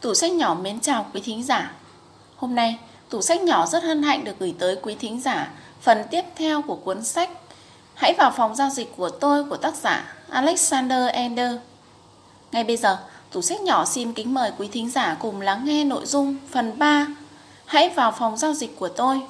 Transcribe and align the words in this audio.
Tủ 0.00 0.14
sách 0.14 0.32
nhỏ 0.32 0.56
mến 0.62 0.80
chào 0.80 1.06
quý 1.14 1.20
thính 1.24 1.42
giả. 1.42 1.72
Hôm 2.36 2.54
nay, 2.54 2.78
tủ 3.10 3.22
sách 3.22 3.40
nhỏ 3.40 3.66
rất 3.66 3.82
hân 3.82 4.02
hạnh 4.02 4.24
được 4.24 4.38
gửi 4.38 4.54
tới 4.58 4.76
quý 4.82 4.96
thính 5.00 5.20
giả 5.20 5.50
phần 5.80 5.98
tiếp 6.10 6.24
theo 6.36 6.62
của 6.62 6.76
cuốn 6.76 7.04
sách 7.04 7.30
Hãy 7.94 8.14
vào 8.18 8.32
phòng 8.36 8.54
giao 8.54 8.70
dịch 8.70 8.92
của 8.96 9.10
tôi 9.10 9.44
của 9.44 9.56
tác 9.56 9.74
giả 9.74 10.14
Alexander 10.30 11.10
Ender. 11.12 11.52
Ngay 12.52 12.64
bây 12.64 12.76
giờ, 12.76 12.98
tủ 13.32 13.42
sách 13.42 13.60
nhỏ 13.60 13.84
xin 13.84 14.12
kính 14.12 14.34
mời 14.34 14.52
quý 14.58 14.68
thính 14.72 14.90
giả 14.90 15.16
cùng 15.20 15.40
lắng 15.40 15.64
nghe 15.64 15.84
nội 15.84 16.06
dung 16.06 16.36
phần 16.50 16.78
3 16.78 17.06
Hãy 17.66 17.90
vào 17.90 18.12
phòng 18.12 18.36
giao 18.36 18.54
dịch 18.54 18.76
của 18.78 18.88
tôi. 18.88 19.20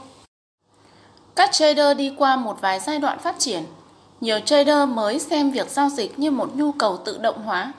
Các 1.37 1.53
trader 1.53 1.97
đi 1.97 2.13
qua 2.19 2.37
một 2.37 2.61
vài 2.61 2.81
giai 2.81 2.99
đoạn 2.99 3.19
phát 3.19 3.39
triển. 3.39 3.63
Nhiều 4.21 4.41
trader 4.41 4.89
mới 4.89 5.19
xem 5.19 5.51
việc 5.51 5.71
giao 5.71 5.89
dịch 5.89 6.19
như 6.19 6.31
một 6.31 6.57
nhu 6.57 6.73
cầu 6.73 6.97
tự 6.97 7.19
động 7.19 7.43
hóa. 7.43 7.73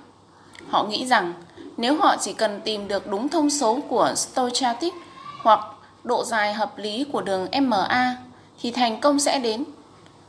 Họ 0.69 0.83
nghĩ 0.83 1.05
rằng 1.05 1.33
nếu 1.81 1.95
họ 1.95 2.15
chỉ 2.21 2.33
cần 2.33 2.61
tìm 2.61 2.87
được 2.87 3.07
đúng 3.07 3.29
thông 3.29 3.49
số 3.49 3.79
của 3.89 4.13
stochastic 4.15 4.93
hoặc 5.41 5.59
độ 6.03 6.23
dài 6.23 6.53
hợp 6.53 6.77
lý 6.77 7.05
của 7.11 7.21
đường 7.21 7.47
MA 7.61 8.17
thì 8.61 8.71
thành 8.71 8.99
công 8.99 9.19
sẽ 9.19 9.39
đến. 9.39 9.63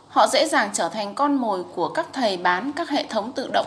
Họ 0.08 0.26
dễ 0.26 0.48
dàng 0.48 0.70
trở 0.72 0.88
thành 0.88 1.14
con 1.14 1.34
mồi 1.34 1.64
của 1.74 1.88
các 1.88 2.06
thầy 2.12 2.36
bán 2.36 2.72
các 2.72 2.90
hệ 2.90 3.06
thống 3.06 3.32
tự 3.32 3.50
động. 3.52 3.66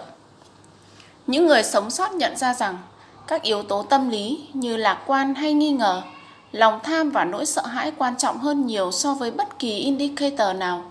Những 1.27 1.47
người 1.47 1.63
sống 1.63 1.91
sót 1.91 2.13
nhận 2.13 2.37
ra 2.37 2.53
rằng 2.53 2.77
các 3.27 3.41
yếu 3.41 3.63
tố 3.63 3.83
tâm 3.83 4.09
lý 4.09 4.47
như 4.53 4.77
lạc 4.77 5.03
quan 5.05 5.35
hay 5.35 5.53
nghi 5.53 5.71
ngờ, 5.71 6.01
lòng 6.51 6.79
tham 6.83 7.09
và 7.09 7.25
nỗi 7.25 7.45
sợ 7.45 7.65
hãi 7.65 7.91
quan 7.97 8.17
trọng 8.17 8.39
hơn 8.39 8.65
nhiều 8.65 8.91
so 8.91 9.13
với 9.13 9.31
bất 9.31 9.59
kỳ 9.59 9.77
indicator 9.77 10.57
nào. 10.57 10.83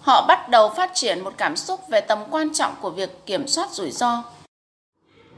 Họ 0.00 0.24
bắt 0.28 0.48
đầu 0.48 0.70
phát 0.70 0.90
triển 0.94 1.24
một 1.24 1.34
cảm 1.36 1.56
xúc 1.56 1.80
về 1.88 2.00
tầm 2.00 2.18
quan 2.30 2.54
trọng 2.54 2.74
của 2.80 2.90
việc 2.90 3.26
kiểm 3.26 3.48
soát 3.48 3.70
rủi 3.70 3.90
ro 3.90 4.22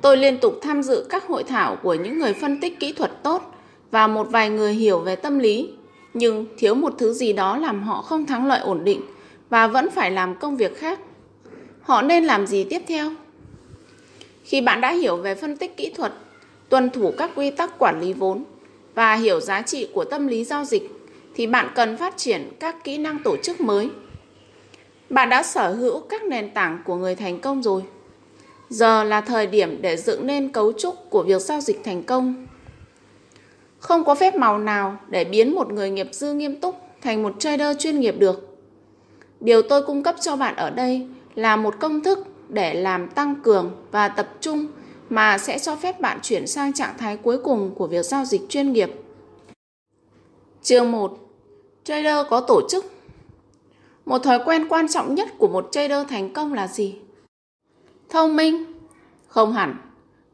Tôi 0.03 0.17
liên 0.17 0.39
tục 0.39 0.59
tham 0.63 0.83
dự 0.83 1.07
các 1.11 1.27
hội 1.27 1.45
thảo 1.45 1.77
của 1.83 1.95
những 1.95 2.19
người 2.19 2.35
phân 2.35 2.61
tích 2.61 2.81
kỹ 2.81 2.93
thuật 2.93 3.23
tốt 3.23 3.55
và 3.91 4.07
một 4.07 4.31
vài 4.31 4.51
người 4.51 4.73
hiểu 4.73 4.99
về 4.99 5.17
tâm 5.17 5.39
lý, 5.39 5.71
nhưng 6.15 6.47
thiếu 6.59 6.75
một 6.75 6.95
thứ 6.99 7.13
gì 7.13 7.33
đó 7.33 7.57
làm 7.57 7.83
họ 7.83 8.03
không 8.03 8.27
thắng 8.27 8.47
lợi 8.47 8.61
ổn 8.61 8.85
định 8.85 9.01
và 9.51 9.67
vẫn 9.67 9.91
phải 9.91 10.11
làm 10.11 10.35
công 10.35 10.57
việc 10.57 10.79
khác. 10.79 11.01
Họ 11.83 12.03
nên 12.03 12.25
làm 12.25 12.47
gì 12.47 12.65
tiếp 12.65 12.83
theo? 12.87 13.13
Khi 14.45 14.61
bạn 14.61 14.81
đã 14.81 14.93
hiểu 14.93 15.17
về 15.17 15.35
phân 15.35 15.57
tích 15.57 15.77
kỹ 15.77 15.93
thuật, 15.97 16.13
tuân 16.69 16.91
thủ 16.91 17.13
các 17.19 17.31
quy 17.35 17.51
tắc 17.51 17.79
quản 17.79 18.01
lý 18.01 18.13
vốn 18.13 18.45
và 18.95 19.15
hiểu 19.15 19.41
giá 19.41 19.63
trị 19.63 19.89
của 19.95 20.05
tâm 20.05 20.27
lý 20.27 20.45
giao 20.45 20.65
dịch 20.65 20.91
thì 21.35 21.47
bạn 21.47 21.69
cần 21.75 21.97
phát 21.97 22.17
triển 22.17 22.51
các 22.61 22.85
kỹ 22.85 22.99
năng 22.99 23.19
tổ 23.19 23.37
chức 23.37 23.61
mới. 23.61 23.91
Bạn 25.11 25.29
đã 25.29 25.43
sở 25.43 25.73
hữu 25.73 26.01
các 26.01 26.23
nền 26.23 26.51
tảng 26.51 26.83
của 26.85 26.97
người 26.97 27.15
thành 27.15 27.41
công 27.41 27.63
rồi. 27.63 27.83
Giờ 28.71 29.05
là 29.05 29.21
thời 29.21 29.47
điểm 29.47 29.83
để 29.83 29.97
dựng 29.97 30.27
nên 30.27 30.49
cấu 30.49 30.73
trúc 30.73 30.95
của 31.11 31.23
việc 31.23 31.43
giao 31.43 31.61
dịch 31.61 31.81
thành 31.85 32.03
công. 32.03 32.47
Không 33.79 34.05
có 34.05 34.15
phép 34.15 34.35
màu 34.35 34.59
nào 34.59 34.97
để 35.09 35.25
biến 35.25 35.55
một 35.55 35.73
người 35.73 35.91
nghiệp 35.91 36.09
dư 36.13 36.35
nghiêm 36.35 36.61
túc 36.61 36.77
thành 37.03 37.23
một 37.23 37.35
trader 37.39 37.79
chuyên 37.79 38.01
nghiệp 38.01 38.15
được. 38.19 38.59
Điều 39.41 39.63
tôi 39.63 39.83
cung 39.87 40.03
cấp 40.03 40.15
cho 40.21 40.37
bạn 40.37 40.57
ở 40.57 40.71
đây 40.71 41.07
là 41.35 41.57
một 41.57 41.75
công 41.81 42.01
thức 42.01 42.19
để 42.49 42.75
làm 42.75 43.09
tăng 43.09 43.35
cường 43.43 43.77
và 43.91 44.09
tập 44.09 44.29
trung 44.41 44.67
mà 45.09 45.39
sẽ 45.39 45.59
cho 45.59 45.77
phép 45.77 46.01
bạn 46.01 46.19
chuyển 46.23 46.47
sang 46.47 46.73
trạng 46.73 46.99
thái 46.99 47.17
cuối 47.17 47.39
cùng 47.39 47.75
của 47.75 47.87
việc 47.87 48.05
giao 48.05 48.25
dịch 48.25 48.43
chuyên 48.49 48.73
nghiệp. 48.73 48.91
Chương 50.63 50.93
1. 50.93 51.19
Trader 51.85 52.27
có 52.31 52.41
tổ 52.41 52.69
chức 52.71 52.93
Một 54.05 54.19
thói 54.19 54.39
quen 54.45 54.69
quan 54.69 54.89
trọng 54.89 55.15
nhất 55.15 55.29
của 55.39 55.49
một 55.49 55.69
trader 55.73 56.07
thành 56.09 56.33
công 56.33 56.55
là 56.55 56.67
gì? 56.67 56.95
Thông 58.11 58.37
minh? 58.37 58.65
Không 59.29 59.53
hẳn. 59.53 59.77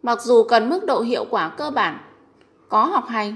Mặc 0.03 0.23
dù 0.23 0.45
cần 0.45 0.69
mức 0.69 0.85
độ 0.85 1.01
hiệu 1.01 1.27
quả 1.31 1.49
cơ 1.49 1.71
bản. 1.71 1.99
Có 2.69 2.85
học 2.85 3.05
hành? 3.09 3.35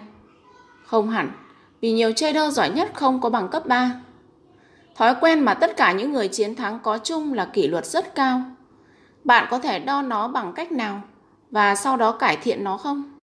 Không 0.84 1.10
hẳn. 1.10 1.32
Vì 1.80 1.92
nhiều 1.92 2.12
trader 2.12 2.54
giỏi 2.54 2.70
nhất 2.70 2.90
không 2.94 3.20
có 3.20 3.30
bằng 3.30 3.48
cấp 3.48 3.66
3. 3.66 4.00
Thói 4.96 5.14
quen 5.20 5.40
mà 5.40 5.54
tất 5.54 5.76
cả 5.76 5.92
những 5.92 6.12
người 6.12 6.28
chiến 6.28 6.54
thắng 6.54 6.78
có 6.82 6.98
chung 6.98 7.32
là 7.32 7.44
kỷ 7.44 7.68
luật 7.68 7.86
rất 7.86 8.14
cao. 8.14 8.42
Bạn 9.24 9.46
có 9.50 9.58
thể 9.58 9.78
đo 9.78 10.02
nó 10.02 10.28
bằng 10.28 10.52
cách 10.52 10.72
nào 10.72 11.02
và 11.50 11.74
sau 11.74 11.96
đó 11.96 12.12
cải 12.12 12.36
thiện 12.36 12.64
nó 12.64 12.76
không? 12.76 13.18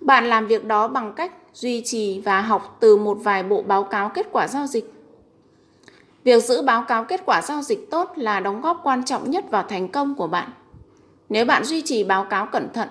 Bạn 0.00 0.26
làm 0.26 0.46
việc 0.46 0.64
đó 0.64 0.88
bằng 0.88 1.12
cách 1.16 1.32
duy 1.52 1.82
trì 1.84 2.20
và 2.20 2.40
học 2.40 2.76
từ 2.80 2.96
một 2.96 3.18
vài 3.22 3.42
bộ 3.42 3.62
báo 3.62 3.84
cáo 3.84 4.08
kết 4.08 4.26
quả 4.32 4.48
giao 4.48 4.66
dịch 4.66 4.95
Việc 6.26 6.44
giữ 6.44 6.62
báo 6.62 6.84
cáo 6.88 7.04
kết 7.04 7.22
quả 7.26 7.42
giao 7.42 7.62
dịch 7.62 7.90
tốt 7.90 8.12
là 8.16 8.40
đóng 8.40 8.60
góp 8.60 8.80
quan 8.82 9.04
trọng 9.04 9.30
nhất 9.30 9.44
vào 9.50 9.62
thành 9.62 9.88
công 9.88 10.14
của 10.14 10.26
bạn. 10.26 10.50
Nếu 11.28 11.44
bạn 11.44 11.64
duy 11.64 11.82
trì 11.82 12.04
báo 12.04 12.24
cáo 12.24 12.46
cẩn 12.46 12.72
thận, 12.72 12.88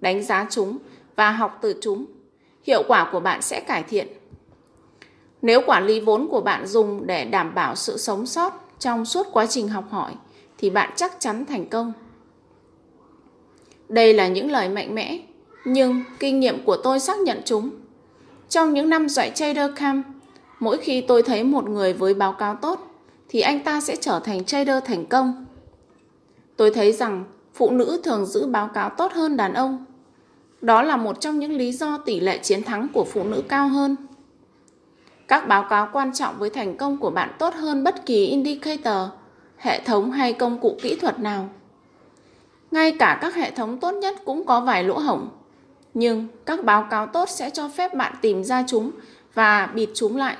đánh 0.00 0.22
giá 0.22 0.46
chúng 0.50 0.78
và 1.16 1.30
học 1.30 1.58
từ 1.60 1.74
chúng, 1.80 2.06
hiệu 2.66 2.82
quả 2.88 3.08
của 3.12 3.20
bạn 3.20 3.42
sẽ 3.42 3.60
cải 3.60 3.82
thiện. 3.82 4.08
Nếu 5.42 5.60
quản 5.66 5.86
lý 5.86 6.00
vốn 6.00 6.28
của 6.30 6.40
bạn 6.40 6.66
dùng 6.66 7.06
để 7.06 7.24
đảm 7.24 7.54
bảo 7.54 7.74
sự 7.74 7.96
sống 7.96 8.26
sót 8.26 8.52
trong 8.78 9.04
suốt 9.04 9.26
quá 9.32 9.46
trình 9.46 9.68
học 9.68 9.84
hỏi 9.90 10.12
thì 10.58 10.70
bạn 10.70 10.90
chắc 10.96 11.20
chắn 11.20 11.46
thành 11.46 11.68
công. 11.68 11.92
Đây 13.88 14.14
là 14.14 14.28
những 14.28 14.50
lời 14.50 14.68
mạnh 14.68 14.94
mẽ, 14.94 15.18
nhưng 15.64 16.04
kinh 16.18 16.40
nghiệm 16.40 16.64
của 16.64 16.76
tôi 16.76 17.00
xác 17.00 17.18
nhận 17.18 17.42
chúng. 17.44 17.70
Trong 18.48 18.74
những 18.74 18.88
năm 18.88 19.08
dạy 19.08 19.32
Trader 19.34 19.70
Camp, 19.76 20.06
Mỗi 20.60 20.78
khi 20.78 21.00
tôi 21.00 21.22
thấy 21.22 21.44
một 21.44 21.68
người 21.68 21.92
với 21.92 22.14
báo 22.14 22.32
cáo 22.32 22.54
tốt 22.54 22.94
thì 23.28 23.40
anh 23.40 23.60
ta 23.64 23.80
sẽ 23.80 23.96
trở 23.96 24.20
thành 24.20 24.44
trader 24.44 24.84
thành 24.84 25.06
công. 25.06 25.46
Tôi 26.56 26.70
thấy 26.70 26.92
rằng 26.92 27.24
phụ 27.54 27.70
nữ 27.70 28.00
thường 28.04 28.26
giữ 28.26 28.46
báo 28.46 28.68
cáo 28.68 28.90
tốt 28.90 29.12
hơn 29.12 29.36
đàn 29.36 29.54
ông. 29.54 29.84
Đó 30.60 30.82
là 30.82 30.96
một 30.96 31.20
trong 31.20 31.38
những 31.38 31.52
lý 31.52 31.72
do 31.72 31.98
tỷ 31.98 32.20
lệ 32.20 32.38
chiến 32.38 32.62
thắng 32.62 32.88
của 32.92 33.04
phụ 33.04 33.24
nữ 33.24 33.42
cao 33.48 33.68
hơn. 33.68 33.96
Các 35.28 35.48
báo 35.48 35.66
cáo 35.70 35.88
quan 35.92 36.12
trọng 36.14 36.38
với 36.38 36.50
thành 36.50 36.76
công 36.76 36.98
của 36.98 37.10
bạn 37.10 37.30
tốt 37.38 37.54
hơn 37.54 37.84
bất 37.84 38.06
kỳ 38.06 38.26
indicator, 38.26 39.08
hệ 39.56 39.80
thống 39.84 40.10
hay 40.10 40.32
công 40.32 40.58
cụ 40.60 40.76
kỹ 40.82 40.96
thuật 40.96 41.18
nào. 41.18 41.48
Ngay 42.70 42.92
cả 42.98 43.18
các 43.20 43.34
hệ 43.34 43.50
thống 43.50 43.80
tốt 43.80 43.92
nhất 43.92 44.14
cũng 44.24 44.46
có 44.46 44.60
vài 44.60 44.84
lỗ 44.84 44.98
hổng. 44.98 45.28
Nhưng 45.94 46.26
các 46.46 46.64
báo 46.64 46.86
cáo 46.90 47.06
tốt 47.06 47.28
sẽ 47.28 47.50
cho 47.50 47.68
phép 47.68 47.94
bạn 47.94 48.14
tìm 48.22 48.44
ra 48.44 48.64
chúng 48.66 48.90
và 49.34 49.66
bịt 49.66 49.88
chúng 49.94 50.16
lại. 50.16 50.36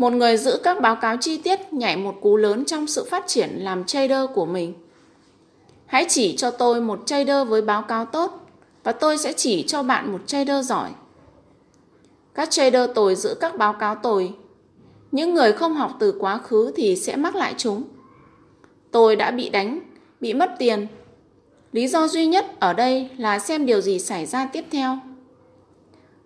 Một 0.00 0.12
người 0.12 0.36
giữ 0.36 0.60
các 0.62 0.80
báo 0.80 0.96
cáo 0.96 1.16
chi 1.16 1.38
tiết 1.38 1.72
nhảy 1.72 1.96
một 1.96 2.14
cú 2.20 2.36
lớn 2.36 2.64
trong 2.64 2.86
sự 2.86 3.06
phát 3.10 3.24
triển 3.26 3.50
làm 3.50 3.84
trader 3.84 4.30
của 4.34 4.46
mình. 4.46 4.74
Hãy 5.86 6.06
chỉ 6.08 6.36
cho 6.36 6.50
tôi 6.50 6.80
một 6.80 7.02
trader 7.06 7.48
với 7.48 7.62
báo 7.62 7.82
cáo 7.82 8.04
tốt 8.04 8.46
và 8.84 8.92
tôi 8.92 9.18
sẽ 9.18 9.32
chỉ 9.32 9.64
cho 9.66 9.82
bạn 9.82 10.12
một 10.12 10.20
trader 10.26 10.66
giỏi. 10.66 10.90
Các 12.34 12.50
trader 12.50 12.90
tồi 12.94 13.14
giữ 13.14 13.34
các 13.40 13.58
báo 13.58 13.72
cáo 13.72 13.94
tồi. 13.94 14.34
Những 15.12 15.34
người 15.34 15.52
không 15.52 15.74
học 15.74 15.96
từ 16.00 16.14
quá 16.18 16.38
khứ 16.38 16.72
thì 16.76 16.96
sẽ 16.96 17.16
mắc 17.16 17.34
lại 17.34 17.54
chúng. 17.56 17.82
Tôi 18.90 19.16
đã 19.16 19.30
bị 19.30 19.48
đánh, 19.48 19.80
bị 20.20 20.34
mất 20.34 20.50
tiền. 20.58 20.86
Lý 21.72 21.88
do 21.88 22.08
duy 22.08 22.26
nhất 22.26 22.46
ở 22.60 22.72
đây 22.72 23.08
là 23.18 23.38
xem 23.38 23.66
điều 23.66 23.80
gì 23.80 23.98
xảy 23.98 24.26
ra 24.26 24.48
tiếp 24.52 24.64
theo. 24.70 24.98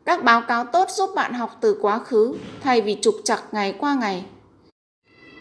Các 0.04 0.24
báo 0.24 0.42
cáo 0.48 0.64
tốt 0.64 0.90
giúp 0.90 1.10
bạn 1.14 1.32
học 1.32 1.58
từ 1.60 1.78
quá 1.80 1.98
khứ 1.98 2.34
thay 2.60 2.80
vì 2.80 2.98
trục 3.02 3.14
chặt 3.24 3.42
ngày 3.52 3.74
qua 3.78 3.94
ngày. 3.94 4.24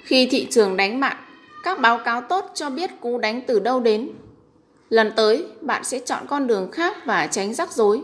Khi 0.03 0.27
thị 0.31 0.47
trường 0.51 0.77
đánh 0.77 0.99
bạn, 0.99 1.17
các 1.63 1.79
báo 1.79 1.99
cáo 2.05 2.21
tốt 2.21 2.51
cho 2.53 2.69
biết 2.69 2.91
cú 3.01 3.17
đánh 3.17 3.41
từ 3.47 3.59
đâu 3.59 3.79
đến. 3.79 4.09
Lần 4.89 5.11
tới, 5.15 5.45
bạn 5.61 5.83
sẽ 5.83 5.99
chọn 5.99 6.23
con 6.27 6.47
đường 6.47 6.71
khác 6.71 6.97
và 7.05 7.27
tránh 7.27 7.53
rắc 7.53 7.71
rối. 7.71 8.01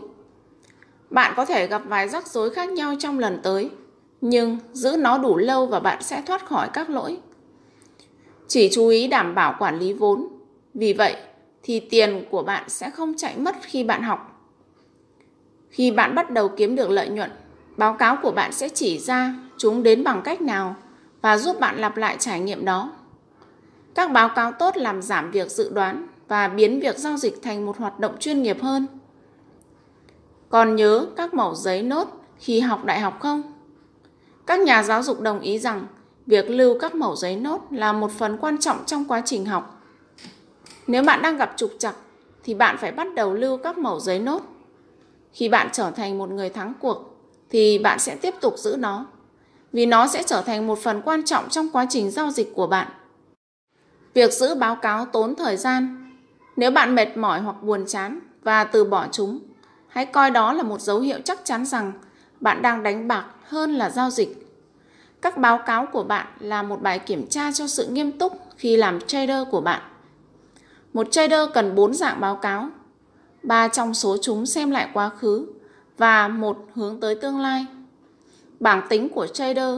Bạn 1.10 1.32
có 1.36 1.44
thể 1.44 1.66
gặp 1.66 1.82
vài 1.86 2.08
rắc 2.08 2.26
rối 2.26 2.50
khác 2.50 2.68
nhau 2.68 2.94
trong 2.98 3.18
lần 3.18 3.40
tới, 3.42 3.70
nhưng 4.20 4.58
giữ 4.72 4.96
nó 4.98 5.18
đủ 5.18 5.36
lâu 5.36 5.66
và 5.66 5.80
bạn 5.80 6.02
sẽ 6.02 6.22
thoát 6.26 6.46
khỏi 6.46 6.68
các 6.72 6.90
lỗi. 6.90 7.18
Chỉ 8.48 8.70
chú 8.72 8.88
ý 8.88 9.06
đảm 9.08 9.34
bảo 9.34 9.56
quản 9.58 9.78
lý 9.78 9.92
vốn. 9.92 10.28
Vì 10.74 10.92
vậy, 10.92 11.16
thì 11.62 11.80
tiền 11.80 12.24
của 12.30 12.42
bạn 12.42 12.68
sẽ 12.68 12.90
không 12.90 13.14
chạy 13.16 13.36
mất 13.36 13.56
khi 13.62 13.84
bạn 13.84 14.02
học 14.02 14.39
khi 15.70 15.90
bạn 15.90 16.14
bắt 16.14 16.30
đầu 16.30 16.48
kiếm 16.48 16.76
được 16.76 16.90
lợi 16.90 17.08
nhuận, 17.08 17.30
báo 17.76 17.94
cáo 17.94 18.16
của 18.22 18.30
bạn 18.30 18.52
sẽ 18.52 18.68
chỉ 18.68 18.98
ra 18.98 19.34
chúng 19.56 19.82
đến 19.82 20.04
bằng 20.04 20.22
cách 20.22 20.40
nào 20.40 20.74
và 21.22 21.38
giúp 21.38 21.60
bạn 21.60 21.78
lặp 21.78 21.96
lại 21.96 22.16
trải 22.18 22.40
nghiệm 22.40 22.64
đó. 22.64 22.92
Các 23.94 24.12
báo 24.12 24.28
cáo 24.28 24.52
tốt 24.52 24.76
làm 24.76 25.02
giảm 25.02 25.30
việc 25.30 25.50
dự 25.50 25.70
đoán 25.70 26.06
và 26.28 26.48
biến 26.48 26.80
việc 26.80 26.98
giao 26.98 27.16
dịch 27.16 27.42
thành 27.42 27.66
một 27.66 27.78
hoạt 27.78 27.98
động 27.98 28.16
chuyên 28.18 28.42
nghiệp 28.42 28.62
hơn. 28.62 28.86
Còn 30.48 30.76
nhớ 30.76 31.06
các 31.16 31.34
mẫu 31.34 31.54
giấy 31.54 31.82
nốt 31.82 32.08
khi 32.38 32.60
học 32.60 32.84
đại 32.84 33.00
học 33.00 33.20
không? 33.20 33.42
Các 34.46 34.60
nhà 34.60 34.82
giáo 34.82 35.02
dục 35.02 35.20
đồng 35.20 35.40
ý 35.40 35.58
rằng 35.58 35.86
việc 36.26 36.50
lưu 36.50 36.78
các 36.78 36.94
mẫu 36.94 37.16
giấy 37.16 37.36
nốt 37.36 37.60
là 37.70 37.92
một 37.92 38.10
phần 38.10 38.38
quan 38.40 38.58
trọng 38.58 38.84
trong 38.86 39.04
quá 39.04 39.22
trình 39.24 39.46
học. 39.46 39.82
Nếu 40.86 41.02
bạn 41.02 41.22
đang 41.22 41.36
gặp 41.36 41.52
trục 41.56 41.70
trặc 41.78 41.94
thì 42.44 42.54
bạn 42.54 42.76
phải 42.78 42.92
bắt 42.92 43.14
đầu 43.14 43.34
lưu 43.34 43.56
các 43.56 43.78
mẫu 43.78 44.00
giấy 44.00 44.18
nốt 44.18 44.42
khi 45.32 45.48
bạn 45.48 45.68
trở 45.72 45.90
thành 45.90 46.18
một 46.18 46.30
người 46.30 46.50
thắng 46.50 46.72
cuộc 46.80 47.16
thì 47.50 47.78
bạn 47.78 47.98
sẽ 47.98 48.16
tiếp 48.16 48.34
tục 48.40 48.54
giữ 48.56 48.76
nó 48.78 49.06
vì 49.72 49.86
nó 49.86 50.06
sẽ 50.06 50.22
trở 50.22 50.42
thành 50.42 50.66
một 50.66 50.78
phần 50.78 51.02
quan 51.04 51.24
trọng 51.24 51.48
trong 51.48 51.68
quá 51.72 51.86
trình 51.90 52.10
giao 52.10 52.30
dịch 52.30 52.52
của 52.54 52.66
bạn. 52.66 52.88
Việc 54.14 54.32
giữ 54.32 54.54
báo 54.54 54.76
cáo 54.76 55.06
tốn 55.06 55.34
thời 55.34 55.56
gian. 55.56 56.10
Nếu 56.56 56.70
bạn 56.70 56.94
mệt 56.94 57.16
mỏi 57.16 57.40
hoặc 57.40 57.62
buồn 57.62 57.84
chán 57.86 58.20
và 58.42 58.64
từ 58.64 58.84
bỏ 58.84 59.06
chúng, 59.12 59.38
hãy 59.88 60.06
coi 60.06 60.30
đó 60.30 60.52
là 60.52 60.62
một 60.62 60.80
dấu 60.80 61.00
hiệu 61.00 61.18
chắc 61.24 61.44
chắn 61.44 61.66
rằng 61.66 61.92
bạn 62.40 62.62
đang 62.62 62.82
đánh 62.82 63.08
bạc 63.08 63.24
hơn 63.48 63.74
là 63.74 63.90
giao 63.90 64.10
dịch. 64.10 64.46
Các 65.22 65.38
báo 65.38 65.58
cáo 65.66 65.86
của 65.92 66.02
bạn 66.02 66.26
là 66.40 66.62
một 66.62 66.82
bài 66.82 66.98
kiểm 66.98 67.26
tra 67.26 67.52
cho 67.52 67.66
sự 67.66 67.86
nghiêm 67.86 68.18
túc 68.18 68.32
khi 68.56 68.76
làm 68.76 69.00
trader 69.00 69.48
của 69.50 69.60
bạn. 69.60 69.82
Một 70.92 71.06
trader 71.10 71.48
cần 71.54 71.74
4 71.74 71.94
dạng 71.94 72.20
báo 72.20 72.36
cáo. 72.36 72.68
Ba 73.42 73.68
trong 73.68 73.94
số 73.94 74.16
chúng 74.22 74.46
xem 74.46 74.70
lại 74.70 74.88
quá 74.94 75.08
khứ 75.08 75.46
và 75.98 76.28
một 76.28 76.56
hướng 76.74 77.00
tới 77.00 77.14
tương 77.14 77.40
lai. 77.40 77.66
Bảng 78.60 78.86
tính 78.88 79.08
của 79.08 79.26
trader, 79.26 79.74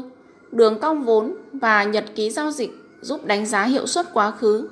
đường 0.51 0.79
cong 0.81 1.05
vốn 1.05 1.35
và 1.53 1.85
nhật 1.85 2.05
ký 2.15 2.31
giao 2.31 2.51
dịch 2.51 2.71
giúp 3.01 3.25
đánh 3.25 3.47
giá 3.47 3.65
hiệu 3.65 3.87
suất 3.87 4.07
quá 4.15 4.31
khứ. 4.31 4.69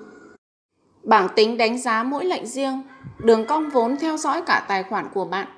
Bảng 1.02 1.28
tính 1.37 1.56
đánh 1.56 1.78
giá 1.78 2.02
mỗi 2.02 2.25
lệnh 2.25 2.46
riêng, 2.46 2.82
đường 3.19 3.46
cong 3.46 3.70
vốn 3.70 3.96
theo 3.96 4.16
dõi 4.16 4.42
cả 4.46 4.64
tài 4.69 4.82
khoản 4.82 5.06
của 5.14 5.25
bạn 5.25 5.48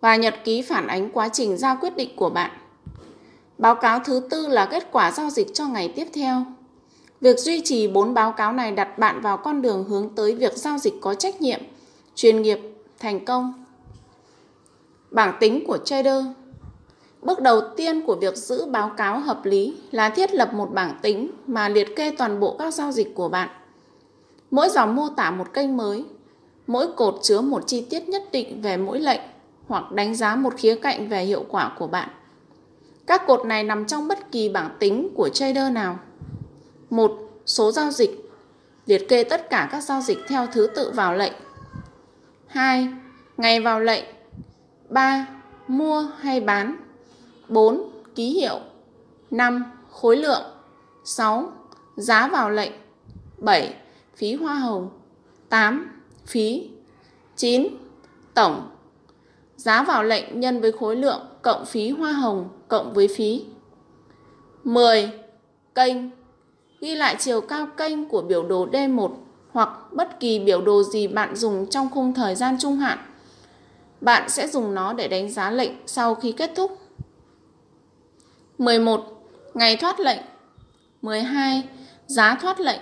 và 0.00 0.16
nhật 0.16 0.34
ký 0.44 0.62
phản 0.62 0.86
ánh 0.86 1.10
quá 1.10 1.28
trình 1.28 1.56
ra 1.56 1.74
quyết 1.74 1.96
định 1.96 2.16
của 2.16 2.30
bạn. 2.30 2.50
Báo 3.58 3.74
cáo 3.74 3.98
thứ 3.98 4.22
tư 4.30 4.48
là 4.48 4.66
kết 4.66 4.88
quả 4.92 5.12
giao 5.12 5.30
dịch 5.30 5.54
cho 5.54 5.66
ngày 5.66 5.92
tiếp 5.96 6.06
theo. 6.14 6.44
Việc 7.20 7.38
duy 7.38 7.60
trì 7.64 7.88
bốn 7.88 8.14
báo 8.14 8.32
cáo 8.32 8.52
này 8.52 8.72
đặt 8.72 8.98
bạn 8.98 9.20
vào 9.20 9.36
con 9.36 9.62
đường 9.62 9.84
hướng 9.84 10.14
tới 10.14 10.34
việc 10.34 10.52
giao 10.56 10.78
dịch 10.78 10.94
có 11.00 11.14
trách 11.14 11.40
nhiệm, 11.40 11.60
chuyên 12.14 12.42
nghiệp, 12.42 12.60
thành 13.00 13.24
công. 13.24 13.64
Bảng 15.10 15.36
tính 15.40 15.64
của 15.66 15.78
trader 15.78 16.24
Bước 17.22 17.40
đầu 17.40 17.60
tiên 17.76 18.02
của 18.06 18.14
việc 18.14 18.36
giữ 18.36 18.66
báo 18.66 18.90
cáo 18.96 19.20
hợp 19.20 19.44
lý 19.44 19.76
là 19.90 20.10
thiết 20.10 20.34
lập 20.34 20.54
một 20.54 20.68
bảng 20.72 20.98
tính 21.02 21.30
mà 21.46 21.68
liệt 21.68 21.96
kê 21.96 22.10
toàn 22.18 22.40
bộ 22.40 22.56
các 22.58 22.74
giao 22.74 22.92
dịch 22.92 23.14
của 23.14 23.28
bạn. 23.28 23.48
Mỗi 24.50 24.68
dòng 24.68 24.96
mô 24.96 25.08
tả 25.08 25.30
một 25.30 25.52
kênh 25.52 25.76
mới, 25.76 26.04
mỗi 26.66 26.92
cột 26.92 27.14
chứa 27.22 27.40
một 27.40 27.62
chi 27.66 27.86
tiết 27.90 28.08
nhất 28.08 28.22
định 28.32 28.62
về 28.62 28.76
mỗi 28.76 29.00
lệnh 29.00 29.20
hoặc 29.68 29.92
đánh 29.92 30.14
giá 30.14 30.36
một 30.36 30.54
khía 30.56 30.74
cạnh 30.74 31.08
về 31.08 31.24
hiệu 31.24 31.44
quả 31.48 31.72
của 31.78 31.86
bạn. 31.86 32.08
Các 33.06 33.26
cột 33.26 33.46
này 33.46 33.64
nằm 33.64 33.86
trong 33.86 34.08
bất 34.08 34.32
kỳ 34.32 34.48
bảng 34.48 34.76
tính 34.78 35.08
của 35.14 35.28
trader 35.28 35.72
nào. 35.72 35.98
một 36.90 37.12
Số 37.46 37.72
giao 37.72 37.90
dịch 37.90 38.30
liệt 38.86 39.08
kê 39.08 39.24
tất 39.24 39.50
cả 39.50 39.68
các 39.72 39.80
giao 39.80 40.00
dịch 40.00 40.18
theo 40.28 40.46
thứ 40.46 40.66
tự 40.74 40.90
vào 40.94 41.14
lệnh. 41.14 41.32
2. 42.50 42.88
Ngày 43.36 43.60
vào 43.60 43.80
lệnh. 43.80 44.04
3. 44.88 45.26
Mua 45.68 46.00
hay 46.18 46.40
bán. 46.40 46.76
4. 47.48 47.90
Ký 48.14 48.30
hiệu. 48.30 48.60
5. 49.30 49.64
Khối 49.90 50.16
lượng. 50.16 50.42
6. 51.04 51.52
Giá 51.96 52.28
vào 52.28 52.50
lệnh. 52.50 52.72
7. 53.38 53.74
Phí 54.16 54.34
hoa 54.34 54.54
hồng. 54.54 54.88
8. 55.48 56.00
Phí. 56.26 56.70
9. 57.36 57.66
Tổng. 58.34 58.70
Giá 59.56 59.82
vào 59.82 60.04
lệnh 60.04 60.40
nhân 60.40 60.60
với 60.60 60.72
khối 60.72 60.96
lượng 60.96 61.20
cộng 61.42 61.66
phí 61.66 61.90
hoa 61.90 62.12
hồng 62.12 62.48
cộng 62.68 62.92
với 62.94 63.08
phí. 63.16 63.44
10. 64.64 65.10
Kênh 65.74 65.96
Ghi 66.80 66.94
lại 66.94 67.16
chiều 67.18 67.40
cao 67.40 67.66
kênh 67.76 68.08
của 68.08 68.22
biểu 68.22 68.42
đồ 68.42 68.66
D1 68.66 69.10
hoặc 69.52 69.68
bất 69.92 70.20
kỳ 70.20 70.38
biểu 70.38 70.60
đồ 70.60 70.82
gì 70.82 71.06
bạn 71.06 71.36
dùng 71.36 71.66
trong 71.70 71.90
khung 71.90 72.14
thời 72.14 72.34
gian 72.34 72.56
trung 72.60 72.76
hạn. 72.76 72.98
Bạn 74.00 74.28
sẽ 74.28 74.48
dùng 74.48 74.74
nó 74.74 74.92
để 74.92 75.08
đánh 75.08 75.30
giá 75.30 75.50
lệnh 75.50 75.72
sau 75.86 76.14
khi 76.14 76.32
kết 76.32 76.52
thúc. 76.56 76.78
11. 78.58 79.04
Ngày 79.54 79.76
thoát 79.76 80.00
lệnh 80.00 80.20
12. 81.02 81.62
Giá 82.06 82.34
thoát 82.34 82.60
lệnh 82.60 82.80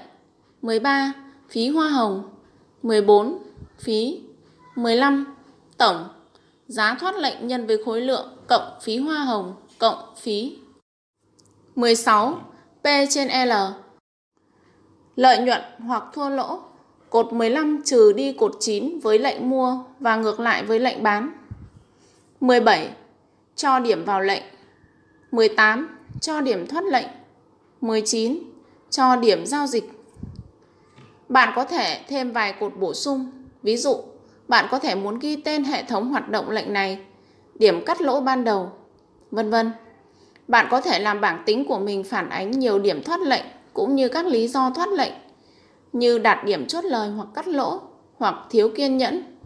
13. 0.62 1.12
Phí 1.50 1.68
hoa 1.68 1.88
hồng 1.88 2.22
14. 2.82 3.38
Phí 3.78 4.20
15. 4.76 5.34
Tổng 5.76 6.08
Giá 6.68 6.94
thoát 7.00 7.16
lệnh 7.16 7.46
nhân 7.46 7.66
với 7.66 7.84
khối 7.84 8.00
lượng 8.00 8.36
cộng 8.46 8.78
phí 8.82 8.96
hoa 8.96 9.24
hồng 9.24 9.54
cộng 9.78 9.98
phí 10.16 10.58
16. 11.74 12.38
P 12.82 12.86
trên 13.10 13.48
L 13.48 13.52
Lợi 15.18 15.38
nhuận 15.38 15.60
hoặc 15.78 16.04
thua 16.12 16.28
lỗ 16.28 16.60
Cột 17.10 17.32
15 17.32 17.82
trừ 17.84 18.12
đi 18.12 18.32
cột 18.32 18.52
9 18.60 18.98
với 18.98 19.18
lệnh 19.18 19.50
mua 19.50 19.78
và 20.00 20.16
ngược 20.16 20.40
lại 20.40 20.64
với 20.64 20.80
lệnh 20.80 21.02
bán 21.02 21.32
17. 22.40 22.88
Cho 23.56 23.78
điểm 23.78 24.04
vào 24.04 24.20
lệnh 24.20 24.42
18. 25.30 25.98
Cho 26.20 26.40
điểm 26.40 26.66
thoát 26.66 26.84
lệnh 26.84 27.06
19. 27.80 28.38
Cho 28.90 29.16
điểm 29.16 29.46
giao 29.46 29.66
dịch 29.66 29.84
Bạn 31.28 31.52
có 31.56 31.64
thể 31.64 32.00
thêm 32.08 32.32
vài 32.32 32.54
cột 32.60 32.72
bổ 32.76 32.94
sung 32.94 33.30
Ví 33.62 33.76
dụ, 33.76 33.96
bạn 34.48 34.66
có 34.70 34.78
thể 34.78 34.94
muốn 34.94 35.18
ghi 35.18 35.36
tên 35.36 35.64
hệ 35.64 35.82
thống 35.82 36.10
hoạt 36.10 36.28
động 36.28 36.50
lệnh 36.50 36.72
này 36.72 36.98
điểm 37.54 37.84
cắt 37.84 38.00
lỗ 38.00 38.20
ban 38.20 38.44
đầu, 38.44 38.72
vân 39.30 39.50
vân. 39.50 39.72
Bạn 40.48 40.66
có 40.70 40.80
thể 40.80 40.98
làm 40.98 41.20
bảng 41.20 41.42
tính 41.46 41.64
của 41.68 41.78
mình 41.78 42.04
phản 42.04 42.28
ánh 42.28 42.50
nhiều 42.50 42.78
điểm 42.78 43.02
thoát 43.02 43.20
lệnh 43.20 43.44
cũng 43.78 43.94
như 43.94 44.08
các 44.08 44.26
lý 44.26 44.48
do 44.48 44.70
thoát 44.70 44.88
lệnh 44.88 45.12
như 45.92 46.18
đạt 46.18 46.44
điểm 46.44 46.66
chốt 46.66 46.84
lời 46.84 47.10
hoặc 47.10 47.28
cắt 47.34 47.48
lỗ 47.48 47.80
hoặc 48.16 48.34
thiếu 48.50 48.70
kiên 48.76 48.96
nhẫn 48.96 49.38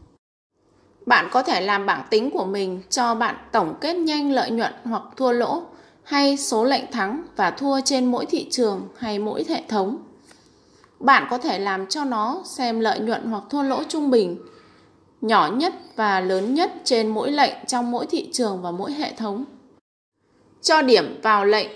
bạn 1.07 1.29
có 1.33 1.43
thể 1.43 1.61
làm 1.61 1.87
bảng 1.87 2.05
tính 2.11 2.31
của 2.31 2.45
mình 2.45 2.81
cho 2.91 3.15
bạn 3.15 3.37
tổng 3.53 3.75
kết 3.81 3.95
nhanh 3.95 4.33
lợi 4.33 4.51
nhuận 4.51 4.73
hoặc 4.85 5.03
thua 5.17 5.33
lỗ 5.33 5.63
hay 6.03 6.37
số 6.37 6.65
lệnh 6.65 6.91
thắng 6.93 7.23
và 7.37 7.51
thua 7.51 7.81
trên 7.81 8.07
mỗi 8.07 8.27
thị 8.27 8.49
trường 8.51 8.89
hay 8.99 9.19
mỗi 9.19 9.45
hệ 9.49 9.63
thống. 9.69 9.99
Bạn 11.01 11.27
có 11.31 11.39
thể 11.39 11.59
làm 11.59 11.87
cho 11.87 12.05
nó 12.05 12.43
xem 12.45 12.81
lợi 12.81 12.99
nhuận 12.99 13.23
hoặc 13.25 13.43
thua 13.51 13.63
lỗ 13.63 13.83
trung 13.89 14.11
bình, 14.11 14.37
nhỏ 15.21 15.51
nhất 15.57 15.75
và 15.97 16.21
lớn 16.21 16.55
nhất 16.55 16.73
trên 16.85 17.09
mỗi 17.09 17.31
lệnh 17.31 17.55
trong 17.67 17.91
mỗi 17.91 18.07
thị 18.07 18.31
trường 18.33 18.63
và 18.63 18.71
mỗi 18.71 18.93
hệ 18.93 19.13
thống. 19.17 19.45
Cho 20.63 20.83
điểm 20.83 21.21
vào 21.23 21.45
lệnh, 21.45 21.69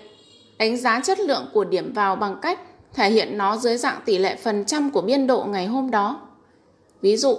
đánh 0.58 0.76
giá 0.76 1.00
chất 1.00 1.20
lượng 1.20 1.46
của 1.52 1.64
điểm 1.64 1.92
vào 1.92 2.16
bằng 2.16 2.36
cách 2.42 2.60
thể 2.94 3.10
hiện 3.10 3.38
nó 3.38 3.56
dưới 3.56 3.76
dạng 3.76 4.00
tỷ 4.04 4.18
lệ 4.18 4.36
phần 4.36 4.64
trăm 4.64 4.90
của 4.90 5.00
biên 5.00 5.26
độ 5.26 5.44
ngày 5.44 5.66
hôm 5.66 5.90
đó. 5.90 6.20
Ví 7.00 7.16
dụ, 7.16 7.36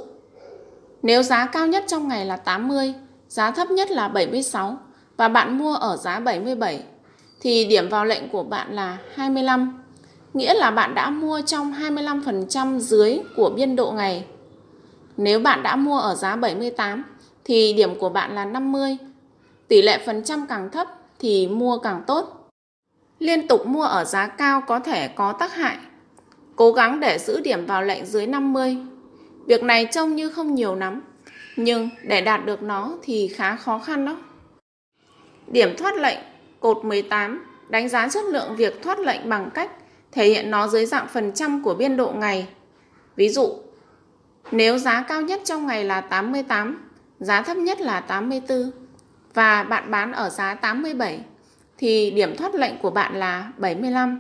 nếu 1.02 1.24
giá 1.24 1.46
cao 1.46 1.68
nhất 1.68 1.84
trong 1.88 2.08
ngày 2.08 2.26
là 2.26 2.38
80, 2.38 2.94
giá 3.30 3.52
thấp 3.52 3.72
nhất 3.72 3.92
là 3.92 4.08
76 4.08 4.78
và 5.18 5.28
bạn 5.28 5.58
mua 5.58 5.74
ở 5.74 5.98
giá 5.98 6.20
77 6.20 6.84
thì 7.42 7.66
điểm 7.66 7.90
vào 7.90 8.06
lệnh 8.06 8.30
của 8.30 8.44
bạn 8.44 8.76
là 8.76 8.98
25, 9.14 9.84
nghĩa 10.34 10.54
là 10.54 10.72
bạn 10.72 10.96
đã 10.96 11.10
mua 11.10 11.42
trong 11.46 11.74
25% 11.74 12.80
dưới 12.80 13.20
của 13.36 13.50
biên 13.50 13.76
độ 13.76 13.92
ngày. 13.92 14.26
Nếu 15.18 15.40
bạn 15.40 15.64
đã 15.64 15.76
mua 15.76 16.00
ở 16.00 16.16
giá 16.16 16.36
78 16.36 17.04
thì 17.46 17.74
điểm 17.74 18.00
của 18.00 18.10
bạn 18.10 18.36
là 18.36 18.46
50. 18.46 18.98
Tỷ 19.68 19.82
lệ 19.82 20.04
phần 20.06 20.24
trăm 20.24 20.46
càng 20.50 20.70
thấp 20.72 20.88
thì 21.20 21.48
mua 21.48 21.78
càng 21.78 22.04
tốt. 22.08 22.37
Liên 23.20 23.48
tục 23.48 23.66
mua 23.66 23.84
ở 23.84 24.04
giá 24.04 24.28
cao 24.28 24.62
có 24.62 24.80
thể 24.80 25.08
có 25.08 25.34
tác 25.34 25.54
hại. 25.54 25.78
Cố 26.56 26.72
gắng 26.72 27.00
để 27.00 27.18
giữ 27.18 27.42
điểm 27.42 27.66
vào 27.66 27.82
lệnh 27.82 28.06
dưới 28.06 28.28
50 28.28 28.78
Việc 29.48 29.64
này 29.64 29.88
trông 29.92 30.16
như 30.16 30.30
không 30.30 30.56
nhiều 30.56 30.76
lắm, 30.76 31.02
nhưng 31.56 31.90
để 32.04 32.22
đạt 32.22 32.46
được 32.46 32.64
nó 32.64 32.98
thì 33.02 33.28
khá 33.28 33.56
khó 33.56 33.80
khăn 33.80 34.06
đó. 34.06 34.18
Điểm 35.48 35.76
thoát 35.78 35.98
lệnh, 35.98 36.18
cột 36.60 36.86
18, 36.86 37.46
đánh 37.70 37.90
giá 37.90 38.10
chất 38.10 38.26
lượng 38.26 38.56
việc 38.56 38.82
thoát 38.84 39.00
lệnh 39.00 39.30
bằng 39.30 39.50
cách 39.54 39.72
thể 40.12 40.28
hiện 40.28 40.52
nó 40.52 40.68
dưới 40.68 40.86
dạng 40.86 41.08
phần 41.08 41.32
trăm 41.32 41.64
của 41.64 41.74
biên 41.74 41.98
độ 41.98 42.12
ngày. 42.12 42.48
Ví 43.16 43.30
dụ, 43.30 43.54
nếu 44.52 44.78
giá 44.78 45.06
cao 45.08 45.22
nhất 45.22 45.42
trong 45.44 45.68
ngày 45.68 45.84
là 45.84 46.02
88, 46.02 46.90
giá 47.20 47.42
thấp 47.42 47.58
nhất 47.58 47.82
là 47.82 48.00
84 48.00 48.72
và 49.34 49.64
bạn 49.64 49.92
bán 49.92 50.12
ở 50.12 50.30
giá 50.30 50.54
87 50.54 51.20
thì 51.78 52.12
điểm 52.12 52.36
thoát 52.38 52.56
lệnh 52.56 52.78
của 52.82 52.90
bạn 52.90 53.16
là 53.16 53.52
75. 53.58 54.20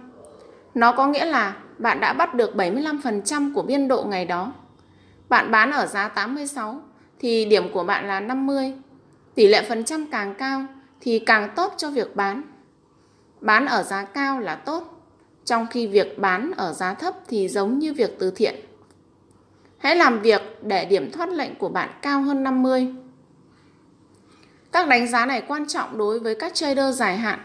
Nó 0.73 0.91
có 0.91 1.07
nghĩa 1.07 1.25
là 1.25 1.55
bạn 1.77 1.99
đã 1.99 2.13
bắt 2.13 2.35
được 2.35 2.55
75% 2.55 3.53
của 3.53 3.61
biên 3.61 3.87
độ 3.87 4.03
ngày 4.03 4.25
đó. 4.25 4.53
Bạn 5.29 5.51
bán 5.51 5.71
ở 5.71 5.85
giá 5.85 6.07
86 6.07 6.81
thì 7.19 7.45
điểm 7.45 7.71
của 7.71 7.83
bạn 7.83 8.07
là 8.07 8.19
50. 8.19 8.73
Tỷ 9.35 9.47
lệ 9.47 9.65
phần 9.69 9.83
trăm 9.83 10.05
càng 10.11 10.35
cao 10.35 10.65
thì 11.01 11.19
càng 11.19 11.49
tốt 11.55 11.73
cho 11.77 11.89
việc 11.89 12.15
bán. 12.15 12.41
Bán 13.41 13.65
ở 13.65 13.83
giá 13.83 14.03
cao 14.03 14.39
là 14.39 14.55
tốt, 14.55 15.03
trong 15.45 15.67
khi 15.67 15.87
việc 15.87 16.19
bán 16.19 16.51
ở 16.57 16.73
giá 16.73 16.93
thấp 16.93 17.13
thì 17.27 17.47
giống 17.47 17.79
như 17.79 17.93
việc 17.93 18.19
từ 18.19 18.31
thiện. 18.31 18.55
Hãy 19.77 19.95
làm 19.95 20.21
việc 20.21 20.41
để 20.61 20.85
điểm 20.85 21.11
thoát 21.11 21.29
lệnh 21.29 21.55
của 21.55 21.69
bạn 21.69 21.89
cao 22.01 22.21
hơn 22.21 22.43
50. 22.43 22.95
Các 24.71 24.87
đánh 24.87 25.07
giá 25.07 25.25
này 25.25 25.41
quan 25.47 25.67
trọng 25.67 25.97
đối 25.97 26.19
với 26.19 26.35
các 26.35 26.53
trader 26.53 26.99
dài 26.99 27.17
hạn, 27.17 27.39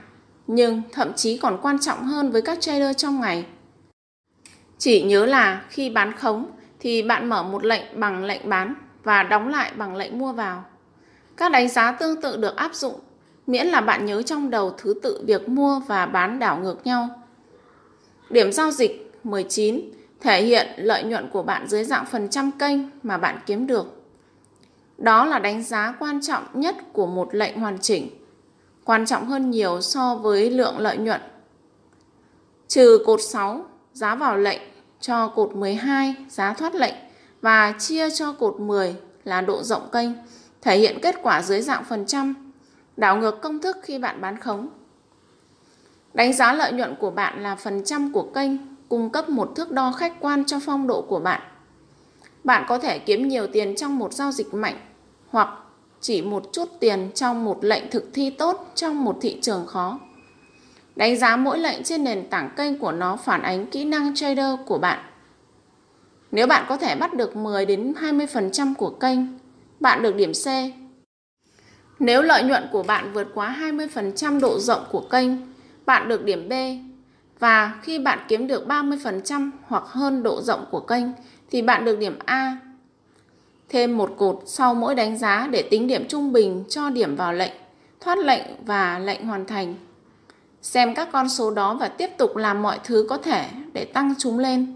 nhưng 0.47 0.83
thậm 0.93 1.13
chí 1.17 1.39
còn 1.39 1.59
quan 1.63 1.79
trọng 1.79 2.05
hơn 2.05 2.31
với 2.31 2.43
các 2.43 2.61
trader 2.61 2.97
trong 2.97 3.21
ngày. 3.21 3.47
Chỉ 4.79 5.03
nhớ 5.03 5.27
là 5.27 5.63
khi 5.69 5.91
bán 5.91 6.13
khống 6.13 6.51
thì 6.81 7.03
bạn 7.03 7.29
mở 7.29 7.43
một 7.43 7.65
lệnh 7.65 8.01
bằng 8.01 8.25
lệnh 8.25 8.49
bán 8.49 8.75
và 9.05 9.23
đóng 9.23 9.49
lại 9.49 9.73
bằng 9.77 9.97
lệnh 9.97 10.19
mua 10.19 10.33
vào. 10.33 10.65
Các 11.37 11.53
đánh 11.53 11.69
giá 11.69 11.93
tương 11.93 12.21
tự 12.21 12.37
được 12.37 12.57
áp 12.57 12.75
dụng 12.75 13.01
miễn 13.47 13.67
là 13.67 13.81
bạn 13.81 14.07
nhớ 14.07 14.23
trong 14.23 14.51
đầu 14.51 14.75
thứ 14.79 14.95
tự 15.03 15.25
việc 15.27 15.49
mua 15.49 15.81
và 15.81 16.07
bán 16.07 16.39
đảo 16.39 16.59
ngược 16.63 16.87
nhau. 16.87 17.09
Điểm 18.31 18.53
giao 18.53 18.71
dịch 18.71 19.13
19 19.25 19.81
thể 20.21 20.43
hiện 20.43 20.67
lợi 20.77 21.03
nhuận 21.03 21.31
của 21.31 21.43
bạn 21.43 21.69
dưới 21.69 21.85
dạng 21.85 22.07
phần 22.07 22.29
trăm 22.29 22.51
kênh 22.51 22.79
mà 23.03 23.19
bạn 23.19 23.39
kiếm 23.47 23.67
được. 23.67 24.03
Đó 24.99 25.25
là 25.25 25.39
đánh 25.39 25.63
giá 25.63 25.95
quan 25.99 26.21
trọng 26.23 26.45
nhất 26.53 26.77
của 26.93 27.07
một 27.07 27.35
lệnh 27.35 27.61
hoàn 27.61 27.79
chỉnh, 27.79 28.11
quan 28.85 29.07
trọng 29.07 29.27
hơn 29.27 29.51
nhiều 29.51 29.81
so 29.81 30.15
với 30.15 30.51
lượng 30.51 30.79
lợi 30.79 30.97
nhuận. 30.97 31.21
Trừ 32.69 32.99
cột 33.07 33.21
6, 33.23 33.65
giá 33.93 34.15
vào 34.15 34.37
lệnh, 34.37 34.61
cho 35.01 35.29
cột 35.29 35.57
12, 35.57 36.15
giá 36.29 36.55
thoát 36.55 36.75
lệnh 36.75 36.95
và 37.41 37.75
chia 37.79 38.11
cho 38.11 38.33
cột 38.33 38.61
10 38.61 38.97
là 39.25 39.41
độ 39.41 39.63
rộng 39.63 39.89
kênh, 39.93 40.09
thể 40.61 40.79
hiện 40.79 40.99
kết 41.03 41.17
quả 41.23 41.43
dưới 41.43 41.61
dạng 41.61 41.85
phần 41.85 42.07
trăm, 42.07 42.53
đảo 42.97 43.17
ngược 43.17 43.41
công 43.43 43.59
thức 43.59 43.77
khi 43.83 43.99
bạn 43.99 44.21
bán 44.21 44.41
khống. 44.41 44.69
Đánh 46.15 46.33
giá 46.33 46.53
lợi 46.53 46.73
nhuận 46.73 46.95
của 46.97 47.11
bạn 47.11 47.43
là 47.43 47.57
phần 47.57 47.85
trăm 47.85 48.13
của 48.13 48.31
kênh, 48.35 48.51
cung 48.89 49.11
cấp 49.11 49.29
một 49.29 49.53
thước 49.57 49.71
đo 49.71 49.93
khách 49.93 50.21
quan 50.21 50.45
cho 50.45 50.61
phong 50.65 50.87
độ 50.87 51.03
của 51.03 51.21
bạn. 51.21 51.41
Bạn 52.45 52.65
có 52.69 52.79
thể 52.79 52.99
kiếm 52.99 53.29
nhiều 53.29 53.47
tiền 53.47 53.77
trong 53.77 53.99
một 53.99 54.13
giao 54.13 54.33
dịch 54.33 54.55
mạnh 54.55 54.77
hoặc 55.29 55.49
chỉ 56.03 56.23
một 56.23 56.51
chút 56.53 56.69
tiền 56.81 57.11
trong 57.15 57.45
một 57.45 57.65
lệnh 57.65 57.91
thực 57.91 58.11
thi 58.13 58.31
tốt 58.31 58.73
trong 58.75 59.05
một 59.05 59.19
thị 59.21 59.39
trường 59.43 59.67
khó. 59.67 59.99
Đánh 60.97 61.19
giá 61.19 61.37
mỗi 61.37 61.59
lệnh 61.59 61.83
trên 61.83 62.05
nền 62.05 62.29
tảng 62.31 62.51
kênh 62.57 62.79
của 62.79 62.93
nó 62.93 63.17
phản 63.17 63.43
ánh 63.43 63.67
kỹ 63.67 63.85
năng 63.85 64.15
trader 64.15 64.55
của 64.67 64.79
bạn. 64.79 64.99
Nếu 66.31 66.47
bạn 66.47 66.65
có 66.69 66.77
thể 66.77 66.97
bắt 66.97 67.15
được 67.15 67.37
10 67.37 67.67
đến 67.67 67.93
20% 68.01 68.75
của 68.75 68.91
kênh, 68.91 69.19
bạn 69.81 70.03
được 70.03 70.17
điểm 70.17 70.33
C. 70.33 70.47
Nếu 71.99 72.23
lợi 72.23 72.43
nhuận 72.43 72.65
của 72.73 72.83
bạn 72.83 73.13
vượt 73.13 73.29
quá 73.35 73.57
20% 73.61 74.41
độ 74.41 74.59
rộng 74.59 74.85
của 74.91 75.01
kênh, 75.01 75.31
bạn 75.87 76.09
được 76.09 76.25
điểm 76.25 76.49
B. 76.49 76.53
Và 77.39 77.75
khi 77.83 77.99
bạn 77.99 78.19
kiếm 78.29 78.47
được 78.47 78.67
30% 78.67 79.51
hoặc 79.67 79.85
hơn 79.87 80.23
độ 80.23 80.43
rộng 80.43 80.65
của 80.71 80.81
kênh 80.81 81.05
thì 81.51 81.63
bạn 81.63 81.85
được 81.85 81.99
điểm 81.99 82.19
A. 82.25 82.57
Thêm 83.73 83.99
một 83.99 84.15
cột 84.19 84.43
sau 84.47 84.75
mỗi 84.75 84.95
đánh 84.95 85.19
giá 85.19 85.49
để 85.51 85.63
tính 85.63 85.87
điểm 85.87 86.09
trung 86.09 86.33
bình 86.33 86.65
cho 86.69 86.91
điểm 86.91 87.17
vào 87.17 87.33
lệnh, 87.33 87.53
thoát 88.01 88.19
lệnh 88.19 88.43
và 88.65 88.99
lệnh 88.99 89.27
hoàn 89.27 89.47
thành. 89.47 89.75
Xem 90.63 90.95
các 90.95 91.09
con 91.13 91.29
số 91.29 91.51
đó 91.51 91.77
và 91.81 91.89
tiếp 91.89 92.11
tục 92.19 92.37
làm 92.37 92.63
mọi 92.63 92.79
thứ 92.85 93.07
có 93.09 93.17
thể 93.17 93.47
để 93.73 93.85
tăng 93.85 94.15
chúng 94.19 94.39
lên. 94.39 94.75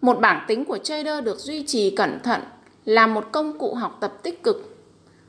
Một 0.00 0.20
bảng 0.20 0.44
tính 0.48 0.64
của 0.64 0.78
trader 0.78 1.24
được 1.24 1.38
duy 1.38 1.66
trì 1.66 1.90
cẩn 1.90 2.20
thận 2.22 2.40
là 2.84 3.06
một 3.06 3.28
công 3.32 3.58
cụ 3.58 3.74
học 3.74 3.98
tập 4.00 4.12
tích 4.22 4.42
cực. 4.42 4.76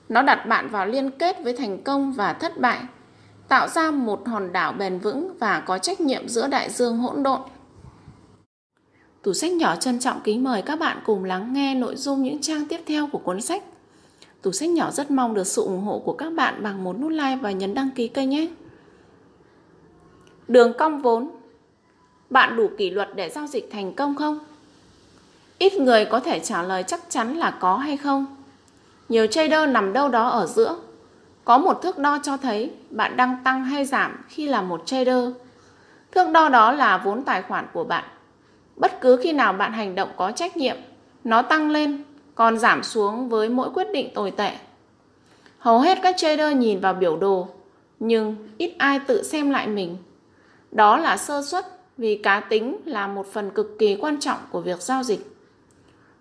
Nó 0.10 0.22
đặt 0.22 0.46
bạn 0.48 0.70
vào 0.70 0.86
liên 0.86 1.12
kết 1.12 1.44
với 1.44 1.58
thành 1.58 1.84
công 1.84 2.14
và 2.14 2.34
thất 2.34 2.60
bại 2.60 2.80
tạo 3.48 3.68
ra 3.68 3.92
một 3.92 4.28
hòn 4.28 4.54
đảo 4.54 4.72
bền 4.72 5.00
vững 5.00 5.38
và 5.40 5.60
có 5.60 5.78
trách 5.78 6.02
nhiệm 6.02 6.30
giữa 6.30 6.48
đại 6.48 6.70
dương 6.70 6.98
hỗn 6.98 7.24
độn. 7.24 7.42
Tủ 9.24 9.34
sách 9.34 9.52
nhỏ 9.52 9.76
trân 9.76 10.00
trọng 10.00 10.22
kính 10.24 10.44
mời 10.44 10.62
các 10.62 10.80
bạn 10.80 10.98
cùng 11.06 11.24
lắng 11.24 11.54
nghe 11.54 11.76
nội 11.76 11.96
dung 11.96 12.24
những 12.24 12.42
trang 12.42 12.66
tiếp 12.68 12.82
theo 12.86 13.08
của 13.08 13.18
cuốn 13.18 13.42
sách. 13.42 13.64
Tủ 14.42 14.52
sách 14.52 14.70
nhỏ 14.70 14.92
rất 14.92 15.12
mong 15.12 15.34
được 15.34 15.48
sự 15.48 15.62
ủng 15.64 15.82
hộ 15.82 16.00
của 16.00 16.14
các 16.14 16.34
bạn 16.34 16.64
bằng 16.64 16.84
một 16.84 17.00
nút 17.00 17.12
like 17.12 17.38
và 17.42 17.52
nhấn 17.52 17.74
đăng 17.74 17.90
ký 17.96 18.08
kênh 18.08 18.30
nhé. 18.30 18.48
Đường 20.48 20.74
cong 20.78 21.02
vốn 21.02 21.30
Bạn 22.30 22.56
đủ 22.56 22.70
kỷ 22.78 22.90
luật 22.90 23.10
để 23.16 23.30
giao 23.30 23.48
dịch 23.48 23.70
thành 23.72 23.94
công 23.94 24.16
không? 24.16 24.40
Ít 25.58 25.74
người 25.74 26.06
có 26.06 26.20
thể 26.20 26.40
trả 26.40 26.64
lời 26.64 26.84
chắc 26.84 27.02
chắn 27.10 27.38
là 27.38 27.52
có 27.52 27.78
hay 27.78 27.98
không. 27.98 28.26
Nhiều 29.10 29.28
trader 29.28 29.70
nằm 29.70 29.94
đâu 29.94 30.10
đó 30.10 30.28
ở 30.28 30.46
giữa 30.46 30.78
có 31.46 31.58
một 31.58 31.82
thước 31.82 31.98
đo 31.98 32.20
cho 32.24 32.38
thấy 32.38 32.72
bạn 32.90 33.18
đang 33.18 33.38
tăng 33.44 33.66
hay 33.66 33.86
giảm 33.86 34.22
khi 34.28 34.48
là 34.48 34.62
một 34.62 34.86
trader. 34.86 35.30
Thước 36.12 36.30
đo 36.34 36.50
đó 36.50 36.72
là 36.72 36.98
vốn 36.98 37.24
tài 37.24 37.42
khoản 37.42 37.66
của 37.74 37.84
bạn. 37.84 38.04
Bất 38.76 39.02
cứ 39.02 39.18
khi 39.18 39.34
nào 39.34 39.54
bạn 39.54 39.74
hành 39.74 39.96
động 39.96 40.10
có 40.18 40.32
trách 40.32 40.58
nhiệm, 40.58 40.76
nó 41.24 41.42
tăng 41.42 41.72
lên, 41.72 42.04
còn 42.36 42.58
giảm 42.58 42.84
xuống 42.84 43.30
với 43.30 43.50
mỗi 43.50 43.70
quyết 43.74 43.88
định 43.94 44.14
tồi 44.14 44.32
tệ. 44.32 44.52
Hầu 45.60 45.80
hết 45.80 46.00
các 46.04 46.16
trader 46.18 46.58
nhìn 46.58 46.80
vào 46.80 46.94
biểu 46.94 47.18
đồ, 47.18 47.48
nhưng 48.00 48.36
ít 48.58 48.76
ai 48.78 49.00
tự 49.00 49.24
xem 49.24 49.50
lại 49.50 49.68
mình. 49.68 49.98
Đó 50.72 50.98
là 50.98 51.18
sơ 51.18 51.42
suất 51.42 51.66
vì 51.98 52.18
cá 52.18 52.40
tính 52.40 52.78
là 52.86 53.08
một 53.08 53.28
phần 53.34 53.50
cực 53.50 53.80
kỳ 53.80 53.96
quan 53.96 54.20
trọng 54.20 54.40
của 54.52 54.62
việc 54.62 54.82
giao 54.82 55.04
dịch. 55.04 55.36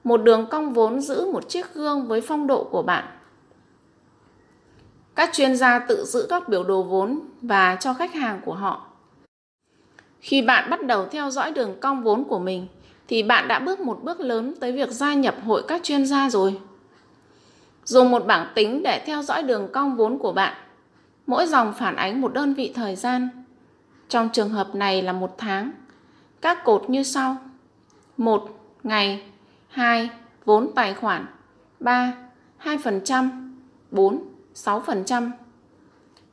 Một 0.04 0.23
đường 0.23 0.47
cong 0.50 0.73
vốn 0.73 1.00
giữ 1.00 1.26
một 1.32 1.49
chiếc 1.49 1.75
gương 1.75 2.06
với 2.06 2.21
phong 2.21 2.47
độ 2.47 2.64
của 2.64 2.82
bạn 2.82 3.04
các 5.14 5.30
chuyên 5.32 5.56
gia 5.56 5.78
tự 5.78 6.04
giữ 6.04 6.26
các 6.30 6.49
biểu 6.49 6.64
đồ 6.64 6.82
vốn 6.82 7.21
và 7.42 7.76
cho 7.80 7.94
khách 7.94 8.14
hàng 8.14 8.40
của 8.44 8.54
họ. 8.54 8.87
Khi 10.23 10.43
bạn 10.43 10.71
bắt 10.71 10.87
đầu 10.87 11.07
theo 11.07 11.31
dõi 11.31 11.52
đường 11.52 11.81
cong 11.81 12.02
vốn 12.02 12.25
của 12.25 12.38
mình, 12.38 12.67
thì 13.09 13.23
bạn 13.23 13.49
đã 13.49 13.59
bước 13.59 13.81
một 13.81 14.00
bước 14.02 14.21
lớn 14.21 14.55
tới 14.61 14.73
việc 14.73 14.91
gia 14.91 15.14
nhập 15.14 15.35
hội 15.47 15.62
các 15.69 15.83
chuyên 15.83 16.07
gia 16.07 16.31
rồi. 16.31 16.61
Dùng 17.85 18.11
một 18.11 18.26
bảng 18.26 18.47
tính 18.55 18.83
để 18.83 19.02
theo 19.07 19.23
dõi 19.23 19.43
đường 19.43 19.69
cong 19.73 19.97
vốn 19.97 20.19
của 20.19 20.33
bạn. 20.33 20.55
Mỗi 21.26 21.47
dòng 21.47 21.75
phản 21.75 21.97
ánh 21.97 22.21
một 22.21 22.33
đơn 22.33 22.55
vị 22.55 22.73
thời 22.75 22.97
gian. 22.97 23.29
Trong 24.09 24.29
trường 24.33 24.49
hợp 24.49 24.75
này 24.75 25.02
là 25.02 25.12
một 25.12 25.35
tháng. 25.38 25.71
Các 26.41 26.64
cột 26.64 26.91
như 26.91 27.02
sau. 27.02 27.37
1. 28.17 28.45
Ngày 28.83 29.23
2. 29.69 30.11
Vốn 30.45 30.71
tài 30.75 30.95
khoản 30.95 31.26
3. 31.81 32.12
2% 32.64 33.29
4. 33.91 34.23
6%. 34.55 35.31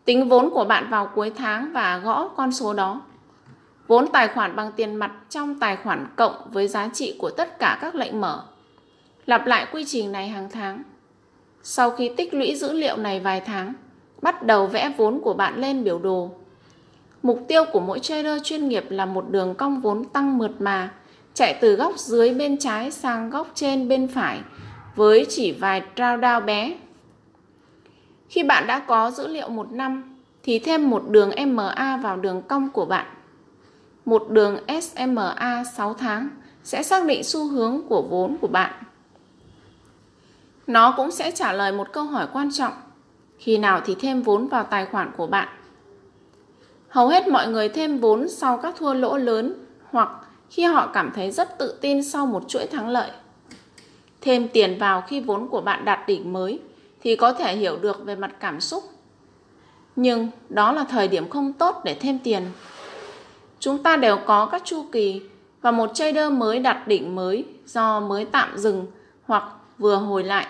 Tính 0.06 0.30
vốn 0.30 0.50
của 0.50 0.66
bạn 0.66 0.90
vào 0.90 1.12
cuối 1.16 1.32
tháng 1.36 1.74
và 1.74 1.98
gõ 1.98 2.28
con 2.28 2.52
số 2.52 2.74
đó. 2.74 3.02
Vốn 3.90 4.08
tài 4.14 4.28
khoản 4.28 4.56
bằng 4.56 4.72
tiền 4.76 4.96
mặt 4.96 5.12
trong 5.30 5.60
tài 5.60 5.76
khoản 5.76 6.08
cộng 6.16 6.34
với 6.52 6.68
giá 6.68 6.90
trị 6.94 7.16
của 7.20 7.30
tất 7.30 7.60
cả 7.60 7.78
các 7.82 7.96
lệnh 7.96 8.22
mở. 8.22 8.44
Lặp 9.26 9.46
lại 9.46 9.68
quy 9.72 9.86
trình 9.88 10.12
này 10.12 10.28
hàng 10.28 10.50
tháng. 10.52 10.84
Sau 11.64 11.92
khi 11.92 12.12
tích 12.18 12.34
lũy 12.34 12.56
dữ 12.56 12.74
liệu 12.74 12.98
này 12.98 13.20
vài 13.20 13.42
tháng, 13.42 13.74
bắt 14.22 14.44
đầu 14.44 14.68
vẽ 14.68 14.94
vốn 14.98 15.20
của 15.22 15.34
bạn 15.34 15.62
lên 15.62 15.84
biểu 15.84 16.00
đồ. 16.00 16.32
Mục 17.24 17.46
tiêu 17.48 17.66
của 17.72 17.80
mỗi 17.80 18.00
trader 18.00 18.44
chuyên 18.44 18.68
nghiệp 18.68 18.86
là 18.90 19.06
một 19.06 19.26
đường 19.30 19.56
cong 19.56 19.82
vốn 19.82 20.06
tăng 20.06 20.38
mượt 20.38 20.52
mà, 20.60 20.92
chạy 21.34 21.58
từ 21.62 21.76
góc 21.76 21.98
dưới 21.98 22.34
bên 22.34 22.58
trái 22.58 22.92
sang 22.92 23.30
góc 23.30 23.52
trên 23.54 23.88
bên 23.88 24.08
phải 24.08 24.40
với 24.96 25.26
chỉ 25.30 25.52
vài 25.52 25.84
drawdown 25.96 26.46
bé 26.46 26.74
khi 28.30 28.44
bạn 28.44 28.68
đã 28.68 28.80
có 28.80 29.12
dữ 29.12 29.28
liệu 29.28 29.50
một 29.50 29.72
năm 29.72 30.18
thì 30.44 30.60
thêm 30.60 30.90
một 30.90 31.04
đường 31.10 31.32
MA 31.48 32.00
vào 32.04 32.18
đường 32.18 32.42
cong 32.42 32.70
của 32.70 32.86
bạn. 32.86 33.06
Một 34.10 34.30
đường 34.30 34.58
SMA 34.82 35.64
6 35.76 35.94
tháng 35.94 36.30
sẽ 36.64 36.84
xác 36.84 37.06
định 37.06 37.24
xu 37.24 37.48
hướng 37.48 37.82
của 37.90 38.02
vốn 38.02 38.38
của 38.42 38.48
bạn. 38.48 38.74
Nó 40.68 40.94
cũng 40.98 41.12
sẽ 41.12 41.32
trả 41.32 41.54
lời 41.54 41.72
một 41.72 41.88
câu 41.94 42.04
hỏi 42.04 42.28
quan 42.34 42.50
trọng. 42.52 42.74
Khi 43.38 43.58
nào 43.58 43.82
thì 43.86 43.96
thêm 44.00 44.22
vốn 44.22 44.48
vào 44.48 44.64
tài 44.64 44.86
khoản 44.86 45.12
của 45.18 45.28
bạn? 45.28 45.48
Hầu 46.90 47.08
hết 47.08 47.28
mọi 47.28 47.48
người 47.48 47.70
thêm 47.70 47.98
vốn 47.98 48.30
sau 48.30 48.58
các 48.58 48.76
thua 48.78 48.94
lỗ 48.94 49.18
lớn 49.18 49.66
hoặc 49.92 50.10
khi 50.50 50.64
họ 50.64 50.90
cảm 50.94 51.12
thấy 51.16 51.32
rất 51.32 51.58
tự 51.58 51.78
tin 51.82 52.04
sau 52.04 52.26
một 52.26 52.44
chuỗi 52.48 52.68
thắng 52.68 52.90
lợi. 52.90 53.12
Thêm 54.22 54.48
tiền 54.48 54.78
vào 54.80 55.04
khi 55.08 55.22
vốn 55.22 55.48
của 55.48 55.62
bạn 55.62 55.86
đạt 55.86 56.00
đỉnh 56.08 56.34
mới 56.34 56.60
thì 57.02 57.16
có 57.16 57.34
thể 57.34 57.56
hiểu 57.56 57.78
được 57.78 58.06
về 58.06 58.16
mặt 58.16 58.32
cảm 58.40 58.62
xúc. 58.62 58.84
Nhưng 59.96 60.28
đó 60.50 60.72
là 60.72 60.84
thời 60.84 61.08
điểm 61.08 61.30
không 61.30 61.54
tốt 61.54 61.82
để 61.84 61.94
thêm 61.94 62.20
tiền. 62.20 62.44
Chúng 63.60 63.84
ta 63.84 63.98
đều 63.98 64.18
có 64.26 64.46
các 64.46 64.62
chu 64.66 64.86
kỳ 64.92 65.22
và 65.62 65.72
một 65.72 65.92
trader 65.94 66.32
mới 66.32 66.60
đặt 66.60 66.88
đỉnh 66.88 67.16
mới 67.16 67.46
do 67.66 68.00
mới 68.00 68.26
tạm 68.26 68.58
dừng 68.58 68.86
hoặc 69.26 69.44
vừa 69.78 69.96
hồi 69.96 70.24
lại. 70.24 70.48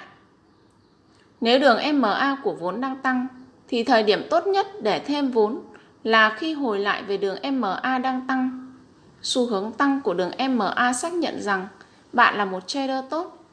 Nếu 1.42 1.60
đường 1.60 1.80
MA 1.94 2.38
của 2.44 2.54
vốn 2.54 2.82
đang 2.82 2.96
tăng, 2.96 3.28
thì 3.68 3.84
thời 3.84 4.04
điểm 4.04 4.28
tốt 4.30 4.48
nhất 4.48 4.68
để 4.82 5.00
thêm 5.00 5.32
vốn 5.32 5.60
là 6.04 6.36
khi 6.38 6.54
hồi 6.54 6.80
lại 6.80 7.04
về 7.04 7.18
đường 7.18 7.38
MA 7.54 7.98
đang 8.04 8.28
tăng. 8.28 8.74
Xu 9.22 9.46
hướng 9.46 9.72
tăng 9.72 10.02
của 10.02 10.14
đường 10.14 10.32
MA 10.50 10.94
xác 10.94 11.14
nhận 11.14 11.42
rằng 11.42 11.68
bạn 12.14 12.38
là 12.38 12.46
một 12.46 12.68
trader 12.68 13.06
tốt 13.10 13.46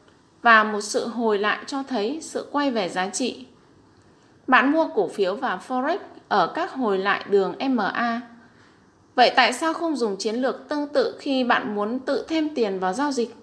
và 0.43 0.65
một 0.65 0.81
sự 0.81 1.09
hồi 1.09 1.39
lại 1.39 1.59
cho 1.67 1.83
thấy 1.83 2.19
sự 2.23 2.49
quay 2.53 2.71
về 2.71 2.89
giá 2.89 3.09
trị. 3.09 3.47
Bạn 4.47 4.73
mua 4.73 4.89
cổ 4.95 5.09
phiếu 5.09 5.35
và 5.35 5.59
Forex 5.69 5.99
ở 6.29 6.53
các 6.55 6.73
hồi 6.73 6.99
lại 6.99 7.25
đường 7.31 7.55
MA. 7.71 8.21
Vậy 9.17 9.33
tại 9.37 9.53
sao 9.53 9.75
không 9.75 9.97
dùng 9.97 10.17
chiến 10.17 10.35
lược 10.35 10.69
tương 10.69 10.89
tự 10.89 11.17
khi 11.21 11.45
bạn 11.45 11.75
muốn 11.75 11.99
tự 11.99 12.27
thêm 12.29 12.55
tiền 12.55 12.79
vào 12.79 12.93
giao 12.93 13.13
dịch? 13.13 13.35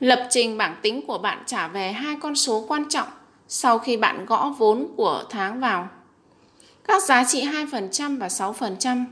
Lập 0.00 0.26
trình 0.30 0.58
bảng 0.58 0.76
tính 0.82 1.06
của 1.06 1.18
bạn 1.18 1.42
trả 1.46 1.68
về 1.68 1.92
hai 1.92 2.16
con 2.20 2.34
số 2.34 2.64
quan 2.68 2.88
trọng 2.88 3.08
sau 3.48 3.78
khi 3.78 3.96
bạn 3.96 4.26
gõ 4.26 4.54
vốn 4.58 4.88
của 4.96 5.24
tháng 5.30 5.60
vào. 5.60 5.88
Các 6.84 7.02
giá 7.02 7.24
trị 7.24 7.46
2% 7.46 8.18
và 8.18 8.28
6%. 8.28 9.04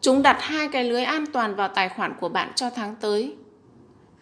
Chúng 0.00 0.22
đặt 0.22 0.36
hai 0.40 0.68
cái 0.68 0.84
lưới 0.84 1.04
an 1.04 1.26
toàn 1.26 1.54
vào 1.54 1.68
tài 1.68 1.88
khoản 1.88 2.12
của 2.20 2.28
bạn 2.28 2.52
cho 2.54 2.70
tháng 2.70 2.94
tới. 3.00 3.34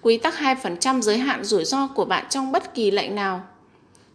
Quy 0.03 0.19
tắc 0.19 0.35
2% 0.35 1.01
giới 1.01 1.19
hạn 1.19 1.45
rủi 1.45 1.65
ro 1.65 1.87
của 1.87 2.05
bạn 2.05 2.25
trong 2.31 2.53
bất 2.53 2.75
kỳ 2.75 2.91
lệnh 2.91 3.15
nào. 3.15 3.43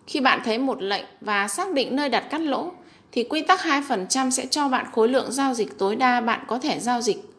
Khi 0.07 0.19
bạn 0.21 0.41
thấy 0.43 0.57
một 0.57 0.81
lệnh 0.81 1.05
và 1.21 1.47
xác 1.47 1.73
định 1.73 1.95
nơi 1.95 2.09
đặt 2.09 2.23
cắt 2.29 2.41
lỗ, 2.41 2.71
thì 3.11 3.23
quy 3.23 3.41
tắc 3.41 3.59
2% 3.59 4.29
sẽ 4.29 4.45
cho 4.45 4.67
bạn 4.67 4.85
khối 4.91 5.07
lượng 5.07 5.31
giao 5.31 5.53
dịch 5.53 5.77
tối 5.77 5.95
đa 5.95 6.21
bạn 6.21 6.43
có 6.47 6.59
thể 6.59 6.79
giao 6.79 7.01
dịch. 7.01 7.33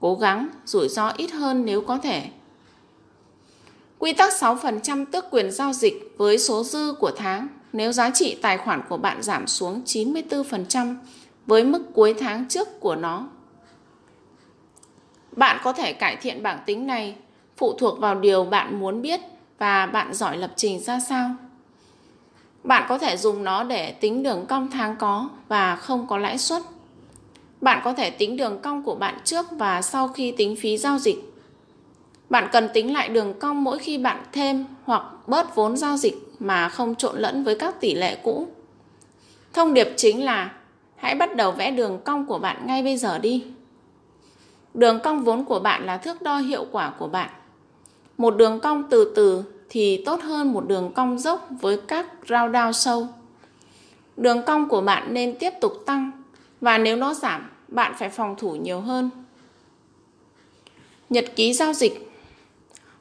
Cố 0.00 0.14
gắng, 0.14 0.48
rủi 0.64 0.88
ro 0.88 1.12
ít 1.16 1.30
hơn 1.30 1.64
nếu 1.64 1.80
có 1.80 1.98
thể. 1.98 2.30
Quy 3.98 4.12
tắc 4.12 4.32
6% 4.32 5.06
tước 5.12 5.30
quyền 5.30 5.50
giao 5.50 5.72
dịch 5.72 6.14
với 6.16 6.38
số 6.38 6.64
dư 6.64 6.94
của 7.00 7.10
tháng 7.16 7.48
nếu 7.72 7.92
giá 7.92 8.10
trị 8.10 8.38
tài 8.42 8.58
khoản 8.58 8.82
của 8.88 8.96
bạn 8.96 9.22
giảm 9.22 9.46
xuống 9.46 9.82
94% 9.84 10.96
với 11.46 11.64
mức 11.64 11.82
cuối 11.94 12.14
tháng 12.20 12.48
trước 12.48 12.80
của 12.80 12.96
nó. 12.96 13.28
Bạn 15.32 15.60
có 15.62 15.72
thể 15.72 15.92
cải 15.92 16.16
thiện 16.16 16.42
bảng 16.42 16.58
tính 16.66 16.86
này 16.86 17.16
phụ 17.56 17.72
thuộc 17.78 17.98
vào 17.98 18.14
điều 18.14 18.44
bạn 18.44 18.80
muốn 18.80 19.02
biết 19.02 19.20
và 19.58 19.86
bạn 19.86 20.14
giỏi 20.14 20.36
lập 20.36 20.52
trình 20.56 20.80
ra 20.80 21.00
sao. 21.00 21.34
Bạn 22.64 22.86
có 22.88 22.98
thể 22.98 23.16
dùng 23.16 23.44
nó 23.44 23.64
để 23.64 23.92
tính 23.92 24.22
đường 24.22 24.46
cong 24.48 24.70
tháng 24.70 24.96
có 24.96 25.28
và 25.48 25.76
không 25.76 26.06
có 26.06 26.18
lãi 26.18 26.38
suất. 26.38 26.62
Bạn 27.60 27.80
có 27.84 27.92
thể 27.92 28.10
tính 28.10 28.36
đường 28.36 28.58
cong 28.62 28.82
của 28.82 28.94
bạn 28.94 29.14
trước 29.24 29.46
và 29.50 29.82
sau 29.82 30.08
khi 30.08 30.32
tính 30.32 30.56
phí 30.56 30.78
giao 30.78 30.98
dịch. 30.98 31.34
Bạn 32.30 32.48
cần 32.52 32.68
tính 32.74 32.92
lại 32.92 33.08
đường 33.08 33.38
cong 33.38 33.64
mỗi 33.64 33.78
khi 33.78 33.98
bạn 33.98 34.22
thêm 34.32 34.64
hoặc 34.84 35.02
bớt 35.26 35.54
vốn 35.54 35.76
giao 35.76 35.96
dịch 35.96 36.16
mà 36.38 36.68
không 36.68 36.94
trộn 36.94 37.18
lẫn 37.18 37.44
với 37.44 37.54
các 37.54 37.80
tỷ 37.80 37.94
lệ 37.94 38.16
cũ. 38.22 38.46
Thông 39.52 39.74
điệp 39.74 39.88
chính 39.96 40.24
là 40.24 40.52
hãy 40.96 41.14
bắt 41.14 41.36
đầu 41.36 41.52
vẽ 41.52 41.70
đường 41.70 42.00
cong 42.04 42.26
của 42.26 42.38
bạn 42.38 42.66
ngay 42.66 42.82
bây 42.82 42.96
giờ 42.96 43.18
đi. 43.18 43.44
Đường 44.74 45.00
cong 45.04 45.24
vốn 45.24 45.44
của 45.44 45.58
bạn 45.60 45.86
là 45.86 45.96
thước 45.96 46.22
đo 46.22 46.38
hiệu 46.38 46.66
quả 46.72 46.92
của 46.98 47.08
bạn. 47.08 47.30
Một 48.18 48.36
đường 48.36 48.60
cong 48.60 48.84
từ 48.90 49.12
từ 49.16 49.42
thì 49.70 50.02
tốt 50.04 50.20
hơn 50.22 50.52
một 50.52 50.68
đường 50.68 50.92
cong 50.94 51.18
dốc 51.18 51.48
với 51.60 51.78
các 51.88 52.06
rao 52.28 52.48
đao 52.48 52.72
sâu. 52.72 53.08
Đường 54.16 54.42
cong 54.46 54.68
của 54.68 54.80
bạn 54.80 55.14
nên 55.14 55.38
tiếp 55.38 55.50
tục 55.60 55.72
tăng 55.86 56.10
và 56.60 56.78
nếu 56.78 56.96
nó 56.96 57.14
giảm, 57.14 57.50
bạn 57.68 57.94
phải 57.98 58.10
phòng 58.10 58.34
thủ 58.38 58.56
nhiều 58.56 58.80
hơn. 58.80 59.10
Nhật 61.10 61.24
ký 61.36 61.52
giao 61.52 61.72
dịch 61.72 62.10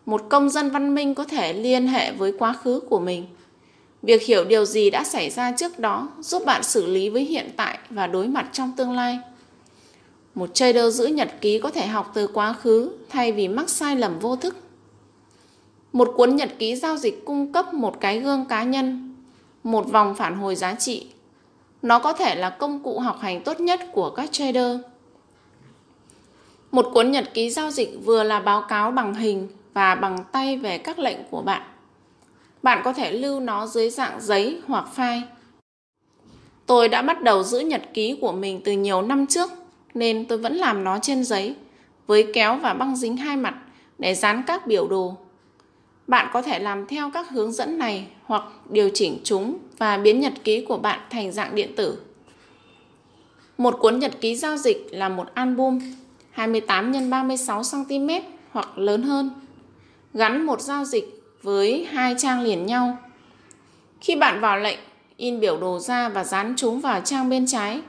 Một 0.06 0.22
công 0.30 0.50
dân 0.50 0.70
văn 0.70 0.96
minh 0.96 1.16
có 1.16 1.24
thể 1.24 1.54
liên 1.54 1.88
hệ 1.88 2.12
với 2.12 2.34
quá 2.40 2.54
khứ 2.54 2.80
của 2.80 3.00
mình. 3.00 3.26
Việc 4.02 4.24
hiểu 4.24 4.46
điều 4.46 4.66
gì 4.66 4.90
đã 4.90 5.04
xảy 5.04 5.30
ra 5.30 5.52
trước 5.52 5.80
đó 5.80 6.10
giúp 6.20 6.46
bạn 6.46 6.64
xử 6.64 6.86
lý 6.86 7.10
với 7.10 7.26
hiện 7.26 7.50
tại 7.58 7.80
và 7.90 8.08
đối 8.08 8.28
mặt 8.28 8.50
trong 8.54 8.72
tương 8.78 8.92
lai. 8.92 9.20
Một 10.36 10.56
trader 10.56 10.96
giữ 10.96 11.06
nhật 11.06 11.30
ký 11.42 11.60
có 11.60 11.72
thể 11.72 11.88
học 11.88 12.12
từ 12.14 12.28
quá 12.28 12.54
khứ 12.54 12.92
thay 13.10 13.32
vì 13.32 13.48
mắc 13.48 13.70
sai 13.70 13.96
lầm 13.96 14.20
vô 14.20 14.36
thức. 14.36 14.56
Một 15.94 16.14
cuốn 16.16 16.36
nhật 16.36 16.50
ký 16.60 16.76
giao 16.76 16.98
dịch 16.98 17.26
cung 17.26 17.54
cấp 17.54 17.74
một 17.74 18.00
cái 18.00 18.20
gương 18.20 18.46
cá 18.46 18.64
nhân, 18.64 19.16
một 19.64 19.92
vòng 19.92 20.16
phản 20.16 20.36
hồi 20.36 20.56
giá 20.56 20.76
trị. 20.76 21.08
Nó 21.82 22.00
có 22.00 22.14
thể 22.14 22.36
là 22.36 22.50
công 22.50 22.84
cụ 22.84 23.00
học 23.00 23.20
hành 23.20 23.44
tốt 23.44 23.60
nhất 23.60 23.80
của 23.92 24.10
các 24.10 24.32
trader. 24.32 24.78
Một 26.72 26.90
cuốn 26.94 27.12
nhật 27.12 27.34
ký 27.34 27.50
giao 27.50 27.72
dịch 27.72 27.90
vừa 28.06 28.24
là 28.24 28.40
báo 28.40 28.62
cáo 28.62 28.92
bằng 28.92 29.14
hình 29.14 29.48
và 29.74 29.96
bằng 29.96 30.18
tay 30.32 30.58
về 30.58 30.78
các 30.78 31.00
lệnh 31.00 31.18
của 31.32 31.42
bạn. 31.42 31.62
Bạn 32.64 32.82
có 32.84 32.94
thể 32.94 33.12
lưu 33.12 33.40
nó 33.40 33.68
dưới 33.68 33.90
dạng 33.90 34.22
giấy 34.22 34.62
hoặc 34.68 34.86
file. 34.96 35.22
Tôi 36.66 36.90
đã 36.90 37.02
bắt 37.02 37.24
đầu 37.24 37.44
giữ 37.44 37.60
nhật 37.60 37.82
ký 37.94 38.18
của 38.22 38.32
mình 38.32 38.62
từ 38.66 38.72
nhiều 38.72 39.02
năm 39.02 39.28
trước 39.28 39.50
nên 39.94 40.26
tôi 40.26 40.38
vẫn 40.38 40.56
làm 40.56 40.84
nó 40.84 41.00
trên 41.02 41.24
giấy 41.24 41.56
với 42.08 42.32
kéo 42.34 42.58
và 42.58 42.74
băng 42.74 42.96
dính 42.96 43.18
hai 43.18 43.38
mặt 43.38 43.56
để 44.00 44.16
dán 44.16 44.44
các 44.48 44.68
biểu 44.68 44.88
đồ 44.88 45.18
bạn 46.10 46.28
có 46.34 46.42
thể 46.42 46.60
làm 46.60 46.88
theo 46.88 47.10
các 47.14 47.30
hướng 47.30 47.52
dẫn 47.52 47.78
này 47.78 48.08
hoặc 48.26 48.44
điều 48.70 48.90
chỉnh 48.94 49.18
chúng 49.24 49.58
và 49.78 49.98
biến 49.98 50.20
nhật 50.20 50.34
ký 50.44 50.66
của 50.66 50.78
bạn 50.78 51.00
thành 51.10 51.32
dạng 51.32 51.56
điện 51.56 51.76
tử. 51.76 51.98
Một 53.58 53.76
cuốn 53.80 54.00
nhật 54.00 54.22
ký 54.22 54.36
giao 54.36 54.58
dịch 54.58 54.88
là 54.92 55.10
một 55.10 55.28
album 55.34 55.80
28 56.32 56.94
x 56.94 56.98
36 57.10 57.62
cm 57.72 58.10
hoặc 58.52 58.78
lớn 58.78 59.04
hơn, 59.04 59.30
gắn 60.14 60.46
một 60.46 60.62
giao 60.62 60.86
dịch 60.86 61.24
với 61.42 61.86
hai 61.86 62.16
trang 62.18 62.42
liền 62.42 62.66
nhau. 62.66 62.98
Khi 64.02 64.16
bạn 64.16 64.42
vào 64.42 64.60
lệnh, 64.60 64.80
in 65.18 65.40
biểu 65.40 65.58
đồ 65.58 65.80
ra 65.80 66.10
và 66.10 66.24
dán 66.24 66.54
chúng 66.58 66.80
vào 66.80 67.02
trang 67.02 67.30
bên 67.30 67.48
trái. 67.48 67.82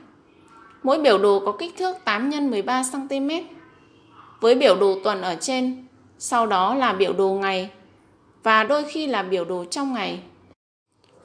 Mỗi 0.83 0.99
biểu 0.99 1.19
đồ 1.19 1.43
có 1.47 1.53
kích 1.53 1.77
thước 1.79 1.97
8 2.05 2.33
x 2.33 2.35
13 2.35 2.83
cm. 2.93 3.29
Với 4.41 4.55
biểu 4.55 4.77
đồ 4.77 4.99
tuần 5.05 5.21
ở 5.21 5.37
trên, 5.41 5.87
sau 6.19 6.47
đó 6.47 6.75
là 6.75 6.93
biểu 6.93 7.13
đồ 7.13 7.29
ngày 7.29 7.71
và 8.43 8.65
đôi 8.65 8.85
khi 8.85 9.07
là 9.07 9.23
biểu 9.23 9.45
đồ 9.45 9.65
trong 9.65 9.95
ngày. 9.95 10.21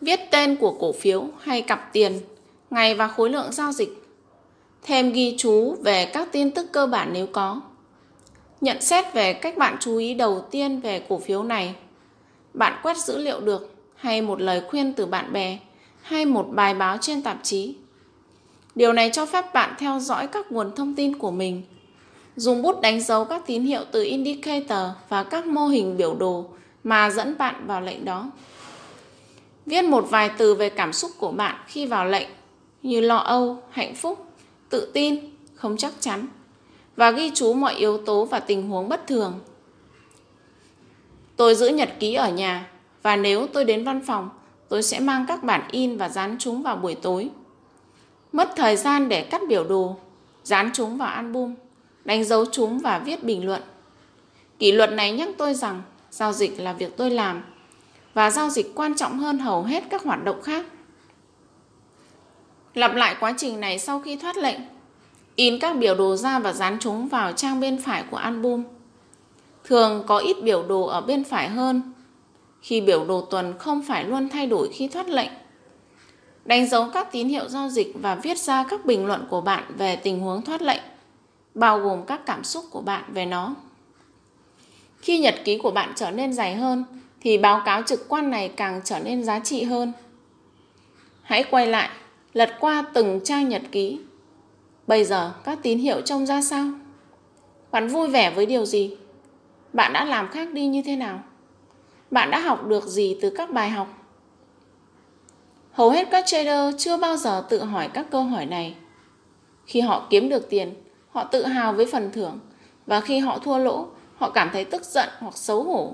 Viết 0.01 0.19
tên 0.31 0.55
của 0.55 0.71
cổ 0.79 0.91
phiếu 0.91 1.23
hay 1.41 1.61
cặp 1.61 1.89
tiền, 1.93 2.19
ngày 2.69 2.95
và 2.95 3.07
khối 3.07 3.29
lượng 3.29 3.51
giao 3.51 3.71
dịch. 3.71 4.03
Thêm 4.83 5.11
ghi 5.11 5.35
chú 5.37 5.75
về 5.81 6.05
các 6.05 6.31
tin 6.31 6.51
tức 6.51 6.65
cơ 6.71 6.87
bản 6.87 7.13
nếu 7.13 7.27
có. 7.27 7.61
Nhận 8.61 8.81
xét 8.81 9.13
về 9.13 9.33
cách 9.33 9.57
bạn 9.57 9.77
chú 9.79 9.97
ý 9.97 10.13
đầu 10.13 10.45
tiên 10.51 10.79
về 10.79 11.05
cổ 11.09 11.17
phiếu 11.17 11.43
này. 11.43 11.75
Bạn 12.53 12.79
quét 12.83 12.97
dữ 12.97 13.17
liệu 13.17 13.39
được 13.39 13.73
hay 13.95 14.21
một 14.21 14.41
lời 14.41 14.61
khuyên 14.67 14.93
từ 14.93 15.05
bạn 15.05 15.33
bè 15.33 15.59
hay 16.01 16.25
một 16.25 16.47
bài 16.51 16.73
báo 16.73 16.97
trên 17.01 17.21
tạp 17.21 17.37
chí. 17.43 17.75
Điều 18.75 18.93
này 18.93 19.09
cho 19.13 19.25
phép 19.25 19.53
bạn 19.53 19.75
theo 19.77 19.99
dõi 19.99 20.27
các 20.27 20.51
nguồn 20.51 20.75
thông 20.75 20.95
tin 20.95 21.17
của 21.17 21.31
mình. 21.31 21.61
Dùng 22.35 22.61
bút 22.61 22.81
đánh 22.81 23.01
dấu 23.01 23.25
các 23.25 23.41
tín 23.45 23.63
hiệu 23.63 23.81
từ 23.91 24.03
indicator 24.03 24.89
và 25.09 25.23
các 25.23 25.45
mô 25.45 25.67
hình 25.67 25.97
biểu 25.97 26.15
đồ 26.15 26.45
mà 26.85 27.09
dẫn 27.09 27.37
bạn 27.37 27.67
vào 27.67 27.81
lệnh 27.81 28.05
đó. 28.05 28.31
Viết 29.65 29.81
một 29.81 30.05
vài 30.09 30.29
từ 30.37 30.55
về 30.55 30.69
cảm 30.69 30.93
xúc 30.93 31.11
của 31.17 31.31
bạn 31.31 31.55
khi 31.67 31.85
vào 31.85 32.05
lệnh 32.05 32.27
như 32.83 33.01
lo 33.01 33.17
âu, 33.17 33.63
hạnh 33.71 33.95
phúc, 33.95 34.25
tự 34.69 34.91
tin, 34.93 35.19
không 35.55 35.77
chắc 35.77 35.93
chắn 35.99 36.27
và 36.95 37.11
ghi 37.11 37.31
chú 37.33 37.53
mọi 37.53 37.75
yếu 37.75 37.97
tố 37.97 38.25
và 38.25 38.39
tình 38.39 38.69
huống 38.69 38.89
bất 38.89 39.07
thường. 39.07 39.39
Tôi 41.35 41.55
giữ 41.55 41.67
nhật 41.67 41.89
ký 41.99 42.13
ở 42.13 42.29
nhà 42.31 42.69
và 43.03 43.15
nếu 43.15 43.47
tôi 43.47 43.65
đến 43.65 43.83
văn 43.83 44.01
phòng, 44.05 44.29
tôi 44.69 44.83
sẽ 44.83 44.99
mang 44.99 45.25
các 45.27 45.43
bản 45.43 45.67
in 45.71 45.97
và 45.97 46.09
dán 46.09 46.35
chúng 46.39 46.63
vào 46.63 46.75
buổi 46.75 46.95
tối. 46.95 47.29
Mất 48.31 48.53
thời 48.55 48.77
gian 48.77 49.09
để 49.09 49.23
cắt 49.23 49.41
biểu 49.47 49.63
đồ, 49.63 49.95
dán 50.43 50.69
chúng 50.73 50.97
vào 50.97 51.07
album, 51.07 51.55
đánh 52.05 52.23
dấu 52.23 52.45
chúng 52.45 52.79
và 52.79 52.99
viết 52.99 53.23
bình 53.23 53.45
luận. 53.45 53.61
Kỷ 54.59 54.71
luật 54.71 54.91
này 54.91 55.11
nhắc 55.11 55.29
tôi 55.37 55.53
rằng 55.53 55.81
Giao 56.15 56.33
dịch 56.33 56.59
là 56.59 56.73
việc 56.73 56.97
tôi 56.97 57.09
làm 57.09 57.43
và 58.13 58.29
giao 58.29 58.49
dịch 58.49 58.71
quan 58.75 58.95
trọng 58.95 59.19
hơn 59.19 59.39
hầu 59.39 59.63
hết 59.63 59.83
các 59.89 60.03
hoạt 60.03 60.23
động 60.23 60.41
khác. 60.41 60.65
Lặp 62.73 62.95
lại 62.95 63.15
quá 63.19 63.33
trình 63.37 63.59
này 63.59 63.79
sau 63.79 63.99
khi 63.99 64.15
thoát 64.15 64.37
lệnh. 64.37 64.59
In 65.35 65.59
các 65.59 65.77
biểu 65.77 65.95
đồ 65.95 66.15
ra 66.15 66.39
và 66.39 66.53
dán 66.53 66.77
chúng 66.79 67.07
vào 67.07 67.31
trang 67.31 67.59
bên 67.59 67.81
phải 67.81 68.03
của 68.11 68.17
album. 68.17 68.63
Thường 69.63 70.03
có 70.07 70.17
ít 70.17 70.37
biểu 70.43 70.63
đồ 70.63 70.85
ở 70.85 71.01
bên 71.01 71.23
phải 71.23 71.49
hơn 71.49 71.93
khi 72.61 72.81
biểu 72.81 73.05
đồ 73.05 73.21
tuần 73.21 73.53
không 73.59 73.81
phải 73.87 74.03
luôn 74.03 74.29
thay 74.29 74.47
đổi 74.47 74.69
khi 74.73 74.87
thoát 74.87 75.09
lệnh. 75.09 75.31
Đánh 76.45 76.69
dấu 76.69 76.89
các 76.93 77.11
tín 77.11 77.27
hiệu 77.27 77.49
giao 77.49 77.69
dịch 77.69 77.93
và 78.01 78.15
viết 78.15 78.37
ra 78.37 78.63
các 78.69 78.85
bình 78.85 79.05
luận 79.05 79.27
của 79.29 79.41
bạn 79.41 79.63
về 79.77 79.95
tình 79.95 80.19
huống 80.19 80.41
thoát 80.41 80.61
lệnh, 80.61 80.81
bao 81.53 81.79
gồm 81.79 82.05
các 82.05 82.25
cảm 82.25 82.43
xúc 82.43 82.65
của 82.71 82.81
bạn 82.81 83.03
về 83.13 83.25
nó. 83.25 83.55
Khi 85.05 85.19
nhật 85.19 85.35
ký 85.43 85.57
của 85.57 85.71
bạn 85.71 85.93
trở 85.95 86.11
nên 86.11 86.33
dài 86.33 86.55
hơn 86.55 86.83
thì 87.21 87.37
báo 87.37 87.61
cáo 87.65 87.81
trực 87.81 88.09
quan 88.09 88.29
này 88.29 88.49
càng 88.49 88.81
trở 88.83 88.99
nên 88.99 89.23
giá 89.23 89.39
trị 89.39 89.63
hơn. 89.63 89.91
Hãy 91.21 91.43
quay 91.43 91.67
lại, 91.67 91.89
lật 92.33 92.49
qua 92.59 92.85
từng 92.93 93.19
trang 93.23 93.49
nhật 93.49 93.61
ký. 93.71 93.99
Bây 94.87 95.03
giờ 95.03 95.31
các 95.43 95.59
tín 95.63 95.79
hiệu 95.79 96.01
trông 96.01 96.25
ra 96.25 96.41
sao? 96.41 96.65
Bạn 97.71 97.87
vui 97.87 98.07
vẻ 98.07 98.31
với 98.31 98.45
điều 98.45 98.65
gì? 98.65 98.97
Bạn 99.73 99.93
đã 99.93 100.05
làm 100.05 100.27
khác 100.27 100.53
đi 100.53 100.67
như 100.67 100.81
thế 100.85 100.95
nào? 100.95 101.23
Bạn 102.11 102.31
đã 102.31 102.39
học 102.39 102.65
được 102.65 102.83
gì 102.83 103.17
từ 103.21 103.29
các 103.29 103.51
bài 103.51 103.69
học? 103.69 103.87
Hầu 105.71 105.89
hết 105.89 106.07
các 106.11 106.25
trader 106.25 106.75
chưa 106.77 106.97
bao 106.97 107.17
giờ 107.17 107.45
tự 107.49 107.63
hỏi 107.63 107.89
các 107.93 108.05
câu 108.11 108.23
hỏi 108.23 108.45
này. 108.45 108.75
Khi 109.65 109.81
họ 109.81 110.07
kiếm 110.09 110.29
được 110.29 110.49
tiền, 110.49 110.73
họ 111.09 111.23
tự 111.23 111.45
hào 111.45 111.73
với 111.73 111.85
phần 111.85 112.11
thưởng 112.11 112.39
và 112.85 113.01
khi 113.01 113.19
họ 113.19 113.39
thua 113.39 113.57
lỗ, 113.57 113.87
họ 114.17 114.29
cảm 114.29 114.49
thấy 114.53 114.65
tức 114.65 114.83
giận 114.83 115.09
hoặc 115.19 115.37
xấu 115.37 115.63
hổ. 115.63 115.93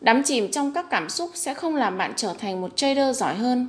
Đắm 0.00 0.22
chìm 0.22 0.50
trong 0.50 0.72
các 0.72 0.86
cảm 0.90 1.08
xúc 1.08 1.30
sẽ 1.34 1.54
không 1.54 1.76
làm 1.76 1.98
bạn 1.98 2.12
trở 2.16 2.34
thành 2.38 2.60
một 2.60 2.76
trader 2.76 3.18
giỏi 3.18 3.34
hơn. 3.34 3.68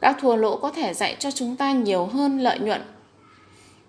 Các 0.00 0.16
thua 0.20 0.36
lỗ 0.36 0.56
có 0.56 0.70
thể 0.70 0.94
dạy 0.94 1.16
cho 1.18 1.30
chúng 1.30 1.56
ta 1.56 1.72
nhiều 1.72 2.06
hơn 2.06 2.38
lợi 2.38 2.58
nhuận. 2.58 2.82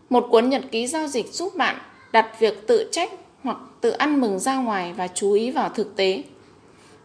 Một 0.09 0.27
cuốn 0.31 0.49
nhật 0.49 0.61
ký 0.71 0.87
giao 0.87 1.07
dịch 1.07 1.33
giúp 1.33 1.55
bạn 1.55 1.77
đặt 2.11 2.39
việc 2.39 2.67
tự 2.67 2.89
trách 2.91 3.11
hoặc 3.43 3.57
tự 3.81 3.89
ăn 3.89 4.21
mừng 4.21 4.39
ra 4.39 4.55
ngoài 4.55 4.93
và 4.93 5.07
chú 5.07 5.31
ý 5.31 5.51
vào 5.51 5.69
thực 5.69 5.95
tế. 5.95 6.23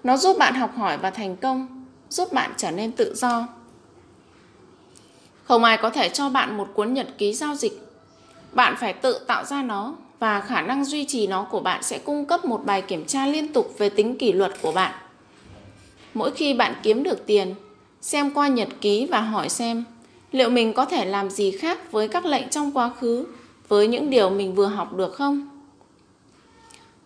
Nó 0.04 0.16
giúp 0.16 0.36
bạn 0.38 0.54
học 0.54 0.76
hỏi 0.76 0.98
và 0.98 1.10
thành 1.10 1.36
công, 1.36 1.84
giúp 2.08 2.32
bạn 2.32 2.52
trở 2.56 2.70
nên 2.70 2.92
tự 2.92 3.14
do. 3.14 3.48
Không 5.44 5.64
ai 5.64 5.76
có 5.76 5.90
thể 5.90 6.08
cho 6.08 6.28
bạn 6.28 6.56
một 6.56 6.68
cuốn 6.74 6.94
nhật 6.94 7.06
ký 7.18 7.34
giao 7.34 7.54
dịch. 7.54 7.88
Bạn 8.52 8.74
phải 8.76 8.92
tự 8.92 9.18
tạo 9.26 9.44
ra 9.44 9.62
nó 9.62 9.94
và 10.24 10.40
khả 10.40 10.60
năng 10.60 10.84
duy 10.84 11.04
trì 11.04 11.26
nó 11.26 11.46
của 11.50 11.60
bạn 11.60 11.82
sẽ 11.82 11.98
cung 11.98 12.24
cấp 12.24 12.44
một 12.44 12.64
bài 12.64 12.82
kiểm 12.82 13.04
tra 13.04 13.26
liên 13.26 13.52
tục 13.52 13.74
về 13.78 13.88
tính 13.88 14.18
kỷ 14.18 14.32
luật 14.32 14.52
của 14.62 14.72
bạn. 14.72 14.94
Mỗi 16.14 16.30
khi 16.30 16.54
bạn 16.54 16.74
kiếm 16.82 17.02
được 17.02 17.26
tiền, 17.26 17.54
xem 18.00 18.30
qua 18.34 18.48
nhật 18.48 18.68
ký 18.80 19.06
và 19.06 19.20
hỏi 19.20 19.48
xem 19.48 19.84
liệu 20.32 20.50
mình 20.50 20.72
có 20.72 20.84
thể 20.84 21.04
làm 21.04 21.30
gì 21.30 21.50
khác 21.50 21.92
với 21.92 22.08
các 22.08 22.24
lệnh 22.24 22.48
trong 22.48 22.72
quá 22.72 22.90
khứ 23.00 23.26
với 23.68 23.86
những 23.86 24.10
điều 24.10 24.30
mình 24.30 24.54
vừa 24.54 24.66
học 24.66 24.94
được 24.94 25.14
không? 25.14 25.48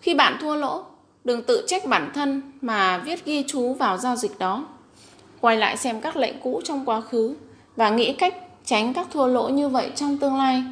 Khi 0.00 0.14
bạn 0.14 0.38
thua 0.40 0.54
lỗ, 0.54 0.85
đừng 1.24 1.42
tự 1.42 1.64
trách 1.66 1.87
bản 1.87 2.11
thân 2.14 2.42
mà 2.61 2.98
viết 2.98 3.24
ghi 3.24 3.44
chú 3.48 3.74
vào 3.74 3.98
giao 3.98 4.16
dịch 4.16 4.38
đó. 4.38 4.66
Quay 5.40 5.57
lại 5.57 5.76
xem 5.76 6.00
các 6.00 6.16
lệnh 6.16 6.40
cũ 6.40 6.61
trong 6.64 6.85
quá 6.85 7.00
khứ 7.00 7.35
và 7.76 7.90
nghĩ 7.90 8.12
cách 8.12 8.35
tránh 8.64 8.94
các 8.94 9.07
thua 9.11 9.26
lỗ 9.26 9.48
như 9.48 9.68
vậy 9.68 9.90
trong 9.96 10.18
tương 10.18 10.37
lai. 10.37 10.62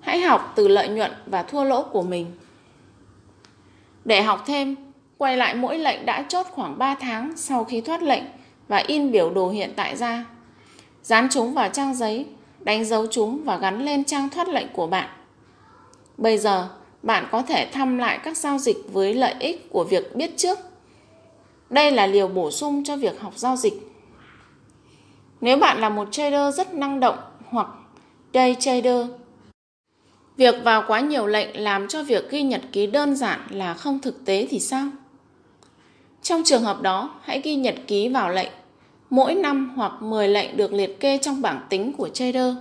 Hãy 0.00 0.20
học 0.20 0.52
từ 0.56 0.68
lợi 0.68 0.88
nhuận 0.88 1.10
và 1.26 1.42
thua 1.42 1.64
lỗ 1.64 1.82
của 1.82 2.02
mình. 2.02 2.26
Để 4.04 4.22
học 4.22 4.42
thêm, 4.46 4.76
quay 5.18 5.36
lại 5.36 5.54
mỗi 5.54 5.78
lệnh 5.78 6.06
đã 6.06 6.24
chốt 6.28 6.46
khoảng 6.50 6.78
3 6.78 6.94
tháng 6.94 7.36
sau 7.36 7.64
khi 7.64 7.80
thoát 7.80 8.02
lệnh 8.02 8.22
và 8.68 8.76
in 8.76 9.12
biểu 9.12 9.30
đồ 9.30 9.48
hiện 9.48 9.72
tại 9.76 9.96
ra. 9.96 10.24
Dán 11.02 11.28
chúng 11.30 11.54
vào 11.54 11.68
trang 11.68 11.94
giấy, 11.94 12.26
đánh 12.58 12.84
dấu 12.84 13.06
chúng 13.06 13.44
và 13.44 13.56
gắn 13.56 13.84
lên 13.84 14.04
trang 14.04 14.28
thoát 14.28 14.48
lệnh 14.48 14.68
của 14.72 14.86
bạn. 14.86 15.08
Bây 16.16 16.38
giờ, 16.38 16.68
bạn 17.02 17.26
có 17.30 17.42
thể 17.42 17.66
thăm 17.72 17.98
lại 17.98 18.18
các 18.24 18.36
giao 18.36 18.58
dịch 18.58 18.76
với 18.92 19.14
lợi 19.14 19.34
ích 19.38 19.70
của 19.70 19.84
việc 19.84 20.16
biết 20.16 20.36
trước. 20.36 20.58
Đây 21.70 21.92
là 21.92 22.06
liều 22.06 22.28
bổ 22.28 22.50
sung 22.50 22.84
cho 22.84 22.96
việc 22.96 23.20
học 23.20 23.32
giao 23.36 23.56
dịch. 23.56 23.74
Nếu 25.40 25.56
bạn 25.56 25.80
là 25.80 25.88
một 25.88 26.08
trader 26.12 26.56
rất 26.56 26.74
năng 26.74 27.00
động 27.00 27.16
hoặc 27.46 27.66
day 28.34 28.56
trader, 28.60 29.06
việc 30.40 30.64
vào 30.64 30.84
quá 30.86 31.00
nhiều 31.00 31.26
lệnh 31.26 31.62
làm 31.62 31.88
cho 31.88 32.02
việc 32.02 32.30
ghi 32.30 32.42
nhật 32.42 32.60
ký 32.72 32.86
đơn 32.86 33.16
giản 33.16 33.40
là 33.50 33.74
không 33.74 33.98
thực 34.00 34.24
tế 34.24 34.46
thì 34.50 34.60
sao? 34.60 34.86
Trong 36.22 36.42
trường 36.44 36.62
hợp 36.62 36.82
đó, 36.82 37.14
hãy 37.22 37.40
ghi 37.40 37.54
nhật 37.54 37.74
ký 37.86 38.08
vào 38.08 38.30
lệnh. 38.30 38.50
Mỗi 39.10 39.34
năm 39.34 39.72
hoặc 39.76 40.02
10 40.02 40.28
lệnh 40.28 40.56
được 40.56 40.72
liệt 40.72 41.00
kê 41.00 41.18
trong 41.18 41.42
bảng 41.42 41.60
tính 41.68 41.92
của 41.92 42.08
trader. 42.08 42.54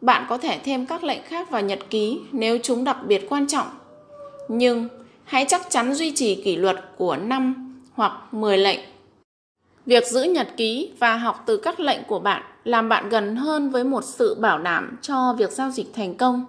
Bạn 0.00 0.26
có 0.28 0.38
thể 0.38 0.58
thêm 0.64 0.86
các 0.86 1.04
lệnh 1.04 1.22
khác 1.22 1.50
vào 1.50 1.62
nhật 1.62 1.78
ký 1.90 2.18
nếu 2.32 2.58
chúng 2.62 2.84
đặc 2.84 2.96
biệt 3.06 3.26
quan 3.28 3.46
trọng. 3.46 3.66
Nhưng 4.48 4.88
hãy 5.24 5.44
chắc 5.48 5.70
chắn 5.70 5.94
duy 5.94 6.12
trì 6.14 6.42
kỷ 6.44 6.56
luật 6.56 6.76
của 6.96 7.16
5 7.16 7.76
hoặc 7.92 8.34
10 8.34 8.58
lệnh. 8.58 8.80
Việc 9.86 10.06
giữ 10.06 10.22
nhật 10.22 10.48
ký 10.56 10.90
và 10.98 11.16
học 11.16 11.42
từ 11.46 11.56
các 11.56 11.80
lệnh 11.80 12.04
của 12.06 12.18
bạn 12.18 12.42
làm 12.64 12.88
bạn 12.88 13.08
gần 13.08 13.36
hơn 13.36 13.70
với 13.70 13.84
một 13.84 14.04
sự 14.04 14.34
bảo 14.34 14.58
đảm 14.58 14.98
cho 15.02 15.34
việc 15.38 15.50
giao 15.50 15.70
dịch 15.70 15.94
thành 15.94 16.14
công. 16.14 16.44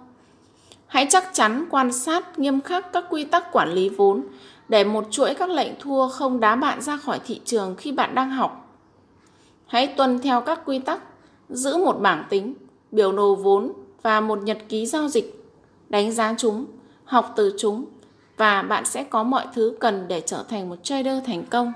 Hãy 0.92 1.06
chắc 1.10 1.30
chắn 1.32 1.66
quan 1.70 1.92
sát 1.92 2.38
nghiêm 2.38 2.60
khắc 2.60 2.92
các 2.92 3.04
quy 3.10 3.24
tắc 3.24 3.52
quản 3.52 3.72
lý 3.72 3.88
vốn 3.88 4.22
để 4.68 4.84
một 4.84 5.04
chuỗi 5.10 5.34
các 5.34 5.50
lệnh 5.50 5.80
thua 5.80 6.08
không 6.08 6.40
đá 6.40 6.56
bạn 6.56 6.80
ra 6.80 6.96
khỏi 6.96 7.20
thị 7.26 7.40
trường 7.44 7.74
khi 7.76 7.92
bạn 7.92 8.14
đang 8.14 8.30
học. 8.30 8.78
Hãy 9.66 9.86
tuân 9.86 10.18
theo 10.18 10.40
các 10.40 10.60
quy 10.64 10.78
tắc, 10.78 11.02
giữ 11.48 11.76
một 11.76 11.92
bảng 12.00 12.24
tính, 12.30 12.54
biểu 12.90 13.12
đồ 13.12 13.34
vốn 13.34 13.72
và 14.02 14.20
một 14.20 14.42
nhật 14.42 14.58
ký 14.68 14.86
giao 14.86 15.08
dịch, 15.08 15.44
đánh 15.88 16.12
giá 16.12 16.34
chúng, 16.38 16.66
học 17.04 17.32
từ 17.36 17.54
chúng 17.58 17.84
và 18.36 18.62
bạn 18.62 18.84
sẽ 18.84 19.04
có 19.04 19.22
mọi 19.22 19.46
thứ 19.54 19.76
cần 19.80 20.08
để 20.08 20.22
trở 20.26 20.44
thành 20.48 20.68
một 20.68 20.76
trader 20.82 21.24
thành 21.24 21.44
công. 21.50 21.72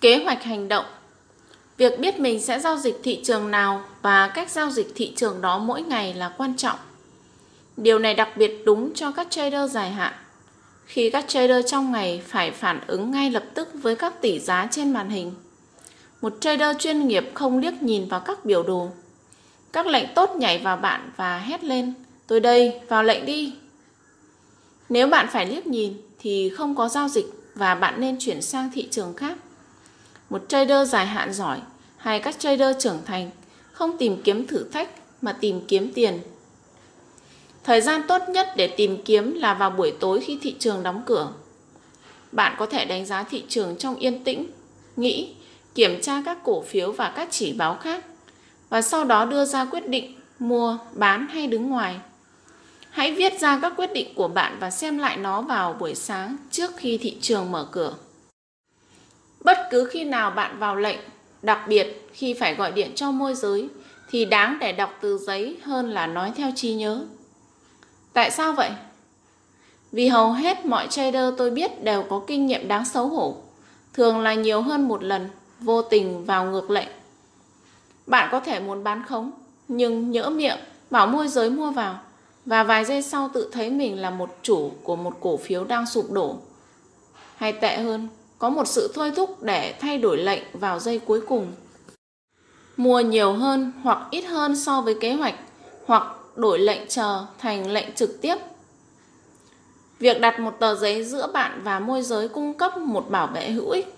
Kế 0.00 0.24
hoạch 0.24 0.42
hành 0.42 0.68
động 0.68 0.84
Việc 1.76 1.98
biết 1.98 2.20
mình 2.20 2.40
sẽ 2.40 2.60
giao 2.60 2.76
dịch 2.76 3.00
thị 3.02 3.20
trường 3.24 3.50
nào 3.50 3.84
và 4.02 4.28
cách 4.28 4.50
giao 4.50 4.70
dịch 4.70 4.92
thị 4.94 5.12
trường 5.16 5.40
đó 5.40 5.58
mỗi 5.58 5.82
ngày 5.82 6.14
là 6.14 6.34
quan 6.36 6.56
trọng. 6.56 6.78
Điều 7.76 7.98
này 7.98 8.14
đặc 8.14 8.28
biệt 8.36 8.62
đúng 8.64 8.94
cho 8.94 9.10
các 9.10 9.26
trader 9.30 9.72
dài 9.72 9.90
hạn. 9.90 10.12
Khi 10.86 11.10
các 11.10 11.24
trader 11.28 11.66
trong 11.66 11.92
ngày 11.92 12.22
phải 12.26 12.50
phản 12.50 12.80
ứng 12.86 13.10
ngay 13.10 13.30
lập 13.30 13.44
tức 13.54 13.68
với 13.74 13.96
các 13.96 14.20
tỷ 14.20 14.38
giá 14.38 14.68
trên 14.70 14.92
màn 14.92 15.10
hình. 15.10 15.32
Một 16.20 16.36
trader 16.40 16.76
chuyên 16.78 17.08
nghiệp 17.08 17.30
không 17.34 17.58
liếc 17.58 17.82
nhìn 17.82 18.08
vào 18.08 18.20
các 18.20 18.44
biểu 18.44 18.62
đồ. 18.62 18.88
Các 19.72 19.86
lệnh 19.86 20.14
tốt 20.14 20.30
nhảy 20.36 20.58
vào 20.58 20.76
bạn 20.76 21.10
và 21.16 21.38
hét 21.38 21.64
lên, 21.64 21.94
tôi 22.26 22.40
đây, 22.40 22.80
vào 22.88 23.02
lệnh 23.02 23.26
đi. 23.26 23.54
Nếu 24.88 25.06
bạn 25.06 25.26
phải 25.32 25.46
liếc 25.46 25.66
nhìn 25.66 25.94
thì 26.18 26.52
không 26.56 26.74
có 26.74 26.88
giao 26.88 27.08
dịch 27.08 27.26
và 27.54 27.74
bạn 27.74 28.00
nên 28.00 28.16
chuyển 28.18 28.42
sang 28.42 28.70
thị 28.74 28.88
trường 28.90 29.14
khác. 29.14 29.38
Một 30.34 30.48
trader 30.48 30.88
dài 30.88 31.06
hạn 31.06 31.32
giỏi 31.32 31.60
hay 31.96 32.20
các 32.20 32.38
trader 32.38 32.76
trưởng 32.78 32.98
thành 33.04 33.30
không 33.72 33.98
tìm 33.98 34.22
kiếm 34.22 34.46
thử 34.46 34.64
thách 34.72 34.88
mà 35.22 35.32
tìm 35.32 35.60
kiếm 35.68 35.92
tiền. 35.94 36.20
Thời 37.64 37.80
gian 37.80 38.02
tốt 38.08 38.22
nhất 38.28 38.48
để 38.56 38.66
tìm 38.66 39.02
kiếm 39.04 39.34
là 39.34 39.54
vào 39.54 39.70
buổi 39.70 39.92
tối 40.00 40.20
khi 40.20 40.38
thị 40.42 40.56
trường 40.58 40.82
đóng 40.82 41.02
cửa. 41.06 41.28
Bạn 42.32 42.54
có 42.58 42.66
thể 42.66 42.84
đánh 42.84 43.06
giá 43.06 43.22
thị 43.22 43.44
trường 43.48 43.76
trong 43.76 43.96
yên 43.96 44.24
tĩnh, 44.24 44.46
nghĩ, 44.96 45.34
kiểm 45.74 46.00
tra 46.02 46.22
các 46.24 46.38
cổ 46.44 46.62
phiếu 46.62 46.92
và 46.92 47.12
các 47.16 47.28
chỉ 47.30 47.52
báo 47.52 47.78
khác 47.82 48.04
và 48.68 48.82
sau 48.82 49.04
đó 49.04 49.24
đưa 49.24 49.44
ra 49.44 49.64
quyết 49.64 49.88
định 49.88 50.14
mua, 50.38 50.78
bán 50.92 51.26
hay 51.26 51.46
đứng 51.46 51.70
ngoài. 51.70 51.96
Hãy 52.90 53.12
viết 53.12 53.40
ra 53.40 53.58
các 53.62 53.72
quyết 53.76 53.92
định 53.92 54.14
của 54.14 54.28
bạn 54.28 54.56
và 54.60 54.70
xem 54.70 54.98
lại 54.98 55.16
nó 55.16 55.42
vào 55.42 55.72
buổi 55.72 55.94
sáng 55.94 56.36
trước 56.50 56.76
khi 56.76 56.98
thị 56.98 57.16
trường 57.20 57.52
mở 57.52 57.66
cửa. 57.70 57.94
Bất 59.44 59.58
cứ 59.70 59.88
khi 59.92 60.04
nào 60.04 60.30
bạn 60.30 60.58
vào 60.58 60.76
lệnh, 60.76 60.98
đặc 61.42 61.60
biệt 61.68 62.08
khi 62.12 62.34
phải 62.34 62.54
gọi 62.54 62.72
điện 62.72 62.92
cho 62.94 63.10
môi 63.10 63.34
giới, 63.34 63.68
thì 64.10 64.24
đáng 64.24 64.58
để 64.60 64.72
đọc 64.72 64.90
từ 65.00 65.18
giấy 65.18 65.58
hơn 65.62 65.90
là 65.90 66.06
nói 66.06 66.32
theo 66.36 66.50
trí 66.56 66.74
nhớ. 66.74 67.04
Tại 68.12 68.30
sao 68.30 68.52
vậy? 68.52 68.70
Vì 69.92 70.08
hầu 70.08 70.32
hết 70.32 70.66
mọi 70.66 70.86
trader 70.90 71.34
tôi 71.38 71.50
biết 71.50 71.84
đều 71.84 72.02
có 72.02 72.20
kinh 72.26 72.46
nghiệm 72.46 72.68
đáng 72.68 72.84
xấu 72.84 73.08
hổ, 73.08 73.36
thường 73.92 74.20
là 74.20 74.34
nhiều 74.34 74.62
hơn 74.62 74.88
một 74.88 75.04
lần, 75.04 75.28
vô 75.60 75.82
tình 75.82 76.24
vào 76.24 76.44
ngược 76.44 76.70
lệnh. 76.70 76.88
Bạn 78.06 78.28
có 78.32 78.40
thể 78.40 78.60
muốn 78.60 78.84
bán 78.84 79.02
khống, 79.08 79.30
nhưng 79.68 80.10
nhỡ 80.10 80.30
miệng 80.30 80.58
bảo 80.90 81.06
môi 81.06 81.28
giới 81.28 81.50
mua 81.50 81.70
vào 81.70 81.98
và 82.46 82.62
vài 82.62 82.84
giây 82.84 83.02
sau 83.02 83.30
tự 83.34 83.50
thấy 83.52 83.70
mình 83.70 84.00
là 84.00 84.10
một 84.10 84.36
chủ 84.42 84.70
của 84.82 84.96
một 84.96 85.16
cổ 85.20 85.36
phiếu 85.36 85.64
đang 85.64 85.86
sụp 85.86 86.10
đổ. 86.10 86.36
Hay 87.36 87.52
tệ 87.52 87.76
hơn, 87.76 88.08
có 88.38 88.50
một 88.50 88.68
sự 88.68 88.92
thôi 88.94 89.12
thúc 89.16 89.42
để 89.42 89.74
thay 89.80 89.98
đổi 89.98 90.18
lệnh 90.18 90.42
vào 90.52 90.78
giây 90.78 90.98
cuối 90.98 91.20
cùng. 91.28 91.52
Mua 92.76 93.00
nhiều 93.00 93.32
hơn 93.32 93.72
hoặc 93.82 93.98
ít 94.10 94.22
hơn 94.22 94.56
so 94.56 94.80
với 94.80 94.96
kế 95.00 95.12
hoạch 95.12 95.34
hoặc 95.86 96.06
đổi 96.36 96.58
lệnh 96.58 96.88
chờ 96.88 97.26
thành 97.38 97.70
lệnh 97.70 97.94
trực 97.94 98.20
tiếp. 98.22 98.36
Việc 99.98 100.20
đặt 100.20 100.40
một 100.40 100.56
tờ 100.60 100.74
giấy 100.74 101.04
giữa 101.04 101.26
bạn 101.26 101.60
và 101.64 101.78
môi 101.78 102.02
giới 102.02 102.28
cung 102.28 102.54
cấp 102.54 102.76
một 102.78 103.10
bảo 103.10 103.26
vệ 103.26 103.50
hữu 103.50 103.70
ích. 103.70 103.94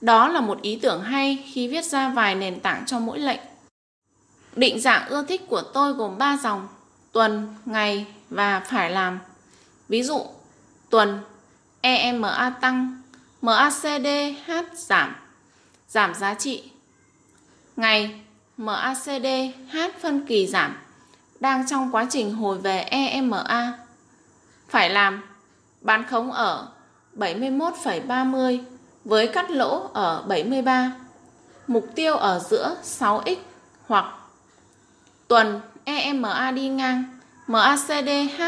Đó 0.00 0.28
là 0.28 0.40
một 0.40 0.62
ý 0.62 0.78
tưởng 0.82 1.02
hay 1.02 1.44
khi 1.52 1.68
viết 1.68 1.84
ra 1.84 2.08
vài 2.08 2.34
nền 2.34 2.60
tảng 2.60 2.86
cho 2.86 2.98
mỗi 2.98 3.18
lệnh. 3.18 3.40
Định 4.56 4.80
dạng 4.80 5.08
ưa 5.08 5.22
thích 5.22 5.42
của 5.48 5.62
tôi 5.62 5.92
gồm 5.92 6.18
3 6.18 6.38
dòng: 6.42 6.68
tuần, 7.12 7.54
ngày 7.64 8.06
và 8.30 8.60
phải 8.60 8.90
làm. 8.90 9.18
Ví 9.88 10.02
dụ, 10.02 10.26
tuần 10.90 11.20
EMA 11.80 12.50
tăng, 12.60 12.97
MACDH 13.42 14.50
giảm, 14.74 15.16
giảm 15.88 16.14
giá 16.14 16.34
trị. 16.34 16.70
Ngày 17.76 18.20
MACDH 18.56 19.76
phân 20.00 20.26
kỳ 20.26 20.46
giảm, 20.46 20.76
đang 21.40 21.66
trong 21.68 21.94
quá 21.94 22.06
trình 22.10 22.34
hồi 22.34 22.58
về 22.58 22.78
EMA. 22.78 23.78
Phải 24.68 24.90
làm 24.90 25.22
bán 25.80 26.06
khống 26.06 26.32
ở 26.32 26.68
71,30 27.16 28.64
với 29.04 29.26
cắt 29.26 29.50
lỗ 29.50 29.90
ở 29.92 30.22
73. 30.28 30.92
Mục 31.66 31.88
tiêu 31.94 32.16
ở 32.16 32.38
giữa 32.50 32.76
6x 32.84 33.36
hoặc 33.86 34.14
tuần 35.28 35.60
EMA 35.84 36.50
đi 36.50 36.68
ngang, 36.68 37.04
MACDH 37.46 38.42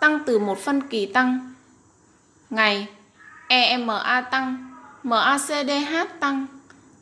tăng 0.00 0.18
từ 0.26 0.38
một 0.38 0.58
phân 0.58 0.88
kỳ 0.88 1.06
tăng. 1.06 1.54
Ngày 2.50 2.88
EMA 3.54 4.20
tăng, 4.30 4.70
MACDH 5.02 6.20
tăng, 6.20 6.46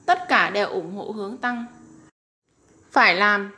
tất 0.06 0.28
cả 0.28 0.50
đều 0.50 0.68
ủng 0.68 0.96
hộ 0.96 1.10
hướng 1.10 1.36
tăng. 1.36 1.64
Phải 2.90 3.14
làm 3.14 3.50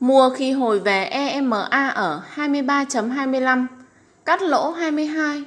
Mua 0.00 0.30
khi 0.30 0.52
hồi 0.52 0.80
về 0.80 1.04
EMA 1.04 1.62
ở 1.94 2.22
23.25, 2.34 3.66
cắt 4.24 4.42
lỗ 4.42 4.70
22, 4.70 5.44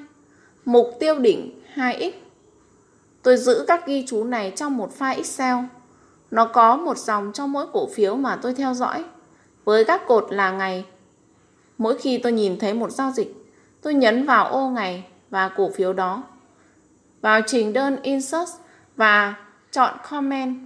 mục 0.66 0.98
tiêu 1.00 1.20
đỉnh 1.20 1.62
2x. 1.76 2.12
Tôi 3.24 3.38
giữ 3.38 3.66
các 3.68 3.88
ghi 3.88 4.06
chú 4.08 4.24
này 4.24 4.54
trong 4.56 4.78
một 4.78 4.92
file 5.00 5.16
Excel. 5.16 5.56
Nó 6.32 6.46
có 6.46 6.78
một 6.78 6.98
dòng 6.98 7.32
trong 7.34 7.52
mỗi 7.52 7.66
cổ 7.74 7.88
phiếu 7.96 8.16
mà 8.16 8.36
tôi 8.42 8.54
theo 8.54 8.74
dõi, 8.74 9.04
với 9.66 9.84
các 9.84 10.02
cột 10.08 10.28
là 10.30 10.52
ngày. 10.52 10.86
Mỗi 11.78 11.98
khi 11.98 12.18
tôi 12.18 12.32
nhìn 12.32 12.60
thấy 12.60 12.74
một 12.74 12.92
giao 12.92 13.12
dịch, 13.12 13.36
tôi 13.82 13.94
nhấn 13.94 14.26
vào 14.26 14.48
ô 14.48 14.70
ngày 14.70 15.04
và 15.30 15.50
cổ 15.50 15.70
phiếu 15.76 15.94
đó. 15.94 16.24
Vào 17.22 17.42
trình 17.48 17.74
đơn 17.74 17.98
Insert 18.02 18.52
và 18.96 19.36
chọn 19.72 19.94
Comment. 20.10 20.58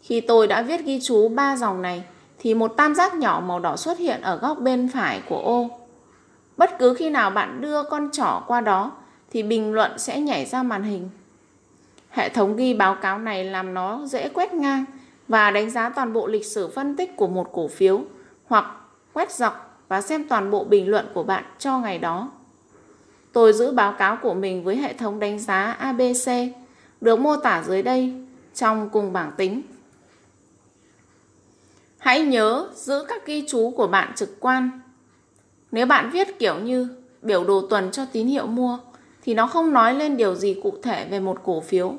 Khi 0.00 0.20
tôi 0.20 0.46
đã 0.46 0.62
viết 0.62 0.84
ghi 0.84 1.00
chú 1.00 1.28
ba 1.28 1.56
dòng 1.56 1.82
này, 1.82 2.04
thì 2.38 2.54
một 2.54 2.68
tam 2.76 2.94
giác 2.94 3.14
nhỏ 3.14 3.42
màu 3.46 3.60
đỏ 3.60 3.76
xuất 3.76 3.98
hiện 3.98 4.20
ở 4.20 4.36
góc 4.36 4.58
bên 4.58 4.88
phải 4.94 5.22
của 5.28 5.38
ô. 5.38 5.70
Bất 6.56 6.78
cứ 6.78 6.94
khi 6.94 7.10
nào 7.10 7.30
bạn 7.30 7.60
đưa 7.60 7.82
con 7.82 8.10
trỏ 8.12 8.42
qua 8.46 8.60
đó 8.60 8.92
thì 9.30 9.42
bình 9.42 9.72
luận 9.72 9.98
sẽ 9.98 10.20
nhảy 10.20 10.44
ra 10.44 10.62
màn 10.62 10.82
hình. 10.82 11.10
Hệ 12.10 12.28
thống 12.28 12.56
ghi 12.56 12.74
báo 12.74 12.94
cáo 12.94 13.18
này 13.18 13.44
làm 13.44 13.74
nó 13.74 14.00
dễ 14.06 14.28
quét 14.28 14.52
ngang 14.52 14.84
và 15.28 15.50
đánh 15.50 15.70
giá 15.70 15.88
toàn 15.88 16.12
bộ 16.12 16.26
lịch 16.26 16.46
sử 16.46 16.68
phân 16.68 16.96
tích 16.96 17.16
của 17.16 17.28
một 17.28 17.50
cổ 17.52 17.68
phiếu 17.68 18.02
hoặc 18.46 18.64
quét 19.12 19.32
dọc 19.32 19.80
và 19.88 20.00
xem 20.00 20.28
toàn 20.28 20.50
bộ 20.50 20.64
bình 20.64 20.90
luận 20.90 21.06
của 21.14 21.22
bạn 21.22 21.44
cho 21.58 21.78
ngày 21.78 21.98
đó. 21.98 22.30
Tôi 23.32 23.52
giữ 23.52 23.72
báo 23.72 23.92
cáo 23.98 24.18
của 24.22 24.34
mình 24.34 24.64
với 24.64 24.76
hệ 24.76 24.92
thống 24.92 25.18
đánh 25.18 25.38
giá 25.38 25.72
ABC 25.72 26.30
được 27.00 27.20
mô 27.20 27.36
tả 27.36 27.62
dưới 27.66 27.82
đây 27.82 28.14
trong 28.54 28.88
cùng 28.90 29.12
bảng 29.12 29.32
tính. 29.36 29.62
Hãy 31.98 32.22
nhớ 32.22 32.68
giữ 32.74 33.04
các 33.08 33.26
ghi 33.26 33.44
chú 33.48 33.72
của 33.76 33.86
bạn 33.86 34.12
trực 34.16 34.40
quan. 34.40 34.80
Nếu 35.72 35.86
bạn 35.86 36.10
viết 36.10 36.38
kiểu 36.38 36.58
như 36.58 36.88
biểu 37.22 37.44
đồ 37.44 37.66
tuần 37.70 37.90
cho 37.90 38.04
tín 38.12 38.26
hiệu 38.26 38.46
mua 38.46 38.78
thì 39.22 39.34
nó 39.34 39.46
không 39.46 39.72
nói 39.72 39.94
lên 39.94 40.16
điều 40.16 40.34
gì 40.34 40.60
cụ 40.62 40.74
thể 40.82 41.08
về 41.10 41.20
một 41.20 41.40
cổ 41.44 41.60
phiếu 41.60 41.94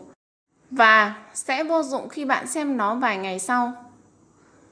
và 0.71 1.15
sẽ 1.33 1.63
vô 1.63 1.83
dụng 1.83 2.09
khi 2.09 2.25
bạn 2.25 2.47
xem 2.47 2.77
nó 2.77 2.95
vài 2.95 3.17
ngày 3.17 3.39
sau. 3.39 3.73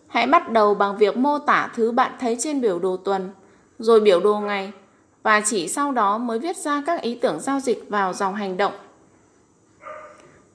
Hãy 0.08 0.28
bắt 0.28 0.52
đầu 0.52 0.76
bằng 0.76 0.98
việc 0.98 1.18
mô 1.18 1.40
tả 1.40 1.70
thứ 1.76 1.92
bạn 1.92 2.12
thấy 2.20 2.38
trên 2.40 2.62
biểu 2.62 2.80
đồ 2.80 2.98
tuần, 2.98 3.30
rồi 3.80 4.00
biểu 4.00 4.20
đồ 4.20 4.40
ngày 4.40 4.72
và 5.28 5.42
chỉ 5.42 5.68
sau 5.68 5.92
đó 5.92 6.18
mới 6.18 6.40
viết 6.40 6.58
ra 6.58 6.84
các 6.86 7.02
ý 7.02 7.16
tưởng 7.16 7.40
giao 7.40 7.60
dịch 7.60 7.86
vào 7.90 8.14
dòng 8.14 8.36
hành 8.36 8.58
động. 8.58 8.74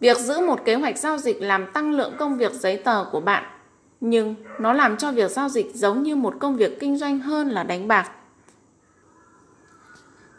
Việc 0.01 0.19
giữ 0.19 0.41
một 0.41 0.65
kế 0.65 0.75
hoạch 0.75 0.99
giao 0.99 1.19
dịch 1.19 1.43
làm 1.43 1.73
tăng 1.73 1.93
lượng 1.93 2.13
công 2.19 2.37
việc 2.37 2.53
giấy 2.53 2.77
tờ 2.77 3.05
của 3.13 3.21
bạn, 3.21 3.45
nhưng 4.01 4.35
nó 4.59 4.73
làm 4.73 4.97
cho 4.97 5.13
việc 5.13 5.31
giao 5.31 5.49
dịch 5.49 5.75
giống 5.75 6.03
như 6.03 6.17
một 6.17 6.35
công 6.41 6.57
việc 6.57 6.81
kinh 6.81 6.97
doanh 6.97 7.19
hơn 7.19 7.49
là 7.49 7.63
đánh 7.63 7.89
bạc. 7.89 8.11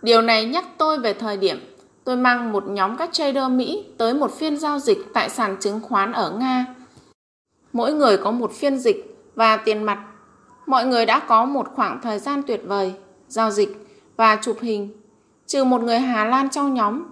Điều 0.01 0.21
này 0.21 0.45
nhắc 0.45 0.65
tôi 0.77 0.99
về 0.99 1.13
thời 1.13 1.37
điểm 1.37 1.75
tôi 2.03 2.15
mang 2.15 2.51
một 2.51 2.67
nhóm 2.67 2.97
các 2.97 3.09
trader 3.13 3.51
Mỹ 3.51 3.85
tới 3.97 4.13
một 4.13 4.33
phiên 4.33 4.57
giao 4.57 4.79
dịch 4.79 4.97
tại 5.13 5.29
sàn 5.29 5.57
chứng 5.59 5.79
khoán 5.79 6.11
ở 6.11 6.31
Nga. 6.31 6.65
Mỗi 7.73 7.93
người 7.93 8.17
có 8.17 8.31
một 8.31 8.51
phiên 8.53 8.79
dịch 8.79 9.17
và 9.35 9.57
tiền 9.57 9.83
mặt. 9.83 9.99
Mọi 10.65 10.85
người 10.85 11.05
đã 11.05 11.19
có 11.19 11.45
một 11.45 11.67
khoảng 11.75 12.01
thời 12.01 12.19
gian 12.19 12.41
tuyệt 12.43 12.61
vời, 12.65 12.93
giao 13.27 13.51
dịch 13.51 13.82
và 14.15 14.39
chụp 14.41 14.57
hình, 14.61 14.89
trừ 15.47 15.63
một 15.63 15.81
người 15.81 15.99
Hà 15.99 16.25
Lan 16.25 16.49
trong 16.49 16.73
nhóm. 16.73 17.03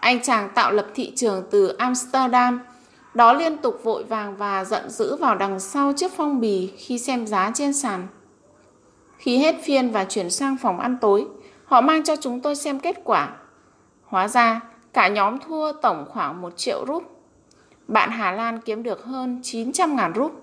Anh 0.00 0.22
chàng 0.22 0.48
tạo 0.54 0.72
lập 0.72 0.86
thị 0.94 1.12
trường 1.16 1.44
từ 1.50 1.68
Amsterdam, 1.68 2.60
đó 3.14 3.32
liên 3.32 3.56
tục 3.56 3.80
vội 3.84 4.04
vàng 4.04 4.36
và 4.36 4.64
giận 4.64 4.90
dữ 4.90 5.16
vào 5.16 5.34
đằng 5.34 5.60
sau 5.60 5.92
chiếc 5.92 6.12
phong 6.16 6.40
bì 6.40 6.72
khi 6.76 6.98
xem 6.98 7.26
giá 7.26 7.50
trên 7.54 7.72
sàn. 7.72 8.06
Khi 9.16 9.38
hết 9.38 9.56
phiên 9.62 9.90
và 9.90 10.04
chuyển 10.04 10.30
sang 10.30 10.56
phòng 10.56 10.80
ăn 10.80 10.96
tối, 11.00 11.26
họ 11.64 11.80
mang 11.80 12.04
cho 12.04 12.16
chúng 12.16 12.40
tôi 12.40 12.56
xem 12.56 12.80
kết 12.80 12.96
quả. 13.04 13.28
Hóa 14.04 14.28
ra, 14.28 14.60
cả 14.92 15.08
nhóm 15.08 15.38
thua 15.38 15.72
tổng 15.72 16.06
khoảng 16.08 16.40
1 16.40 16.56
triệu 16.56 16.84
rúp. 16.88 17.02
Bạn 17.88 18.10
Hà 18.10 18.32
Lan 18.32 18.60
kiếm 18.60 18.82
được 18.82 19.04
hơn 19.04 19.40
900 19.42 19.96
ngàn 19.96 20.12
rúp, 20.16 20.42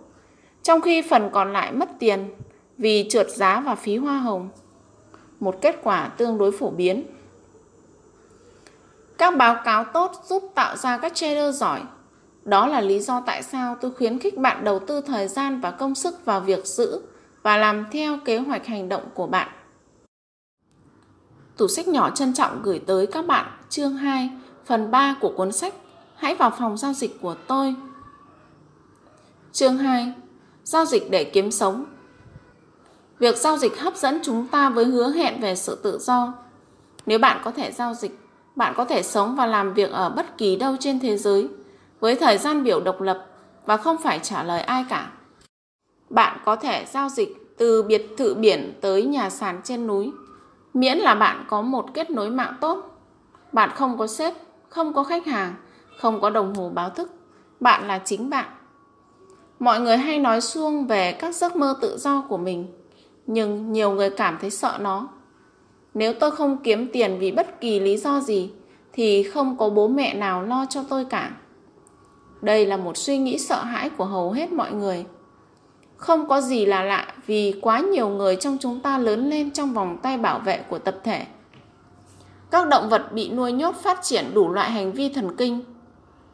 trong 0.64 0.82
khi 0.82 1.02
phần 1.02 1.30
còn 1.34 1.54
lại 1.54 1.72
mất 1.72 1.90
tiền 2.00 2.30
vì 2.78 3.08
trượt 3.10 3.30
giá 3.30 3.60
và 3.60 3.76
phí 3.76 3.98
hoa 3.98 4.18
hồng 4.18 4.50
một 5.42 5.58
kết 5.62 5.80
quả 5.84 6.08
tương 6.18 6.38
đối 6.38 6.52
phổ 6.52 6.70
biến. 6.70 7.04
Các 9.18 9.38
báo 9.38 9.56
cáo 9.66 9.84
tốt 9.84 10.12
giúp 10.26 10.52
tạo 10.56 10.78
ra 10.78 10.98
các 10.98 11.16
trader 11.16 11.56
giỏi. 11.56 11.82
Đó 12.46 12.68
là 12.68 12.82
lý 12.82 13.00
do 13.00 13.22
tại 13.26 13.44
sao 13.44 13.78
tôi 13.82 13.92
khuyến 13.92 14.20
khích 14.20 14.38
bạn 14.38 14.64
đầu 14.64 14.80
tư 14.80 15.02
thời 15.02 15.28
gian 15.28 15.62
và 15.62 15.72
công 15.72 15.96
sức 15.96 16.26
vào 16.26 16.40
việc 16.40 16.66
giữ 16.66 17.02
và 17.44 17.58
làm 17.58 17.86
theo 17.92 18.18
kế 18.26 18.38
hoạch 18.38 18.66
hành 18.66 18.90
động 18.90 19.04
của 19.14 19.28
bạn. 19.28 19.48
Tủ 21.58 21.68
sách 21.68 21.88
nhỏ 21.88 22.10
trân 22.10 22.34
trọng 22.34 22.62
gửi 22.64 22.80
tới 22.80 23.08
các 23.08 23.26
bạn 23.28 23.46
chương 23.70 23.94
2, 23.94 24.30
phần 24.66 24.92
3 24.92 25.16
của 25.22 25.34
cuốn 25.38 25.52
sách 25.52 25.74
Hãy 26.16 26.36
vào 26.36 26.52
phòng 26.60 26.78
giao 26.78 26.94
dịch 26.94 27.22
của 27.22 27.36
tôi. 27.48 27.76
Chương 29.52 29.78
2. 29.78 30.14
Giao 30.64 30.86
dịch 30.86 31.12
để 31.12 31.24
kiếm 31.24 31.52
sống 31.52 31.86
Việc 33.22 33.38
giao 33.38 33.58
dịch 33.58 33.80
hấp 33.80 33.96
dẫn 33.96 34.20
chúng 34.24 34.48
ta 34.48 34.70
với 34.70 34.86
hứa 34.86 35.10
hẹn 35.10 35.42
về 35.42 35.56
sự 35.56 35.80
tự 35.84 36.00
do. 36.00 36.34
Nếu 37.06 37.20
bạn 37.20 37.42
có 37.44 37.52
thể 37.52 37.72
giao 37.72 37.94
dịch, 37.94 38.20
bạn 38.56 38.74
có 38.78 38.86
thể 38.86 39.04
sống 39.04 39.36
và 39.36 39.46
làm 39.46 39.74
việc 39.74 39.92
ở 39.92 40.10
bất 40.10 40.38
kỳ 40.38 40.56
đâu 40.56 40.76
trên 40.80 41.00
thế 41.00 41.18
giới 41.18 41.50
với 42.00 42.16
thời 42.16 42.38
gian 42.38 42.64
biểu 42.64 42.80
độc 42.80 43.02
lập 43.02 43.26
và 43.66 43.78
không 43.78 43.98
phải 43.98 44.20
trả 44.20 44.44
lời 44.44 44.62
ai 44.62 44.86
cả. 44.90 45.12
Bạn 46.10 46.38
có 46.46 46.56
thể 46.56 46.86
giao 46.86 47.10
dịch 47.10 47.56
từ 47.58 47.84
biệt 47.84 48.06
thự 48.18 48.34
biển 48.34 48.74
tới 48.82 49.06
nhà 49.06 49.30
sàn 49.30 49.62
trên 49.64 49.88
núi, 49.88 50.12
miễn 50.74 50.98
là 50.98 51.16
bạn 51.16 51.46
có 51.48 51.62
một 51.62 51.86
kết 51.94 52.10
nối 52.10 52.30
mạng 52.30 52.58
tốt. 52.62 53.00
Bạn 53.52 53.70
không 53.76 53.98
có 53.98 54.08
sếp, 54.08 54.34
không 54.70 54.94
có 54.94 55.04
khách 55.04 55.26
hàng, 55.26 55.54
không 55.98 56.22
có 56.22 56.30
đồng 56.30 56.56
hồ 56.56 56.70
báo 56.70 56.90
thức. 56.90 57.12
Bạn 57.60 57.88
là 57.88 58.02
chính 58.06 58.30
bạn. 58.30 58.46
Mọi 59.60 59.80
người 59.80 59.98
hay 59.98 60.20
nói 60.20 60.42
suông 60.42 60.88
về 60.88 61.12
các 61.12 61.36
giấc 61.36 61.56
mơ 61.56 61.78
tự 61.82 61.98
do 61.98 62.24
của 62.30 62.38
mình 62.38 62.81
nhưng 63.28 63.72
nhiều 63.72 63.92
người 63.92 64.10
cảm 64.10 64.38
thấy 64.42 64.50
sợ 64.50 64.78
nó. 64.82 65.08
Nếu 65.94 66.14
tôi 66.14 66.32
không 66.32 66.58
kiếm 66.64 66.90
tiền 66.94 67.18
vì 67.20 67.32
bất 67.32 67.62
kỳ 67.62 67.80
lý 67.80 67.98
do 67.98 68.20
gì 68.20 68.52
thì 68.94 69.24
không 69.24 69.58
có 69.58 69.70
bố 69.70 69.88
mẹ 69.88 70.14
nào 70.14 70.42
lo 70.42 70.66
cho 70.70 70.84
tôi 70.90 71.06
cả. 71.06 71.32
Đây 72.42 72.66
là 72.66 72.78
một 72.78 72.98
suy 72.98 73.18
nghĩ 73.18 73.38
sợ 73.38 73.64
hãi 73.64 73.90
của 73.90 74.06
hầu 74.06 74.32
hết 74.32 74.52
mọi 74.52 74.72
người. 74.72 75.06
Không 75.98 76.28
có 76.28 76.42
gì 76.42 76.66
là 76.66 76.84
lạ 76.84 77.14
vì 77.26 77.60
quá 77.62 77.80
nhiều 77.80 78.10
người 78.10 78.36
trong 78.36 78.58
chúng 78.62 78.80
ta 78.80 78.98
lớn 78.98 79.30
lên 79.30 79.52
trong 79.52 79.74
vòng 79.74 79.98
tay 80.02 80.18
bảo 80.18 80.40
vệ 80.40 80.64
của 80.70 80.80
tập 80.80 80.98
thể. 81.04 81.26
Các 82.52 82.68
động 82.68 82.90
vật 82.90 83.14
bị 83.14 83.30
nuôi 83.30 83.52
nhốt 83.52 83.76
phát 83.76 84.00
triển 84.04 84.26
đủ 84.34 84.50
loại 84.50 84.72
hành 84.72 84.92
vi 84.92 85.10
thần 85.10 85.36
kinh. 85.38 85.64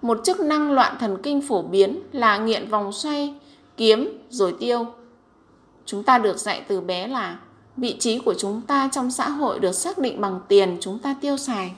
Một 0.02 0.19
chức 0.23 0.39
năng 0.39 0.71
loạn 0.71 0.95
thần 1.00 1.17
kinh 1.23 1.41
phổ 1.41 1.62
biến 1.62 2.00
là 2.12 2.38
nghiện 2.38 2.69
vòng 2.69 2.91
xoay, 2.91 3.34
kiếm 3.78 4.26
rồi 4.30 4.56
tiêu. 4.60 4.86
Chúng 5.88 6.04
ta 6.04 6.17
được 6.17 6.38
dạy 6.38 6.62
từ 6.67 6.82
bé 6.82 7.08
là 7.08 7.38
vị 7.78 7.97
trí 8.00 8.19
của 8.19 8.34
chúng 8.38 8.62
ta 8.62 8.89
trong 8.91 9.12
xã 9.12 9.30
hội 9.30 9.60
được 9.60 9.71
xác 9.71 9.97
định 9.97 10.21
bằng 10.21 10.39
tiền 10.47 10.78
chúng 10.82 11.00
ta 11.00 11.15
tiêu 11.21 11.38
xài. 11.38 11.73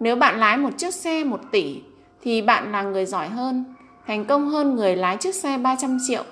Nếu 0.00 0.16
bạn 0.16 0.40
lái 0.40 0.56
một 0.56 0.70
chiếc 0.76 0.94
xe 0.94 1.24
1 1.24 1.40
tỷ 1.50 1.80
thì 2.22 2.42
bạn 2.42 2.72
là 2.72 2.82
người 2.82 3.06
giỏi 3.06 3.28
hơn, 3.28 3.64
thành 4.06 4.24
công 4.24 4.48
hơn 4.48 4.76
người 4.76 4.96
lái 4.96 5.16
chiếc 5.16 5.34
xe 5.34 5.58
300 5.58 5.98
triệu. 6.06 6.24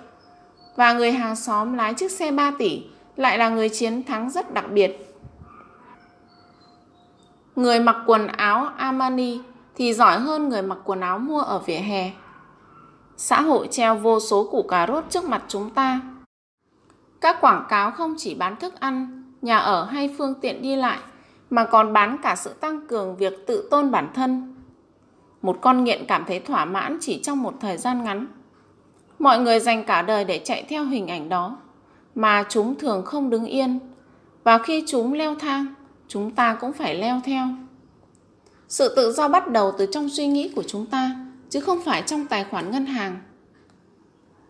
Và 0.76 0.92
người 0.92 1.12
hàng 1.12 1.36
xóm 1.36 1.74
lái 1.74 1.94
chiếc 1.94 2.10
xe 2.10 2.30
3 2.30 2.50
tỷ 2.58 2.82
lại 3.16 3.38
là 3.38 3.48
người 3.48 3.68
chiến 3.68 4.02
thắng 4.02 4.30
rất 4.30 4.54
đặc 4.54 4.64
biệt. 4.72 5.16
Người 7.56 7.80
mặc 7.80 7.96
quần 8.06 8.26
áo 8.26 8.68
Armani 8.76 9.40
thì 9.76 9.94
giỏi 9.94 10.18
hơn 10.18 10.48
người 10.48 10.62
mặc 10.62 10.78
quần 10.84 11.00
áo 11.00 11.18
mua 11.18 11.40
ở 11.40 11.58
vỉa 11.58 11.74
hè. 11.74 12.10
Xã 13.16 13.40
hội 13.40 13.68
treo 13.70 13.96
vô 13.96 14.20
số 14.20 14.48
củ 14.50 14.62
cà 14.62 14.86
rốt 14.86 15.04
trước 15.10 15.24
mặt 15.24 15.42
chúng 15.48 15.70
ta 15.70 16.00
các 17.24 17.40
quảng 17.40 17.64
cáo 17.68 17.90
không 17.90 18.14
chỉ 18.18 18.34
bán 18.34 18.56
thức 18.56 18.80
ăn, 18.80 19.24
nhà 19.42 19.58
ở 19.58 19.84
hay 19.84 20.14
phương 20.18 20.34
tiện 20.40 20.62
đi 20.62 20.76
lại, 20.76 20.98
mà 21.50 21.64
còn 21.64 21.92
bán 21.92 22.18
cả 22.22 22.36
sự 22.36 22.50
tăng 22.50 22.86
cường 22.86 23.16
việc 23.16 23.46
tự 23.46 23.68
tôn 23.70 23.90
bản 23.90 24.08
thân. 24.14 24.54
Một 25.42 25.58
con 25.60 25.84
nghiện 25.84 26.04
cảm 26.08 26.24
thấy 26.26 26.40
thỏa 26.40 26.64
mãn 26.64 26.98
chỉ 27.00 27.20
trong 27.22 27.42
một 27.42 27.54
thời 27.60 27.76
gian 27.76 28.04
ngắn. 28.04 28.26
Mọi 29.18 29.38
người 29.38 29.60
dành 29.60 29.84
cả 29.84 30.02
đời 30.02 30.24
để 30.24 30.40
chạy 30.44 30.64
theo 30.68 30.84
hình 30.84 31.06
ảnh 31.06 31.28
đó, 31.28 31.56
mà 32.14 32.44
chúng 32.48 32.74
thường 32.74 33.04
không 33.04 33.30
đứng 33.30 33.44
yên. 33.44 33.78
Và 34.42 34.58
khi 34.58 34.84
chúng 34.86 35.12
leo 35.12 35.34
thang, 35.34 35.66
chúng 36.08 36.30
ta 36.30 36.54
cũng 36.54 36.72
phải 36.72 36.94
leo 36.94 37.20
theo. 37.24 37.46
Sự 38.68 38.94
tự 38.96 39.12
do 39.12 39.28
bắt 39.28 39.48
đầu 39.48 39.72
từ 39.78 39.86
trong 39.92 40.08
suy 40.08 40.26
nghĩ 40.26 40.52
của 40.56 40.62
chúng 40.62 40.86
ta, 40.86 41.16
chứ 41.50 41.60
không 41.60 41.80
phải 41.84 42.02
trong 42.02 42.26
tài 42.26 42.44
khoản 42.44 42.70
ngân 42.70 42.86
hàng. 42.86 43.16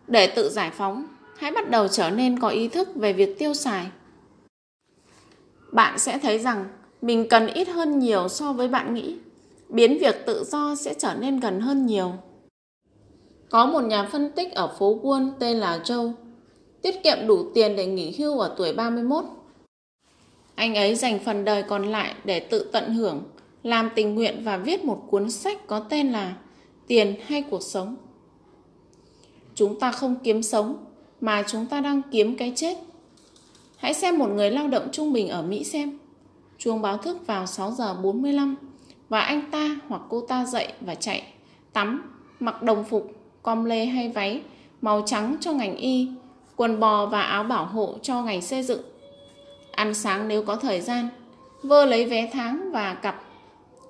Để 0.07 0.27
tự 0.27 0.49
giải 0.49 0.71
phóng, 0.71 1.05
hãy 1.37 1.51
bắt 1.51 1.69
đầu 1.69 1.87
trở 1.87 2.09
nên 2.09 2.39
có 2.39 2.49
ý 2.49 2.67
thức 2.67 2.89
về 2.95 3.13
việc 3.13 3.39
tiêu 3.39 3.53
xài. 3.53 3.87
Bạn 5.71 5.99
sẽ 5.99 6.19
thấy 6.19 6.39
rằng 6.39 6.65
mình 7.01 7.29
cần 7.29 7.47
ít 7.47 7.67
hơn 7.67 7.99
nhiều 7.99 8.27
so 8.29 8.53
với 8.53 8.67
bạn 8.67 8.93
nghĩ, 8.93 9.17
biến 9.69 9.97
việc 10.01 10.15
tự 10.25 10.43
do 10.43 10.75
sẽ 10.75 10.93
trở 10.93 11.13
nên 11.13 11.39
gần 11.39 11.59
hơn 11.59 11.85
nhiều. 11.85 12.13
Có 13.49 13.65
một 13.65 13.83
nhà 13.83 14.09
phân 14.11 14.31
tích 14.31 14.53
ở 14.53 14.75
phố 14.79 14.99
Wall 15.03 15.31
tên 15.39 15.57
là 15.57 15.79
Joe, 15.83 16.13
tiết 16.81 17.03
kiệm 17.03 17.27
đủ 17.27 17.51
tiền 17.53 17.75
để 17.75 17.85
nghỉ 17.85 18.15
hưu 18.17 18.39
ở 18.39 18.55
tuổi 18.57 18.73
31. 18.73 19.25
Anh 20.55 20.75
ấy 20.75 20.95
dành 20.95 21.19
phần 21.19 21.45
đời 21.45 21.63
còn 21.63 21.85
lại 21.85 22.15
để 22.23 22.39
tự 22.39 22.69
tận 22.71 22.93
hưởng, 22.93 23.23
làm 23.63 23.89
tình 23.95 24.15
nguyện 24.15 24.41
và 24.43 24.57
viết 24.57 24.83
một 24.83 25.03
cuốn 25.09 25.31
sách 25.31 25.67
có 25.67 25.79
tên 25.79 26.11
là 26.11 26.35
Tiền 26.87 27.15
hay 27.25 27.41
cuộc 27.41 27.63
sống. 27.63 27.95
Chúng 29.55 29.79
ta 29.79 29.91
không 29.91 30.15
kiếm 30.23 30.43
sống 30.43 30.85
mà 31.21 31.43
chúng 31.47 31.65
ta 31.65 31.81
đang 31.81 32.01
kiếm 32.11 32.37
cái 32.37 32.53
chết. 32.55 32.77
Hãy 33.77 33.93
xem 33.93 34.17
một 34.17 34.29
người 34.29 34.51
lao 34.51 34.67
động 34.67 34.87
trung 34.91 35.13
bình 35.13 35.29
ở 35.29 35.41
Mỹ 35.41 35.63
xem. 35.63 35.97
Chuông 36.57 36.81
báo 36.81 36.97
thức 36.97 37.27
vào 37.27 37.45
6 37.45 37.71
giờ 37.71 37.93
45 37.93 38.55
và 39.09 39.19
anh 39.19 39.51
ta 39.51 39.79
hoặc 39.87 40.01
cô 40.09 40.21
ta 40.21 40.45
dậy 40.45 40.67
và 40.81 40.95
chạy, 40.95 41.23
tắm, 41.73 42.01
mặc 42.39 42.63
đồng 42.63 42.83
phục, 42.83 43.11
com 43.43 43.65
lê 43.65 43.85
hay 43.85 44.09
váy, 44.09 44.41
màu 44.81 45.03
trắng 45.05 45.35
cho 45.39 45.53
ngành 45.53 45.77
y, 45.77 46.07
quần 46.55 46.79
bò 46.79 47.05
và 47.05 47.21
áo 47.21 47.43
bảo 47.43 47.65
hộ 47.65 47.95
cho 48.01 48.21
ngành 48.21 48.41
xây 48.41 48.63
dựng. 48.63 48.81
Ăn 49.71 49.93
sáng 49.93 50.27
nếu 50.27 50.43
có 50.43 50.55
thời 50.55 50.81
gian, 50.81 51.09
vơ 51.63 51.85
lấy 51.85 52.05
vé 52.05 52.29
tháng 52.33 52.71
và 52.71 52.93
cặp 52.93 53.21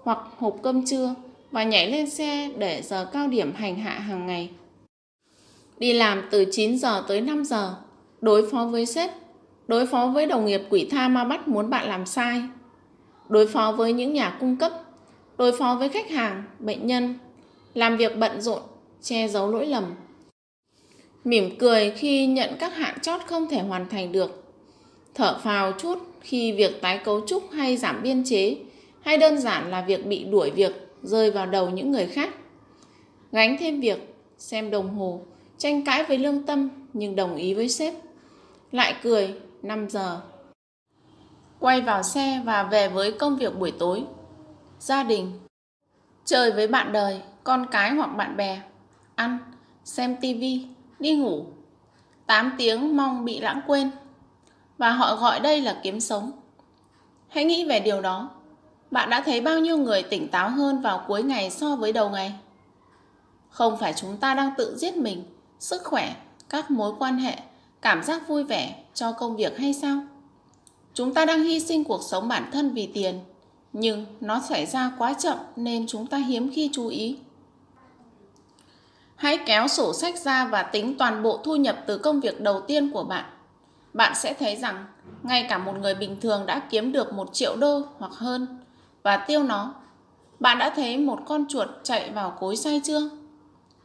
hoặc 0.03 0.19
hộp 0.37 0.57
cơm 0.63 0.85
trưa 0.85 1.15
và 1.51 1.63
nhảy 1.63 1.91
lên 1.91 2.09
xe 2.09 2.51
để 2.57 2.81
giờ 2.81 3.09
cao 3.13 3.27
điểm 3.27 3.53
hành 3.53 3.75
hạ 3.75 3.99
hàng 3.99 4.27
ngày. 4.27 4.49
Đi 5.79 5.93
làm 5.93 6.27
từ 6.31 6.45
9 6.51 6.77
giờ 6.77 7.03
tới 7.07 7.21
5 7.21 7.45
giờ, 7.45 7.75
đối 8.21 8.49
phó 8.49 8.65
với 8.65 8.85
sếp, 8.85 9.11
đối 9.67 9.85
phó 9.85 10.07
với 10.07 10.25
đồng 10.25 10.45
nghiệp 10.45 10.61
quỷ 10.69 10.87
tha 10.91 11.07
ma 11.07 11.23
bắt 11.23 11.47
muốn 11.47 11.69
bạn 11.69 11.89
làm 11.89 12.05
sai, 12.05 12.41
đối 13.29 13.47
phó 13.47 13.71
với 13.71 13.93
những 13.93 14.13
nhà 14.13 14.37
cung 14.39 14.57
cấp, 14.57 14.71
đối 15.37 15.57
phó 15.57 15.75
với 15.79 15.89
khách 15.89 16.09
hàng, 16.09 16.43
bệnh 16.59 16.87
nhân, 16.87 17.13
làm 17.73 17.97
việc 17.97 18.17
bận 18.17 18.41
rộn, 18.41 18.61
che 19.01 19.27
giấu 19.27 19.51
lỗi 19.51 19.65
lầm. 19.65 19.83
Mỉm 21.23 21.57
cười 21.59 21.91
khi 21.91 22.27
nhận 22.27 22.49
các 22.59 22.75
hạn 22.75 22.99
chót 23.01 23.21
không 23.25 23.47
thể 23.49 23.59
hoàn 23.59 23.89
thành 23.89 24.11
được. 24.11 24.43
Thở 25.13 25.39
phào 25.43 25.71
chút 25.71 25.99
khi 26.21 26.51
việc 26.51 26.81
tái 26.81 26.97
cấu 26.97 27.27
trúc 27.27 27.51
hay 27.51 27.77
giảm 27.77 28.03
biên 28.03 28.23
chế 28.25 28.57
hay 29.01 29.17
đơn 29.17 29.37
giản 29.37 29.71
là 29.71 29.81
việc 29.81 30.05
bị 30.05 30.23
đuổi 30.23 30.51
việc 30.51 30.71
rơi 31.03 31.31
vào 31.31 31.45
đầu 31.45 31.69
những 31.69 31.91
người 31.91 32.05
khác. 32.05 32.33
Gánh 33.31 33.57
thêm 33.59 33.81
việc, 33.81 34.15
xem 34.37 34.71
đồng 34.71 34.89
hồ, 34.89 35.21
tranh 35.57 35.85
cãi 35.85 36.03
với 36.03 36.17
lương 36.17 36.43
tâm 36.43 36.69
nhưng 36.93 37.15
đồng 37.15 37.35
ý 37.35 37.53
với 37.53 37.69
sếp. 37.69 37.93
Lại 38.71 38.95
cười 39.03 39.35
5 39.61 39.89
giờ. 39.89 40.21
Quay 41.59 41.81
vào 41.81 42.03
xe 42.03 42.41
và 42.45 42.63
về 42.63 42.89
với 42.89 43.11
công 43.11 43.37
việc 43.37 43.59
buổi 43.59 43.71
tối. 43.71 44.03
Gia 44.79 45.03
đình. 45.03 45.39
Chơi 46.25 46.51
với 46.51 46.67
bạn 46.67 46.91
đời, 46.91 47.21
con 47.43 47.65
cái 47.71 47.91
hoặc 47.91 48.07
bạn 48.07 48.37
bè. 48.37 48.61
Ăn, 49.15 49.37
xem 49.83 50.15
tivi, 50.21 50.67
đi 50.99 51.15
ngủ. 51.15 51.45
8 52.25 52.51
tiếng 52.57 52.97
mong 52.97 53.25
bị 53.25 53.39
lãng 53.39 53.61
quên. 53.67 53.91
Và 54.77 54.89
họ 54.91 55.15
gọi 55.15 55.39
đây 55.39 55.61
là 55.61 55.79
kiếm 55.83 55.99
sống. 55.99 56.31
Hãy 57.27 57.45
nghĩ 57.45 57.65
về 57.65 57.79
điều 57.79 58.01
đó. 58.01 58.29
Bạn 58.91 59.09
đã 59.09 59.21
thấy 59.21 59.41
bao 59.41 59.59
nhiêu 59.59 59.77
người 59.77 60.03
tỉnh 60.03 60.27
táo 60.27 60.49
hơn 60.49 60.81
vào 60.81 61.05
cuối 61.07 61.23
ngày 61.23 61.51
so 61.51 61.75
với 61.75 61.93
đầu 61.93 62.09
ngày? 62.09 62.33
Không 63.49 63.77
phải 63.77 63.93
chúng 63.93 64.17
ta 64.17 64.33
đang 64.33 64.51
tự 64.57 64.75
giết 64.77 64.97
mình, 64.97 65.23
sức 65.65 65.83
khỏe, 65.83 66.15
các 66.49 66.71
mối 66.71 66.93
quan 66.99 67.17
hệ, 67.17 67.37
cảm 67.81 68.03
giác 68.03 68.27
vui 68.27 68.43
vẻ 68.43 68.83
cho 68.93 69.11
công 69.11 69.35
việc 69.35 69.57
hay 69.57 69.73
sao? 69.73 70.03
Chúng 70.93 71.13
ta 71.13 71.25
đang 71.25 71.43
hy 71.43 71.59
sinh 71.59 71.83
cuộc 71.83 72.01
sống 72.03 72.27
bản 72.27 72.49
thân 72.51 72.73
vì 72.73 72.87
tiền, 72.93 73.19
nhưng 73.73 74.05
nó 74.21 74.41
xảy 74.49 74.65
ra 74.65 74.91
quá 74.97 75.13
chậm 75.13 75.37
nên 75.55 75.87
chúng 75.87 76.07
ta 76.07 76.17
hiếm 76.17 76.51
khi 76.53 76.69
chú 76.73 76.87
ý. 76.87 77.17
Hãy 79.15 79.39
kéo 79.45 79.67
sổ 79.67 79.93
sách 79.93 80.17
ra 80.17 80.45
và 80.45 80.63
tính 80.63 80.97
toàn 80.97 81.23
bộ 81.23 81.39
thu 81.43 81.55
nhập 81.55 81.77
từ 81.87 81.97
công 81.97 82.19
việc 82.19 82.41
đầu 82.41 82.61
tiên 82.61 82.91
của 82.91 83.03
bạn. 83.03 83.25
Bạn 83.93 84.13
sẽ 84.15 84.33
thấy 84.33 84.55
rằng 84.55 84.85
ngay 85.23 85.45
cả 85.49 85.57
một 85.57 85.73
người 85.81 85.95
bình 85.95 86.19
thường 86.21 86.45
đã 86.45 86.61
kiếm 86.69 86.91
được 86.91 87.13
một 87.13 87.33
triệu 87.33 87.55
đô 87.55 87.81
hoặc 87.97 88.13
hơn 88.13 88.59
và 89.03 89.17
tiêu 89.17 89.43
nó. 89.43 89.73
Bạn 90.39 90.57
đã 90.57 90.69
thấy 90.75 90.97
một 90.97 91.19
con 91.25 91.45
chuột 91.49 91.67
chạy 91.83 92.11
vào 92.11 92.37
cối 92.39 92.55
say 92.55 92.81
chưa? 92.83 93.09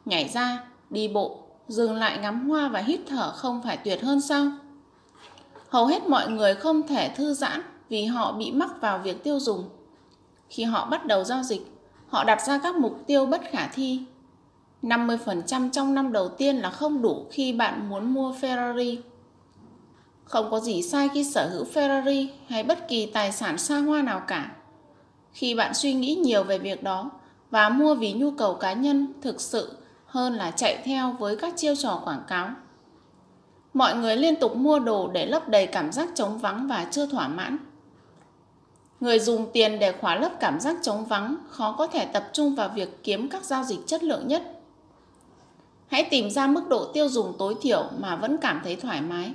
Nhảy 0.05 0.29
ra, 0.29 0.65
đi 0.91 1.09
bộ, 1.09 1.40
dừng 1.71 1.95
lại 1.95 2.19
ngắm 2.19 2.49
hoa 2.49 2.69
và 2.69 2.81
hít 2.81 3.01
thở 3.07 3.33
không 3.33 3.63
phải 3.63 3.77
tuyệt 3.77 4.03
hơn 4.03 4.21
sao? 4.21 4.53
Hầu 5.69 5.87
hết 5.87 6.09
mọi 6.09 6.31
người 6.31 6.55
không 6.55 6.87
thể 6.89 7.09
thư 7.17 7.35
giãn 7.35 7.63
vì 7.89 8.05
họ 8.05 8.33
bị 8.33 8.53
mắc 8.53 8.71
vào 8.81 8.99
việc 8.99 9.25
tiêu 9.25 9.41
dùng. 9.41 9.65
Khi 10.49 10.65
họ 10.65 10.87
bắt 10.87 11.07
đầu 11.07 11.25
giao 11.25 11.43
dịch, 11.43 11.63
họ 12.09 12.25
đặt 12.25 12.43
ra 12.47 12.59
các 12.59 12.77
mục 12.77 13.05
tiêu 13.07 13.27
bất 13.27 13.41
khả 13.51 13.67
thi. 13.67 14.03
50% 14.83 15.71
trong 15.71 15.95
năm 15.95 16.13
đầu 16.13 16.29
tiên 16.29 16.57
là 16.57 16.71
không 16.71 17.03
đủ 17.03 17.27
khi 17.31 17.53
bạn 17.53 17.89
muốn 17.89 18.15
mua 18.15 18.33
Ferrari. 18.33 18.97
Không 20.25 20.51
có 20.51 20.61
gì 20.61 20.83
sai 20.83 21.09
khi 21.15 21.25
sở 21.25 21.49
hữu 21.53 21.65
Ferrari 21.65 22.29
hay 22.49 22.63
bất 22.63 22.89
kỳ 22.89 23.07
tài 23.07 23.33
sản 23.33 23.59
xa 23.59 23.79
hoa 23.79 24.03
nào 24.03 24.23
cả. 24.27 24.53
Khi 25.33 25.55
bạn 25.55 25.75
suy 25.75 25.95
nghĩ 25.95 26.15
nhiều 26.15 26.45
về 26.45 26.59
việc 26.59 26.83
đó 26.83 27.11
và 27.51 27.69
mua 27.69 27.95
vì 27.95 28.13
nhu 28.13 28.31
cầu 28.31 28.55
cá 28.55 28.73
nhân 28.73 29.13
thực 29.23 29.41
sự 29.41 29.77
hơn 30.11 30.35
là 30.35 30.51
chạy 30.51 30.83
theo 30.85 31.13
với 31.13 31.37
các 31.37 31.53
chiêu 31.57 31.75
trò 31.77 32.03
quảng 32.05 32.23
cáo. 32.29 32.51
Mọi 33.75 33.97
người 33.97 34.17
liên 34.17 34.37
tục 34.37 34.57
mua 34.57 34.79
đồ 34.79 35.09
để 35.09 35.27
lấp 35.27 35.49
đầy 35.49 35.67
cảm 35.67 35.93
giác 35.93 36.09
trống 36.15 36.39
vắng 36.39 36.69
và 36.69 36.87
chưa 36.91 37.07
thỏa 37.07 37.29
mãn. 37.29 37.59
Người 39.01 39.19
dùng 39.19 39.47
tiền 39.53 39.79
để 39.79 39.93
khóa 39.93 40.17
lấp 40.17 40.33
cảm 40.41 40.61
giác 40.61 40.77
trống 40.83 41.05
vắng 41.05 41.37
khó 41.49 41.75
có 41.79 41.87
thể 41.87 42.07
tập 42.07 42.29
trung 42.33 42.55
vào 42.55 42.69
việc 42.69 43.03
kiếm 43.03 43.29
các 43.29 43.45
giao 43.45 43.65
dịch 43.65 43.81
chất 43.87 44.03
lượng 44.03 44.29
nhất. 44.29 44.43
Hãy 45.87 46.09
tìm 46.11 46.31
ra 46.31 46.47
mức 46.47 46.69
độ 46.69 46.93
tiêu 46.93 47.09
dùng 47.09 47.35
tối 47.39 47.55
thiểu 47.63 47.85
mà 47.99 48.17
vẫn 48.17 48.37
cảm 48.39 48.61
thấy 48.65 48.77
thoải 48.77 49.01
mái. 49.01 49.33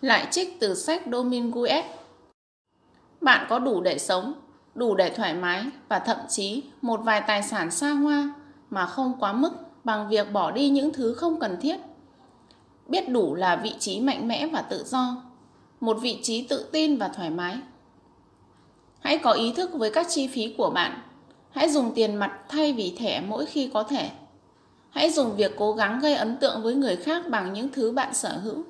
Lại 0.00 0.26
trích 0.30 0.60
từ 0.60 0.74
sách 0.74 1.02
Dominguez. 1.06 1.82
Bạn 3.20 3.46
có 3.48 3.58
đủ 3.58 3.80
để 3.80 3.98
sống, 3.98 4.34
đủ 4.74 4.94
để 4.94 5.10
thoải 5.10 5.34
mái 5.34 5.64
và 5.88 5.98
thậm 5.98 6.16
chí 6.28 6.62
một 6.82 7.00
vài 7.04 7.22
tài 7.26 7.42
sản 7.42 7.70
xa 7.70 7.90
hoa 7.90 8.34
mà 8.70 8.86
không 8.86 9.12
quá 9.20 9.32
mức 9.32 9.52
bằng 9.84 10.08
việc 10.08 10.32
bỏ 10.32 10.50
đi 10.50 10.68
những 10.68 10.92
thứ 10.92 11.14
không 11.14 11.40
cần 11.40 11.56
thiết. 11.60 11.76
Biết 12.86 13.08
đủ 13.08 13.34
là 13.34 13.56
vị 13.56 13.74
trí 13.78 14.00
mạnh 14.00 14.28
mẽ 14.28 14.46
và 14.46 14.62
tự 14.62 14.84
do, 14.84 15.22
một 15.80 15.98
vị 16.00 16.18
trí 16.22 16.46
tự 16.46 16.68
tin 16.72 16.96
và 16.96 17.08
thoải 17.08 17.30
mái. 17.30 17.56
Hãy 19.00 19.18
có 19.18 19.32
ý 19.32 19.52
thức 19.52 19.70
với 19.72 19.90
các 19.90 20.06
chi 20.08 20.28
phí 20.28 20.54
của 20.58 20.70
bạn. 20.70 21.00
Hãy 21.50 21.70
dùng 21.70 21.92
tiền 21.94 22.16
mặt 22.16 22.32
thay 22.48 22.72
vì 22.72 22.96
thẻ 22.98 23.20
mỗi 23.20 23.46
khi 23.46 23.70
có 23.74 23.82
thể. 23.82 24.10
Hãy 24.90 25.10
dùng 25.10 25.36
việc 25.36 25.52
cố 25.58 25.72
gắng 25.72 26.00
gây 26.00 26.14
ấn 26.14 26.36
tượng 26.36 26.62
với 26.62 26.74
người 26.74 26.96
khác 26.96 27.28
bằng 27.28 27.52
những 27.52 27.68
thứ 27.72 27.92
bạn 27.92 28.14
sở 28.14 28.38
hữu. 28.38 28.64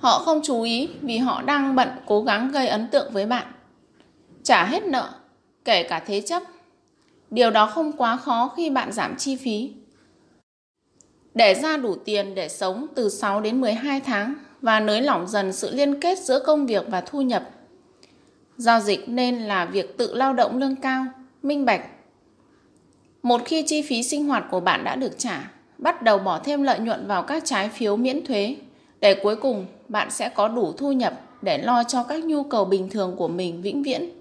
Họ 0.00 0.18
không 0.18 0.40
chú 0.44 0.62
ý 0.62 0.88
vì 1.00 1.18
họ 1.18 1.42
đang 1.42 1.74
bận 1.76 1.88
cố 2.06 2.22
gắng 2.22 2.50
gây 2.50 2.68
ấn 2.68 2.88
tượng 2.88 3.12
với 3.12 3.26
bạn. 3.26 3.46
Trả 4.42 4.64
hết 4.64 4.84
nợ, 4.84 5.10
kể 5.64 5.82
cả 5.82 6.02
thế 6.06 6.20
chấp. 6.20 6.42
Điều 7.30 7.50
đó 7.50 7.66
không 7.66 7.92
quá 7.92 8.16
khó 8.16 8.52
khi 8.56 8.70
bạn 8.70 8.92
giảm 8.92 9.16
chi 9.16 9.36
phí. 9.36 9.72
Để 11.34 11.54
ra 11.54 11.76
đủ 11.76 11.94
tiền 12.04 12.34
để 12.34 12.48
sống 12.48 12.86
từ 12.94 13.08
6 13.08 13.40
đến 13.40 13.60
12 13.60 14.00
tháng 14.00 14.34
và 14.62 14.80
nới 14.80 15.02
lỏng 15.02 15.28
dần 15.28 15.52
sự 15.52 15.74
liên 15.74 16.00
kết 16.00 16.18
giữa 16.18 16.40
công 16.40 16.66
việc 16.66 16.84
và 16.88 17.00
thu 17.00 17.22
nhập. 17.22 17.50
Giao 18.56 18.80
dịch 18.80 19.08
nên 19.08 19.38
là 19.38 19.64
việc 19.64 19.98
tự 19.98 20.14
lao 20.14 20.32
động 20.32 20.58
lương 20.58 20.76
cao, 20.76 21.06
minh 21.42 21.64
bạch. 21.64 21.80
Một 23.22 23.40
khi 23.44 23.62
chi 23.62 23.82
phí 23.82 24.02
sinh 24.02 24.26
hoạt 24.26 24.44
của 24.50 24.60
bạn 24.60 24.84
đã 24.84 24.96
được 24.96 25.18
trả, 25.18 25.50
bắt 25.78 26.02
đầu 26.02 26.18
bỏ 26.18 26.38
thêm 26.38 26.62
lợi 26.62 26.78
nhuận 26.78 27.06
vào 27.06 27.22
các 27.22 27.42
trái 27.46 27.68
phiếu 27.68 27.96
miễn 27.96 28.26
thuế 28.26 28.56
để 29.00 29.14
cuối 29.22 29.36
cùng 29.36 29.66
bạn 29.88 30.10
sẽ 30.10 30.28
có 30.28 30.48
đủ 30.48 30.72
thu 30.72 30.92
nhập 30.92 31.20
để 31.42 31.58
lo 31.58 31.84
cho 31.84 32.02
các 32.02 32.24
nhu 32.24 32.42
cầu 32.42 32.64
bình 32.64 32.88
thường 32.90 33.14
của 33.16 33.28
mình 33.28 33.62
vĩnh 33.62 33.82
viễn. 33.82 34.17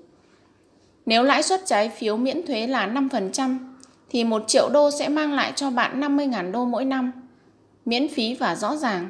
Nếu 1.08 1.24
lãi 1.24 1.44
suất 1.44 1.62
trái 1.66 1.90
phiếu 1.90 2.18
miễn 2.18 2.46
thuế 2.48 2.68
là 2.68 2.88
5%, 2.88 3.58
thì 4.10 4.24
1 4.24 4.44
triệu 4.48 4.70
đô 4.70 4.92
sẽ 4.92 5.10
mang 5.10 5.34
lại 5.34 5.54
cho 5.56 5.70
bạn 5.70 6.02
50.000 6.02 6.52
đô 6.52 6.66
mỗi 6.66 6.86
năm. 6.86 7.12
Miễn 7.86 8.08
phí 8.08 8.34
và 8.34 8.56
rõ 8.56 8.76
ràng. 8.76 9.10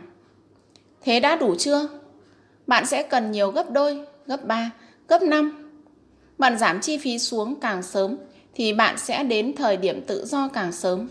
Thế 1.01 1.19
đã 1.19 1.35
đủ 1.35 1.55
chưa? 1.55 1.87
Bạn 2.67 2.85
sẽ 2.85 3.03
cần 3.03 3.31
nhiều 3.31 3.51
gấp 3.51 3.71
đôi, 3.71 3.99
gấp 4.25 4.45
3, 4.45 4.71
gấp 5.07 5.21
5. 5.21 5.71
Bạn 6.37 6.57
giảm 6.57 6.81
chi 6.81 6.97
phí 6.97 7.19
xuống 7.19 7.59
càng 7.59 7.83
sớm 7.83 8.17
thì 8.55 8.73
bạn 8.73 8.97
sẽ 8.97 9.23
đến 9.23 9.55
thời 9.55 9.77
điểm 9.77 10.01
tự 10.01 10.25
do 10.25 10.47
càng 10.47 10.71
sớm. 10.71 11.09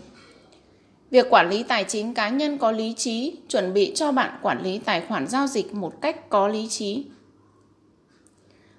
Việc 1.11 1.27
quản 1.29 1.49
lý 1.49 1.63
tài 1.63 1.83
chính 1.83 2.13
cá 2.13 2.29
nhân 2.29 2.57
có 2.57 2.71
lý 2.71 2.93
trí 2.97 3.35
chuẩn 3.49 3.73
bị 3.73 3.91
cho 3.95 4.11
bạn 4.11 4.39
quản 4.41 4.63
lý 4.63 4.79
tài 4.79 5.01
khoản 5.01 5.27
giao 5.27 5.47
dịch 5.47 5.73
một 5.73 6.01
cách 6.01 6.29
có 6.29 6.47
lý 6.47 6.67
trí. 6.69 7.05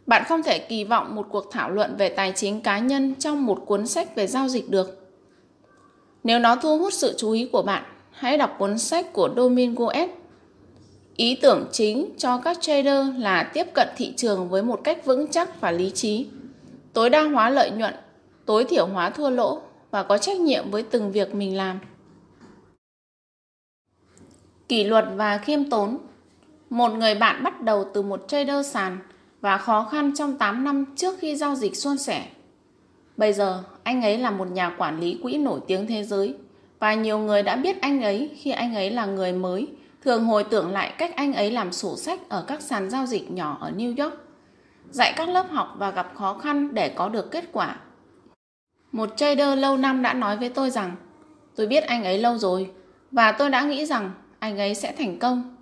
Bạn 0.08 0.24
không 0.28 0.42
thể 0.42 0.58
kỳ 0.58 0.84
vọng 0.84 1.14
một 1.14 1.26
cuộc 1.30 1.50
thảo 1.50 1.70
luận 1.70 1.96
về 1.96 2.08
tài 2.08 2.32
chính 2.36 2.60
cá 2.60 2.78
nhân 2.78 3.14
trong 3.14 3.46
một 3.46 3.62
cuốn 3.66 3.86
sách 3.86 4.14
về 4.16 4.26
giao 4.26 4.48
dịch 4.48 4.70
được. 4.70 5.08
Nếu 6.24 6.38
nó 6.38 6.56
thu 6.56 6.78
hút 6.78 6.92
sự 6.92 7.14
chú 7.18 7.30
ý 7.30 7.48
của 7.52 7.62
bạn, 7.62 7.82
hãy 8.10 8.38
đọc 8.38 8.56
cuốn 8.58 8.78
sách 8.78 9.12
của 9.12 9.30
Domingo 9.36 9.92
S. 9.94 10.10
Ý 11.16 11.34
tưởng 11.42 11.68
chính 11.72 12.10
cho 12.18 12.38
các 12.38 12.58
trader 12.60 13.06
là 13.18 13.50
tiếp 13.54 13.66
cận 13.74 13.88
thị 13.96 14.12
trường 14.16 14.48
với 14.48 14.62
một 14.62 14.80
cách 14.84 15.04
vững 15.04 15.26
chắc 15.30 15.60
và 15.60 15.70
lý 15.70 15.90
trí, 15.90 16.26
tối 16.92 17.10
đa 17.10 17.22
hóa 17.22 17.50
lợi 17.50 17.70
nhuận, 17.70 17.94
tối 18.46 18.64
thiểu 18.64 18.86
hóa 18.86 19.10
thua 19.10 19.30
lỗ 19.30 19.60
và 19.90 20.02
có 20.02 20.18
trách 20.18 20.40
nhiệm 20.40 20.70
với 20.70 20.82
từng 20.82 21.12
việc 21.12 21.34
mình 21.34 21.56
làm. 21.56 21.78
Kỷ 24.68 24.84
luật 24.84 25.04
và 25.14 25.38
khiêm 25.38 25.70
tốn 25.70 25.98
Một 26.70 26.88
người 26.88 27.14
bạn 27.14 27.42
bắt 27.42 27.60
đầu 27.62 27.84
từ 27.94 28.02
một 28.02 28.24
trader 28.28 28.66
sàn 28.66 28.98
và 29.40 29.58
khó 29.58 29.88
khăn 29.92 30.12
trong 30.14 30.38
8 30.38 30.64
năm 30.64 30.84
trước 30.96 31.18
khi 31.18 31.36
giao 31.36 31.54
dịch 31.54 31.76
suôn 31.76 31.98
sẻ. 31.98 32.26
Bây 33.16 33.32
giờ, 33.32 33.62
anh 33.82 34.02
ấy 34.02 34.18
là 34.18 34.30
một 34.30 34.50
nhà 34.50 34.74
quản 34.78 35.00
lý 35.00 35.18
quỹ 35.22 35.38
nổi 35.38 35.60
tiếng 35.66 35.86
thế 35.86 36.04
giới 36.04 36.34
và 36.78 36.94
nhiều 36.94 37.18
người 37.18 37.42
đã 37.42 37.56
biết 37.56 37.80
anh 37.80 38.02
ấy 38.02 38.30
khi 38.36 38.50
anh 38.50 38.74
ấy 38.74 38.90
là 38.90 39.06
người 39.06 39.32
mới, 39.32 39.68
thường 40.04 40.24
hồi 40.24 40.44
tưởng 40.44 40.72
lại 40.72 40.94
cách 40.98 41.16
anh 41.16 41.34
ấy 41.34 41.50
làm 41.50 41.72
sổ 41.72 41.96
sách 41.96 42.20
ở 42.28 42.44
các 42.46 42.62
sàn 42.62 42.90
giao 42.90 43.06
dịch 43.06 43.30
nhỏ 43.30 43.58
ở 43.60 43.70
New 43.70 44.04
York, 44.04 44.14
dạy 44.90 45.12
các 45.16 45.28
lớp 45.28 45.46
học 45.50 45.74
và 45.78 45.90
gặp 45.90 46.12
khó 46.14 46.38
khăn 46.38 46.74
để 46.74 46.88
có 46.88 47.08
được 47.08 47.30
kết 47.30 47.44
quả. 47.52 47.76
Một 48.92 49.16
trader 49.16 49.58
lâu 49.58 49.76
năm 49.76 50.02
đã 50.02 50.12
nói 50.12 50.36
với 50.36 50.48
tôi 50.48 50.70
rằng, 50.70 50.96
tôi 51.56 51.66
biết 51.66 51.84
anh 51.84 52.04
ấy 52.04 52.18
lâu 52.18 52.38
rồi 52.38 52.70
và 53.10 53.32
tôi 53.32 53.50
đã 53.50 53.62
nghĩ 53.62 53.86
rằng 53.86 54.10
anh 54.38 54.58
ấy 54.58 54.74
sẽ 54.74 54.92
thành 54.92 55.18
công. 55.18 55.56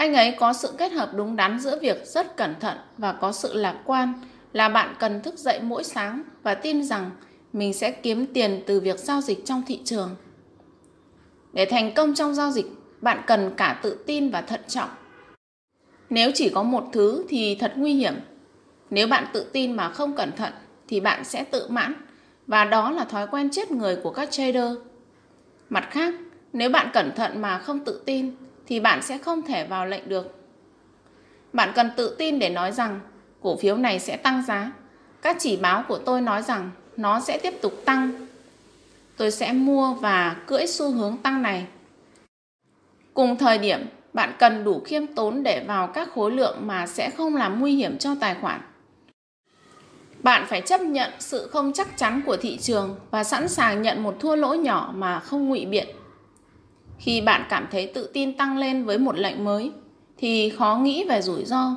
Anh 0.00 0.14
ấy 0.14 0.32
có 0.32 0.52
sự 0.52 0.68
kết 0.78 0.92
hợp 0.92 1.10
đúng 1.14 1.36
đắn 1.36 1.60
giữa 1.60 1.78
việc 1.82 2.06
rất 2.06 2.36
cẩn 2.36 2.54
thận 2.60 2.78
và 2.98 3.12
có 3.12 3.32
sự 3.32 3.54
lạc 3.54 3.76
quan 3.84 4.12
là 4.52 4.68
bạn 4.68 4.94
cần 4.98 5.22
thức 5.22 5.38
dậy 5.38 5.60
mỗi 5.62 5.84
sáng 5.84 6.22
và 6.42 6.54
tin 6.54 6.82
rằng 6.82 7.10
mình 7.52 7.74
sẽ 7.74 7.90
kiếm 7.90 8.26
tiền 8.26 8.62
từ 8.66 8.80
việc 8.80 8.98
giao 8.98 9.20
dịch 9.20 9.44
trong 9.44 9.62
thị 9.66 9.80
trường. 9.84 10.16
Để 11.52 11.64
thành 11.64 11.94
công 11.94 12.14
trong 12.14 12.34
giao 12.34 12.50
dịch, 12.50 12.66
bạn 13.00 13.22
cần 13.26 13.54
cả 13.56 13.80
tự 13.82 14.04
tin 14.06 14.30
và 14.30 14.40
thận 14.42 14.60
trọng. 14.68 14.88
Nếu 16.10 16.30
chỉ 16.34 16.48
có 16.48 16.62
một 16.62 16.84
thứ 16.92 17.26
thì 17.28 17.54
thật 17.54 17.72
nguy 17.76 17.94
hiểm. 17.94 18.14
Nếu 18.90 19.06
bạn 19.06 19.26
tự 19.32 19.50
tin 19.52 19.72
mà 19.72 19.88
không 19.88 20.16
cẩn 20.16 20.32
thận 20.32 20.52
thì 20.88 21.00
bạn 21.00 21.24
sẽ 21.24 21.44
tự 21.44 21.68
mãn 21.68 21.94
và 22.46 22.64
đó 22.64 22.90
là 22.90 23.04
thói 23.04 23.26
quen 23.26 23.50
chết 23.50 23.70
người 23.70 23.96
của 23.96 24.10
các 24.10 24.30
trader. 24.30 24.72
Mặt 25.68 25.88
khác, 25.90 26.14
nếu 26.52 26.70
bạn 26.70 26.90
cẩn 26.92 27.12
thận 27.16 27.42
mà 27.42 27.58
không 27.58 27.84
tự 27.84 28.02
tin 28.06 28.34
thì 28.70 28.80
bạn 28.80 29.02
sẽ 29.02 29.18
không 29.18 29.42
thể 29.42 29.64
vào 29.64 29.86
lệnh 29.86 30.08
được. 30.08 30.34
Bạn 31.52 31.72
cần 31.74 31.90
tự 31.96 32.14
tin 32.18 32.38
để 32.38 32.50
nói 32.50 32.72
rằng 32.72 33.00
cổ 33.42 33.56
phiếu 33.56 33.76
này 33.76 34.00
sẽ 34.00 34.16
tăng 34.16 34.42
giá. 34.42 34.72
Các 35.22 35.36
chỉ 35.40 35.56
báo 35.56 35.84
của 35.88 35.98
tôi 35.98 36.20
nói 36.20 36.42
rằng 36.42 36.70
nó 36.96 37.20
sẽ 37.20 37.38
tiếp 37.38 37.54
tục 37.62 37.72
tăng. 37.84 38.26
Tôi 39.16 39.30
sẽ 39.30 39.52
mua 39.52 39.94
và 39.94 40.36
cưỡi 40.46 40.66
xu 40.66 40.90
hướng 40.90 41.16
tăng 41.16 41.42
này. 41.42 41.66
Cùng 43.14 43.36
thời 43.36 43.58
điểm, 43.58 43.80
bạn 44.12 44.32
cần 44.38 44.64
đủ 44.64 44.80
khiêm 44.84 45.06
tốn 45.06 45.42
để 45.42 45.64
vào 45.66 45.86
các 45.86 46.08
khối 46.14 46.30
lượng 46.30 46.56
mà 46.60 46.86
sẽ 46.86 47.10
không 47.10 47.36
làm 47.36 47.60
nguy 47.60 47.74
hiểm 47.74 47.98
cho 47.98 48.14
tài 48.20 48.34
khoản. 48.34 48.60
Bạn 50.22 50.46
phải 50.48 50.60
chấp 50.60 50.80
nhận 50.80 51.10
sự 51.18 51.48
không 51.52 51.72
chắc 51.72 51.98
chắn 51.98 52.22
của 52.26 52.36
thị 52.36 52.58
trường 52.58 52.96
và 53.10 53.24
sẵn 53.24 53.48
sàng 53.48 53.82
nhận 53.82 54.02
một 54.02 54.16
thua 54.20 54.36
lỗ 54.36 54.54
nhỏ 54.54 54.92
mà 54.94 55.20
không 55.20 55.48
ngụy 55.48 55.66
biện. 55.66 55.88
Khi 57.00 57.20
bạn 57.20 57.44
cảm 57.48 57.66
thấy 57.70 57.86
tự 57.86 58.10
tin 58.12 58.36
tăng 58.36 58.58
lên 58.58 58.84
với 58.84 58.98
một 58.98 59.18
lệnh 59.18 59.44
mới 59.44 59.72
thì 60.18 60.50
khó 60.50 60.76
nghĩ 60.82 61.04
về 61.08 61.22
rủi 61.22 61.44
ro. 61.44 61.74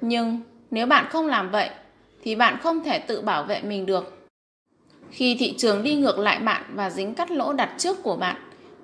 Nhưng 0.00 0.40
nếu 0.70 0.86
bạn 0.86 1.06
không 1.10 1.26
làm 1.26 1.50
vậy 1.50 1.70
thì 2.22 2.34
bạn 2.34 2.58
không 2.62 2.84
thể 2.84 2.98
tự 2.98 3.20
bảo 3.20 3.44
vệ 3.44 3.62
mình 3.62 3.86
được. 3.86 4.28
Khi 5.10 5.36
thị 5.38 5.54
trường 5.58 5.82
đi 5.82 5.94
ngược 5.94 6.18
lại 6.18 6.38
bạn 6.38 6.62
và 6.74 6.90
dính 6.90 7.14
cắt 7.14 7.30
lỗ 7.30 7.52
đặt 7.52 7.74
trước 7.78 8.02
của 8.02 8.16
bạn 8.16 8.36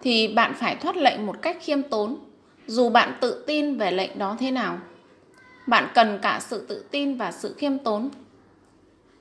thì 0.03 0.29
bạn 0.29 0.55
phải 0.55 0.77
thoát 0.77 0.97
lệnh 0.97 1.27
một 1.27 1.43
cách 1.43 1.57
khiêm 1.61 1.83
tốn, 1.83 2.17
dù 2.67 2.91
bạn 2.91 3.13
tự 3.21 3.45
tin 3.47 3.77
về 3.77 3.91
lệnh 3.91 4.19
đó 4.19 4.37
thế 4.41 4.51
nào. 4.51 4.79
Bạn 5.67 5.89
cần 5.95 6.19
cả 6.23 6.41
sự 6.43 6.67
tự 6.67 6.85
tin 6.91 7.17
và 7.17 7.33
sự 7.33 7.55
khiêm 7.59 7.79
tốn. 7.79 8.11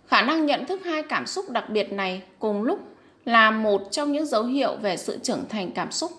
Khả 0.08 0.22
năng 0.22 0.46
nhận 0.46 0.66
thức 0.66 0.86
hai 0.86 1.04
cảm 1.04 1.26
xúc 1.26 1.50
đặc 1.50 1.70
biệt 1.70 1.94
này 1.94 2.22
cùng 2.40 2.64
lúc 2.64 2.80
là 3.26 3.52
một 3.52 3.82
trong 3.92 4.12
những 4.12 4.26
dấu 4.26 4.44
hiệu 4.44 4.76
về 4.76 4.98
sự 4.98 5.20
trưởng 5.24 5.44
thành 5.50 5.72
cảm 5.72 5.92
xúc. 5.92 6.12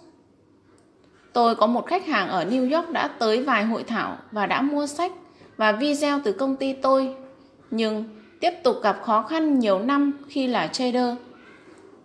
Tôi 1.32 1.54
có 1.54 1.66
một 1.66 1.86
khách 1.86 2.06
hàng 2.06 2.28
ở 2.28 2.44
New 2.44 2.76
York 2.76 2.90
đã 2.90 3.08
tới 3.08 3.44
vài 3.44 3.64
hội 3.64 3.84
thảo 3.84 4.16
và 4.32 4.46
đã 4.46 4.62
mua 4.62 4.86
sách 4.86 5.12
và 5.56 5.72
video 5.72 6.20
từ 6.24 6.32
công 6.32 6.56
ty 6.56 6.72
tôi, 6.72 7.14
nhưng 7.70 8.04
tiếp 8.40 8.52
tục 8.62 8.76
gặp 8.82 8.98
khó 9.02 9.22
khăn 9.22 9.58
nhiều 9.58 9.78
năm 9.78 10.12
khi 10.28 10.46
là 10.46 10.66
trader. 10.66 11.14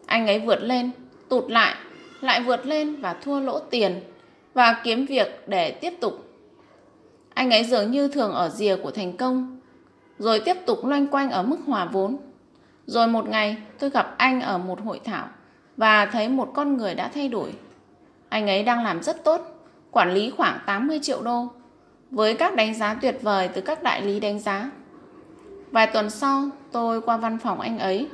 Anh 0.06 0.28
ấy 0.28 0.40
vượt 0.40 0.64
lên, 0.64 0.92
tụt 1.30 1.52
lại, 1.52 1.76
lại 2.22 2.42
vượt 2.42 2.66
lên 2.66 3.02
và 3.02 3.14
thua 3.14 3.40
lỗ 3.40 3.60
tiền 3.60 4.02
và 4.54 4.82
kiếm 4.84 5.06
việc 5.06 5.44
để 5.48 5.72
tiếp 5.72 5.94
tục. 6.02 6.26
Anh 7.34 7.52
ấy 7.52 7.64
dường 7.64 7.92
như 7.92 8.08
thường 8.08 8.32
ở 8.32 8.50
rìa 8.50 8.76
của 8.76 8.92
thành 8.92 9.18
công, 9.18 9.60
rồi 10.20 10.40
tiếp 10.40 10.58
tục 10.66 10.86
loanh 10.86 11.08
quanh 11.08 11.32
ở 11.32 11.44
mức 11.44 11.58
hòa 11.66 11.86
vốn. 11.86 12.18
Rồi 12.86 13.08
một 13.08 13.30
ngày 13.30 13.58
tôi 13.80 13.90
gặp 13.90 14.16
anh 14.18 14.42
ở 14.42 14.58
một 14.58 14.82
hội 14.82 15.00
thảo 15.04 15.28
và 15.78 16.06
thấy 16.06 16.30
một 16.30 16.52
con 16.54 16.78
người 16.78 16.96
đã 16.96 17.08
thay 17.14 17.28
đổi. 17.30 17.54
Anh 18.34 18.48
ấy 18.48 18.64
đang 18.64 18.84
làm 18.84 19.04
rất 19.04 19.24
tốt, 19.24 19.42
quản 19.92 20.14
lý 20.14 20.30
khoảng 20.30 20.60
80 20.66 21.00
triệu 21.02 21.22
đô, 21.22 21.48
với 22.12 22.34
các 22.34 22.56
đánh 22.56 22.74
giá 22.74 22.94
tuyệt 22.94 23.18
vời 23.22 23.50
từ 23.54 23.62
các 23.62 23.84
đại 23.84 24.02
lý 24.02 24.20
đánh 24.20 24.40
giá. 24.40 24.72
Vài 25.72 25.88
tuần 25.88 26.10
sau, 26.10 26.50
tôi 26.72 27.02
qua 27.02 27.18
văn 27.18 27.38
phòng 27.44 27.62
anh 27.62 27.80
ấy. 27.80 28.08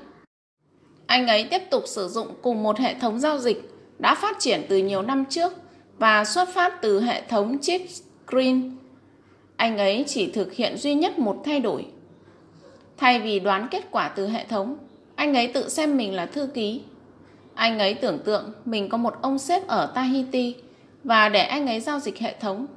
Anh 1.05 1.28
ấy 1.28 1.47
tiếp 1.51 1.61
tục 1.70 1.84
sử 1.86 2.07
dụng 2.07 2.28
cùng 2.41 2.63
một 2.63 2.80
hệ 2.80 2.93
thống 2.93 3.20
giao 3.20 3.38
dịch 3.38 3.72
đã 3.99 4.15
phát 4.15 4.39
triển 4.39 4.65
từ 4.70 4.78
nhiều 4.78 5.01
năm 5.01 5.26
trước 5.26 5.53
và 5.97 6.26
xuất 6.26 6.49
phát 6.49 6.82
từ 6.82 7.01
hệ 7.01 7.22
thống 7.22 7.57
chip 7.61 7.82
screen. 8.28 8.78
Anh 9.55 9.78
ấy 9.78 10.03
chỉ 10.07 10.32
thực 10.32 10.53
hiện 10.53 10.78
duy 10.78 10.93
nhất 10.93 11.20
một 11.20 11.41
thay 11.45 11.59
đổi. 11.59 11.86
Thay 12.97 13.20
vì 13.20 13.39
đoán 13.39 13.67
kết 13.72 13.86
quả 13.91 14.09
từ 14.09 14.28
hệ 14.28 14.45
thống, 14.45 14.78
anh 15.15 15.34
ấy 15.36 15.47
tự 15.47 15.70
xem 15.70 15.97
mình 15.97 16.13
là 16.13 16.26
thư 16.26 16.47
ký 16.47 16.82
anh 17.60 17.80
ấy 17.80 17.93
tưởng 17.93 18.20
tượng 18.20 18.51
mình 18.66 18.89
có 18.89 18.97
một 18.97 19.16
ông 19.22 19.39
sếp 19.39 19.68
ở 19.68 19.91
Tahiti 19.95 20.55
và 21.03 21.30
để 21.30 21.43
anh 21.43 21.68
ấy 21.68 21.80
giao 21.80 21.99
dịch 21.99 22.20
hệ 22.20 22.36
thống. 22.39 22.68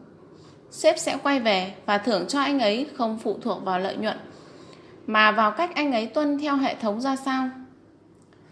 Sếp 0.70 0.98
sẽ 0.98 1.18
quay 1.22 1.40
về 1.40 1.74
và 1.86 1.98
thưởng 1.98 2.26
cho 2.28 2.40
anh 2.40 2.58
ấy 2.58 2.86
không 2.94 3.18
phụ 3.18 3.38
thuộc 3.42 3.64
vào 3.64 3.78
lợi 3.78 3.96
nhuận, 3.96 4.16
mà 5.06 5.32
vào 5.32 5.50
cách 5.50 5.74
anh 5.74 5.92
ấy 5.92 6.06
tuân 6.06 6.38
theo 6.38 6.56
hệ 6.56 6.74
thống 6.74 7.00
ra 7.00 7.16
sao. 7.16 7.48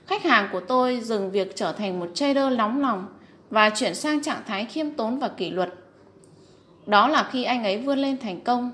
Khách 0.06 0.22
hàng 0.22 0.48
của 0.52 0.60
tôi 0.60 1.00
dừng 1.00 1.30
việc 1.30 1.56
trở 1.56 1.72
thành 1.72 2.00
một 2.00 2.10
trader 2.14 2.52
nóng 2.52 2.80
lòng 2.80 3.06
và 3.50 3.70
chuyển 3.70 3.94
sang 3.94 4.22
trạng 4.22 4.42
thái 4.46 4.64
khiêm 4.64 4.90
tốn 4.90 5.18
và 5.18 5.28
kỷ 5.28 5.50
luật. 5.50 5.74
Đó 6.86 7.08
là 7.08 7.28
khi 7.32 7.44
anh 7.44 7.64
ấy 7.64 7.78
vươn 7.78 7.98
lên 7.98 8.18
thành 8.18 8.40
công. 8.40 8.70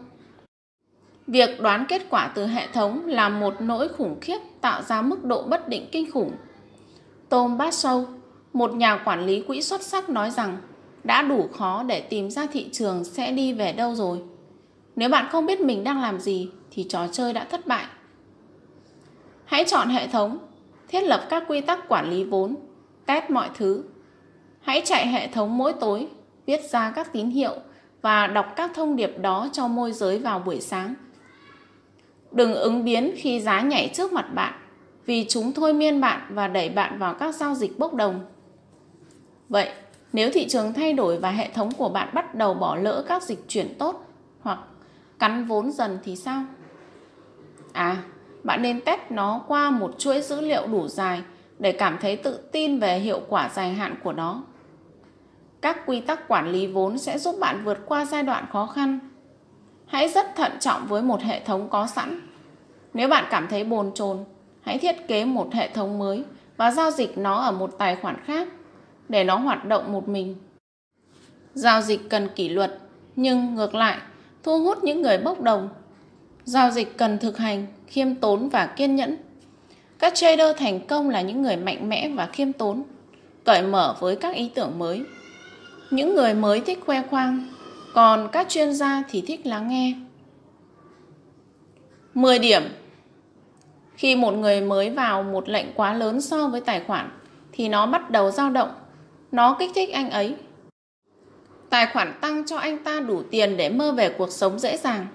Việc 1.26 1.60
đoán 1.60 1.84
kết 1.88 2.02
quả 2.10 2.30
từ 2.34 2.46
hệ 2.46 2.66
thống 2.72 3.06
là 3.06 3.28
một 3.28 3.54
nỗi 3.60 3.88
khủng 3.88 4.20
khiếp 4.20 4.38
tạo 4.60 4.82
ra 4.82 5.02
mức 5.02 5.24
độ 5.24 5.42
bất 5.42 5.68
định 5.68 5.88
kinh 5.92 6.10
khủng 6.10 6.32
Tom 7.28 7.58
Basso, 7.58 8.04
một 8.52 8.74
nhà 8.74 8.96
quản 9.04 9.26
lý 9.26 9.42
quỹ 9.42 9.62
xuất 9.62 9.82
sắc 9.82 10.08
nói 10.08 10.30
rằng 10.30 10.56
đã 11.04 11.22
đủ 11.22 11.48
khó 11.52 11.82
để 11.82 12.00
tìm 12.00 12.30
ra 12.30 12.46
thị 12.46 12.68
trường 12.72 13.04
sẽ 13.04 13.32
đi 13.32 13.52
về 13.52 13.72
đâu 13.72 13.94
rồi. 13.94 14.22
Nếu 14.96 15.08
bạn 15.08 15.28
không 15.32 15.46
biết 15.46 15.60
mình 15.60 15.84
đang 15.84 16.02
làm 16.02 16.20
gì 16.20 16.50
thì 16.70 16.86
trò 16.88 17.08
chơi 17.12 17.32
đã 17.32 17.44
thất 17.44 17.66
bại. 17.66 17.84
Hãy 19.44 19.64
chọn 19.64 19.88
hệ 19.88 20.06
thống, 20.06 20.38
thiết 20.88 21.00
lập 21.00 21.26
các 21.30 21.44
quy 21.48 21.60
tắc 21.60 21.88
quản 21.88 22.10
lý 22.10 22.24
vốn, 22.24 22.56
test 23.06 23.30
mọi 23.30 23.48
thứ. 23.54 23.84
Hãy 24.60 24.82
chạy 24.84 25.06
hệ 25.06 25.28
thống 25.28 25.58
mỗi 25.58 25.72
tối, 25.72 26.08
viết 26.46 26.60
ra 26.70 26.92
các 26.96 27.12
tín 27.12 27.30
hiệu 27.30 27.54
và 28.02 28.26
đọc 28.26 28.46
các 28.56 28.70
thông 28.74 28.96
điệp 28.96 29.18
đó 29.20 29.48
cho 29.52 29.68
môi 29.68 29.92
giới 29.92 30.18
vào 30.18 30.38
buổi 30.38 30.60
sáng. 30.60 30.94
Đừng 32.32 32.54
ứng 32.54 32.84
biến 32.84 33.14
khi 33.16 33.40
giá 33.40 33.60
nhảy 33.60 33.90
trước 33.94 34.12
mặt 34.12 34.34
bạn 34.34 34.54
vì 35.06 35.26
chúng 35.28 35.52
thôi 35.52 35.72
miên 35.72 36.00
bạn 36.00 36.20
và 36.30 36.48
đẩy 36.48 36.68
bạn 36.68 36.98
vào 36.98 37.14
các 37.14 37.34
giao 37.34 37.54
dịch 37.54 37.78
bốc 37.78 37.94
đồng. 37.94 38.24
Vậy, 39.48 39.70
nếu 40.12 40.30
thị 40.32 40.48
trường 40.48 40.72
thay 40.72 40.92
đổi 40.92 41.18
và 41.18 41.30
hệ 41.30 41.48
thống 41.54 41.72
của 41.72 41.88
bạn 41.88 42.08
bắt 42.14 42.34
đầu 42.34 42.54
bỏ 42.54 42.76
lỡ 42.76 43.04
các 43.08 43.22
dịch 43.22 43.44
chuyển 43.48 43.78
tốt 43.78 44.06
hoặc 44.40 44.58
cắn 45.18 45.44
vốn 45.44 45.72
dần 45.72 45.98
thì 46.04 46.16
sao? 46.16 46.44
À, 47.72 47.96
bạn 48.42 48.62
nên 48.62 48.80
test 48.80 49.00
nó 49.10 49.40
qua 49.48 49.70
một 49.70 49.94
chuỗi 49.98 50.22
dữ 50.22 50.40
liệu 50.40 50.66
đủ 50.66 50.88
dài 50.88 51.22
để 51.58 51.72
cảm 51.72 51.98
thấy 52.00 52.16
tự 52.16 52.38
tin 52.52 52.78
về 52.78 52.98
hiệu 52.98 53.20
quả 53.28 53.50
dài 53.54 53.72
hạn 53.72 53.94
của 54.04 54.12
nó. 54.12 54.42
Các 55.60 55.86
quy 55.86 56.00
tắc 56.00 56.28
quản 56.28 56.48
lý 56.52 56.66
vốn 56.66 56.98
sẽ 56.98 57.18
giúp 57.18 57.36
bạn 57.40 57.64
vượt 57.64 57.78
qua 57.86 58.04
giai 58.04 58.22
đoạn 58.22 58.46
khó 58.52 58.66
khăn. 58.66 58.98
Hãy 59.86 60.08
rất 60.08 60.36
thận 60.36 60.52
trọng 60.60 60.86
với 60.86 61.02
một 61.02 61.20
hệ 61.20 61.40
thống 61.44 61.68
có 61.68 61.86
sẵn. 61.86 62.20
Nếu 62.94 63.08
bạn 63.08 63.24
cảm 63.30 63.46
thấy 63.48 63.64
bồn 63.64 63.92
chồn 63.94 64.24
hãy 64.66 64.78
thiết 64.78 65.08
kế 65.08 65.24
một 65.24 65.54
hệ 65.54 65.68
thống 65.68 65.98
mới 65.98 66.24
và 66.56 66.70
giao 66.70 66.90
dịch 66.90 67.18
nó 67.18 67.40
ở 67.40 67.52
một 67.52 67.78
tài 67.78 67.96
khoản 67.96 68.16
khác 68.24 68.48
để 69.08 69.24
nó 69.24 69.36
hoạt 69.36 69.64
động 69.64 69.92
một 69.92 70.08
mình. 70.08 70.36
Giao 71.54 71.82
dịch 71.82 72.00
cần 72.10 72.28
kỷ 72.36 72.48
luật, 72.48 72.78
nhưng 73.16 73.54
ngược 73.54 73.74
lại, 73.74 73.98
thu 74.42 74.64
hút 74.64 74.84
những 74.84 75.02
người 75.02 75.18
bốc 75.18 75.40
đồng. 75.40 75.68
Giao 76.44 76.70
dịch 76.70 76.98
cần 76.98 77.18
thực 77.18 77.38
hành, 77.38 77.66
khiêm 77.86 78.14
tốn 78.14 78.48
và 78.48 78.66
kiên 78.66 78.96
nhẫn. 78.96 79.16
Các 79.98 80.14
trader 80.14 80.56
thành 80.56 80.86
công 80.86 81.10
là 81.10 81.20
những 81.20 81.42
người 81.42 81.56
mạnh 81.56 81.88
mẽ 81.88 82.08
và 82.08 82.26
khiêm 82.26 82.52
tốn, 82.52 82.82
cởi 83.44 83.62
mở 83.62 83.96
với 84.00 84.16
các 84.16 84.34
ý 84.34 84.50
tưởng 84.54 84.78
mới. 84.78 85.02
Những 85.90 86.14
người 86.14 86.34
mới 86.34 86.60
thích 86.60 86.78
khoe 86.86 87.02
khoang, 87.10 87.48
còn 87.94 88.28
các 88.32 88.48
chuyên 88.48 88.74
gia 88.74 89.02
thì 89.10 89.20
thích 89.26 89.46
lắng 89.46 89.68
nghe. 89.68 89.94
10 92.14 92.38
điểm 92.38 92.62
khi 93.96 94.16
một 94.16 94.30
người 94.30 94.60
mới 94.60 94.90
vào 94.90 95.22
một 95.22 95.48
lệnh 95.48 95.66
quá 95.74 95.94
lớn 95.94 96.20
so 96.20 96.48
với 96.48 96.60
tài 96.60 96.80
khoản 96.86 97.10
thì 97.52 97.68
nó 97.68 97.86
bắt 97.86 98.10
đầu 98.10 98.30
dao 98.30 98.50
động. 98.50 98.70
Nó 99.32 99.56
kích 99.58 99.70
thích 99.74 99.92
anh 99.92 100.10
ấy. 100.10 100.34
Tài 101.70 101.86
khoản 101.86 102.14
tăng 102.20 102.46
cho 102.46 102.56
anh 102.56 102.84
ta 102.84 103.00
đủ 103.00 103.22
tiền 103.30 103.56
để 103.56 103.68
mơ 103.68 103.92
về 103.92 104.08
cuộc 104.08 104.30
sống 104.30 104.58
dễ 104.58 104.76
dàng. 104.76 105.06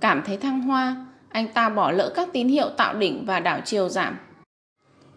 Cảm 0.00 0.22
thấy 0.26 0.36
thăng 0.36 0.60
hoa, 0.60 1.06
anh 1.28 1.48
ta 1.48 1.68
bỏ 1.68 1.90
lỡ 1.90 2.12
các 2.14 2.28
tín 2.32 2.48
hiệu 2.48 2.68
tạo 2.68 2.94
đỉnh 2.94 3.24
và 3.26 3.40
đảo 3.40 3.60
chiều 3.64 3.88
giảm. 3.88 4.18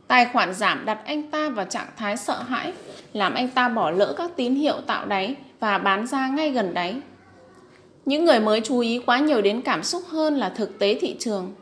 Tài 0.07 0.25
khoản 0.25 0.53
giảm 0.53 0.85
đặt 0.85 0.99
anh 1.05 1.31
ta 1.31 1.49
vào 1.49 1.65
trạng 1.65 1.87
thái 1.97 2.17
sợ 2.17 2.41
hãi, 2.41 2.73
làm 3.13 3.33
anh 3.33 3.49
ta 3.49 3.69
bỏ 3.69 3.91
lỡ 3.91 4.13
các 4.17 4.31
tín 4.35 4.55
hiệu 4.55 4.81
tạo 4.87 5.05
đáy 5.05 5.35
và 5.59 5.77
bán 5.77 6.07
ra 6.07 6.27
ngay 6.27 6.51
gần 6.51 6.73
đáy. 6.73 7.01
Những 8.05 8.25
người 8.25 8.39
mới 8.39 8.61
chú 8.61 8.79
ý 8.79 9.01
quá 9.05 9.19
nhiều 9.19 9.41
đến 9.41 9.61
cảm 9.61 9.83
xúc 9.83 10.03
hơn 10.09 10.35
là 10.35 10.49
thực 10.49 10.79
tế 10.79 10.97
thị 11.01 11.15
trường. 11.19 11.53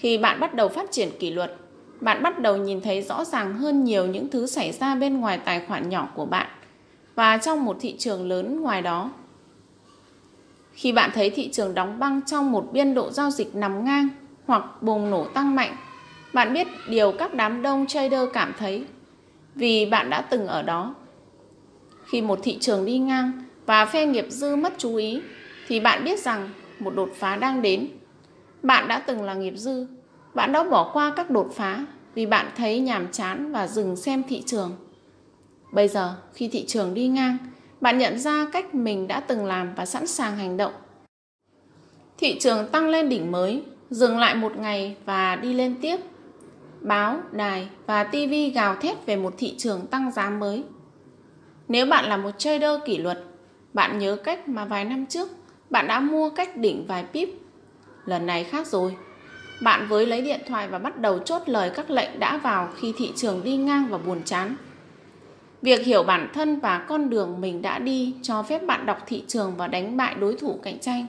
Khi 0.00 0.18
bạn 0.18 0.40
bắt 0.40 0.54
đầu 0.54 0.68
phát 0.68 0.90
triển 0.90 1.08
kỷ 1.18 1.30
luật, 1.30 1.56
bạn 2.00 2.22
bắt 2.22 2.38
đầu 2.38 2.56
nhìn 2.56 2.80
thấy 2.80 3.02
rõ 3.02 3.24
ràng 3.24 3.54
hơn 3.54 3.84
nhiều 3.84 4.06
những 4.06 4.28
thứ 4.30 4.46
xảy 4.46 4.72
ra 4.72 4.94
bên 4.94 5.20
ngoài 5.20 5.38
tài 5.44 5.60
khoản 5.60 5.88
nhỏ 5.88 6.08
của 6.14 6.26
bạn 6.26 6.46
và 7.14 7.38
trong 7.38 7.64
một 7.64 7.76
thị 7.80 7.96
trường 7.98 8.28
lớn 8.28 8.60
ngoài 8.60 8.82
đó. 8.82 9.10
Khi 10.72 10.92
bạn 10.92 11.10
thấy 11.14 11.30
thị 11.30 11.48
trường 11.52 11.74
đóng 11.74 11.98
băng 11.98 12.20
trong 12.26 12.52
một 12.52 12.68
biên 12.72 12.94
độ 12.94 13.10
giao 13.10 13.30
dịch 13.30 13.54
nằm 13.54 13.84
ngang 13.84 14.08
hoặc 14.46 14.82
bùng 14.82 15.10
nổ 15.10 15.24
tăng 15.24 15.54
mạnh, 15.54 15.76
bạn 16.32 16.54
biết 16.54 16.66
điều 16.88 17.12
các 17.12 17.34
đám 17.34 17.62
đông 17.62 17.86
trader 17.86 18.28
cảm 18.32 18.52
thấy 18.58 18.84
vì 19.54 19.86
bạn 19.86 20.10
đã 20.10 20.20
từng 20.20 20.46
ở 20.46 20.62
đó. 20.62 20.94
Khi 22.04 22.22
một 22.22 22.38
thị 22.42 22.58
trường 22.60 22.84
đi 22.84 22.98
ngang 22.98 23.32
và 23.66 23.84
phe 23.84 24.06
nghiệp 24.06 24.26
dư 24.28 24.56
mất 24.56 24.72
chú 24.78 24.96
ý 24.96 25.20
thì 25.68 25.80
bạn 25.80 26.04
biết 26.04 26.18
rằng 26.18 26.48
một 26.78 26.94
đột 26.94 27.10
phá 27.16 27.36
đang 27.36 27.62
đến. 27.62 27.88
Bạn 28.62 28.88
đã 28.88 28.98
từng 28.98 29.22
là 29.22 29.34
nghiệp 29.34 29.54
dư, 29.56 29.86
bạn 30.34 30.52
đã 30.52 30.64
bỏ 30.64 30.90
qua 30.92 31.12
các 31.16 31.30
đột 31.30 31.50
phá 31.54 31.84
vì 32.14 32.26
bạn 32.26 32.46
thấy 32.56 32.80
nhàm 32.80 33.08
chán 33.12 33.52
và 33.52 33.66
dừng 33.66 33.96
xem 33.96 34.22
thị 34.28 34.42
trường. 34.46 34.76
Bây 35.72 35.88
giờ, 35.88 36.14
khi 36.34 36.48
thị 36.48 36.64
trường 36.66 36.94
đi 36.94 37.08
ngang, 37.08 37.36
bạn 37.80 37.98
nhận 37.98 38.18
ra 38.18 38.46
cách 38.52 38.74
mình 38.74 39.08
đã 39.08 39.20
từng 39.20 39.46
làm 39.46 39.74
và 39.74 39.86
sẵn 39.86 40.06
sàng 40.06 40.36
hành 40.36 40.56
động. 40.56 40.72
Thị 42.18 42.38
trường 42.40 42.68
tăng 42.68 42.88
lên 42.88 43.08
đỉnh 43.08 43.32
mới, 43.32 43.62
dừng 43.90 44.18
lại 44.18 44.34
một 44.34 44.56
ngày 44.56 44.96
và 45.04 45.36
đi 45.36 45.54
lên 45.54 45.74
tiếp. 45.82 45.96
Báo, 46.80 47.20
đài 47.32 47.68
và 47.86 48.04
TV 48.04 48.32
gào 48.54 48.76
thét 48.76 49.06
về 49.06 49.16
một 49.16 49.34
thị 49.38 49.54
trường 49.58 49.86
tăng 49.86 50.10
giá 50.10 50.30
mới. 50.30 50.64
Nếu 51.68 51.86
bạn 51.86 52.04
là 52.04 52.16
một 52.16 52.30
trader 52.38 52.80
kỷ 52.86 52.98
luật, 52.98 53.24
bạn 53.72 53.98
nhớ 53.98 54.16
cách 54.16 54.48
mà 54.48 54.64
vài 54.64 54.84
năm 54.84 55.06
trước 55.06 55.28
bạn 55.70 55.86
đã 55.86 56.00
mua 56.00 56.30
cách 56.30 56.56
đỉnh 56.56 56.86
vài 56.86 57.04
pip. 57.12 57.28
Lần 58.10 58.26
này 58.26 58.44
khác 58.44 58.66
rồi. 58.66 58.96
Bạn 59.62 59.88
với 59.88 60.06
lấy 60.06 60.22
điện 60.22 60.40
thoại 60.46 60.68
và 60.68 60.78
bắt 60.78 60.98
đầu 60.98 61.18
chốt 61.18 61.42
lời 61.46 61.70
các 61.74 61.90
lệnh 61.90 62.20
đã 62.20 62.36
vào 62.36 62.68
khi 62.76 62.94
thị 62.96 63.12
trường 63.16 63.44
đi 63.44 63.56
ngang 63.56 63.86
và 63.90 63.98
buồn 63.98 64.22
chán. 64.24 64.56
Việc 65.62 65.86
hiểu 65.86 66.02
bản 66.02 66.30
thân 66.34 66.60
và 66.60 66.78
con 66.88 67.10
đường 67.10 67.40
mình 67.40 67.62
đã 67.62 67.78
đi 67.78 68.14
cho 68.22 68.42
phép 68.42 68.66
bạn 68.66 68.86
đọc 68.86 68.98
thị 69.06 69.24
trường 69.26 69.56
và 69.56 69.66
đánh 69.66 69.96
bại 69.96 70.14
đối 70.14 70.36
thủ 70.36 70.58
cạnh 70.62 70.78
tranh. 70.78 71.06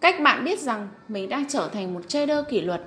Cách 0.00 0.20
bạn 0.20 0.44
biết 0.44 0.60
rằng 0.60 0.88
mình 1.08 1.28
đang 1.28 1.44
trở 1.48 1.68
thành 1.68 1.94
một 1.94 2.08
trader 2.08 2.38
kỷ 2.48 2.60
luật. 2.60 2.82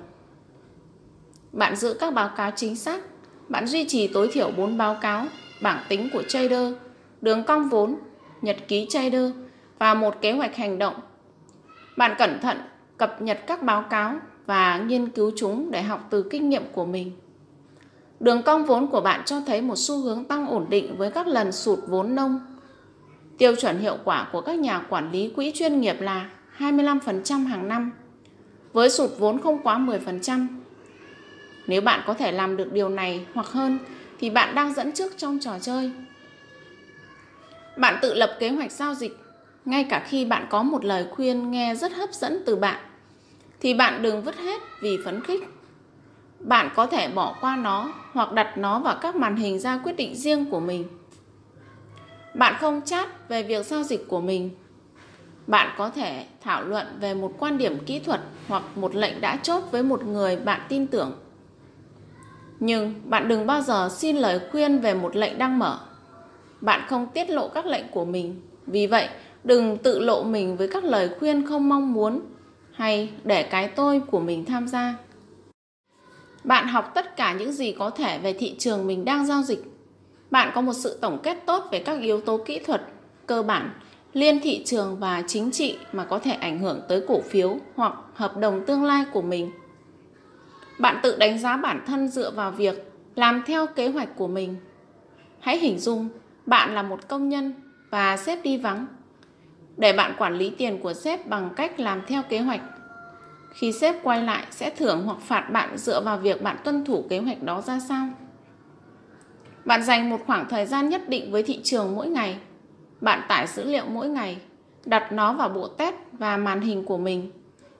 Bạn 1.52 1.76
giữ 1.76 1.96
các 2.00 2.14
báo 2.14 2.30
cáo 2.36 2.50
chính 2.56 2.76
xác. 2.76 3.00
Bạn 3.48 3.66
duy 3.66 3.84
trì 3.88 4.06
tối 4.06 4.30
thiểu 4.32 4.50
4 4.56 4.78
báo 4.78 4.96
cáo, 5.00 5.26
bảng 5.62 5.84
tính 5.88 6.08
của 6.12 6.22
trader, 6.22 6.72
đường 7.20 7.44
cong 7.44 7.68
vốn, 7.68 7.96
nhật 8.42 8.56
ký 8.68 8.86
trader 8.88 9.30
và 9.78 9.94
một 9.94 10.14
kế 10.20 10.32
hoạch 10.32 10.56
hành 10.56 10.78
động. 10.78 10.94
Bạn 11.98 12.14
cẩn 12.18 12.40
thận 12.40 12.58
cập 12.96 13.22
nhật 13.22 13.40
các 13.46 13.62
báo 13.62 13.84
cáo 13.90 14.16
và 14.46 14.78
nghiên 14.78 15.08
cứu 15.08 15.32
chúng 15.36 15.70
để 15.70 15.82
học 15.82 16.06
từ 16.10 16.22
kinh 16.30 16.48
nghiệm 16.48 16.62
của 16.72 16.84
mình. 16.84 17.12
Đường 18.20 18.42
cong 18.42 18.64
vốn 18.64 18.86
của 18.86 19.00
bạn 19.00 19.20
cho 19.24 19.40
thấy 19.46 19.62
một 19.62 19.74
xu 19.76 20.00
hướng 20.00 20.24
tăng 20.24 20.46
ổn 20.46 20.66
định 20.68 20.96
với 20.96 21.10
các 21.10 21.26
lần 21.26 21.52
sụt 21.52 21.78
vốn 21.86 22.14
nông. 22.14 22.40
Tiêu 23.38 23.56
chuẩn 23.56 23.78
hiệu 23.78 23.96
quả 24.04 24.28
của 24.32 24.40
các 24.40 24.58
nhà 24.58 24.86
quản 24.88 25.12
lý 25.12 25.30
quỹ 25.36 25.52
chuyên 25.54 25.80
nghiệp 25.80 25.96
là 26.00 26.30
25% 26.58 27.46
hàng 27.46 27.68
năm, 27.68 27.92
với 28.72 28.90
sụt 28.90 29.10
vốn 29.18 29.40
không 29.40 29.62
quá 29.62 29.78
10%. 29.78 30.46
Nếu 31.66 31.80
bạn 31.80 32.00
có 32.06 32.14
thể 32.14 32.32
làm 32.32 32.56
được 32.56 32.72
điều 32.72 32.88
này 32.88 33.26
hoặc 33.34 33.46
hơn 33.46 33.78
thì 34.20 34.30
bạn 34.30 34.54
đang 34.54 34.74
dẫn 34.74 34.92
trước 34.92 35.12
trong 35.16 35.38
trò 35.38 35.58
chơi. 35.60 35.92
Bạn 37.76 37.98
tự 38.02 38.14
lập 38.14 38.36
kế 38.40 38.48
hoạch 38.48 38.72
giao 38.72 38.94
dịch, 38.94 39.18
ngay 39.68 39.84
cả 39.84 40.04
khi 40.06 40.24
bạn 40.24 40.46
có 40.50 40.62
một 40.62 40.84
lời 40.84 41.06
khuyên 41.10 41.50
nghe 41.50 41.74
rất 41.74 41.92
hấp 41.92 42.12
dẫn 42.12 42.42
từ 42.46 42.56
bạn, 42.56 42.80
thì 43.60 43.74
bạn 43.74 44.02
đừng 44.02 44.22
vứt 44.22 44.36
hết 44.36 44.60
vì 44.82 44.98
phấn 45.04 45.24
khích. 45.24 45.40
Bạn 46.40 46.70
có 46.74 46.86
thể 46.86 47.08
bỏ 47.08 47.36
qua 47.40 47.56
nó 47.56 47.92
hoặc 48.12 48.32
đặt 48.32 48.58
nó 48.58 48.78
vào 48.78 48.96
các 49.00 49.16
màn 49.16 49.36
hình 49.36 49.58
ra 49.58 49.78
quyết 49.84 49.96
định 49.96 50.14
riêng 50.14 50.46
của 50.50 50.60
mình. 50.60 50.88
Bạn 52.34 52.54
không 52.60 52.80
chat 52.84 53.28
về 53.28 53.42
việc 53.42 53.66
giao 53.66 53.82
dịch 53.82 54.08
của 54.08 54.20
mình. 54.20 54.50
Bạn 55.46 55.74
có 55.78 55.90
thể 55.90 56.26
thảo 56.42 56.62
luận 56.62 56.86
về 57.00 57.14
một 57.14 57.32
quan 57.38 57.58
điểm 57.58 57.78
kỹ 57.86 57.98
thuật 57.98 58.20
hoặc 58.48 58.62
một 58.74 58.94
lệnh 58.94 59.20
đã 59.20 59.36
chốt 59.36 59.62
với 59.70 59.82
một 59.82 60.04
người 60.04 60.36
bạn 60.36 60.60
tin 60.68 60.86
tưởng. 60.86 61.12
Nhưng 62.60 62.94
bạn 63.04 63.28
đừng 63.28 63.46
bao 63.46 63.60
giờ 63.60 63.88
xin 63.92 64.16
lời 64.16 64.40
khuyên 64.50 64.78
về 64.78 64.94
một 64.94 65.16
lệnh 65.16 65.38
đang 65.38 65.58
mở. 65.58 65.78
Bạn 66.60 66.80
không 66.88 67.06
tiết 67.06 67.30
lộ 67.30 67.48
các 67.48 67.66
lệnh 67.66 67.88
của 67.88 68.04
mình. 68.04 68.40
Vì 68.66 68.86
vậy, 68.86 69.08
đừng 69.44 69.78
tự 69.78 69.98
lộ 69.98 70.22
mình 70.22 70.56
với 70.56 70.68
các 70.68 70.84
lời 70.84 71.10
khuyên 71.18 71.46
không 71.46 71.68
mong 71.68 71.92
muốn 71.92 72.20
hay 72.72 73.10
để 73.24 73.42
cái 73.42 73.68
tôi 73.68 74.00
của 74.00 74.20
mình 74.20 74.44
tham 74.44 74.68
gia. 74.68 74.94
Bạn 76.44 76.68
học 76.68 76.90
tất 76.94 77.16
cả 77.16 77.32
những 77.32 77.52
gì 77.52 77.72
có 77.78 77.90
thể 77.90 78.18
về 78.18 78.32
thị 78.32 78.54
trường 78.58 78.86
mình 78.86 79.04
đang 79.04 79.26
giao 79.26 79.42
dịch. 79.42 79.64
Bạn 80.30 80.52
có 80.54 80.60
một 80.60 80.72
sự 80.72 80.98
tổng 81.00 81.18
kết 81.22 81.38
tốt 81.46 81.64
về 81.72 81.78
các 81.78 82.00
yếu 82.00 82.20
tố 82.20 82.36
kỹ 82.46 82.58
thuật, 82.58 82.82
cơ 83.26 83.42
bản, 83.42 83.70
liên 84.12 84.40
thị 84.40 84.62
trường 84.64 84.96
và 84.96 85.22
chính 85.26 85.50
trị 85.50 85.78
mà 85.92 86.04
có 86.04 86.18
thể 86.18 86.30
ảnh 86.30 86.58
hưởng 86.58 86.80
tới 86.88 87.04
cổ 87.08 87.20
phiếu 87.20 87.58
hoặc 87.74 87.92
hợp 88.14 88.36
đồng 88.36 88.64
tương 88.66 88.84
lai 88.84 89.04
của 89.12 89.22
mình. 89.22 89.50
Bạn 90.78 91.00
tự 91.02 91.16
đánh 91.16 91.38
giá 91.38 91.56
bản 91.56 91.84
thân 91.86 92.08
dựa 92.08 92.30
vào 92.30 92.50
việc 92.50 92.92
làm 93.14 93.42
theo 93.46 93.66
kế 93.66 93.88
hoạch 93.88 94.16
của 94.16 94.28
mình. 94.28 94.56
Hãy 95.40 95.58
hình 95.58 95.78
dung 95.78 96.08
bạn 96.46 96.74
là 96.74 96.82
một 96.82 97.08
công 97.08 97.28
nhân 97.28 97.54
và 97.90 98.16
sếp 98.16 98.42
đi 98.42 98.56
vắng. 98.56 98.86
Để 99.78 99.92
bạn 99.92 100.14
quản 100.18 100.34
lý 100.34 100.50
tiền 100.50 100.78
của 100.82 100.92
sếp 100.92 101.26
bằng 101.26 101.50
cách 101.56 101.80
làm 101.80 102.02
theo 102.06 102.22
kế 102.22 102.38
hoạch 102.38 102.60
khi 103.58 103.72
sếp 103.72 103.94
quay 104.02 104.22
lại 104.22 104.46
sẽ 104.50 104.70
thưởng 104.70 105.02
hoặc 105.04 105.18
phạt 105.20 105.50
bạn 105.52 105.76
dựa 105.76 106.00
vào 106.00 106.18
việc 106.18 106.42
bạn 106.42 106.56
tuân 106.64 106.84
thủ 106.84 107.04
kế 107.08 107.18
hoạch 107.18 107.42
đó 107.42 107.60
ra 107.60 107.80
sao. 107.88 108.08
Bạn 109.64 109.82
dành 109.82 110.10
một 110.10 110.20
khoảng 110.26 110.48
thời 110.48 110.66
gian 110.66 110.88
nhất 110.88 111.08
định 111.08 111.32
với 111.32 111.42
thị 111.42 111.60
trường 111.62 111.96
mỗi 111.96 112.08
ngày. 112.08 112.38
Bạn 113.00 113.20
tải 113.28 113.46
dữ 113.46 113.64
liệu 113.64 113.84
mỗi 113.86 114.08
ngày, 114.08 114.36
đặt 114.84 115.12
nó 115.12 115.32
vào 115.32 115.48
bộ 115.48 115.68
test 115.68 115.94
và 116.12 116.36
màn 116.36 116.60
hình 116.60 116.84
của 116.84 116.98
mình 116.98 117.30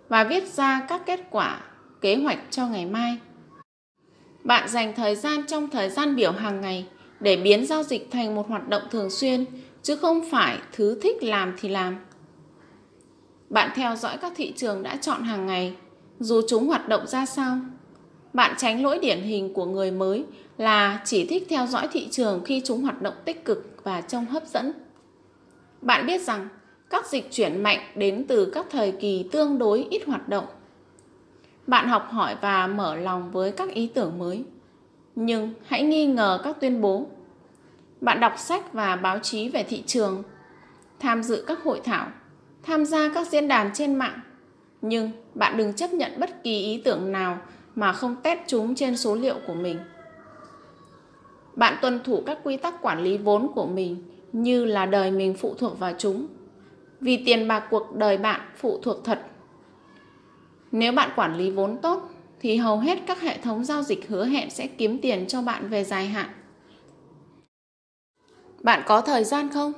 và 0.08 0.24
viết 0.24 0.46
ra 0.46 0.80
các 0.88 1.02
kết 1.06 1.20
quả, 1.30 1.60
kế 2.00 2.16
hoạch 2.16 2.38
cho 2.50 2.66
ngày 2.66 2.86
mai. 2.86 3.18
Bạn 4.44 4.68
dành 4.68 4.92
thời 4.96 5.16
gian 5.16 5.46
trong 5.46 5.70
thời 5.70 5.90
gian 5.90 6.16
biểu 6.16 6.32
hàng 6.32 6.60
ngày 6.60 6.86
để 7.20 7.36
biến 7.36 7.66
giao 7.66 7.82
dịch 7.82 8.10
thành 8.10 8.34
một 8.34 8.48
hoạt 8.48 8.68
động 8.68 8.82
thường 8.90 9.10
xuyên 9.10 9.44
chứ 9.88 9.96
không 9.96 10.22
phải 10.30 10.58
thứ 10.72 10.98
thích 11.02 11.22
làm 11.22 11.54
thì 11.60 11.68
làm. 11.68 11.96
Bạn 13.50 13.70
theo 13.74 13.96
dõi 13.96 14.16
các 14.20 14.32
thị 14.36 14.52
trường 14.56 14.82
đã 14.82 14.96
chọn 14.96 15.22
hàng 15.22 15.46
ngày, 15.46 15.74
dù 16.20 16.40
chúng 16.48 16.66
hoạt 16.66 16.88
động 16.88 17.06
ra 17.06 17.26
sao. 17.26 17.58
Bạn 18.32 18.54
tránh 18.58 18.82
lỗi 18.82 18.98
điển 18.98 19.20
hình 19.20 19.54
của 19.54 19.64
người 19.64 19.90
mới 19.90 20.24
là 20.58 21.02
chỉ 21.04 21.26
thích 21.26 21.46
theo 21.48 21.66
dõi 21.66 21.88
thị 21.92 22.08
trường 22.10 22.44
khi 22.44 22.62
chúng 22.64 22.82
hoạt 22.82 23.02
động 23.02 23.14
tích 23.24 23.44
cực 23.44 23.74
và 23.82 24.00
trông 24.00 24.26
hấp 24.26 24.46
dẫn. 24.46 24.72
Bạn 25.80 26.06
biết 26.06 26.20
rằng 26.20 26.48
các 26.90 27.06
dịch 27.06 27.28
chuyển 27.30 27.62
mạnh 27.62 27.80
đến 27.94 28.24
từ 28.28 28.50
các 28.54 28.66
thời 28.70 28.92
kỳ 28.92 29.28
tương 29.32 29.58
đối 29.58 29.86
ít 29.90 30.02
hoạt 30.06 30.28
động. 30.28 30.46
Bạn 31.66 31.88
học 31.88 32.08
hỏi 32.10 32.36
và 32.40 32.66
mở 32.66 32.96
lòng 32.96 33.30
với 33.30 33.52
các 33.52 33.70
ý 33.70 33.86
tưởng 33.86 34.18
mới. 34.18 34.44
Nhưng 35.14 35.54
hãy 35.66 35.82
nghi 35.82 36.06
ngờ 36.06 36.40
các 36.44 36.60
tuyên 36.60 36.80
bố. 36.80 37.06
Bạn 38.00 38.20
đọc 38.20 38.34
sách 38.38 38.72
và 38.72 38.96
báo 38.96 39.18
chí 39.18 39.48
về 39.48 39.62
thị 39.62 39.82
trường, 39.86 40.22
tham 40.98 41.22
dự 41.22 41.44
các 41.46 41.62
hội 41.62 41.80
thảo 41.84 42.06
tham 42.62 42.84
gia 42.84 43.08
các 43.14 43.28
diễn 43.28 43.48
đàn 43.48 43.70
trên 43.74 43.94
mạng. 43.94 44.20
Nhưng 44.82 45.10
bạn 45.34 45.56
đừng 45.56 45.72
chấp 45.72 45.92
nhận 45.92 46.12
bất 46.18 46.42
kỳ 46.44 46.62
ý 46.62 46.82
tưởng 46.84 47.12
nào 47.12 47.38
mà 47.74 47.92
không 47.92 48.16
test 48.22 48.40
chúng 48.46 48.74
trên 48.74 48.96
số 48.96 49.14
liệu 49.14 49.34
của 49.46 49.54
mình. 49.54 49.78
Bạn 51.56 51.78
tuân 51.82 52.00
thủ 52.04 52.22
các 52.26 52.38
quy 52.44 52.56
tắc 52.56 52.82
quản 52.82 53.02
lý 53.02 53.18
vốn 53.18 53.52
của 53.54 53.66
mình 53.66 54.04
như 54.32 54.64
là 54.64 54.86
đời 54.86 55.10
mình 55.10 55.34
phụ 55.34 55.54
thuộc 55.58 55.78
vào 55.78 55.92
chúng. 55.98 56.26
Vì 57.00 57.22
tiền 57.26 57.48
bạc 57.48 57.64
cuộc 57.70 57.96
đời 57.96 58.18
bạn 58.18 58.40
phụ 58.56 58.78
thuộc 58.82 59.04
thật. 59.04 59.22
Nếu 60.72 60.92
bạn 60.92 61.10
quản 61.16 61.36
lý 61.36 61.50
vốn 61.50 61.76
tốt 61.76 62.10
thì 62.40 62.56
hầu 62.56 62.78
hết 62.78 62.98
các 63.06 63.20
hệ 63.20 63.38
thống 63.38 63.64
giao 63.64 63.82
dịch 63.82 64.08
hứa 64.08 64.24
hẹn 64.24 64.50
sẽ 64.50 64.66
kiếm 64.66 64.98
tiền 64.98 65.26
cho 65.26 65.42
bạn 65.42 65.68
về 65.68 65.84
dài 65.84 66.06
hạn. 66.06 66.28
Bạn 68.62 68.82
có 68.86 69.00
thời 69.00 69.24
gian 69.24 69.50
không? 69.50 69.72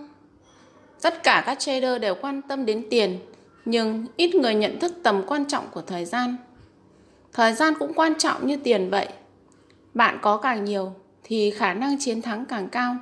Tất 1.03 1.23
cả 1.23 1.43
các 1.47 1.59
trader 1.59 2.01
đều 2.01 2.15
quan 2.15 2.43
tâm 2.43 2.67
đến 2.67 2.87
tiền, 2.91 3.19
nhưng 3.65 4.07
ít 4.17 4.35
người 4.35 4.55
nhận 4.55 4.81
thức 4.81 4.93
tầm 5.03 5.23
quan 5.27 5.45
trọng 5.45 5.65
của 5.71 5.83
thời 5.83 6.05
gian. 6.05 6.37
Thời 7.33 7.53
gian 7.53 7.75
cũng 7.79 7.95
quan 7.95 8.15
trọng 8.19 8.47
như 8.47 8.57
tiền 8.57 8.91
vậy. 8.91 9.09
Bạn 9.95 10.19
có 10.23 10.37
càng 10.37 10.65
nhiều 10.65 10.93
thì 11.25 11.51
khả 11.51 11.75
năng 11.75 11.97
chiến 12.01 12.23
thắng 12.23 12.45
càng 12.45 12.69
cao. 12.69 12.97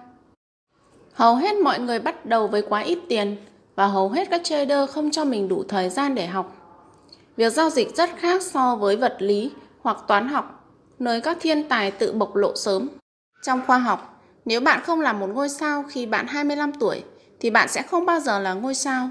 Hầu 1.13 1.35
hết 1.35 1.57
mọi 1.57 1.81
người 1.81 1.99
bắt 1.99 2.27
đầu 2.27 2.47
với 2.47 2.63
quá 2.63 2.81
ít 2.81 2.99
tiền 3.09 3.37
và 3.75 3.87
hầu 3.87 4.09
hết 4.09 4.31
các 4.31 4.41
trader 4.45 4.91
không 4.91 5.11
cho 5.11 5.25
mình 5.25 5.49
đủ 5.49 5.65
thời 5.69 5.91
gian 5.91 6.15
để 6.15 6.27
học. 6.27 6.55
Việc 7.37 7.53
giao 7.53 7.71
dịch 7.71 7.97
rất 7.97 8.11
khác 8.17 8.43
so 8.43 8.77
với 8.77 8.97
vật 8.97 9.17
lý 9.19 9.51
hoặc 9.83 9.97
toán 10.09 10.29
học, 10.29 10.75
nơi 10.99 11.21
các 11.21 11.37
thiên 11.41 11.69
tài 11.69 11.91
tự 11.91 12.13
bộc 12.13 12.37
lộ 12.37 12.57
sớm. 12.57 12.89
Trong 13.43 13.61
khoa 13.67 13.79
học, 13.79 14.18
nếu 14.49 14.61
bạn 14.61 14.81
không 14.83 15.01
là 15.01 15.13
một 15.13 15.27
ngôi 15.35 15.49
sao 15.49 15.85
khi 15.89 16.07
bạn 16.07 16.27
25 16.27 16.73
tuổi 16.73 17.03
thì 17.41 17.51
bạn 17.51 17.69
sẽ 17.69 17.83
không 17.83 18.07
bao 18.07 18.21
giờ 18.21 18.39
là 18.39 18.55
ngôi 18.55 18.75
sao. 18.75 19.11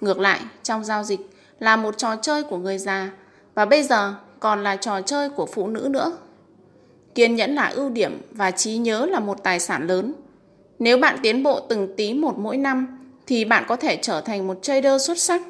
Ngược 0.00 0.18
lại, 0.18 0.40
trong 0.62 0.84
giao 0.84 1.04
dịch 1.04 1.20
là 1.58 1.76
một 1.76 1.98
trò 1.98 2.16
chơi 2.16 2.42
của 2.42 2.56
người 2.56 2.78
già 2.78 3.10
và 3.54 3.64
bây 3.64 3.82
giờ 3.82 4.14
còn 4.40 4.62
là 4.62 4.76
trò 4.76 5.00
chơi 5.00 5.28
của 5.28 5.46
phụ 5.46 5.68
nữ 5.68 5.88
nữa. 5.90 6.12
Kiên 7.14 7.36
nhẫn 7.36 7.54
là 7.54 7.66
ưu 7.68 7.90
điểm 7.90 8.22
và 8.30 8.50
trí 8.50 8.76
nhớ 8.76 9.06
là 9.06 9.20
một 9.20 9.42
tài 9.42 9.60
sản 9.60 9.86
lớn. 9.86 10.14
Nếu 10.78 10.98
bạn 10.98 11.18
tiến 11.22 11.42
bộ 11.42 11.60
từng 11.60 11.94
tí 11.96 12.14
một 12.14 12.38
mỗi 12.38 12.56
năm 12.56 12.98
thì 13.26 13.44
bạn 13.44 13.64
có 13.68 13.76
thể 13.76 13.98
trở 14.02 14.20
thành 14.20 14.46
một 14.46 14.58
trader 14.62 15.06
xuất 15.06 15.18
sắc. 15.18 15.42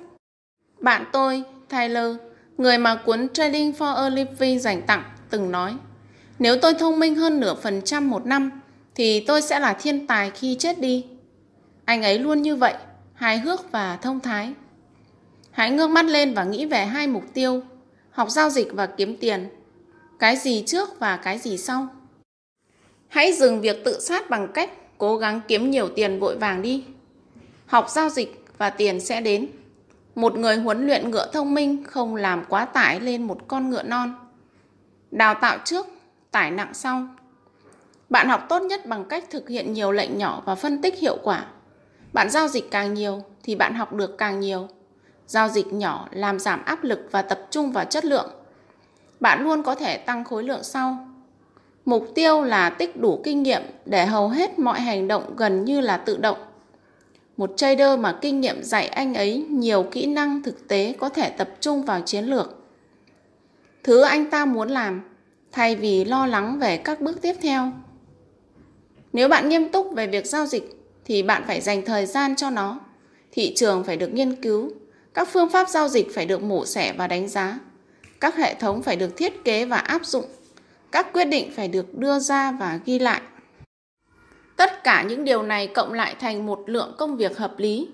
Bạn 0.81 1.05
tôi, 1.13 1.43
Tyler, 1.69 2.17
người 2.59 2.79
mà 2.79 2.95
cuốn 2.95 3.29
Trading 3.29 3.73
for 3.79 3.95
a 3.95 4.09
Living 4.09 4.59
dành 4.59 4.83
tặng, 4.83 5.03
từng 5.31 5.51
nói 5.51 5.75
Nếu 6.39 6.57
tôi 6.57 6.75
thông 6.75 6.99
minh 6.99 7.15
hơn 7.15 7.41
nửa 7.41 7.55
phần 7.55 7.83
trăm 7.83 8.11
một 8.11 8.27
năm, 8.27 8.62
thì 8.95 9.21
tôi 9.21 9.43
sẽ 9.43 9.59
là 9.59 9.73
thiên 9.73 10.07
tài 10.07 10.31
khi 10.31 10.57
chết 10.59 10.81
đi. 10.81 11.07
Anh 11.85 12.03
ấy 12.03 12.19
luôn 12.19 12.43
như 12.43 12.57
vậy, 12.57 12.75
hài 13.15 13.39
hước 13.39 13.73
và 13.73 13.97
thông 13.97 14.21
thái. 14.21 14.53
Hãy 15.51 15.71
ngước 15.71 15.91
mắt 15.91 16.05
lên 16.05 16.35
và 16.35 16.45
nghĩ 16.45 16.67
về 16.67 16.85
hai 16.85 17.07
mục 17.07 17.25
tiêu, 17.35 17.63
học 18.11 18.31
giao 18.31 18.51
dịch 18.51 18.69
và 18.73 18.87
kiếm 18.87 19.17
tiền. 19.17 19.49
Cái 20.19 20.37
gì 20.37 20.65
trước 20.67 20.89
và 20.99 21.17
cái 21.17 21.39
gì 21.39 21.59
sau. 21.59 21.89
Hãy 23.09 23.33
dừng 23.33 23.61
việc 23.61 23.85
tự 23.85 24.01
sát 24.01 24.31
bằng 24.31 24.49
cách 24.55 24.71
cố 24.99 25.17
gắng 25.17 25.41
kiếm 25.49 25.71
nhiều 25.71 25.89
tiền 25.89 26.21
vội 26.21 26.39
vàng 26.39 26.63
đi. 26.63 26.85
Học 27.67 27.87
giao 27.91 28.09
dịch 28.09 28.45
và 28.59 28.71
tiền 28.71 29.01
sẽ 29.01 29.21
đến. 29.21 29.49
Một 30.15 30.37
người 30.37 30.57
huấn 30.57 30.87
luyện 30.87 31.11
ngựa 31.11 31.31
thông 31.33 31.55
minh 31.55 31.85
không 31.85 32.17
làm 32.17 32.45
quá 32.49 32.65
tải 32.65 33.01
lên 33.01 33.23
một 33.23 33.49
con 33.49 33.71
ngựa 33.71 33.83
non. 33.83 34.15
Đào 35.11 35.35
tạo 35.35 35.59
trước, 35.65 35.87
tải 36.31 36.51
nặng 36.51 36.75
sau. 36.75 37.07
Bạn 38.13 38.29
học 38.29 38.47
tốt 38.49 38.63
nhất 38.63 38.87
bằng 38.87 39.05
cách 39.05 39.25
thực 39.31 39.49
hiện 39.49 39.73
nhiều 39.73 39.93
lệnh 39.93 40.19
nhỏ 40.19 40.43
và 40.45 40.55
phân 40.55 40.83
tích 40.83 40.99
hiệu 40.99 41.19
quả. 41.23 41.47
Bạn 42.13 42.31
giao 42.31 42.49
dịch 42.49 42.71
càng 42.71 42.95
nhiều 42.95 43.23
thì 43.43 43.55
bạn 43.55 43.75
học 43.75 43.93
được 43.93 44.19
càng 44.19 44.41
nhiều. 44.41 44.69
Giao 45.27 45.49
dịch 45.49 45.73
nhỏ 45.73 46.09
làm 46.11 46.39
giảm 46.39 46.65
áp 46.65 46.85
lực 46.85 47.09
và 47.11 47.23
tập 47.23 47.47
trung 47.51 47.73
vào 47.73 47.85
chất 47.85 48.05
lượng. 48.05 48.31
Bạn 49.21 49.45
luôn 49.45 49.63
có 49.63 49.75
thể 49.75 49.97
tăng 49.97 50.25
khối 50.25 50.45
lượng 50.45 50.63
sau. 50.63 51.09
Mục 51.85 52.07
tiêu 52.15 52.43
là 52.43 52.71
tích 52.71 53.01
đủ 53.01 53.21
kinh 53.25 53.43
nghiệm 53.43 53.63
để 53.85 54.07
hầu 54.07 54.29
hết 54.29 54.59
mọi 54.59 54.81
hành 54.81 55.09
động 55.09 55.37
gần 55.37 55.65
như 55.65 55.81
là 55.81 55.97
tự 55.97 56.17
động. 56.17 56.39
Một 57.37 57.53
trader 57.57 57.99
mà 57.99 58.19
kinh 58.21 58.41
nghiệm 58.41 58.63
dạy 58.63 58.87
anh 58.87 59.15
ấy 59.15 59.47
nhiều 59.51 59.83
kỹ 59.83 60.07
năng 60.07 60.43
thực 60.43 60.69
tế 60.69 60.95
có 60.99 61.09
thể 61.09 61.31
tập 61.31 61.49
trung 61.61 61.85
vào 61.85 62.01
chiến 62.01 62.25
lược. 62.25 62.65
Thứ 63.85 64.03
anh 64.03 64.31
ta 64.31 64.45
muốn 64.45 64.69
làm, 64.69 65.03
thay 65.53 65.77
vì 65.77 66.05
lo 66.05 66.27
lắng 66.27 66.59
về 66.59 66.77
các 66.77 67.01
bước 67.01 67.23
tiếp 67.23 67.35
theo. 67.43 67.73
Nếu 69.13 69.29
bạn 69.29 69.49
nghiêm 69.49 69.69
túc 69.69 69.93
về 69.95 70.07
việc 70.07 70.27
giao 70.27 70.47
dịch 70.47 70.79
thì 71.05 71.23
bạn 71.23 71.45
phải 71.47 71.61
dành 71.61 71.85
thời 71.85 72.07
gian 72.07 72.37
cho 72.37 72.51
nó. 72.51 72.79
Thị 73.33 73.55
trường 73.57 73.85
phải 73.85 73.97
được 73.97 74.09
nghiên 74.09 74.43
cứu, 74.43 74.71
các 75.15 75.29
phương 75.33 75.49
pháp 75.49 75.69
giao 75.69 75.89
dịch 75.89 76.15
phải 76.15 76.27
được 76.27 76.43
mổ 76.43 76.67
xẻ 76.67 76.93
và 76.93 77.07
đánh 77.07 77.29
giá. 77.29 77.59
Các 78.21 78.37
hệ 78.37 78.55
thống 78.55 78.83
phải 78.83 78.97
được 78.97 79.17
thiết 79.17 79.45
kế 79.45 79.65
và 79.65 79.77
áp 79.77 80.07
dụng. 80.07 80.25
Các 80.93 81.13
quyết 81.13 81.25
định 81.25 81.53
phải 81.57 81.69
được 81.69 81.99
đưa 81.99 82.19
ra 82.19 82.53
và 82.53 82.81
ghi 82.85 82.99
lại. 82.99 83.21
Tất 84.57 84.85
cả 84.85 85.03
những 85.03 85.25
điều 85.25 85.43
này 85.43 85.67
cộng 85.67 85.93
lại 85.93 86.17
thành 86.21 86.47
một 86.47 86.63
lượng 86.67 86.95
công 86.99 87.17
việc 87.17 87.39
hợp 87.39 87.59
lý. 87.59 87.89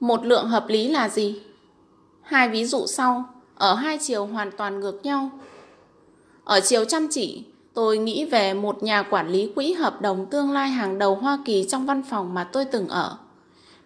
Một 0.00 0.26
lượng 0.26 0.46
hợp 0.46 0.64
lý 0.68 0.88
là 0.88 1.08
gì? 1.08 1.40
Hai 2.22 2.48
ví 2.48 2.64
dụ 2.64 2.86
sau, 2.86 3.24
ở 3.54 3.74
hai 3.74 3.98
chiều 4.00 4.26
hoàn 4.26 4.50
toàn 4.50 4.80
ngược 4.80 5.00
nhau. 5.02 5.30
Ở 6.44 6.60
chiều 6.60 6.84
chăm 6.84 7.08
chỉ, 7.10 7.44
tôi 7.78 7.98
nghĩ 7.98 8.24
về 8.24 8.54
một 8.54 8.82
nhà 8.82 9.02
quản 9.02 9.28
lý 9.28 9.52
quỹ 9.54 9.72
hợp 9.72 10.02
đồng 10.02 10.26
tương 10.26 10.50
lai 10.52 10.68
hàng 10.68 10.98
đầu 10.98 11.14
Hoa 11.14 11.38
Kỳ 11.44 11.66
trong 11.68 11.86
văn 11.86 12.02
phòng 12.02 12.34
mà 12.34 12.44
tôi 12.44 12.64
từng 12.64 12.88
ở. 12.88 13.16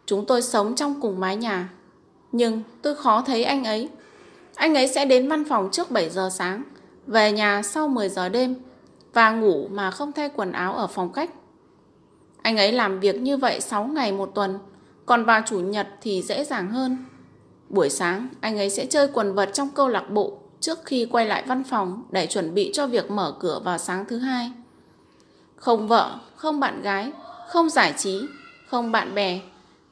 Chúng 0.07 0.26
tôi 0.26 0.43
sống 0.43 0.74
trong 0.74 1.01
cùng 1.01 1.20
mái 1.20 1.36
nhà. 1.36 1.68
Nhưng 2.32 2.62
tôi 2.82 2.95
khó 2.95 3.22
thấy 3.22 3.45
anh 3.45 3.64
ấy. 3.64 3.88
Anh 4.55 4.74
ấy 4.74 4.88
sẽ 4.88 5.05
đến 5.05 5.28
văn 5.28 5.45
phòng 5.45 5.68
trước 5.72 5.90
7 5.90 6.11
giờ 6.11 6.30
sáng, 6.32 6.62
về 7.07 7.32
nhà 7.32 7.62
sau 7.62 7.88
10 7.88 8.09
giờ 8.09 8.28
đêm 8.28 8.55
và 9.12 9.30
ngủ 9.30 9.68
mà 9.70 9.90
không 9.90 10.12
thay 10.12 10.28
quần 10.28 10.53
áo 10.53 10.74
ở 10.74 10.86
phòng 10.86 11.12
khách. 11.12 11.30
Anh 12.43 12.57
ấy 12.57 12.72
làm 12.72 13.01
việc 13.01 13.16
như 13.16 13.36
vậy 13.36 13.61
6 13.61 13.84
ngày 13.84 14.12
một 14.12 14.30
tuần, 14.34 14.59
còn 15.07 15.24
vào 15.24 15.43
chủ 15.47 15.61
nhật 15.61 15.88
thì 16.01 16.22
dễ 16.22 16.45
dàng 16.45 16.70
hơn. 16.70 16.97
Buổi 17.68 17.88
sáng, 17.90 18.28
anh 18.40 18.59
ấy 18.59 18.70
sẽ 18.70 18.86
chơi 18.86 19.09
quần 19.12 19.34
vật 19.34 19.51
trong 19.53 19.68
câu 19.74 19.88
lạc 19.88 20.11
bộ 20.11 20.41
trước 20.63 20.79
khi 20.85 21.07
quay 21.11 21.27
lại 21.27 21.45
văn 21.47 21.65
phòng 21.65 22.03
để 22.11 22.27
chuẩn 22.27 22.55
bị 22.55 22.71
cho 22.75 22.87
việc 22.87 23.11
mở 23.11 23.35
cửa 23.41 23.61
vào 23.65 23.79
sáng 23.79 24.05
thứ 24.09 24.19
hai. 24.19 24.53
Không 25.57 25.89
vợ, 25.89 26.19
không 26.37 26.61
bạn 26.61 26.83
gái, 26.83 27.13
không 27.49 27.71
giải 27.71 27.95
trí, 27.99 28.21
không 28.67 28.93
bạn 28.93 29.15
bè, 29.15 29.41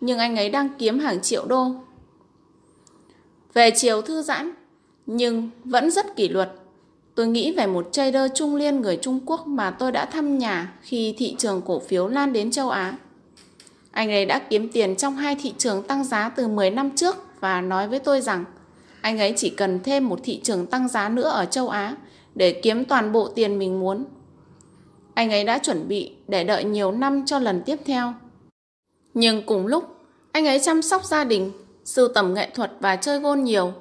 nhưng 0.01 0.18
anh 0.18 0.37
ấy 0.37 0.51
đang 0.51 0.68
kiếm 0.79 0.99
hàng 0.99 1.23
triệu 1.23 1.47
đô. 1.47 1.66
Về 3.55 3.71
chiều 3.77 4.03
thư 4.03 4.23
giãn, 4.23 4.53
nhưng 5.07 5.51
vẫn 5.64 5.91
rất 5.91 6.16
kỷ 6.16 6.29
luật. 6.29 6.53
Tôi 7.14 7.27
nghĩ 7.27 7.53
về 7.53 7.66
một 7.66 7.89
trader 7.93 8.31
trung 8.35 8.57
liên 8.57 8.81
người 8.81 8.99
Trung 9.03 9.21
Quốc 9.27 9.47
mà 9.47 9.71
tôi 9.71 9.93
đã 9.93 10.05
thăm 10.05 10.39
nhà 10.39 10.73
khi 10.83 11.14
thị 11.18 11.35
trường 11.39 11.62
cổ 11.66 11.79
phiếu 11.79 12.09
lan 12.09 12.33
đến 12.33 12.51
châu 12.51 12.71
Á. 12.71 12.97
Anh 13.91 14.11
ấy 14.11 14.27
đã 14.27 14.39
kiếm 14.39 14.68
tiền 14.73 14.97
trong 14.97 15.16
hai 15.16 15.37
thị 15.43 15.55
trường 15.59 15.83
tăng 15.83 16.05
giá 16.05 16.29
từ 16.29 16.49
10 16.49 16.71
năm 16.71 16.91
trước 16.97 17.16
và 17.41 17.61
nói 17.61 17.89
với 17.89 17.99
tôi 17.99 18.21
rằng 18.21 18.45
anh 19.01 19.18
ấy 19.18 19.34
chỉ 19.36 19.51
cần 19.51 19.80
thêm 19.84 20.09
một 20.09 20.20
thị 20.22 20.40
trường 20.42 20.66
tăng 20.66 20.88
giá 20.88 21.09
nữa 21.09 21.28
ở 21.28 21.44
châu 21.44 21.68
Á 21.68 21.96
để 22.34 22.61
kiếm 22.62 22.84
toàn 22.84 23.12
bộ 23.12 23.28
tiền 23.28 23.59
mình 23.59 23.80
muốn. 23.80 24.05
Anh 25.14 25.30
ấy 25.30 25.44
đã 25.44 25.59
chuẩn 25.59 25.88
bị 25.88 26.12
để 26.28 26.44
đợi 26.44 26.64
nhiều 26.64 26.92
năm 26.92 27.26
cho 27.26 27.38
lần 27.38 27.62
tiếp 27.62 27.76
theo. 27.84 28.14
Nhưng 29.14 29.42
cùng 29.46 29.66
lúc, 29.66 29.96
anh 30.32 30.46
ấy 30.46 30.61
chăm 30.61 30.82
sóc 30.82 31.05
gia 31.05 31.24
đình, 31.24 31.53
sưu 31.84 32.09
tầm 32.09 32.34
nghệ 32.34 32.51
thuật 32.55 32.72
và 32.80 32.96
chơi 32.96 33.18
gôn 33.18 33.44
nhiều. 33.44 33.72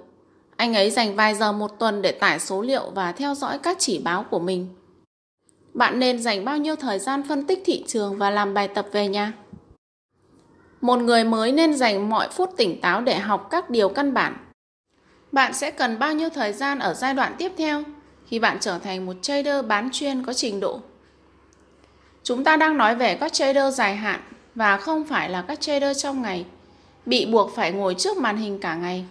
Anh 0.55 0.74
ấy 0.74 0.91
dành 0.91 1.15
vài 1.15 1.36
giờ 1.36 1.51
một 1.51 1.80
tuần 1.80 2.01
để 2.01 2.11
tải 2.11 2.39
số 2.39 2.61
liệu 2.61 2.89
và 2.95 3.11
theo 3.11 3.36
dõi 3.36 3.57
các 3.57 3.78
chỉ 3.80 3.99
báo 3.99 4.26
của 4.30 4.39
mình. 4.39 4.67
Bạn 5.74 5.99
nên 5.99 6.22
dành 6.22 6.45
bao 6.45 6.57
nhiêu 6.57 6.76
thời 6.76 6.99
gian 6.99 7.24
phân 7.28 7.47
tích 7.47 7.61
thị 7.65 7.84
trường 7.88 8.17
và 8.17 8.30
làm 8.30 8.53
bài 8.53 8.67
tập 8.67 8.88
về 8.91 9.07
nhà? 9.07 9.34
Một 10.82 10.99
người 10.99 11.24
mới 11.24 11.51
nên 11.51 11.74
dành 11.74 12.09
mọi 12.09 12.30
phút 12.30 12.49
tỉnh 12.57 12.82
táo 12.82 13.01
để 13.01 13.20
học 13.20 13.47
các 13.51 13.70
điều 13.70 13.89
căn 13.89 14.13
bản. 14.13 14.49
Bạn 15.32 15.54
sẽ 15.54 15.72
cần 15.72 16.00
bao 16.00 16.14
nhiêu 16.14 16.30
thời 16.30 16.54
gian 16.54 16.80
ở 16.80 16.94
giai 16.94 17.14
đoạn 17.14 17.36
tiếp 17.38 17.52
theo 17.58 17.84
khi 18.28 18.40
bạn 18.40 18.58
trở 18.62 18.80
thành 18.80 19.06
một 19.06 19.16
trader 19.22 19.66
bán 19.66 19.90
chuyên 19.92 20.24
có 20.24 20.34
trình 20.34 20.60
độ? 20.60 20.80
Chúng 22.24 22.44
ta 22.44 22.58
đang 22.58 22.78
nói 22.78 22.96
về 22.96 23.16
các 23.16 23.34
trader 23.34 23.76
dài 23.76 23.96
hạn 23.96 24.20
và 24.56 24.78
không 24.78 25.04
phải 25.04 25.30
là 25.30 25.42
các 25.42 25.62
trader 25.62 26.04
trong 26.04 26.22
ngày, 26.22 26.46
bị 27.06 27.26
buộc 27.26 27.56
phải 27.56 27.72
ngồi 27.72 27.96
trước 27.96 28.18
màn 28.18 28.38
hình 28.38 28.60
cả 28.60 28.76
ngày. 28.76 29.06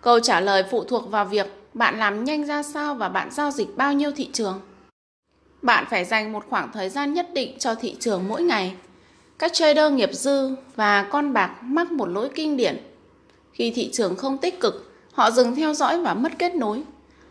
Câu 0.00 0.20
trả 0.20 0.40
lời 0.40 0.64
phụ 0.70 0.84
thuộc 0.84 1.10
vào 1.10 1.24
việc 1.24 1.46
bạn 1.74 1.98
làm 1.98 2.24
nhanh 2.24 2.46
ra 2.46 2.62
sao 2.62 2.94
và 2.94 3.08
bạn 3.08 3.30
giao 3.30 3.50
dịch 3.50 3.76
bao 3.76 3.92
nhiêu 3.92 4.10
thị 4.12 4.30
trường. 4.32 4.60
Bạn 5.62 5.84
phải 5.90 6.04
dành 6.04 6.32
một 6.32 6.44
khoảng 6.50 6.72
thời 6.72 6.88
gian 6.88 7.14
nhất 7.14 7.28
định 7.34 7.58
cho 7.58 7.74
thị 7.74 7.96
trường 8.00 8.28
mỗi 8.28 8.42
ngày 8.42 8.74
các 9.38 9.52
trader 9.52 9.92
nghiệp 9.92 10.10
dư 10.12 10.50
và 10.76 11.02
con 11.02 11.32
bạc 11.32 11.56
mắc 11.62 11.92
một 11.92 12.06
lỗi 12.06 12.28
kinh 12.34 12.56
điển. 12.56 12.76
Khi 13.52 13.72
thị 13.74 13.90
trường 13.92 14.16
không 14.16 14.38
tích 14.38 14.60
cực, 14.60 14.93
họ 15.14 15.30
dừng 15.30 15.54
theo 15.54 15.74
dõi 15.74 16.00
và 16.00 16.14
mất 16.14 16.32
kết 16.38 16.54
nối. 16.54 16.82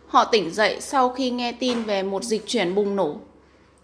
Họ 0.08 0.26
tỉnh 0.26 0.52
dậy 0.52 0.78
sau 0.82 1.10
khi 1.10 1.32
nghe 1.32 1.52
tin 1.52 1.84
về 1.84 2.04
một 2.04 2.24
dịch 2.24 2.48
chuyển 2.48 2.76
bùng 2.76 2.96
nổ. 2.96 3.16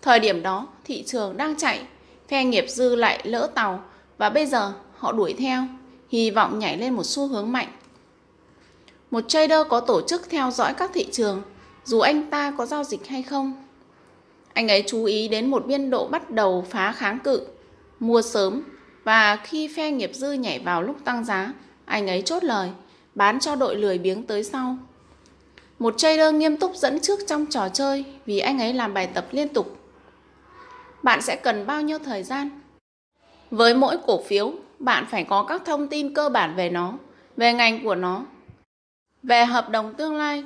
Thời 0.02 0.20
điểm 0.20 0.42
đó, 0.42 0.68
thị 0.86 1.04
trường 1.04 1.38
đang 1.38 1.56
chạy, 1.58 1.82
phe 2.28 2.44
nghiệp 2.44 2.66
dư 2.68 2.96
lại 2.96 3.20
lỡ 3.24 3.50
tàu 3.56 3.84
và 4.18 4.30
bây 4.30 4.46
giờ 4.46 4.74
họ 4.98 5.12
đuổi 5.12 5.34
theo, 5.34 5.64
hy 6.10 6.30
vọng 6.30 6.60
nhảy 6.60 6.78
lên 6.78 6.94
một 6.94 7.04
xu 7.04 7.28
hướng 7.28 7.52
mạnh. 7.52 7.68
Một 9.12 9.24
trader 9.28 9.68
có 9.70 9.80
tổ 9.80 10.02
chức 10.02 10.30
theo 10.30 10.52
dõi 10.52 10.74
các 10.74 10.92
thị 10.94 11.08
trường, 11.12 11.42
dù 11.86 12.00
anh 12.00 12.30
ta 12.30 12.52
có 12.58 12.66
giao 12.66 12.84
dịch 12.84 13.08
hay 13.08 13.24
không. 13.24 13.66
Anh 14.54 14.68
ấy 14.68 14.84
chú 14.88 15.04
ý 15.04 15.28
đến 15.28 15.50
một 15.50 15.66
biên 15.66 15.90
độ 15.90 16.08
bắt 16.08 16.32
đầu 16.32 16.66
phá 16.70 16.92
kháng 16.92 17.20
cự 17.20 17.42
mua 18.00 18.22
sớm 18.22 18.62
và 19.04 19.36
khi 19.36 19.68
phe 19.68 19.92
nghiệp 19.92 20.12
dư 20.14 20.32
nhảy 20.32 20.60
vào 20.60 20.82
lúc 20.82 20.96
tăng 21.04 21.26
giá, 21.26 21.54
anh 21.86 22.08
ấy 22.08 22.22
chốt 22.22 22.44
lời, 22.44 22.70
bán 23.20 23.40
cho 23.40 23.56
đội 23.56 23.76
lười 23.76 23.98
biếng 23.98 24.24
tới 24.24 24.44
sau. 24.44 24.78
Một 25.80 25.98
trader 25.98 26.34
nghiêm 26.34 26.58
túc 26.58 26.76
dẫn 26.76 27.00
trước 27.00 27.20
trong 27.28 27.46
trò 27.46 27.70
chơi 27.70 28.06
vì 28.26 28.40
anh 28.40 28.60
ấy 28.60 28.74
làm 28.74 28.94
bài 28.94 29.08
tập 29.14 29.26
liên 29.32 29.48
tục. 29.48 29.78
Bạn 31.04 31.22
sẽ 31.22 31.36
cần 31.36 31.68
bao 31.68 31.82
nhiêu 31.82 32.00
thời 32.00 32.24
gian? 32.24 32.50
Với 33.52 33.74
mỗi 33.74 33.98
cổ 34.08 34.24
phiếu, 34.24 34.54
bạn 34.80 35.06
phải 35.12 35.24
có 35.24 35.44
các 35.44 35.62
thông 35.66 35.88
tin 35.88 36.14
cơ 36.14 36.30
bản 36.30 36.56
về 36.56 36.70
nó, 36.70 36.94
về 37.38 37.54
ngành 37.54 37.84
của 37.84 37.96
nó. 37.96 38.26
Về 39.24 39.46
hợp 39.46 39.70
đồng 39.70 39.94
tương 39.94 40.16
lai, 40.16 40.44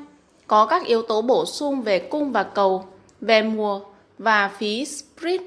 có 0.48 0.66
các 0.66 0.86
yếu 0.86 1.02
tố 1.02 1.22
bổ 1.22 1.46
sung 1.46 1.82
về 1.82 2.00
cung 2.00 2.32
và 2.32 2.44
cầu, 2.44 2.86
về 3.22 3.42
mùa 3.42 3.82
và 4.18 4.48
phí 4.48 4.86
spread 4.86 5.42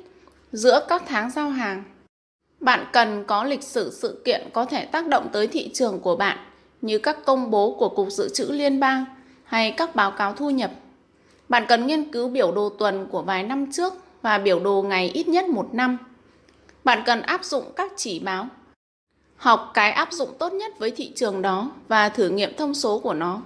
giữa 0.53 0.87
các 0.89 1.03
tháng 1.07 1.31
giao 1.31 1.51
hàng. 1.51 1.85
Bạn 2.61 2.87
cần 2.93 3.25
có 3.25 3.45
lịch 3.45 3.63
sử 3.63 3.91
sự 3.91 4.23
kiện 4.25 4.49
có 4.53 4.65
thể 4.65 4.85
tác 4.85 5.07
động 5.07 5.29
tới 5.33 5.47
thị 5.47 5.71
trường 5.75 6.01
của 6.01 6.17
bạn 6.17 6.39
như 6.87 6.99
các 6.99 7.25
công 7.25 7.51
bố 7.51 7.77
của 7.79 7.89
Cục 7.89 8.11
Dự 8.11 8.29
trữ 8.29 8.45
Liên 8.45 8.81
bang 8.81 9.05
hay 9.45 9.71
các 9.71 9.95
báo 9.95 10.11
cáo 10.11 10.33
thu 10.33 10.51
nhập. 10.51 10.71
Bạn 11.49 11.65
cần 11.69 11.87
nghiên 11.87 12.13
cứu 12.13 12.29
biểu 12.29 12.53
đồ 12.53 12.69
tuần 12.69 13.07
của 13.11 13.23
vài 13.23 13.43
năm 13.43 13.73
trước 13.73 13.95
và 14.23 14.39
biểu 14.39 14.61
đồ 14.61 14.83
ngày 14.83 15.11
ít 15.15 15.29
nhất 15.29 15.49
một 15.49 15.69
năm. 15.73 15.99
Bạn 16.85 17.03
cần 17.07 17.23
áp 17.23 17.45
dụng 17.45 17.65
các 17.77 17.93
chỉ 17.97 18.19
báo. 18.19 18.49
Học 19.37 19.71
cái 19.75 19.93
áp 19.93 20.13
dụng 20.13 20.29
tốt 20.39 20.53
nhất 20.53 20.79
với 20.79 20.91
thị 20.91 21.13
trường 21.17 21.43
đó 21.43 21.71
và 21.89 22.09
thử 22.09 22.29
nghiệm 22.29 22.57
thông 22.57 22.75
số 22.75 22.99
của 22.99 23.15
nó. 23.15 23.43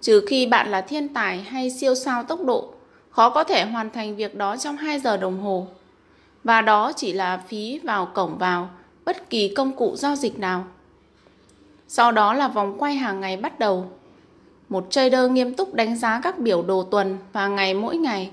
Trừ 0.00 0.24
khi 0.28 0.46
bạn 0.46 0.70
là 0.70 0.80
thiên 0.80 1.08
tài 1.08 1.42
hay 1.42 1.70
siêu 1.70 1.94
sao 1.94 2.22
tốc 2.22 2.44
độ, 2.44 2.74
khó 3.10 3.30
có 3.30 3.44
thể 3.44 3.64
hoàn 3.64 3.90
thành 3.90 4.16
việc 4.16 4.34
đó 4.34 4.56
trong 4.56 4.76
2 4.76 5.00
giờ 5.00 5.16
đồng 5.16 5.40
hồ 5.40 5.66
và 6.44 6.60
đó 6.60 6.92
chỉ 6.96 7.12
là 7.12 7.36
phí 7.48 7.80
vào 7.84 8.06
cổng 8.06 8.38
vào 8.38 8.70
bất 9.04 9.30
kỳ 9.30 9.54
công 9.54 9.76
cụ 9.76 9.96
giao 9.96 10.16
dịch 10.16 10.38
nào. 10.38 10.64
Sau 11.88 12.12
đó 12.12 12.34
là 12.34 12.48
vòng 12.48 12.74
quay 12.78 12.94
hàng 12.94 13.20
ngày 13.20 13.36
bắt 13.36 13.58
đầu. 13.58 13.90
Một 14.68 14.86
trader 14.90 15.30
nghiêm 15.30 15.54
túc 15.54 15.74
đánh 15.74 15.96
giá 15.96 16.20
các 16.22 16.38
biểu 16.38 16.62
đồ 16.62 16.82
tuần 16.82 17.18
và 17.32 17.48
ngày 17.48 17.74
mỗi 17.74 17.96
ngày. 17.96 18.30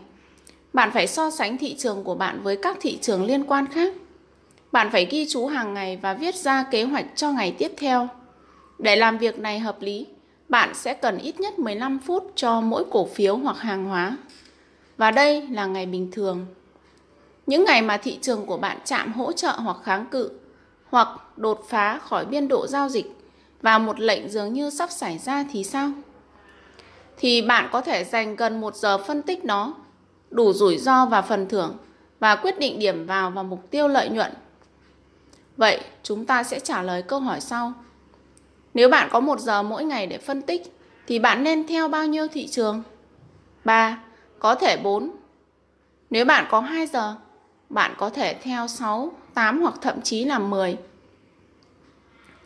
Bạn 0.73 0.91
phải 0.93 1.07
so 1.07 1.29
sánh 1.29 1.57
thị 1.57 1.75
trường 1.77 2.03
của 2.03 2.15
bạn 2.15 2.41
với 2.43 2.57
các 2.57 2.77
thị 2.81 2.97
trường 3.01 3.25
liên 3.25 3.43
quan 3.43 3.67
khác. 3.67 3.93
Bạn 4.71 4.89
phải 4.91 5.05
ghi 5.05 5.25
chú 5.29 5.47
hàng 5.47 5.73
ngày 5.73 5.97
và 6.01 6.13
viết 6.13 6.35
ra 6.35 6.63
kế 6.63 6.83
hoạch 6.83 7.05
cho 7.15 7.31
ngày 7.31 7.55
tiếp 7.57 7.71
theo. 7.77 8.07
Để 8.79 8.95
làm 8.95 9.17
việc 9.17 9.39
này 9.39 9.59
hợp 9.59 9.81
lý, 9.81 10.07
bạn 10.49 10.73
sẽ 10.73 10.93
cần 10.93 11.17
ít 11.17 11.39
nhất 11.39 11.59
15 11.59 11.99
phút 11.99 12.31
cho 12.35 12.61
mỗi 12.61 12.85
cổ 12.91 13.05
phiếu 13.05 13.37
hoặc 13.37 13.57
hàng 13.57 13.85
hóa. 13.85 14.17
Và 14.97 15.11
đây 15.11 15.47
là 15.47 15.65
ngày 15.65 15.85
bình 15.85 16.11
thường. 16.11 16.45
Những 17.47 17.63
ngày 17.63 17.81
mà 17.81 17.97
thị 17.97 18.17
trường 18.21 18.45
của 18.45 18.57
bạn 18.57 18.77
chạm 18.85 19.13
hỗ 19.13 19.31
trợ 19.31 19.51
hoặc 19.51 19.77
kháng 19.83 20.05
cự, 20.11 20.31
hoặc 20.89 21.07
đột 21.37 21.65
phá 21.69 21.99
khỏi 21.99 22.25
biên 22.25 22.47
độ 22.47 22.67
giao 22.67 22.89
dịch 22.89 23.20
và 23.61 23.77
một 23.77 23.99
lệnh 23.99 24.29
dường 24.29 24.53
như 24.53 24.69
sắp 24.69 24.91
xảy 24.91 25.17
ra 25.17 25.45
thì 25.51 25.63
sao? 25.63 25.91
Thì 27.17 27.41
bạn 27.41 27.69
có 27.71 27.81
thể 27.81 28.03
dành 28.03 28.35
gần 28.35 28.61
một 28.61 28.75
giờ 28.75 28.97
phân 28.97 29.21
tích 29.21 29.45
nó, 29.45 29.73
đủ 30.29 30.53
rủi 30.53 30.77
ro 30.77 31.05
và 31.05 31.21
phần 31.21 31.49
thưởng 31.49 31.77
và 32.19 32.35
quyết 32.35 32.59
định 32.59 32.79
điểm 32.79 33.05
vào 33.05 33.31
và 33.31 33.43
mục 33.43 33.71
tiêu 33.71 33.87
lợi 33.87 34.09
nhuận. 34.09 34.31
Vậy 35.57 35.81
chúng 36.03 36.25
ta 36.25 36.43
sẽ 36.43 36.59
trả 36.59 36.81
lời 36.81 37.01
câu 37.01 37.19
hỏi 37.19 37.41
sau. 37.41 37.73
Nếu 38.73 38.89
bạn 38.89 39.09
có 39.11 39.19
một 39.19 39.39
giờ 39.39 39.63
mỗi 39.63 39.83
ngày 39.83 40.07
để 40.07 40.17
phân 40.17 40.41
tích 40.41 40.77
thì 41.07 41.19
bạn 41.19 41.43
nên 41.43 41.67
theo 41.67 41.87
bao 41.87 42.07
nhiêu 42.07 42.27
thị 42.27 42.47
trường? 42.47 42.83
3. 43.63 43.97
Có 44.39 44.55
thể 44.55 44.77
4. 44.77 45.11
Nếu 46.09 46.25
bạn 46.25 46.45
có 46.49 46.59
2 46.59 46.87
giờ, 46.87 47.15
bạn 47.69 47.93
có 47.97 48.09
thể 48.09 48.33
theo 48.33 48.67
6, 48.67 49.11
8 49.33 49.61
hoặc 49.61 49.73
thậm 49.81 50.01
chí 50.01 50.25
là 50.25 50.39
10. 50.39 50.77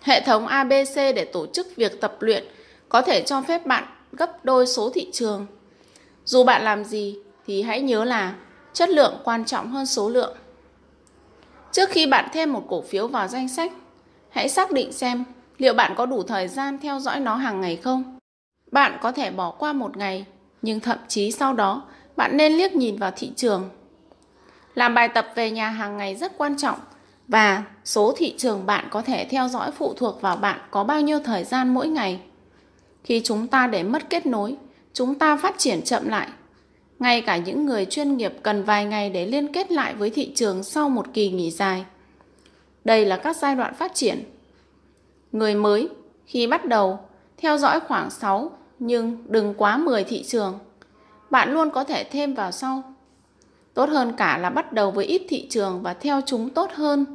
Hệ 0.06 0.22
thống 0.22 0.48
ABC 0.48 0.96
để 0.96 1.26
tổ 1.34 1.46
chức 1.46 1.76
việc 1.76 2.02
tập 2.02 2.18
luyện 2.20 2.44
có 2.90 3.02
thể 3.02 3.22
cho 3.22 3.42
phép 3.42 3.66
bạn 3.66 3.84
gấp 4.12 4.46
đôi 4.46 4.68
số 4.68 4.90
thị 4.90 5.10
trường. 5.14 5.46
Dù 6.26 6.44
bạn 6.44 6.64
làm 6.64 6.84
gì 6.84 7.18
thì 7.48 7.62
hãy 7.62 7.82
nhớ 7.82 8.04
là 8.04 8.36
chất 8.74 8.90
lượng 8.90 9.22
quan 9.24 9.46
trọng 9.46 9.72
hơn 9.72 9.86
số 9.86 10.10
lượng. 10.10 10.38
Trước 11.72 11.90
khi 11.90 12.08
bạn 12.08 12.30
thêm 12.34 12.54
một 12.54 12.64
cổ 12.70 12.82
phiếu 12.82 13.08
vào 13.08 13.28
danh 13.28 13.50
sách, 13.50 13.72
hãy 14.30 14.50
xác 14.50 14.72
định 14.72 14.94
xem 14.94 15.24
liệu 15.58 15.74
bạn 15.74 15.94
có 15.96 16.06
đủ 16.06 16.24
thời 16.24 16.48
gian 16.48 16.80
theo 16.80 17.00
dõi 17.00 17.20
nó 17.20 17.36
hàng 17.36 17.62
ngày 17.62 17.76
không. 17.76 18.20
Bạn 18.72 18.98
có 19.02 19.12
thể 19.12 19.32
bỏ 19.32 19.52
qua 19.52 19.74
một 19.74 19.98
ngày, 19.98 20.26
nhưng 20.62 20.80
thậm 20.80 20.98
chí 21.08 21.32
sau 21.32 21.54
đó 21.54 21.84
bạn 22.16 22.38
nên 22.38 22.54
liếc 22.54 22.76
nhìn 22.76 22.96
vào 22.96 23.12
thị 23.16 23.32
trường. 23.36 23.70
Làm 24.76 24.94
bài 24.94 25.08
tập 25.08 25.28
về 25.36 25.52
nhà 25.52 25.70
hàng 25.70 25.98
ngày 25.98 26.16
rất 26.16 26.38
quan 26.38 26.58
trọng 26.58 26.80
và 27.28 27.64
số 27.86 28.14
thị 28.18 28.36
trường 28.38 28.66
bạn 28.66 28.88
có 28.92 29.02
thể 29.02 29.28
theo 29.30 29.48
dõi 29.48 29.72
phụ 29.72 29.94
thuộc 29.94 30.22
vào 30.22 30.36
bạn 30.36 30.60
có 30.72 30.84
bao 30.84 31.02
nhiêu 31.02 31.20
thời 31.20 31.44
gian 31.44 31.74
mỗi 31.74 31.88
ngày. 31.88 32.20
Khi 33.04 33.22
chúng 33.24 33.48
ta 33.48 33.68
để 33.68 33.84
mất 33.84 34.10
kết 34.10 34.26
nối, 34.26 34.56
chúng 34.94 35.16
ta 35.16 35.38
phát 35.38 35.56
triển 35.58 35.82
chậm 35.82 36.08
lại. 36.08 36.28
Ngay 37.00 37.22
cả 37.22 37.38
những 37.38 37.66
người 37.66 37.86
chuyên 37.86 38.18
nghiệp 38.18 38.34
cần 38.44 38.64
vài 38.64 38.86
ngày 38.86 39.10
để 39.10 39.26
liên 39.26 39.54
kết 39.54 39.72
lại 39.72 39.94
với 39.94 40.10
thị 40.10 40.32
trường 40.36 40.64
sau 40.64 40.90
một 40.90 41.06
kỳ 41.14 41.30
nghỉ 41.30 41.52
dài. 41.52 41.86
Đây 42.84 43.06
là 43.06 43.18
các 43.18 43.36
giai 43.36 43.56
đoạn 43.56 43.74
phát 43.74 43.96
triển. 43.96 44.24
Người 45.32 45.56
mới 45.56 45.90
khi 46.26 46.48
bắt 46.48 46.66
đầu 46.66 47.00
theo 47.38 47.58
dõi 47.58 47.80
khoảng 47.80 48.10
6 48.10 48.52
nhưng 48.80 49.18
đừng 49.28 49.54
quá 49.58 49.78
10 49.78 50.04
thị 50.04 50.24
trường. 50.24 50.60
Bạn 51.30 51.54
luôn 51.54 51.70
có 51.70 51.84
thể 51.84 52.04
thêm 52.04 52.34
vào 52.34 52.52
sau. 52.52 52.95
Tốt 53.76 53.90
hơn 53.90 54.14
cả 54.18 54.38
là 54.38 54.50
bắt 54.50 54.74
đầu 54.74 54.92
với 54.92 55.06
ít 55.06 55.22
thị 55.30 55.48
trường 55.50 55.82
và 55.82 55.94
theo 55.94 56.22
chúng 56.26 56.50
tốt 56.50 56.72
hơn 56.74 57.06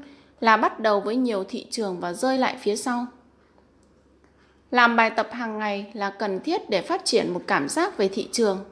là 0.40 0.56
bắt 0.56 0.80
đầu 0.80 1.00
với 1.00 1.16
nhiều 1.16 1.44
thị 1.48 1.66
trường 1.70 2.00
và 2.00 2.12
rơi 2.12 2.38
lại 2.38 2.56
phía 2.60 2.76
sau. 2.76 3.06
Làm 4.70 4.96
bài 4.96 5.10
tập 5.10 5.28
hàng 5.32 5.58
ngày 5.58 5.86
là 5.92 6.10
cần 6.10 6.40
thiết 6.40 6.70
để 6.70 6.82
phát 6.82 7.04
triển 7.04 7.34
một 7.34 7.42
cảm 7.46 7.68
giác 7.68 7.96
về 7.96 8.08
thị 8.08 8.28
trường. 8.32 8.64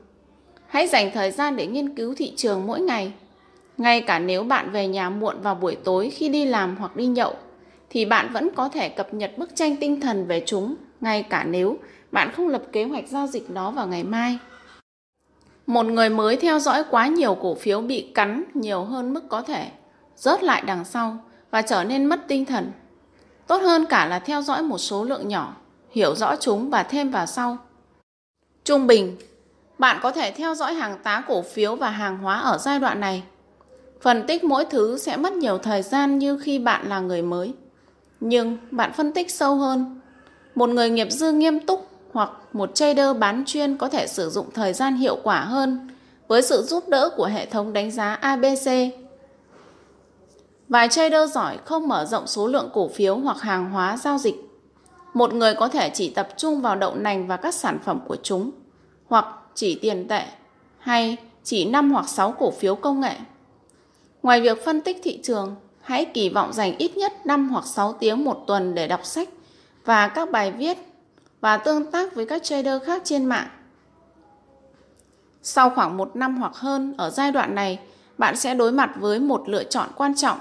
Hãy 0.66 0.86
dành 0.86 1.10
thời 1.14 1.30
gian 1.30 1.56
để 1.56 1.66
nghiên 1.66 1.94
cứu 1.94 2.14
thị 2.14 2.32
trường 2.36 2.66
mỗi 2.66 2.80
ngày. 2.80 3.12
Ngay 3.78 4.00
cả 4.00 4.18
nếu 4.18 4.42
bạn 4.42 4.70
về 4.70 4.86
nhà 4.86 5.10
muộn 5.10 5.40
vào 5.42 5.54
buổi 5.54 5.76
tối 5.84 6.10
khi 6.10 6.28
đi 6.28 6.44
làm 6.44 6.76
hoặc 6.76 6.96
đi 6.96 7.06
nhậu, 7.06 7.34
thì 7.90 8.04
bạn 8.04 8.32
vẫn 8.32 8.48
có 8.54 8.68
thể 8.68 8.88
cập 8.88 9.14
nhật 9.14 9.38
bức 9.38 9.56
tranh 9.56 9.76
tinh 9.76 10.00
thần 10.00 10.26
về 10.26 10.42
chúng, 10.46 10.74
ngay 11.00 11.22
cả 11.22 11.44
nếu 11.44 11.78
bạn 12.12 12.32
không 12.32 12.48
lập 12.48 12.62
kế 12.72 12.84
hoạch 12.84 13.08
giao 13.08 13.26
dịch 13.26 13.50
nó 13.50 13.70
vào 13.70 13.86
ngày 13.86 14.04
mai. 14.04 14.38
Một 15.68 15.86
người 15.86 16.08
mới 16.08 16.36
theo 16.36 16.58
dõi 16.58 16.84
quá 16.90 17.06
nhiều 17.06 17.34
cổ 17.34 17.54
phiếu 17.54 17.80
bị 17.80 18.10
cắn 18.14 18.44
nhiều 18.54 18.84
hơn 18.84 19.14
mức 19.14 19.28
có 19.28 19.42
thể, 19.42 19.68
rớt 20.16 20.42
lại 20.42 20.62
đằng 20.66 20.84
sau 20.84 21.16
và 21.50 21.62
trở 21.62 21.84
nên 21.84 22.04
mất 22.04 22.20
tinh 22.28 22.44
thần. 22.44 22.72
Tốt 23.46 23.62
hơn 23.62 23.86
cả 23.86 24.06
là 24.06 24.18
theo 24.18 24.42
dõi 24.42 24.62
một 24.62 24.78
số 24.78 25.04
lượng 25.04 25.28
nhỏ, 25.28 25.56
hiểu 25.90 26.14
rõ 26.14 26.36
chúng 26.36 26.70
và 26.70 26.82
thêm 26.82 27.10
vào 27.10 27.26
sau. 27.26 27.58
Trung 28.64 28.86
bình, 28.86 29.16
bạn 29.78 29.98
có 30.02 30.12
thể 30.12 30.30
theo 30.30 30.54
dõi 30.54 30.74
hàng 30.74 30.98
tá 31.02 31.22
cổ 31.26 31.42
phiếu 31.42 31.76
và 31.76 31.90
hàng 31.90 32.18
hóa 32.18 32.38
ở 32.38 32.58
giai 32.58 32.78
đoạn 32.78 33.00
này. 33.00 33.22
Phân 34.00 34.26
tích 34.26 34.44
mỗi 34.44 34.64
thứ 34.64 34.98
sẽ 34.98 35.16
mất 35.16 35.32
nhiều 35.32 35.58
thời 35.58 35.82
gian 35.82 36.18
như 36.18 36.38
khi 36.38 36.58
bạn 36.58 36.88
là 36.88 37.00
người 37.00 37.22
mới. 37.22 37.54
Nhưng 38.20 38.56
bạn 38.70 38.92
phân 38.92 39.12
tích 39.12 39.30
sâu 39.30 39.56
hơn. 39.56 40.00
Một 40.54 40.68
người 40.68 40.90
nghiệp 40.90 41.08
dư 41.10 41.32
nghiêm 41.32 41.60
túc 41.60 41.88
hoặc 42.12 42.30
một 42.52 42.74
trader 42.74 43.16
bán 43.18 43.44
chuyên 43.46 43.76
có 43.76 43.88
thể 43.88 44.06
sử 44.06 44.30
dụng 44.30 44.50
thời 44.54 44.72
gian 44.72 44.96
hiệu 44.96 45.18
quả 45.22 45.40
hơn 45.40 45.88
với 46.28 46.42
sự 46.42 46.62
giúp 46.62 46.88
đỡ 46.88 47.10
của 47.16 47.24
hệ 47.24 47.46
thống 47.46 47.72
đánh 47.72 47.90
giá 47.90 48.14
ABC. 48.14 48.70
Vài 50.68 50.88
trader 50.88 51.32
giỏi 51.32 51.58
không 51.64 51.88
mở 51.88 52.04
rộng 52.04 52.26
số 52.26 52.46
lượng 52.46 52.70
cổ 52.72 52.88
phiếu 52.88 53.16
hoặc 53.16 53.40
hàng 53.40 53.70
hóa 53.70 53.96
giao 53.96 54.18
dịch. 54.18 54.34
Một 55.14 55.34
người 55.34 55.54
có 55.54 55.68
thể 55.68 55.90
chỉ 55.94 56.10
tập 56.10 56.28
trung 56.36 56.60
vào 56.60 56.76
đậu 56.76 56.94
nành 56.94 57.26
và 57.26 57.36
các 57.36 57.54
sản 57.54 57.78
phẩm 57.84 58.00
của 58.08 58.16
chúng, 58.22 58.50
hoặc 59.06 59.26
chỉ 59.54 59.78
tiền 59.82 60.08
tệ, 60.08 60.22
hay 60.78 61.16
chỉ 61.44 61.64
5 61.64 61.90
hoặc 61.90 62.08
6 62.08 62.32
cổ 62.32 62.50
phiếu 62.50 62.74
công 62.74 63.00
nghệ. 63.00 63.14
Ngoài 64.22 64.40
việc 64.40 64.64
phân 64.64 64.80
tích 64.80 65.00
thị 65.02 65.20
trường, 65.22 65.56
hãy 65.80 66.04
kỳ 66.04 66.28
vọng 66.28 66.52
dành 66.52 66.76
ít 66.78 66.96
nhất 66.96 67.26
5 67.26 67.48
hoặc 67.48 67.66
6 67.66 67.92
tiếng 67.92 68.24
một 68.24 68.44
tuần 68.46 68.74
để 68.74 68.88
đọc 68.88 69.04
sách 69.04 69.28
và 69.84 70.08
các 70.08 70.30
bài 70.30 70.52
viết 70.52 70.78
và 71.40 71.56
tương 71.56 71.90
tác 71.90 72.14
với 72.14 72.26
các 72.26 72.42
trader 72.42 72.82
khác 72.82 73.02
trên 73.04 73.24
mạng. 73.24 73.48
Sau 75.42 75.70
khoảng 75.70 75.96
một 75.96 76.16
năm 76.16 76.36
hoặc 76.36 76.54
hơn 76.54 76.94
ở 76.98 77.10
giai 77.10 77.32
đoạn 77.32 77.54
này, 77.54 77.78
bạn 78.18 78.36
sẽ 78.36 78.54
đối 78.54 78.72
mặt 78.72 78.90
với 78.98 79.20
một 79.20 79.48
lựa 79.48 79.64
chọn 79.64 79.88
quan 79.96 80.14
trọng. 80.14 80.38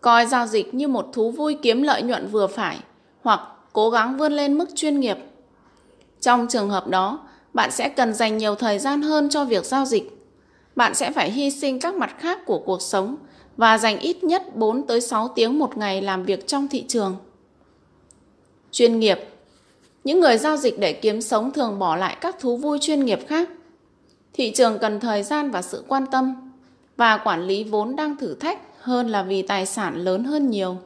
Coi 0.00 0.26
giao 0.26 0.46
dịch 0.46 0.74
như 0.74 0.88
một 0.88 1.08
thú 1.12 1.30
vui 1.30 1.58
kiếm 1.62 1.82
lợi 1.82 2.02
nhuận 2.02 2.26
vừa 2.26 2.46
phải 2.46 2.78
hoặc 3.22 3.40
cố 3.72 3.90
gắng 3.90 4.16
vươn 4.16 4.32
lên 4.32 4.58
mức 4.58 4.68
chuyên 4.74 5.00
nghiệp. 5.00 5.16
Trong 6.20 6.46
trường 6.48 6.70
hợp 6.70 6.88
đó, 6.88 7.18
bạn 7.54 7.70
sẽ 7.70 7.88
cần 7.88 8.14
dành 8.14 8.38
nhiều 8.38 8.54
thời 8.54 8.78
gian 8.78 9.02
hơn 9.02 9.28
cho 9.30 9.44
việc 9.44 9.64
giao 9.64 9.84
dịch. 9.84 10.16
Bạn 10.76 10.94
sẽ 10.94 11.12
phải 11.12 11.30
hy 11.30 11.50
sinh 11.50 11.80
các 11.80 11.94
mặt 11.94 12.14
khác 12.18 12.46
của 12.46 12.58
cuộc 12.58 12.82
sống 12.82 13.16
và 13.56 13.78
dành 13.78 13.98
ít 13.98 14.24
nhất 14.24 14.56
4 14.56 14.86
tới 14.86 15.00
6 15.00 15.28
tiếng 15.28 15.58
một 15.58 15.76
ngày 15.76 16.02
làm 16.02 16.24
việc 16.24 16.46
trong 16.46 16.68
thị 16.68 16.84
trường. 16.88 17.16
Chuyên 18.70 18.98
nghiệp 18.98 19.18
những 20.04 20.20
người 20.20 20.38
giao 20.38 20.56
dịch 20.56 20.78
để 20.78 20.92
kiếm 20.92 21.20
sống 21.20 21.50
thường 21.52 21.78
bỏ 21.78 21.96
lại 21.96 22.16
các 22.20 22.36
thú 22.40 22.56
vui 22.56 22.78
chuyên 22.80 23.04
nghiệp 23.04 23.20
khác. 23.28 23.48
Thị 24.32 24.52
trường 24.54 24.78
cần 24.78 25.00
thời 25.00 25.22
gian 25.22 25.50
và 25.50 25.62
sự 25.62 25.84
quan 25.88 26.06
tâm, 26.06 26.50
và 26.96 27.16
quản 27.16 27.46
lý 27.46 27.64
vốn 27.64 27.96
đang 27.96 28.16
thử 28.16 28.34
thách 28.34 28.58
hơn 28.80 29.08
là 29.08 29.22
vì 29.22 29.42
tài 29.42 29.66
sản 29.66 29.96
lớn 29.96 30.24
hơn 30.24 30.50
nhiều. 30.50 30.76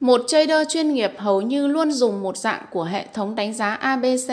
Một 0.00 0.20
trader 0.26 0.68
chuyên 0.68 0.92
nghiệp 0.92 1.12
hầu 1.18 1.40
như 1.40 1.66
luôn 1.66 1.92
dùng 1.92 2.22
một 2.22 2.36
dạng 2.36 2.64
của 2.70 2.84
hệ 2.84 3.06
thống 3.14 3.34
đánh 3.34 3.54
giá 3.54 3.74
ABC, 3.74 4.32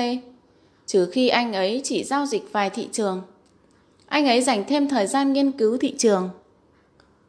trừ 0.85 1.09
khi 1.11 1.27
anh 1.27 1.53
ấy 1.53 1.81
chỉ 1.83 2.03
giao 2.03 2.25
dịch 2.25 2.51
vài 2.51 2.69
thị 2.69 2.89
trường. 2.91 3.21
Anh 4.05 4.27
ấy 4.27 4.41
dành 4.41 4.63
thêm 4.67 4.87
thời 4.87 5.07
gian 5.07 5.33
nghiên 5.33 5.51
cứu 5.51 5.77
thị 5.77 5.95
trường. 5.97 6.29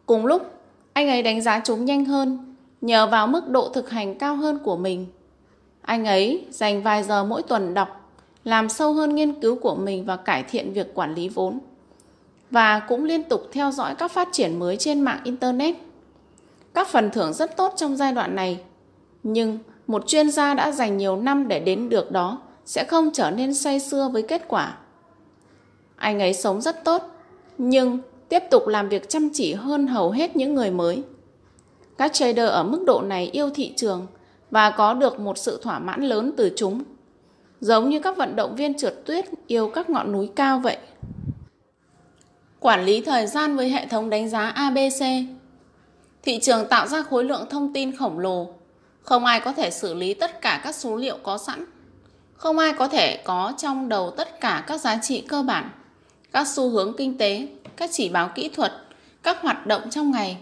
Cùng 0.07 0.27
lúc, 0.27 0.43
anh 0.93 1.09
ấy 1.09 1.23
đánh 1.23 1.43
giá 1.43 1.61
chúng 1.65 1.85
nhanh 1.85 2.05
hơn, 2.05 2.55
nhờ 2.81 3.07
vào 3.07 3.27
mức 3.27 3.49
độ 3.49 3.69
thực 3.69 3.91
hành 3.91 4.19
cao 4.19 4.37
hơn 4.37 4.59
của 4.65 4.77
mình. 4.77 5.07
Anh 5.83 6.05
ấy 6.05 6.47
dành 6.51 6.83
vài 6.83 7.03
giờ 7.03 7.25
mỗi 7.25 7.43
tuần 7.43 7.75
đọc, 7.75 8.11
làm 8.45 8.69
sâu 8.69 8.93
hơn 8.93 9.15
nghiên 9.15 9.41
cứu 9.41 9.57
của 9.57 9.75
mình 9.75 10.05
và 10.05 10.17
cải 10.17 10.43
thiện 10.43 10.73
việc 10.73 10.95
quản 10.95 11.15
lý 11.15 11.29
vốn. 11.29 11.59
Và 12.51 12.81
cũng 12.81 13.05
liên 13.05 13.23
tục 13.23 13.49
theo 13.53 13.71
dõi 13.71 13.95
các 13.95 14.13
phát 14.13 14.29
triển 14.33 14.59
mới 14.59 14.77
trên 14.77 15.01
mạng 15.01 15.21
Internet. 15.25 15.75
Các 16.75 16.89
phần 16.89 17.11
thưởng 17.11 17.33
rất 17.33 17.57
tốt 17.57 17.73
trong 17.77 17.97
giai 17.97 18.13
đoạn 18.13 18.35
này, 18.35 18.61
nhưng 19.23 19.59
một 19.87 20.07
chuyên 20.07 20.31
gia 20.31 20.55
đã 20.55 20.73
dành 20.73 20.97
nhiều 20.97 21.17
năm 21.17 21.49
để 21.49 21.61
đến 21.61 21.89
được 21.89 22.13
đó 22.13 22.39
sẽ 22.65 22.85
không 22.85 23.11
trở 23.13 23.31
nên 23.31 23.55
say 23.55 23.81
sưa 23.81 24.09
với 24.13 24.23
kết 24.23 24.43
quả. 24.49 24.77
Anh 25.97 26.21
ấy 26.21 26.35
sống 26.35 26.61
rất 26.61 26.85
tốt, 26.85 27.03
nhưng 27.59 27.99
tiếp 28.29 28.43
tục 28.51 28.67
làm 28.67 28.89
việc 28.89 29.09
chăm 29.09 29.31
chỉ 29.33 29.55
hơn 29.55 29.87
hầu 29.87 30.11
hết 30.11 30.37
những 30.37 30.55
người 30.55 30.71
mới. 30.71 31.03
Các 31.99 32.13
trader 32.13 32.49
ở 32.49 32.65
mức 32.65 32.83
độ 32.87 33.03
này 33.03 33.31
yêu 33.33 33.51
thị 33.55 33.73
trường 33.77 34.07
và 34.51 34.71
có 34.71 34.95
được 34.95 35.21
một 35.21 35.39
sự 35.39 35.61
thỏa 35.63 35.79
mãn 35.79 36.03
lớn 36.03 36.33
từ 36.37 36.53
chúng. 36.57 36.83
Giống 37.61 37.89
như 37.89 38.01
các 38.01 38.17
vận 38.17 38.37
động 38.37 38.57
viên 38.57 38.79
trượt 38.79 38.95
tuyết 39.07 39.25
yêu 39.47 39.71
các 39.75 39.91
ngọn 39.91 40.13
núi 40.13 40.31
cao 40.37 40.59
vậy. 40.59 40.77
Quản 42.61 42.85
lý 42.85 43.01
thời 43.01 43.27
gian 43.27 43.57
với 43.57 43.71
hệ 43.71 43.87
thống 43.87 44.11
đánh 44.11 44.29
giá 44.29 44.49
ABC 44.49 45.05
Thị 46.23 46.39
trường 46.43 46.69
tạo 46.69 46.87
ra 46.87 47.03
khối 47.03 47.25
lượng 47.25 47.47
thông 47.51 47.73
tin 47.73 47.97
khổng 47.97 48.19
lồ. 48.19 48.49
Không 49.03 49.25
ai 49.25 49.41
có 49.41 49.53
thể 49.53 49.71
xử 49.71 49.95
lý 49.95 50.15
tất 50.15 50.41
cả 50.41 50.61
các 50.65 50.75
số 50.75 50.97
liệu 50.97 51.19
có 51.23 51.39
sẵn. 51.39 51.65
Không 52.35 52.59
ai 52.59 52.73
có 52.73 52.89
thể 52.89 53.17
có 53.25 53.53
trong 53.59 53.89
đầu 53.89 54.11
tất 54.11 54.41
cả 54.41 54.65
các 54.67 54.81
giá 54.81 54.99
trị 55.03 55.21
cơ 55.21 55.43
bản. 55.43 55.71
các 56.33 56.49
xu 56.49 56.71
hướng 56.71 56.97
kinh 56.97 57.19
tế, 57.19 57.49
các 57.77 57.91
chỉ 57.93 58.09
báo 58.09 58.31
kỹ 58.35 58.49
thuật, 58.49 58.73
các 59.23 59.43
hoạt 59.43 59.67
động 59.67 59.91
trong 59.91 60.11
ngày 60.11 60.39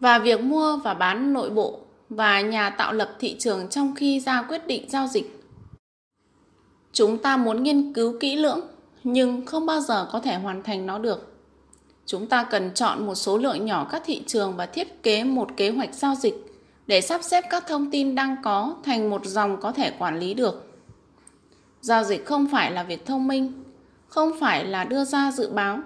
và 0.00 0.18
việc 0.18 0.40
mua 0.40 0.76
và 0.76 0.94
bán 0.94 1.32
nội 1.32 1.50
bộ 1.50 1.80
và 2.16 2.40
nhà 2.40 2.70
tạo 2.70 2.92
lập 2.92 3.16
thị 3.18 3.36
trường 3.38 3.68
trong 3.68 3.94
khi 3.94 4.20
ra 4.20 4.42
quyết 4.42 4.66
định 4.66 4.90
giao 4.90 5.06
dịch. 5.06 5.40
Chúng 6.92 7.18
ta 7.18 7.36
muốn 7.36 7.62
nghiên 7.62 7.92
cứu 7.92 8.16
kỹ 8.20 8.36
lưỡng 8.36 8.60
nhưng 9.04 9.46
không 9.46 9.66
bao 9.66 9.80
giờ 9.80 10.08
có 10.12 10.20
thể 10.20 10.34
hoàn 10.34 10.62
thành 10.62 10.86
nó 10.86 10.98
được. 10.98 11.32
Chúng 12.06 12.26
ta 12.26 12.44
cần 12.44 12.70
chọn 12.74 13.06
một 13.06 13.14
số 13.14 13.38
lượng 13.38 13.66
nhỏ 13.66 13.86
các 13.90 14.02
thị 14.04 14.22
trường 14.26 14.56
và 14.56 14.66
thiết 14.66 15.02
kế 15.02 15.24
một 15.24 15.48
kế 15.56 15.70
hoạch 15.70 15.94
giao 15.94 16.14
dịch 16.14 16.34
để 16.86 17.00
sắp 17.00 17.20
xếp 17.24 17.44
các 17.50 17.64
thông 17.66 17.90
tin 17.90 18.14
đang 18.14 18.36
có 18.42 18.76
thành 18.84 19.10
một 19.10 19.24
dòng 19.24 19.60
có 19.60 19.72
thể 19.72 19.90
quản 19.98 20.18
lý 20.18 20.34
được. 20.34 20.70
Giao 21.80 22.04
dịch 22.04 22.26
không 22.26 22.46
phải 22.52 22.70
là 22.70 22.82
việc 22.82 23.06
thông 23.06 23.28
minh, 23.28 23.64
không 24.08 24.30
phải 24.40 24.64
là 24.64 24.84
đưa 24.84 25.04
ra 25.04 25.32
dự 25.32 25.50
báo 25.50 25.80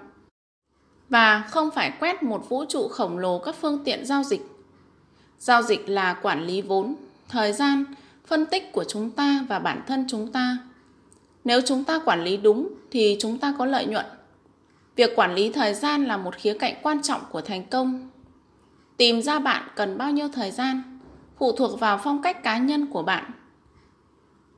và 1.09 1.47
không 1.49 1.71
phải 1.71 1.91
quét 1.99 2.23
một 2.23 2.49
vũ 2.49 2.65
trụ 2.65 2.87
khổng 2.87 3.17
lồ 3.17 3.39
các 3.39 3.55
phương 3.61 3.83
tiện 3.83 4.05
giao 4.05 4.23
dịch. 4.23 4.41
Giao 5.39 5.61
dịch 5.61 5.89
là 5.89 6.13
quản 6.13 6.45
lý 6.45 6.61
vốn, 6.61 6.95
thời 7.29 7.53
gian, 7.53 7.85
phân 8.27 8.45
tích 8.45 8.71
của 8.71 8.83
chúng 8.83 9.11
ta 9.11 9.45
và 9.49 9.59
bản 9.59 9.81
thân 9.87 10.05
chúng 10.09 10.31
ta. 10.31 10.57
Nếu 11.43 11.61
chúng 11.65 11.83
ta 11.83 11.99
quản 12.05 12.23
lý 12.23 12.37
đúng 12.37 12.73
thì 12.91 13.17
chúng 13.19 13.37
ta 13.37 13.53
có 13.57 13.65
lợi 13.65 13.85
nhuận. 13.85 14.05
Việc 14.95 15.15
quản 15.15 15.35
lý 15.35 15.51
thời 15.51 15.73
gian 15.73 16.05
là 16.05 16.17
một 16.17 16.35
khía 16.35 16.57
cạnh 16.59 16.73
quan 16.83 17.01
trọng 17.01 17.21
của 17.31 17.41
thành 17.41 17.63
công. 17.63 18.09
Tìm 18.97 19.21
ra 19.21 19.39
bạn 19.39 19.63
cần 19.75 19.97
bao 19.97 20.11
nhiêu 20.11 20.27
thời 20.27 20.51
gian 20.51 20.99
phụ 21.37 21.51
thuộc 21.51 21.79
vào 21.79 21.99
phong 22.03 22.21
cách 22.21 22.43
cá 22.43 22.57
nhân 22.57 22.85
của 22.85 23.03
bạn. 23.03 23.31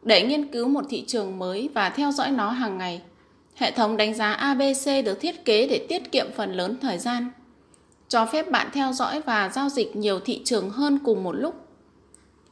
Để 0.03 0.27
nghiên 0.27 0.47
cứu 0.47 0.67
một 0.67 0.85
thị 0.89 1.03
trường 1.07 1.39
mới 1.39 1.69
và 1.73 1.89
theo 1.89 2.11
dõi 2.11 2.31
nó 2.31 2.49
hàng 2.49 2.77
ngày, 2.77 3.01
hệ 3.55 3.71
thống 3.71 3.97
đánh 3.97 4.13
giá 4.13 4.33
ABC 4.33 5.05
được 5.05 5.19
thiết 5.21 5.45
kế 5.45 5.67
để 5.67 5.85
tiết 5.89 6.11
kiệm 6.11 6.27
phần 6.35 6.53
lớn 6.53 6.77
thời 6.81 6.97
gian, 6.97 7.31
cho 8.11 8.25
phép 8.25 8.51
bạn 8.51 8.69
theo 8.73 8.93
dõi 8.93 9.21
và 9.21 9.49
giao 9.49 9.69
dịch 9.69 9.95
nhiều 9.95 10.19
thị 10.19 10.41
trường 10.45 10.69
hơn 10.69 10.99
cùng 11.05 11.23
một 11.23 11.31
lúc. 11.31 11.67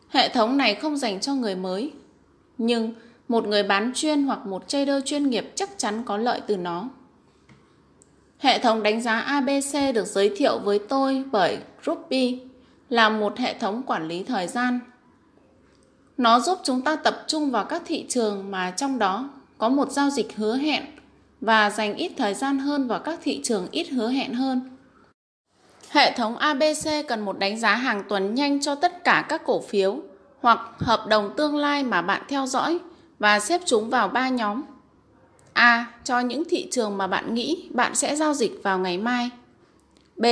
Hệ 0.10 0.30
thống 0.30 0.58
này 0.58 0.76
không 0.76 0.98
dành 0.98 1.20
cho 1.20 1.34
người 1.34 1.56
mới, 1.56 1.92
nhưng 2.58 2.94
một 3.28 3.48
người 3.48 3.64
bán 3.64 3.92
chuyên 3.96 4.24
hoặc 4.24 4.46
một 4.46 4.68
trader 4.68 5.04
chuyên 5.06 5.30
nghiệp 5.30 5.52
chắc 5.56 5.70
chắn 5.78 6.04
có 6.06 6.18
lợi 6.18 6.42
từ 6.48 6.58
nó. 6.58 6.90
Hệ 8.38 8.60
thống 8.60 8.84
đánh 8.84 9.02
giá 9.02 9.20
ABC 9.20 9.94
được 9.96 10.08
giới 10.08 10.32
thiệu 10.38 10.60
với 10.60 10.80
tôi 10.80 11.24
bởi 11.32 11.58
Ruby 11.86 12.40
là 12.90 13.10
một 13.10 13.38
hệ 13.38 13.54
thống 13.54 13.84
quản 13.84 14.08
lý 14.08 14.24
thời 14.24 14.48
gian. 14.48 14.80
Nó 16.18 16.40
giúp 16.40 16.60
chúng 16.64 16.82
ta 16.82 16.96
tập 16.96 17.24
trung 17.28 17.52
vào 17.52 17.66
các 17.66 17.82
thị 17.86 18.06
trường 18.10 18.52
mà 18.52 18.72
trong 18.72 19.00
đó 19.00 19.30
có 19.58 19.70
một 19.70 19.92
giao 19.92 20.10
dịch 20.10 20.36
hứa 20.36 20.58
hẹn 20.58 20.84
và 21.42 21.70
dành 21.70 21.96
ít 21.96 22.12
thời 22.18 22.34
gian 22.34 22.60
hơn 22.60 22.88
vào 22.88 23.00
các 23.00 23.20
thị 23.24 23.42
trường 23.44 23.68
ít 23.72 23.90
hứa 23.90 24.10
hẹn 24.10 24.34
hơn. 24.34 24.79
Hệ 25.90 26.12
thống 26.12 26.38
ABC 26.38 27.08
cần 27.08 27.22
một 27.22 27.40
đánh 27.40 27.60
giá 27.60 27.76
hàng 27.76 28.04
tuần 28.10 28.36
nhanh 28.36 28.62
cho 28.62 28.76
tất 28.76 29.04
cả 29.04 29.26
các 29.30 29.42
cổ 29.46 29.62
phiếu 29.62 29.98
hoặc 30.42 30.60
hợp 30.78 31.08
đồng 31.08 31.34
tương 31.38 31.58
lai 31.58 31.84
mà 31.84 32.02
bạn 32.02 32.22
theo 32.28 32.46
dõi 32.46 32.80
và 33.20 33.40
xếp 33.40 33.62
chúng 33.66 33.90
vào 33.90 34.08
ba 34.08 34.30
nhóm. 34.30 34.64
A. 35.54 35.86
Cho 36.04 36.20
những 36.20 36.44
thị 36.50 36.68
trường 36.72 36.98
mà 36.98 37.08
bạn 37.08 37.34
nghĩ 37.34 37.70
bạn 37.74 37.96
sẽ 37.96 38.16
giao 38.16 38.34
dịch 38.34 38.60
vào 38.64 38.80
ngày 38.80 38.98
mai. 38.98 39.30
B. 40.16 40.26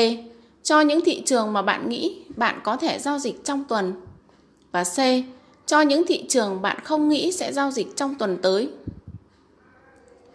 Cho 0.63 0.81
những 0.81 1.01
thị 1.05 1.23
trường 1.25 1.53
mà 1.53 1.61
bạn 1.61 1.89
nghĩ 1.89 2.17
bạn 2.35 2.59
có 2.63 2.77
thể 2.77 2.99
giao 2.99 3.19
dịch 3.19 3.43
trong 3.43 3.63
tuần. 3.63 3.93
Và 4.71 4.83
C. 4.83 4.97
Cho 5.65 5.81
những 5.81 6.05
thị 6.07 6.25
trường 6.29 6.61
bạn 6.61 6.77
không 6.83 7.09
nghĩ 7.09 7.31
sẽ 7.31 7.53
giao 7.53 7.71
dịch 7.71 7.87
trong 7.95 8.15
tuần 8.15 8.37
tới. 8.41 8.69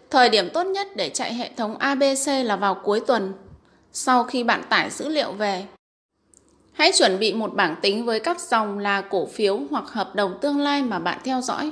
Thời 0.09 0.29
điểm 0.29 0.49
tốt 0.53 0.63
nhất 0.63 0.87
để 0.95 1.09
chạy 1.09 1.33
hệ 1.33 1.49
thống 1.57 1.77
ABC 1.77 2.27
là 2.45 2.55
vào 2.55 2.75
cuối 2.75 2.99
tuần, 2.99 3.33
sau 3.93 4.23
khi 4.23 4.43
bạn 4.43 4.63
tải 4.69 4.89
dữ 4.89 5.09
liệu 5.09 5.31
về. 5.31 5.65
Hãy 6.73 6.91
chuẩn 6.97 7.19
bị 7.19 7.33
một 7.33 7.53
bảng 7.53 7.75
tính 7.81 8.05
với 8.05 8.19
các 8.19 8.41
dòng 8.41 8.79
là 8.79 9.01
cổ 9.01 9.25
phiếu 9.25 9.59
hoặc 9.69 9.87
hợp 9.87 10.15
đồng 10.15 10.37
tương 10.41 10.59
lai 10.59 10.83
mà 10.83 10.99
bạn 10.99 11.19
theo 11.23 11.41
dõi. 11.41 11.71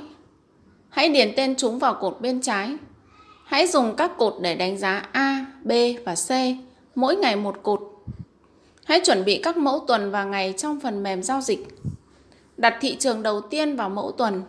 Hãy 0.88 1.08
điền 1.08 1.32
tên 1.36 1.54
chúng 1.58 1.78
vào 1.78 1.94
cột 1.94 2.20
bên 2.20 2.40
trái. 2.40 2.76
Hãy 3.44 3.66
dùng 3.66 3.96
các 3.96 4.10
cột 4.18 4.34
để 4.40 4.54
đánh 4.54 4.78
giá 4.78 5.08
A, 5.12 5.46
B 5.62 5.72
và 6.04 6.14
C, 6.14 6.30
mỗi 6.94 7.16
ngày 7.16 7.36
một 7.36 7.62
cột. 7.62 7.80
Hãy 8.84 9.00
chuẩn 9.04 9.24
bị 9.24 9.40
các 9.42 9.56
mẫu 9.56 9.84
tuần 9.86 10.10
và 10.10 10.24
ngày 10.24 10.54
trong 10.58 10.80
phần 10.80 11.02
mềm 11.02 11.22
giao 11.22 11.40
dịch. 11.40 11.68
Đặt 12.56 12.78
thị 12.80 12.96
trường 12.96 13.22
đầu 13.22 13.40
tiên 13.40 13.76
vào 13.76 13.88
mẫu 13.88 14.12
tuần. 14.12 14.42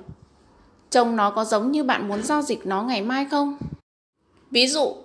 Trông 0.89 1.15
nó 1.15 1.29
có 1.29 1.45
giống 1.45 1.71
như 1.71 1.83
bạn 1.83 2.07
muốn 2.07 2.23
giao 2.23 2.41
dịch 2.41 2.65
nó 2.65 2.83
ngày 2.83 3.01
mai 3.01 3.25
không? 3.31 3.57
Ví 4.51 4.67
dụ, 4.67 4.95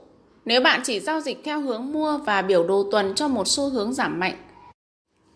nếu 0.49 0.61
bạn 0.61 0.80
chỉ 0.84 1.01
giao 1.01 1.20
dịch 1.20 1.40
theo 1.44 1.61
hướng 1.61 1.92
mua 1.92 2.18
và 2.18 2.42
biểu 2.42 2.66
đồ 2.66 2.88
tuần 2.90 3.14
cho 3.14 3.28
một 3.28 3.49
xu 3.49 3.68
hướng 3.68 3.92
giảm 3.92 4.20
mạnh, 4.20 4.36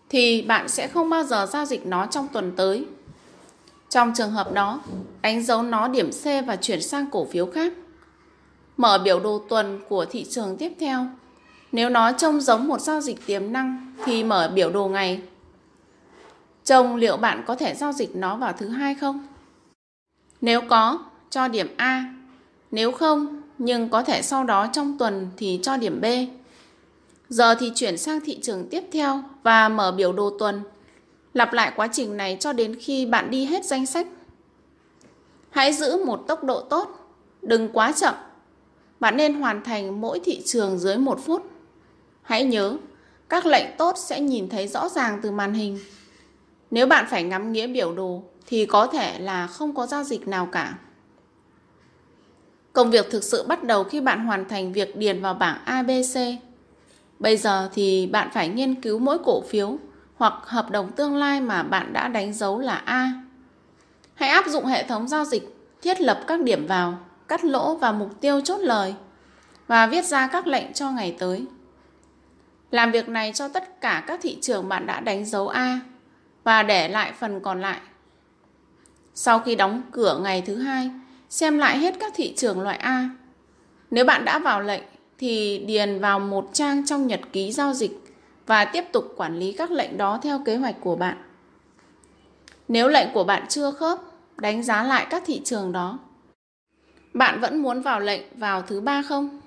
thì 0.09 0.41
bạn 0.41 0.69
sẽ 0.69 0.87
không 0.87 1.09
bao 1.09 1.23
giờ 1.23 1.47
giao 1.51 1.65
dịch 1.65 1.85
nó 1.85 2.05
trong 2.05 2.27
tuần 2.27 2.51
tới. 2.55 2.85
Trong 3.89 4.13
trường 4.15 4.31
hợp 4.31 4.53
đó, 4.53 4.81
đánh 5.21 5.43
dấu 5.43 5.63
nó 5.63 5.87
điểm 5.87 6.11
C 6.11 6.25
và 6.47 6.55
chuyển 6.55 6.81
sang 6.81 7.09
cổ 7.11 7.25
phiếu 7.25 7.45
khác. 7.45 7.73
Mở 8.77 8.97
biểu 9.03 9.19
đồ 9.19 9.41
tuần 9.49 9.81
của 9.89 10.05
thị 10.05 10.25
trường 10.29 10.57
tiếp 10.57 10.73
theo. 10.79 11.05
Nếu 11.71 11.89
nó 11.89 12.11
trông 12.11 12.41
giống 12.41 12.67
một 12.67 12.81
giao 12.81 13.01
dịch 13.01 13.25
tiềm 13.25 13.53
năng 13.53 13.93
thì 14.05 14.23
mở 14.23 14.51
biểu 14.55 14.71
đồ 14.71 14.87
ngày. 14.87 15.21
Trông 16.63 16.95
liệu 16.95 17.17
bạn 17.17 17.43
có 17.47 17.55
thể 17.55 17.75
giao 17.75 17.91
dịch 17.91 18.15
nó 18.15 18.35
vào 18.35 18.53
thứ 18.53 18.67
hai 18.67 18.95
không? 18.95 19.27
Nếu 20.41 20.61
có, 20.61 20.99
cho 21.29 21.47
điểm 21.47 21.67
A. 21.77 22.13
Nếu 22.71 22.91
không, 22.91 23.42
nhưng 23.57 23.89
có 23.89 24.03
thể 24.03 24.21
sau 24.21 24.43
đó 24.43 24.67
trong 24.73 24.97
tuần 24.97 25.29
thì 25.37 25.59
cho 25.63 25.77
điểm 25.77 26.01
B. 26.01 26.05
Giờ 27.29 27.55
thì 27.55 27.71
chuyển 27.75 27.97
sang 27.97 28.19
thị 28.25 28.39
trường 28.41 28.67
tiếp 28.69 28.83
theo 28.91 29.23
và 29.43 29.69
mở 29.69 29.91
biểu 29.91 30.13
đồ 30.13 30.37
tuần. 30.39 30.61
Lặp 31.33 31.53
lại 31.53 31.71
quá 31.75 31.87
trình 31.91 32.17
này 32.17 32.37
cho 32.39 32.53
đến 32.53 32.75
khi 32.79 33.05
bạn 33.05 33.31
đi 33.31 33.45
hết 33.45 33.65
danh 33.65 33.85
sách. 33.85 34.07
Hãy 35.49 35.73
giữ 35.73 36.05
một 36.05 36.23
tốc 36.27 36.43
độ 36.43 36.61
tốt, 36.61 37.15
đừng 37.41 37.69
quá 37.73 37.91
chậm. 37.91 38.13
Bạn 38.99 39.17
nên 39.17 39.33
hoàn 39.33 39.63
thành 39.63 40.01
mỗi 40.01 40.19
thị 40.19 40.41
trường 40.45 40.79
dưới 40.79 40.97
một 40.97 41.19
phút. 41.25 41.51
Hãy 42.21 42.43
nhớ, 42.43 42.77
các 43.29 43.45
lệnh 43.45 43.65
tốt 43.77 43.95
sẽ 43.97 44.19
nhìn 44.19 44.49
thấy 44.49 44.67
rõ 44.67 44.89
ràng 44.89 45.19
từ 45.21 45.31
màn 45.31 45.53
hình. 45.53 45.79
Nếu 46.71 46.87
bạn 46.87 47.05
phải 47.09 47.23
ngắm 47.23 47.51
nghĩa 47.51 47.67
biểu 47.67 47.93
đồ 47.93 48.23
thì 48.47 48.65
có 48.65 48.87
thể 48.87 49.19
là 49.19 49.47
không 49.47 49.75
có 49.75 49.85
giao 49.87 50.03
dịch 50.03 50.27
nào 50.27 50.45
cả. 50.51 50.77
Công 52.73 52.91
việc 52.91 53.11
thực 53.11 53.23
sự 53.23 53.43
bắt 53.47 53.63
đầu 53.63 53.83
khi 53.83 54.01
bạn 54.01 54.25
hoàn 54.25 54.47
thành 54.47 54.73
việc 54.73 54.95
điền 54.95 55.21
vào 55.21 55.33
bảng 55.33 55.57
ABC. 55.65 56.19
Bây 57.19 57.37
giờ 57.37 57.69
thì 57.73 58.07
bạn 58.07 58.29
phải 58.33 58.47
nghiên 58.49 58.81
cứu 58.81 58.99
mỗi 58.99 59.17
cổ 59.23 59.41
phiếu 59.41 59.77
hoặc 60.15 60.33
hợp 60.43 60.71
đồng 60.71 60.91
tương 60.91 61.15
lai 61.15 61.41
mà 61.41 61.63
bạn 61.63 61.93
đã 61.93 62.07
đánh 62.07 62.33
dấu 62.33 62.59
là 62.59 62.75
A. 62.75 63.13
Hãy 64.13 64.29
áp 64.29 64.47
dụng 64.47 64.65
hệ 64.65 64.83
thống 64.83 65.07
giao 65.07 65.25
dịch, 65.25 65.57
thiết 65.81 66.01
lập 66.01 66.23
các 66.27 66.41
điểm 66.41 66.67
vào, 66.67 66.99
cắt 67.27 67.43
lỗ 67.43 67.75
và 67.75 67.91
mục 67.91 68.21
tiêu 68.21 68.41
chốt 68.41 68.57
lời 68.57 68.95
và 69.67 69.87
viết 69.87 70.05
ra 70.05 70.27
các 70.27 70.47
lệnh 70.47 70.73
cho 70.73 70.91
ngày 70.91 71.15
tới. 71.19 71.45
Làm 72.71 72.91
việc 72.91 73.09
này 73.09 73.31
cho 73.35 73.47
tất 73.47 73.81
cả 73.81 74.03
các 74.07 74.19
thị 74.23 74.37
trường 74.41 74.69
bạn 74.69 74.85
đã 74.87 74.99
đánh 74.99 75.25
dấu 75.25 75.47
A 75.47 75.79
và 76.43 76.63
để 76.63 76.87
lại 76.87 77.13
phần 77.19 77.39
còn 77.39 77.61
lại. 77.61 77.79
Sau 79.15 79.39
khi 79.39 79.55
đóng 79.55 79.81
cửa 79.91 80.19
ngày 80.23 80.43
thứ 80.45 80.55
hai, 80.55 80.89
xem 81.33 81.57
lại 81.57 81.77
hết 81.77 81.95
các 81.99 82.13
thị 82.15 82.33
trường 82.37 82.61
loại 82.61 82.77
A. 82.77 83.09
Nếu 83.91 84.05
bạn 84.05 84.25
đã 84.25 84.39
vào 84.39 84.61
lệnh 84.61 84.83
thì 85.17 85.63
điền 85.67 85.99
vào 85.99 86.19
một 86.19 86.49
trang 86.53 86.85
trong 86.85 87.07
nhật 87.07 87.19
ký 87.33 87.51
giao 87.51 87.73
dịch 87.73 87.91
và 88.45 88.65
tiếp 88.65 88.83
tục 88.91 89.13
quản 89.17 89.39
lý 89.39 89.51
các 89.51 89.71
lệnh 89.71 89.97
đó 89.97 90.19
theo 90.23 90.39
kế 90.45 90.55
hoạch 90.55 90.75
của 90.81 90.95
bạn. 90.95 91.17
Nếu 92.67 92.87
lệnh 92.87 93.07
của 93.13 93.23
bạn 93.23 93.45
chưa 93.49 93.71
khớp, 93.71 93.99
đánh 94.37 94.63
giá 94.63 94.83
lại 94.83 95.07
các 95.09 95.23
thị 95.25 95.41
trường 95.45 95.71
đó. 95.71 95.99
Bạn 97.13 97.39
vẫn 97.39 97.57
muốn 97.57 97.81
vào 97.81 97.99
lệnh 97.99 98.21
vào 98.35 98.61
thứ 98.61 98.81
ba 98.81 99.01
không? 99.01 99.41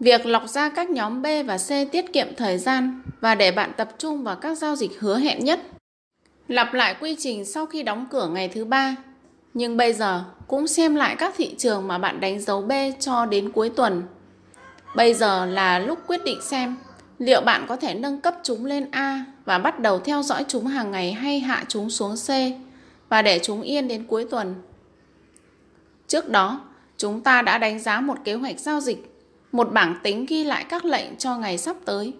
Việc 0.00 0.26
lọc 0.26 0.48
ra 0.48 0.68
các 0.68 0.90
nhóm 0.90 1.22
B 1.22 1.26
và 1.46 1.58
C 1.58 1.92
tiết 1.92 2.12
kiệm 2.12 2.28
thời 2.36 2.58
gian 2.58 3.02
và 3.20 3.34
để 3.34 3.50
bạn 3.50 3.72
tập 3.76 3.88
trung 3.98 4.22
vào 4.22 4.36
các 4.36 4.58
giao 4.58 4.76
dịch 4.76 5.00
hứa 5.00 5.18
hẹn 5.18 5.44
nhất. 5.44 5.60
Lặp 6.48 6.74
lại 6.74 6.96
quy 7.00 7.16
trình 7.18 7.44
sau 7.44 7.66
khi 7.66 7.82
đóng 7.82 8.06
cửa 8.10 8.28
ngày 8.28 8.48
thứ 8.48 8.64
ba 8.64 8.96
nhưng 9.58 9.76
bây 9.76 9.92
giờ 9.92 10.24
cũng 10.46 10.68
xem 10.68 10.94
lại 10.94 11.16
các 11.18 11.34
thị 11.36 11.54
trường 11.58 11.88
mà 11.88 11.98
bạn 11.98 12.20
đánh 12.20 12.40
dấu 12.40 12.62
B 12.62 12.72
cho 13.00 13.26
đến 13.26 13.52
cuối 13.52 13.70
tuần. 13.70 14.02
Bây 14.96 15.14
giờ 15.14 15.46
là 15.46 15.78
lúc 15.78 15.98
quyết 16.06 16.24
định 16.24 16.42
xem 16.42 16.76
liệu 17.18 17.40
bạn 17.40 17.66
có 17.68 17.76
thể 17.76 17.94
nâng 17.94 18.20
cấp 18.20 18.34
chúng 18.42 18.64
lên 18.64 18.90
A 18.90 19.24
và 19.44 19.58
bắt 19.58 19.80
đầu 19.80 19.98
theo 19.98 20.22
dõi 20.22 20.44
chúng 20.48 20.66
hàng 20.66 20.90
ngày 20.90 21.12
hay 21.12 21.40
hạ 21.40 21.64
chúng 21.68 21.90
xuống 21.90 22.14
C 22.16 22.30
và 23.08 23.22
để 23.22 23.40
chúng 23.42 23.62
yên 23.62 23.88
đến 23.88 24.06
cuối 24.06 24.26
tuần. 24.30 24.54
Trước 26.06 26.28
đó, 26.28 26.60
chúng 26.96 27.20
ta 27.20 27.42
đã 27.42 27.58
đánh 27.58 27.78
giá 27.78 28.00
một 28.00 28.18
kế 28.24 28.34
hoạch 28.34 28.58
giao 28.58 28.80
dịch, 28.80 29.14
một 29.52 29.72
bảng 29.72 29.96
tính 30.02 30.26
ghi 30.28 30.44
lại 30.44 30.64
các 30.68 30.84
lệnh 30.84 31.16
cho 31.16 31.36
ngày 31.36 31.58
sắp 31.58 31.76
tới. 31.84 32.12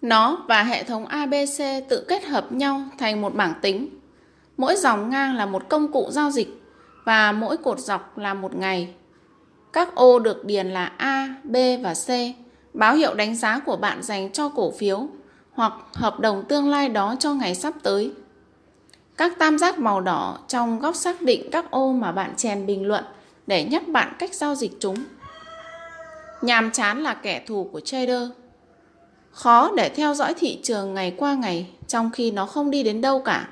Nó 0.00 0.44
và 0.48 0.62
hệ 0.62 0.82
thống 0.82 1.06
ABC 1.06 1.88
tự 1.88 2.04
kết 2.08 2.24
hợp 2.24 2.52
nhau 2.52 2.82
thành 2.98 3.20
một 3.20 3.34
bảng 3.34 3.54
tính 3.62 3.88
Mỗi 4.56 4.76
dòng 4.76 5.10
ngang 5.10 5.36
là 5.36 5.46
một 5.46 5.68
công 5.68 5.92
cụ 5.92 6.06
giao 6.10 6.30
dịch 6.30 6.62
và 7.04 7.32
mỗi 7.32 7.56
cột 7.56 7.78
dọc 7.78 8.18
là 8.18 8.34
một 8.34 8.54
ngày. 8.54 8.94
Các 9.72 9.94
ô 9.94 10.18
được 10.18 10.44
điền 10.44 10.70
là 10.70 10.92
A, 10.96 11.34
B 11.44 11.56
và 11.82 11.94
C, 11.94 12.08
báo 12.74 12.94
hiệu 12.94 13.14
đánh 13.14 13.36
giá 13.36 13.58
của 13.58 13.76
bạn 13.76 14.02
dành 14.02 14.32
cho 14.32 14.48
cổ 14.48 14.70
phiếu 14.70 15.06
hoặc 15.52 15.72
hợp 15.94 16.20
đồng 16.20 16.44
tương 16.48 16.68
lai 16.68 16.88
đó 16.88 17.16
cho 17.18 17.34
ngày 17.34 17.54
sắp 17.54 17.74
tới. 17.82 18.12
Các 19.16 19.38
tam 19.38 19.58
giác 19.58 19.78
màu 19.78 20.00
đỏ 20.00 20.38
trong 20.48 20.78
góc 20.78 20.96
xác 20.96 21.22
định 21.22 21.48
các 21.52 21.70
ô 21.70 21.92
mà 21.92 22.12
bạn 22.12 22.36
chèn 22.36 22.66
bình 22.66 22.86
luận 22.86 23.04
để 23.46 23.64
nhắc 23.64 23.88
bạn 23.88 24.12
cách 24.18 24.34
giao 24.34 24.54
dịch 24.54 24.72
chúng. 24.80 24.96
Nhàm 26.42 26.70
chán 26.70 27.02
là 27.02 27.14
kẻ 27.14 27.44
thù 27.46 27.68
của 27.72 27.80
trader. 27.80 28.22
Khó 29.30 29.70
để 29.76 29.88
theo 29.88 30.14
dõi 30.14 30.34
thị 30.34 30.60
trường 30.62 30.94
ngày 30.94 31.14
qua 31.16 31.34
ngày 31.34 31.70
trong 31.86 32.10
khi 32.10 32.30
nó 32.30 32.46
không 32.46 32.70
đi 32.70 32.82
đến 32.82 33.00
đâu 33.00 33.20
cả. 33.20 33.48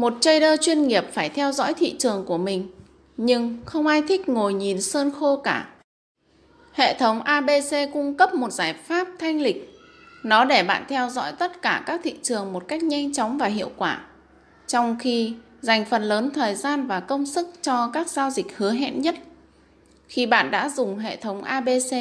Một 0.00 0.12
trader 0.20 0.60
chuyên 0.60 0.86
nghiệp 0.86 1.04
phải 1.12 1.28
theo 1.28 1.52
dõi 1.52 1.74
thị 1.74 1.94
trường 1.98 2.24
của 2.24 2.38
mình, 2.38 2.68
nhưng 3.16 3.58
không 3.64 3.86
ai 3.86 4.02
thích 4.08 4.28
ngồi 4.28 4.54
nhìn 4.54 4.82
sơn 4.82 5.10
khô 5.20 5.36
cả. 5.36 5.68
Hệ 6.72 6.98
thống 6.98 7.22
ABC 7.22 7.92
cung 7.92 8.14
cấp 8.14 8.34
một 8.34 8.52
giải 8.52 8.74
pháp 8.74 9.08
thanh 9.18 9.40
lịch. 9.40 9.78
Nó 10.22 10.44
để 10.44 10.62
bạn 10.62 10.84
theo 10.88 11.10
dõi 11.10 11.32
tất 11.32 11.62
cả 11.62 11.82
các 11.86 12.00
thị 12.04 12.14
trường 12.22 12.52
một 12.52 12.68
cách 12.68 12.82
nhanh 12.82 13.12
chóng 13.12 13.38
và 13.38 13.46
hiệu 13.46 13.70
quả, 13.76 14.00
trong 14.66 14.96
khi 14.98 15.34
dành 15.60 15.84
phần 15.84 16.02
lớn 16.02 16.30
thời 16.34 16.54
gian 16.54 16.86
và 16.86 17.00
công 17.00 17.26
sức 17.26 17.48
cho 17.62 17.90
các 17.92 18.08
giao 18.08 18.30
dịch 18.30 18.56
hứa 18.56 18.72
hẹn 18.72 19.00
nhất. 19.00 19.14
Khi 20.08 20.26
bạn 20.26 20.50
đã 20.50 20.68
dùng 20.68 20.98
hệ 20.98 21.16
thống 21.16 21.42
ABC 21.42 21.96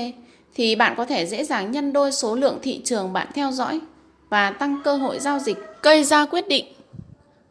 thì 0.55 0.75
bạn 0.75 0.93
có 0.97 1.05
thể 1.05 1.25
dễ 1.25 1.43
dàng 1.43 1.71
nhân 1.71 1.93
đôi 1.93 2.11
số 2.11 2.35
lượng 2.35 2.59
thị 2.61 2.81
trường 2.83 3.13
bạn 3.13 3.27
theo 3.33 3.51
dõi 3.51 3.79
và 4.29 4.51
tăng 4.51 4.81
cơ 4.83 4.97
hội 4.97 5.19
giao 5.19 5.39
dịch 5.39 5.57
gây 5.81 6.03
ra 6.03 6.25
quyết 6.25 6.47
định. 6.47 6.65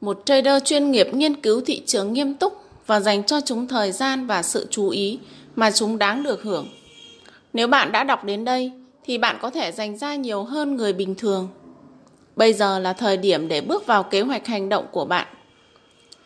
Một 0.01 0.23
trader 0.25 0.63
chuyên 0.65 0.91
nghiệp 0.91 1.09
nghiên 1.13 1.35
cứu 1.35 1.61
thị 1.61 1.83
trường 1.87 2.13
nghiêm 2.13 2.35
túc 2.35 2.63
và 2.87 3.01
dành 3.01 3.25
cho 3.25 3.41
chúng 3.41 3.67
thời 3.67 3.93
gian 3.93 4.27
và 4.27 4.43
sự 4.43 4.67
chú 4.71 4.89
ý 4.89 5.19
mà 5.57 5.71
chúng 5.71 5.99
đáng 5.99 6.23
được 6.23 6.43
hưởng. 6.43 6.69
Nếu 7.53 7.67
bạn 7.67 7.93
đã 7.93 8.05
đọc 8.05 8.25
đến 8.25 8.45
đây, 8.45 8.73
thì 9.05 9.19
bạn 9.19 9.37
có 9.41 9.51
thể 9.51 9.73
dành 9.73 9.99
ra 9.99 10.15
nhiều 10.15 10.45
hơn 10.45 10.77
người 10.77 10.93
bình 10.93 11.15
thường. 11.15 11.49
Bây 12.37 12.53
giờ 12.53 12.79
là 12.79 12.93
thời 12.93 13.17
điểm 13.17 13.49
để 13.49 13.61
bước 13.61 13.87
vào 13.87 14.03
kế 14.03 14.21
hoạch 14.21 14.47
hành 14.47 14.69
động 14.69 14.87
của 14.93 15.05
bạn. 15.05 15.27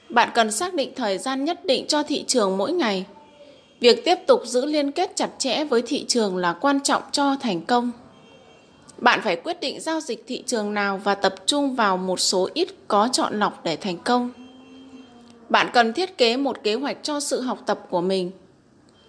Bạn 0.08 0.28
cần 0.34 0.52
xác 0.52 0.74
định 0.74 0.92
thời 0.96 1.18
gian 1.18 1.44
nhất 1.44 1.64
định 1.64 1.86
cho 1.86 2.02
thị 2.02 2.24
trường 2.26 2.56
mỗi 2.56 2.72
ngày. 2.72 3.04
Việc 3.80 4.04
tiếp 4.04 4.16
tục 4.26 4.42
giữ 4.44 4.66
liên 4.66 4.92
kết 4.92 5.12
chặt 5.16 5.30
chẽ 5.38 5.64
với 5.64 5.82
thị 5.82 6.04
trường 6.08 6.36
là 6.36 6.52
quan 6.52 6.80
trọng 6.80 7.02
cho 7.12 7.36
thành 7.40 7.60
công. 7.60 7.90
Bạn 9.02 9.20
phải 9.24 9.36
quyết 9.36 9.60
định 9.60 9.80
giao 9.80 10.00
dịch 10.00 10.24
thị 10.26 10.42
trường 10.46 10.74
nào 10.74 11.00
và 11.04 11.14
tập 11.14 11.34
trung 11.46 11.74
vào 11.74 11.96
một 11.96 12.20
số 12.20 12.48
ít 12.54 12.68
có 12.88 13.08
chọn 13.12 13.38
lọc 13.38 13.64
để 13.64 13.76
thành 13.76 13.98
công. 13.98 14.30
Bạn 15.48 15.70
cần 15.72 15.92
thiết 15.92 16.18
kế 16.18 16.36
một 16.36 16.62
kế 16.62 16.74
hoạch 16.74 16.96
cho 17.02 17.20
sự 17.20 17.40
học 17.40 17.58
tập 17.66 17.86
của 17.90 18.00
mình. 18.00 18.30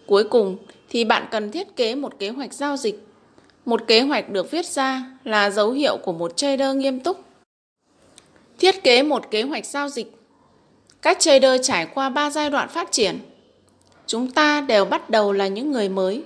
Cuối 0.05 0.23
cùng 0.23 0.57
thì 0.89 1.05
bạn 1.05 1.27
cần 1.31 1.51
thiết 1.51 1.75
kế 1.75 1.95
một 1.95 2.19
kế 2.19 2.29
hoạch 2.29 2.53
giao 2.53 2.77
dịch. 2.77 3.07
Một 3.65 3.87
kế 3.87 4.01
hoạch 4.01 4.29
được 4.29 4.51
viết 4.51 4.65
ra 4.65 5.05
là 5.23 5.49
dấu 5.49 5.71
hiệu 5.71 5.97
của 5.97 6.13
một 6.13 6.37
trader 6.37 6.75
nghiêm 6.75 6.99
túc. 6.99 7.23
Thiết 8.59 8.83
kế 8.83 9.03
một 9.03 9.31
kế 9.31 9.41
hoạch 9.41 9.65
giao 9.65 9.89
dịch. 9.89 10.11
Các 11.01 11.19
trader 11.19 11.61
trải 11.63 11.85
qua 11.93 12.09
3 12.09 12.29
giai 12.29 12.49
đoạn 12.49 12.69
phát 12.69 12.91
triển. 12.91 13.19
Chúng 14.07 14.31
ta 14.31 14.61
đều 14.61 14.85
bắt 14.85 15.09
đầu 15.09 15.31
là 15.31 15.47
những 15.47 15.71
người 15.71 15.89
mới. 15.89 16.23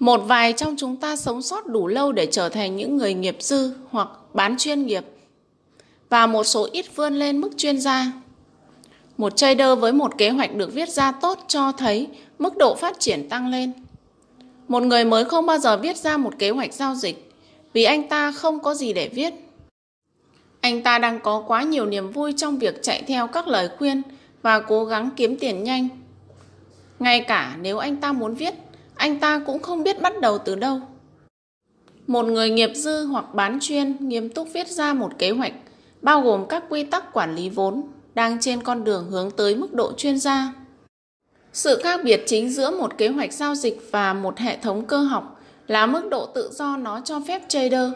Một 0.00 0.18
vài 0.18 0.52
trong 0.52 0.74
chúng 0.78 0.96
ta 0.96 1.16
sống 1.16 1.42
sót 1.42 1.66
đủ 1.66 1.86
lâu 1.86 2.12
để 2.12 2.26
trở 2.26 2.48
thành 2.48 2.76
những 2.76 2.96
người 2.96 3.14
nghiệp 3.14 3.36
dư 3.40 3.72
hoặc 3.90 4.08
bán 4.34 4.56
chuyên 4.58 4.86
nghiệp 4.86 5.04
và 6.08 6.26
một 6.26 6.44
số 6.44 6.68
ít 6.72 6.96
vươn 6.96 7.14
lên 7.14 7.40
mức 7.40 7.50
chuyên 7.56 7.80
gia. 7.80 8.12
Một 9.16 9.36
trader 9.36 9.78
với 9.78 9.92
một 9.92 10.18
kế 10.18 10.30
hoạch 10.30 10.54
được 10.54 10.72
viết 10.74 10.88
ra 10.88 11.12
tốt 11.12 11.44
cho 11.48 11.72
thấy 11.72 12.06
mức 12.38 12.56
độ 12.56 12.74
phát 12.74 13.00
triển 13.00 13.28
tăng 13.28 13.48
lên. 13.48 13.72
Một 14.68 14.82
người 14.82 15.04
mới 15.04 15.24
không 15.24 15.46
bao 15.46 15.58
giờ 15.58 15.76
viết 15.76 15.96
ra 15.96 16.16
một 16.16 16.34
kế 16.38 16.50
hoạch 16.50 16.74
giao 16.74 16.94
dịch 16.94 17.32
vì 17.72 17.84
anh 17.84 18.08
ta 18.08 18.32
không 18.32 18.60
có 18.60 18.74
gì 18.74 18.92
để 18.92 19.08
viết. 19.08 19.34
Anh 20.60 20.82
ta 20.82 20.98
đang 20.98 21.20
có 21.20 21.44
quá 21.46 21.62
nhiều 21.62 21.86
niềm 21.86 22.10
vui 22.10 22.34
trong 22.36 22.58
việc 22.58 22.82
chạy 22.82 23.02
theo 23.06 23.26
các 23.26 23.48
lời 23.48 23.68
khuyên 23.78 24.02
và 24.42 24.60
cố 24.60 24.84
gắng 24.84 25.10
kiếm 25.16 25.36
tiền 25.36 25.64
nhanh. 25.64 25.88
Ngay 26.98 27.20
cả 27.20 27.56
nếu 27.60 27.78
anh 27.78 27.96
ta 27.96 28.12
muốn 28.12 28.34
viết, 28.34 28.54
anh 29.00 29.20
ta 29.20 29.40
cũng 29.46 29.62
không 29.62 29.82
biết 29.82 30.02
bắt 30.02 30.20
đầu 30.20 30.38
từ 30.38 30.54
đâu. 30.54 30.80
Một 32.06 32.26
người 32.26 32.50
nghiệp 32.50 32.70
dư 32.74 33.04
hoặc 33.04 33.34
bán 33.34 33.58
chuyên 33.60 33.96
nghiêm 34.00 34.28
túc 34.28 34.48
viết 34.52 34.68
ra 34.68 34.94
một 34.94 35.12
kế 35.18 35.30
hoạch 35.30 35.52
bao 36.02 36.20
gồm 36.20 36.46
các 36.48 36.64
quy 36.68 36.84
tắc 36.84 37.12
quản 37.12 37.34
lý 37.34 37.48
vốn 37.48 37.82
đang 38.14 38.40
trên 38.40 38.62
con 38.62 38.84
đường 38.84 39.06
hướng 39.10 39.30
tới 39.30 39.56
mức 39.56 39.74
độ 39.74 39.92
chuyên 39.92 40.18
gia. 40.18 40.52
Sự 41.52 41.80
khác 41.82 42.00
biệt 42.04 42.22
chính 42.26 42.50
giữa 42.50 42.70
một 42.70 42.98
kế 42.98 43.08
hoạch 43.08 43.32
giao 43.32 43.54
dịch 43.54 43.88
và 43.90 44.12
một 44.12 44.38
hệ 44.38 44.56
thống 44.56 44.86
cơ 44.86 44.98
học 44.98 45.40
là 45.66 45.86
mức 45.86 46.08
độ 46.10 46.26
tự 46.26 46.50
do 46.52 46.76
nó 46.76 47.00
cho 47.00 47.20
phép 47.28 47.42
trader. 47.48 47.92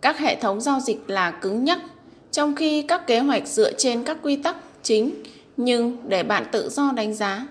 Các 0.00 0.18
hệ 0.18 0.36
thống 0.40 0.60
giao 0.60 0.80
dịch 0.80 1.04
là 1.06 1.30
cứng 1.30 1.64
nhắc, 1.64 1.78
trong 2.30 2.54
khi 2.54 2.82
các 2.82 3.06
kế 3.06 3.18
hoạch 3.18 3.48
dựa 3.48 3.72
trên 3.72 4.04
các 4.04 4.18
quy 4.22 4.36
tắc 4.36 4.56
chính 4.82 5.22
nhưng 5.56 5.96
để 6.08 6.22
bạn 6.22 6.44
tự 6.52 6.68
do 6.68 6.92
đánh 6.92 7.14
giá. 7.14 7.46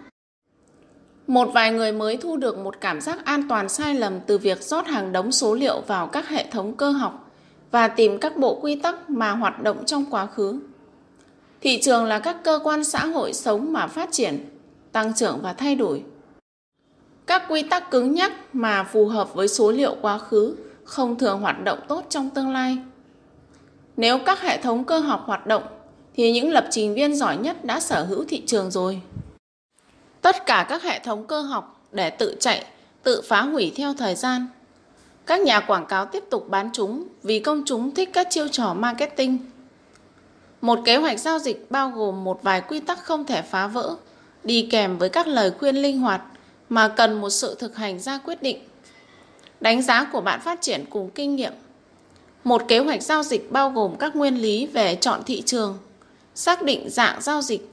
Một 1.29 1.49
vài 1.53 1.71
người 1.71 1.91
mới 1.91 2.17
thu 2.17 2.37
được 2.37 2.57
một 2.57 2.81
cảm 2.81 3.01
giác 3.01 3.25
an 3.25 3.43
toàn 3.49 3.69
sai 3.69 3.95
lầm 3.95 4.19
từ 4.19 4.37
việc 4.37 4.63
rót 4.63 4.87
hàng 4.87 5.11
đống 5.11 5.31
số 5.31 5.53
liệu 5.53 5.81
vào 5.87 6.07
các 6.07 6.29
hệ 6.29 6.45
thống 6.51 6.73
cơ 6.73 6.91
học 6.91 7.31
và 7.71 7.87
tìm 7.87 8.17
các 8.17 8.37
bộ 8.37 8.59
quy 8.61 8.75
tắc 8.75 9.09
mà 9.09 9.31
hoạt 9.31 9.63
động 9.63 9.85
trong 9.85 10.05
quá 10.11 10.25
khứ. 10.25 10.59
Thị 11.61 11.81
trường 11.81 12.05
là 12.05 12.19
các 12.19 12.43
cơ 12.43 12.59
quan 12.63 12.83
xã 12.83 13.05
hội 13.05 13.33
sống 13.33 13.73
mà 13.73 13.87
phát 13.87 14.09
triển, 14.11 14.45
tăng 14.91 15.13
trưởng 15.13 15.39
và 15.41 15.53
thay 15.53 15.75
đổi. 15.75 16.03
Các 17.25 17.43
quy 17.49 17.63
tắc 17.63 17.91
cứng 17.91 18.13
nhắc 18.13 18.31
mà 18.53 18.83
phù 18.83 19.05
hợp 19.05 19.33
với 19.33 19.47
số 19.47 19.71
liệu 19.71 19.95
quá 20.01 20.17
khứ 20.17 20.55
không 20.83 21.15
thường 21.15 21.41
hoạt 21.41 21.63
động 21.63 21.79
tốt 21.87 22.05
trong 22.09 22.29
tương 22.29 22.51
lai. 22.51 22.77
Nếu 23.97 24.19
các 24.25 24.41
hệ 24.41 24.61
thống 24.61 24.83
cơ 24.83 24.99
học 24.99 25.23
hoạt 25.25 25.47
động 25.47 25.63
thì 26.15 26.31
những 26.31 26.51
lập 26.51 26.67
trình 26.71 26.93
viên 26.93 27.15
giỏi 27.15 27.37
nhất 27.37 27.65
đã 27.65 27.79
sở 27.79 28.03
hữu 28.03 28.25
thị 28.27 28.43
trường 28.45 28.71
rồi. 28.71 29.01
Tất 30.21 30.45
cả 30.45 30.65
các 30.69 30.83
hệ 30.83 30.99
thống 30.99 31.27
cơ 31.27 31.41
học 31.41 31.81
để 31.91 32.09
tự 32.09 32.35
chạy, 32.39 32.65
tự 33.03 33.21
phá 33.21 33.41
hủy 33.41 33.71
theo 33.75 33.93
thời 33.93 34.15
gian. 34.15 34.47
Các 35.25 35.41
nhà 35.41 35.59
quảng 35.59 35.85
cáo 35.85 36.05
tiếp 36.05 36.23
tục 36.29 36.49
bán 36.49 36.69
chúng 36.73 37.07
vì 37.23 37.39
công 37.39 37.63
chúng 37.65 37.93
thích 37.93 38.09
các 38.13 38.27
chiêu 38.29 38.47
trò 38.47 38.73
marketing. 38.73 39.37
Một 40.61 40.79
kế 40.85 40.97
hoạch 40.97 41.19
giao 41.19 41.39
dịch 41.39 41.71
bao 41.71 41.89
gồm 41.89 42.23
một 42.23 42.43
vài 42.43 42.61
quy 42.61 42.79
tắc 42.79 43.03
không 43.03 43.25
thể 43.25 43.41
phá 43.41 43.67
vỡ, 43.67 43.95
đi 44.43 44.67
kèm 44.71 44.97
với 44.97 45.09
các 45.09 45.27
lời 45.27 45.51
khuyên 45.59 45.75
linh 45.75 45.99
hoạt 45.99 46.21
mà 46.69 46.87
cần 46.87 47.21
một 47.21 47.29
sự 47.29 47.55
thực 47.55 47.75
hành 47.75 47.99
ra 47.99 48.17
quyết 48.17 48.43
định. 48.43 48.57
Đánh 49.61 49.81
giá 49.81 50.03
của 50.11 50.21
bạn 50.21 50.41
phát 50.41 50.61
triển 50.61 50.85
cùng 50.89 51.09
kinh 51.09 51.35
nghiệm. 51.35 51.53
Một 52.43 52.61
kế 52.67 52.79
hoạch 52.79 53.03
giao 53.03 53.23
dịch 53.23 53.51
bao 53.51 53.69
gồm 53.69 53.95
các 53.95 54.15
nguyên 54.15 54.41
lý 54.41 54.67
về 54.67 54.95
chọn 54.95 55.23
thị 55.25 55.43
trường, 55.45 55.77
xác 56.35 56.61
định 56.61 56.89
dạng 56.89 57.21
giao 57.21 57.41
dịch, 57.41 57.68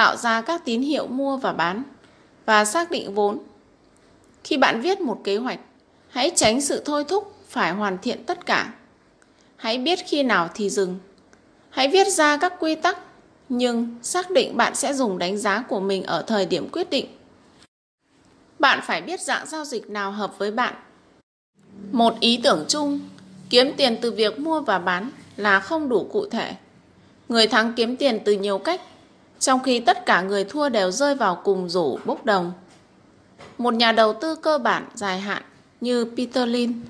tạo 0.00 0.16
ra 0.16 0.40
các 0.40 0.64
tín 0.64 0.82
hiệu 0.82 1.06
mua 1.06 1.36
và 1.36 1.52
bán 1.52 1.82
và 2.46 2.64
xác 2.64 2.90
định 2.90 3.14
vốn. 3.14 3.38
Khi 4.44 4.56
bạn 4.56 4.80
viết 4.80 5.00
một 5.00 5.20
kế 5.24 5.36
hoạch, 5.36 5.58
hãy 6.08 6.30
tránh 6.36 6.60
sự 6.60 6.82
thôi 6.84 7.04
thúc 7.08 7.34
phải 7.48 7.72
hoàn 7.72 7.98
thiện 7.98 8.24
tất 8.24 8.46
cả. 8.46 8.72
Hãy 9.56 9.78
biết 9.78 9.98
khi 10.06 10.22
nào 10.22 10.48
thì 10.54 10.70
dừng. 10.70 10.98
Hãy 11.70 11.88
viết 11.88 12.08
ra 12.08 12.36
các 12.36 12.54
quy 12.60 12.74
tắc, 12.74 12.98
nhưng 13.48 13.98
xác 14.02 14.30
định 14.30 14.56
bạn 14.56 14.74
sẽ 14.74 14.94
dùng 14.94 15.18
đánh 15.18 15.38
giá 15.38 15.64
của 15.68 15.80
mình 15.80 16.02
ở 16.02 16.22
thời 16.22 16.46
điểm 16.46 16.68
quyết 16.72 16.90
định. 16.90 17.06
Bạn 18.58 18.80
phải 18.82 19.02
biết 19.02 19.20
dạng 19.20 19.46
giao 19.46 19.64
dịch 19.64 19.90
nào 19.90 20.12
hợp 20.12 20.38
với 20.38 20.50
bạn. 20.50 20.74
Một 21.92 22.20
ý 22.20 22.40
tưởng 22.42 22.64
chung, 22.68 23.00
kiếm 23.50 23.72
tiền 23.76 23.98
từ 24.00 24.10
việc 24.10 24.38
mua 24.38 24.60
và 24.60 24.78
bán 24.78 25.10
là 25.36 25.60
không 25.60 25.88
đủ 25.88 26.08
cụ 26.12 26.26
thể. 26.26 26.54
Người 27.28 27.46
thắng 27.46 27.72
kiếm 27.76 27.96
tiền 27.96 28.18
từ 28.24 28.32
nhiều 28.32 28.58
cách 28.58 28.80
trong 29.40 29.62
khi 29.62 29.80
tất 29.80 30.06
cả 30.06 30.22
người 30.22 30.44
thua 30.44 30.68
đều 30.68 30.90
rơi 30.90 31.14
vào 31.14 31.40
cùng 31.44 31.68
rổ 31.68 31.98
bốc 32.04 32.24
đồng. 32.24 32.52
Một 33.58 33.74
nhà 33.74 33.92
đầu 33.92 34.12
tư 34.12 34.36
cơ 34.36 34.58
bản 34.58 34.86
dài 34.94 35.20
hạn 35.20 35.42
như 35.80 36.04
Peter 36.16 36.48
lin 36.48 36.80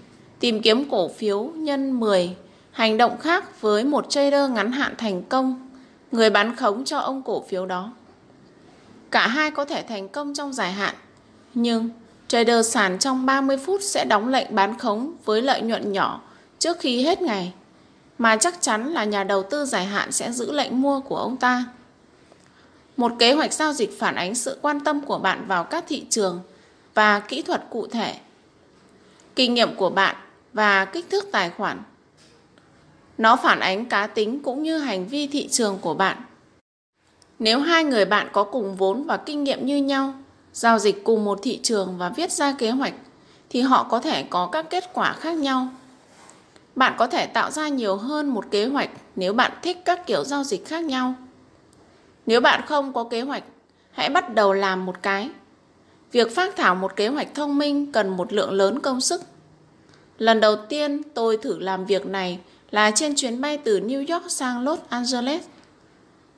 tìm 0.40 0.62
kiếm 0.62 0.90
cổ 0.90 1.08
phiếu 1.08 1.42
nhân 1.42 2.00
10 2.00 2.36
hành 2.70 2.96
động 2.96 3.18
khác 3.18 3.60
với 3.60 3.84
một 3.84 4.10
trader 4.10 4.50
ngắn 4.50 4.72
hạn 4.72 4.94
thành 4.98 5.22
công, 5.22 5.68
người 6.12 6.30
bán 6.30 6.56
khống 6.56 6.84
cho 6.84 6.98
ông 6.98 7.22
cổ 7.22 7.44
phiếu 7.48 7.66
đó. 7.66 7.92
Cả 9.10 9.26
hai 9.26 9.50
có 9.50 9.64
thể 9.64 9.82
thành 9.82 10.08
công 10.08 10.34
trong 10.34 10.52
dài 10.52 10.72
hạn, 10.72 10.94
nhưng 11.54 11.90
trader 12.28 12.68
sàn 12.68 12.98
trong 12.98 13.26
30 13.26 13.56
phút 13.56 13.80
sẽ 13.82 14.04
đóng 14.04 14.28
lệnh 14.28 14.54
bán 14.54 14.78
khống 14.78 15.12
với 15.24 15.42
lợi 15.42 15.60
nhuận 15.60 15.92
nhỏ 15.92 16.20
trước 16.58 16.76
khi 16.80 17.04
hết 17.04 17.22
ngày, 17.22 17.52
mà 18.18 18.36
chắc 18.36 18.62
chắn 18.62 18.92
là 18.92 19.04
nhà 19.04 19.24
đầu 19.24 19.42
tư 19.42 19.64
dài 19.64 19.84
hạn 19.84 20.12
sẽ 20.12 20.32
giữ 20.32 20.52
lệnh 20.52 20.82
mua 20.82 21.00
của 21.00 21.16
ông 21.16 21.36
ta. 21.36 21.64
Một 23.00 23.12
kế 23.18 23.32
hoạch 23.32 23.52
giao 23.52 23.72
dịch 23.72 23.98
phản 23.98 24.14
ánh 24.14 24.34
sự 24.34 24.58
quan 24.62 24.80
tâm 24.80 25.00
của 25.00 25.18
bạn 25.18 25.44
vào 25.46 25.64
các 25.64 25.84
thị 25.88 26.04
trường 26.10 26.40
và 26.94 27.20
kỹ 27.20 27.42
thuật 27.42 27.62
cụ 27.70 27.86
thể, 27.86 28.14
kinh 29.36 29.54
nghiệm 29.54 29.74
của 29.74 29.90
bạn 29.90 30.16
và 30.52 30.84
kích 30.84 31.10
thước 31.10 31.24
tài 31.32 31.50
khoản. 31.50 31.82
Nó 33.18 33.36
phản 33.36 33.60
ánh 33.60 33.84
cá 33.84 34.06
tính 34.06 34.42
cũng 34.42 34.62
như 34.62 34.78
hành 34.78 35.06
vi 35.06 35.26
thị 35.26 35.48
trường 35.48 35.78
của 35.78 35.94
bạn. 35.94 36.16
Nếu 37.38 37.60
hai 37.60 37.84
người 37.84 38.04
bạn 38.04 38.28
có 38.32 38.44
cùng 38.44 38.76
vốn 38.76 39.04
và 39.04 39.16
kinh 39.16 39.44
nghiệm 39.44 39.66
như 39.66 39.76
nhau, 39.76 40.14
giao 40.52 40.78
dịch 40.78 41.04
cùng 41.04 41.24
một 41.24 41.38
thị 41.42 41.60
trường 41.62 41.98
và 41.98 42.08
viết 42.08 42.32
ra 42.32 42.52
kế 42.52 42.70
hoạch 42.70 42.94
thì 43.50 43.60
họ 43.60 43.86
có 43.90 44.00
thể 44.00 44.22
có 44.22 44.46
các 44.46 44.70
kết 44.70 44.84
quả 44.92 45.12
khác 45.12 45.36
nhau. 45.36 45.68
Bạn 46.74 46.94
có 46.98 47.06
thể 47.06 47.26
tạo 47.26 47.50
ra 47.50 47.68
nhiều 47.68 47.96
hơn 47.96 48.28
một 48.28 48.44
kế 48.50 48.66
hoạch 48.66 48.90
nếu 49.16 49.32
bạn 49.32 49.52
thích 49.62 49.78
các 49.84 50.06
kiểu 50.06 50.24
giao 50.24 50.44
dịch 50.44 50.66
khác 50.66 50.84
nhau. 50.84 51.14
Nếu 52.26 52.40
bạn 52.40 52.62
không 52.66 52.92
có 52.92 53.04
kế 53.04 53.20
hoạch, 53.20 53.44
hãy 53.92 54.10
bắt 54.10 54.34
đầu 54.34 54.52
làm 54.52 54.86
một 54.86 55.02
cái. 55.02 55.30
Việc 56.12 56.34
phát 56.34 56.56
thảo 56.56 56.74
một 56.74 56.96
kế 56.96 57.08
hoạch 57.08 57.34
thông 57.34 57.58
minh 57.58 57.92
cần 57.92 58.08
một 58.08 58.32
lượng 58.32 58.52
lớn 58.52 58.80
công 58.80 59.00
sức. 59.00 59.22
Lần 60.18 60.40
đầu 60.40 60.56
tiên 60.56 61.02
tôi 61.14 61.36
thử 61.36 61.58
làm 61.58 61.84
việc 61.84 62.06
này 62.06 62.40
là 62.70 62.90
trên 62.90 63.14
chuyến 63.16 63.40
bay 63.40 63.58
từ 63.58 63.80
New 63.80 64.14
York 64.14 64.30
sang 64.30 64.64
Los 64.64 64.78
Angeles. 64.88 65.42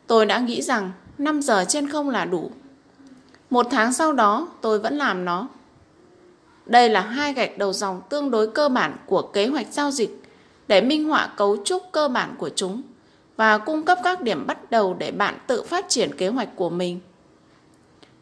Tôi 0.07 0.27
đã 0.27 0.39
nghĩ 0.39 0.63
rằng 0.63 0.93
5 1.19 1.43
giờ 1.43 1.65
trên 1.69 1.89
không 1.89 2.11
là 2.11 2.25
đủ. 2.25 2.51
Một 3.51 3.67
tháng 3.71 3.93
sau 3.93 4.13
đó 4.13 4.49
tôi 4.61 4.79
vẫn 4.79 4.99
làm 4.99 5.25
nó. 5.25 5.49
Đây 6.67 6.89
là 6.89 7.01
hai 7.01 7.35
gạch 7.35 7.59
đầu 7.59 7.73
dòng 7.73 8.01
tương 8.09 8.31
đối 8.31 8.51
cơ 8.51 8.69
bản 8.69 8.97
của 9.07 9.23
kế 9.23 9.47
hoạch 9.47 9.67
giao 9.71 9.91
dịch 9.91 10.23
để 10.69 10.81
minh 10.81 11.09
họa 11.09 11.33
cấu 11.37 11.57
trúc 11.65 11.83
cơ 11.93 12.09
bản 12.09 12.35
của 12.39 12.51
chúng 12.57 12.83
và 13.43 13.59
cung 13.59 13.85
cấp 13.85 13.99
các 14.05 14.21
điểm 14.21 14.47
bắt 14.47 14.71
đầu 14.71 14.97
để 14.99 15.11
bạn 15.11 15.39
tự 15.47 15.63
phát 15.63 15.85
triển 15.89 16.17
kế 16.17 16.29
hoạch 16.29 16.49
của 16.57 16.71
mình. 16.71 17.01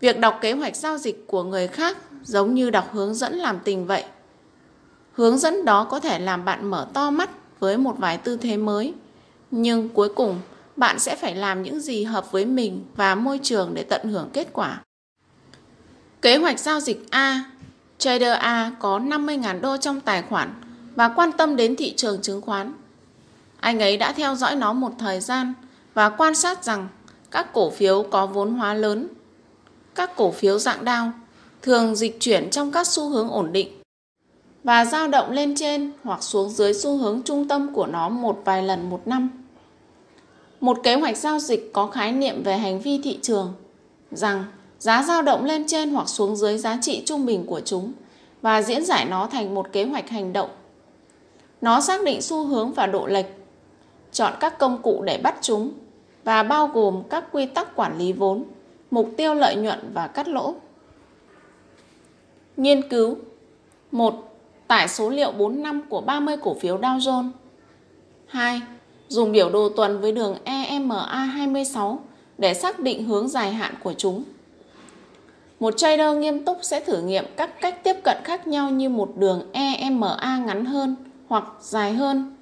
Việc 0.00 0.18
đọc 0.18 0.38
kế 0.40 0.52
hoạch 0.52 0.76
giao 0.76 0.98
dịch 0.98 1.24
của 1.26 1.42
người 1.42 1.68
khác 1.68 1.96
giống 2.22 2.54
như 2.54 2.70
đọc 2.70 2.88
hướng 2.92 3.14
dẫn 3.14 3.34
làm 3.34 3.58
tình 3.64 3.86
vậy. 3.86 4.04
Hướng 5.12 5.38
dẫn 5.38 5.64
đó 5.64 5.84
có 5.84 6.00
thể 6.00 6.18
làm 6.18 6.44
bạn 6.44 6.70
mở 6.70 6.86
to 6.92 7.10
mắt 7.10 7.30
với 7.58 7.78
một 7.78 7.98
vài 7.98 8.18
tư 8.18 8.36
thế 8.36 8.56
mới, 8.56 8.94
nhưng 9.50 9.88
cuối 9.88 10.08
cùng 10.08 10.40
bạn 10.76 10.98
sẽ 10.98 11.16
phải 11.16 11.34
làm 11.34 11.62
những 11.62 11.80
gì 11.80 12.04
hợp 12.04 12.32
với 12.32 12.44
mình 12.44 12.84
và 12.96 13.14
môi 13.14 13.40
trường 13.42 13.74
để 13.74 13.82
tận 13.82 14.08
hưởng 14.08 14.30
kết 14.32 14.48
quả. 14.52 14.82
Kế 16.22 16.36
hoạch 16.36 16.60
giao 16.60 16.80
dịch 16.80 17.06
A 17.10 17.44
Trader 17.98 18.38
A 18.38 18.72
có 18.78 18.98
50.000 18.98 19.60
đô 19.60 19.76
trong 19.76 20.00
tài 20.00 20.22
khoản 20.22 20.54
và 20.94 21.08
quan 21.08 21.32
tâm 21.32 21.56
đến 21.56 21.76
thị 21.76 21.94
trường 21.96 22.22
chứng 22.22 22.40
khoán. 22.40 22.72
Anh 23.60 23.80
ấy 23.80 23.96
đã 23.96 24.12
theo 24.12 24.34
dõi 24.34 24.56
nó 24.56 24.72
một 24.72 24.92
thời 24.98 25.20
gian 25.20 25.54
và 25.94 26.08
quan 26.08 26.34
sát 26.34 26.64
rằng 26.64 26.88
các 27.30 27.52
cổ 27.52 27.70
phiếu 27.70 28.02
có 28.10 28.26
vốn 28.26 28.54
hóa 28.54 28.74
lớn, 28.74 29.08
các 29.94 30.16
cổ 30.16 30.30
phiếu 30.30 30.58
dạng 30.58 30.84
đao 30.84 31.12
thường 31.62 31.96
dịch 31.96 32.16
chuyển 32.20 32.50
trong 32.50 32.72
các 32.72 32.86
xu 32.86 33.08
hướng 33.08 33.30
ổn 33.30 33.52
định 33.52 33.68
và 34.64 34.84
dao 34.84 35.08
động 35.08 35.30
lên 35.30 35.54
trên 35.56 35.92
hoặc 36.04 36.22
xuống 36.22 36.50
dưới 36.50 36.74
xu 36.74 36.96
hướng 36.96 37.22
trung 37.22 37.48
tâm 37.48 37.74
của 37.74 37.86
nó 37.86 38.08
một 38.08 38.42
vài 38.44 38.62
lần 38.62 38.90
một 38.90 39.06
năm. 39.06 39.30
Một 40.60 40.78
kế 40.82 40.94
hoạch 40.94 41.16
giao 41.16 41.38
dịch 41.38 41.70
có 41.72 41.86
khái 41.86 42.12
niệm 42.12 42.42
về 42.42 42.58
hành 42.58 42.80
vi 42.80 43.00
thị 43.04 43.18
trường 43.22 43.52
rằng 44.12 44.44
giá 44.78 45.02
dao 45.02 45.22
động 45.22 45.44
lên 45.44 45.66
trên 45.66 45.90
hoặc 45.90 46.08
xuống 46.08 46.36
dưới 46.36 46.58
giá 46.58 46.78
trị 46.82 47.02
trung 47.06 47.26
bình 47.26 47.46
của 47.46 47.60
chúng 47.60 47.92
và 48.42 48.62
diễn 48.62 48.84
giải 48.84 49.04
nó 49.04 49.26
thành 49.26 49.54
một 49.54 49.72
kế 49.72 49.84
hoạch 49.84 50.10
hành 50.10 50.32
động. 50.32 50.50
Nó 51.60 51.80
xác 51.80 52.04
định 52.04 52.22
xu 52.22 52.44
hướng 52.44 52.72
và 52.72 52.86
độ 52.86 53.06
lệch, 53.06 53.26
chọn 54.12 54.32
các 54.40 54.58
công 54.58 54.82
cụ 54.82 55.02
để 55.02 55.18
bắt 55.22 55.34
chúng 55.40 55.72
và 56.24 56.42
bao 56.42 56.66
gồm 56.66 57.02
các 57.10 57.24
quy 57.32 57.46
tắc 57.46 57.76
quản 57.76 57.98
lý 57.98 58.12
vốn, 58.12 58.44
mục 58.90 59.10
tiêu 59.16 59.34
lợi 59.34 59.56
nhuận 59.56 59.90
và 59.94 60.06
cắt 60.06 60.28
lỗ. 60.28 60.54
Nghiên 62.56 62.88
cứu 62.88 63.16
1. 63.92 64.14
Tải 64.66 64.88
số 64.88 65.10
liệu 65.10 65.32
4 65.32 65.62
năm 65.62 65.82
của 65.88 66.00
30 66.00 66.36
cổ 66.42 66.54
phiếu 66.54 66.78
Dow 66.78 66.98
Jones 66.98 67.30
2. 68.26 68.60
Dùng 69.08 69.32
biểu 69.32 69.50
đồ 69.50 69.68
tuần 69.68 70.00
với 70.00 70.12
đường 70.12 70.36
EMA26 70.44 71.96
để 72.38 72.54
xác 72.54 72.80
định 72.80 73.04
hướng 73.04 73.28
dài 73.28 73.52
hạn 73.52 73.74
của 73.82 73.92
chúng. 73.92 74.24
Một 75.60 75.76
trader 75.76 76.16
nghiêm 76.16 76.44
túc 76.44 76.58
sẽ 76.62 76.80
thử 76.80 77.02
nghiệm 77.02 77.24
các 77.36 77.60
cách 77.60 77.84
tiếp 77.84 77.94
cận 78.04 78.16
khác 78.24 78.46
nhau 78.46 78.70
như 78.70 78.88
một 78.88 79.12
đường 79.16 79.48
EMA 79.52 80.42
ngắn 80.46 80.64
hơn 80.64 80.96
hoặc 81.28 81.44
dài 81.60 81.92
hơn. 81.92 82.36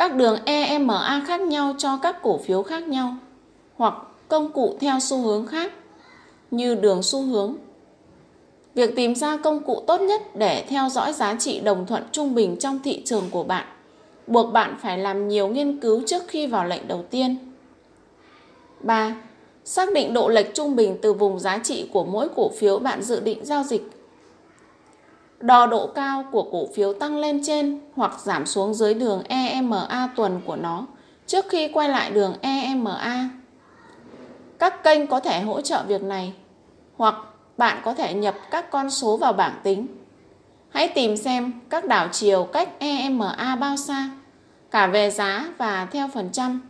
Các 0.00 0.14
đường 0.14 0.38
EMA 0.44 1.24
khác 1.26 1.40
nhau 1.40 1.74
cho 1.78 1.98
các 2.02 2.22
cổ 2.22 2.38
phiếu 2.38 2.62
khác 2.62 2.88
nhau, 2.88 3.14
hoặc 3.76 3.94
công 4.28 4.52
cụ 4.52 4.76
theo 4.80 5.00
xu 5.00 5.18
hướng 5.18 5.46
khác, 5.46 5.72
như 6.50 6.74
đường 6.74 7.02
xu 7.02 7.22
hướng. 7.22 7.56
Việc 8.74 8.96
tìm 8.96 9.14
ra 9.14 9.36
công 9.36 9.62
cụ 9.62 9.82
tốt 9.86 10.00
nhất 10.00 10.22
để 10.36 10.64
theo 10.68 10.88
dõi 10.88 11.12
giá 11.12 11.34
trị 11.34 11.60
đồng 11.60 11.86
thuận 11.86 12.02
trung 12.12 12.34
bình 12.34 12.56
trong 12.56 12.78
thị 12.84 13.02
trường 13.04 13.24
của 13.30 13.42
bạn, 13.42 13.66
buộc 14.26 14.52
bạn 14.52 14.76
phải 14.82 14.98
làm 14.98 15.28
nhiều 15.28 15.48
nghiên 15.48 15.80
cứu 15.80 16.02
trước 16.06 16.22
khi 16.28 16.46
vào 16.46 16.64
lệnh 16.64 16.88
đầu 16.88 17.04
tiên. 17.10 17.36
3 18.80 19.16
xác 19.64 19.92
định 19.94 20.14
độ 20.14 20.28
lệch 20.28 20.54
trung 20.54 20.76
bình 20.76 20.98
từ 21.02 21.12
vùng 21.12 21.38
giá 21.38 21.58
trị 21.58 21.88
của 21.92 22.04
mỗi 22.04 22.28
cổ 22.36 22.50
phiếu 22.58 22.78
bạn 22.78 23.02
dự 23.02 23.20
định 23.20 23.44
giao 23.44 23.62
dịch. 23.62 23.99
Đo 25.40 25.66
độ 25.66 25.86
cao 25.86 26.24
của 26.32 26.42
cổ 26.42 26.66
phiếu 26.74 26.92
tăng 26.92 27.18
lên 27.18 27.40
trên 27.44 27.80
hoặc 27.96 28.20
giảm 28.20 28.46
xuống 28.46 28.74
dưới 28.74 28.94
đường 28.94 29.22
EMA 29.28 30.08
tuần 30.16 30.40
của 30.46 30.56
nó 30.56 30.86
trước 31.26 31.44
khi 31.48 31.68
quay 31.68 31.88
lại 31.88 32.10
đường 32.10 32.34
EMA. 32.40 33.28
Các 34.58 34.82
kênh 34.82 35.06
có 35.06 35.20
thể 35.20 35.40
hỗ 35.40 35.60
trợ 35.60 35.82
việc 35.88 36.02
này 36.02 36.32
hoặc 36.96 37.14
bạn 37.56 37.78
có 37.84 37.94
thể 37.94 38.14
nhập 38.14 38.34
các 38.50 38.70
con 38.70 38.90
số 38.90 39.16
vào 39.16 39.32
bảng 39.32 39.60
tính. 39.62 39.86
Hãy 40.70 40.88
tìm 40.88 41.16
xem 41.16 41.52
các 41.70 41.84
đảo 41.84 42.08
chiều 42.12 42.44
cách 42.44 42.68
EMA 42.78 43.56
bao 43.60 43.76
xa, 43.76 44.10
cả 44.70 44.86
về 44.86 45.10
giá 45.10 45.52
và 45.58 45.88
theo 45.90 46.08
phần 46.14 46.28
trăm 46.32 46.60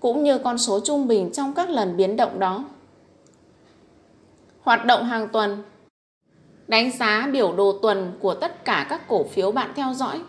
cũng 0.00 0.22
như 0.22 0.38
con 0.38 0.58
số 0.58 0.80
trung 0.80 1.08
bình 1.08 1.30
trong 1.32 1.54
các 1.54 1.70
lần 1.70 1.96
biến 1.96 2.16
động 2.16 2.38
đó. 2.38 2.64
Hoạt 4.62 4.84
động 4.84 5.04
hàng 5.04 5.28
tuần 5.28 5.62
Đánh 6.68 6.90
giá 6.90 7.28
biểu 7.32 7.52
đồ 7.52 7.78
tuần 7.82 8.12
của 8.20 8.34
tất 8.34 8.64
cả 8.64 8.86
các 8.90 9.08
cổ 9.08 9.24
phiếu 9.24 9.52
bạn 9.52 9.70
theo 9.76 9.94
dõi. 9.94 10.20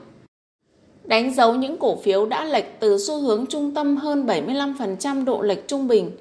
Đánh 1.04 1.34
dấu 1.34 1.56
những 1.56 1.78
cổ 1.78 1.96
phiếu 1.96 2.26
đã 2.26 2.46
lệch 2.46 2.80
từ 2.80 2.98
xu 2.98 3.22
hướng 3.22 3.46
trung 3.46 3.74
tâm 3.74 3.98
hơn 3.98 4.26
75% 4.26 5.26
độ 5.26 5.42
lệch 5.42 5.68
trung 5.68 5.88
bình 5.88 6.12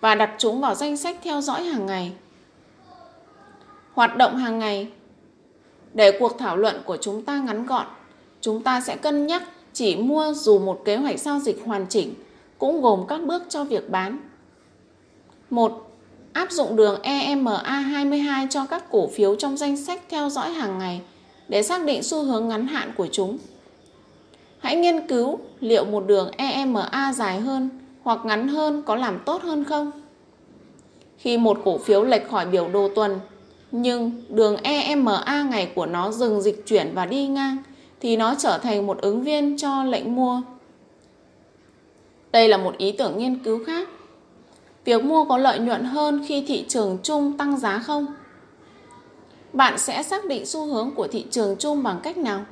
và 0.00 0.14
đặt 0.14 0.34
chúng 0.38 0.60
vào 0.60 0.74
danh 0.74 0.96
sách 0.96 1.16
theo 1.22 1.40
dõi 1.40 1.62
hàng 1.62 1.86
ngày. 1.86 2.12
Hoạt 3.92 4.16
động 4.16 4.36
hàng 4.36 4.58
ngày 4.58 4.88
Để 5.94 6.18
cuộc 6.20 6.38
thảo 6.38 6.56
luận 6.56 6.82
của 6.84 6.96
chúng 6.96 7.22
ta 7.22 7.38
ngắn 7.38 7.66
gọn, 7.66 7.86
chúng 8.40 8.62
ta 8.62 8.80
sẽ 8.80 8.96
cân 8.96 9.26
nhắc 9.26 9.42
chỉ 9.72 9.96
mua 9.96 10.32
dù 10.32 10.58
một 10.58 10.82
kế 10.84 10.96
hoạch 10.96 11.20
giao 11.20 11.38
dịch 11.38 11.62
hoàn 11.64 11.86
chỉnh 11.88 12.14
cũng 12.58 12.82
gồm 12.82 13.04
các 13.08 13.22
bước 13.22 13.42
cho 13.48 13.64
việc 13.64 13.90
bán. 13.90 14.18
1. 15.50 15.93
Áp 16.34 16.50
dụng 16.50 16.76
đường 16.76 17.00
EMA22 17.02 18.46
cho 18.50 18.66
các 18.66 18.84
cổ 18.90 19.08
phiếu 19.08 19.36
trong 19.36 19.56
danh 19.56 19.76
sách 19.76 20.02
theo 20.08 20.30
dõi 20.30 20.50
hàng 20.50 20.78
ngày 20.78 21.00
để 21.48 21.62
xác 21.62 21.84
định 21.84 22.02
xu 22.02 22.22
hướng 22.22 22.48
ngắn 22.48 22.66
hạn 22.66 22.92
của 22.96 23.06
chúng. 23.12 23.38
Hãy 24.58 24.76
nghiên 24.76 25.06
cứu 25.06 25.38
liệu 25.60 25.84
một 25.84 26.06
đường 26.06 26.30
EMA 26.36 27.12
dài 27.16 27.40
hơn 27.40 27.68
hoặc 28.02 28.18
ngắn 28.24 28.48
hơn 28.48 28.82
có 28.82 28.96
làm 28.96 29.18
tốt 29.24 29.42
hơn 29.42 29.64
không. 29.64 29.90
Khi 31.18 31.38
một 31.38 31.60
cổ 31.64 31.78
phiếu 31.78 32.04
lệch 32.04 32.30
khỏi 32.30 32.46
biểu 32.46 32.68
đồ 32.68 32.88
tuần, 32.94 33.20
nhưng 33.70 34.22
đường 34.28 34.56
EMA 34.56 35.44
ngày 35.50 35.72
của 35.74 35.86
nó 35.86 36.10
dừng 36.10 36.42
dịch 36.42 36.66
chuyển 36.66 36.90
và 36.94 37.06
đi 37.06 37.26
ngang, 37.26 37.56
thì 38.00 38.16
nó 38.16 38.34
trở 38.38 38.58
thành 38.58 38.86
một 38.86 38.98
ứng 39.00 39.22
viên 39.22 39.56
cho 39.56 39.84
lệnh 39.84 40.14
mua 40.16 40.42
đây 42.34 42.48
là 42.48 42.56
một 42.56 42.78
ý 42.78 42.92
tưởng 42.92 43.18
nghiên 43.18 43.38
cứu 43.38 43.64
khác. 43.64 43.88
Việc 44.84 45.04
mua 45.04 45.24
có 45.24 45.38
lợi 45.38 45.58
nhuận 45.58 45.84
hơn 45.84 46.24
khi 46.26 46.44
thị 46.46 46.64
trường 46.68 46.98
chung 47.02 47.38
tăng 47.38 47.58
giá 47.58 47.78
không? 47.78 48.06
Bạn 49.52 49.78
sẽ 49.78 50.02
xác 50.02 50.24
định 50.24 50.46
xu 50.46 50.66
hướng 50.66 50.90
của 50.94 51.08
thị 51.08 51.26
trường 51.30 51.56
chung 51.58 51.82
bằng 51.82 52.00
cách 52.02 52.16
nào? 52.16 52.44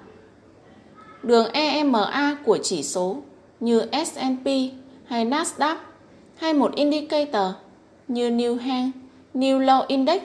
Đường 1.23 1.53
EMA 1.53 2.37
của 2.45 2.59
chỉ 2.63 2.83
số 2.83 3.17
như 3.61 3.83
S&P 4.07 4.47
hay 5.05 5.27
Nasdaq 5.27 5.77
hay 6.37 6.55
một 6.55 6.75
indicator 6.75 7.47
như 8.09 8.31
New 8.31 8.59
Hang, 8.59 8.91
New 9.35 9.59
Low 9.61 9.85
Index. 9.89 10.23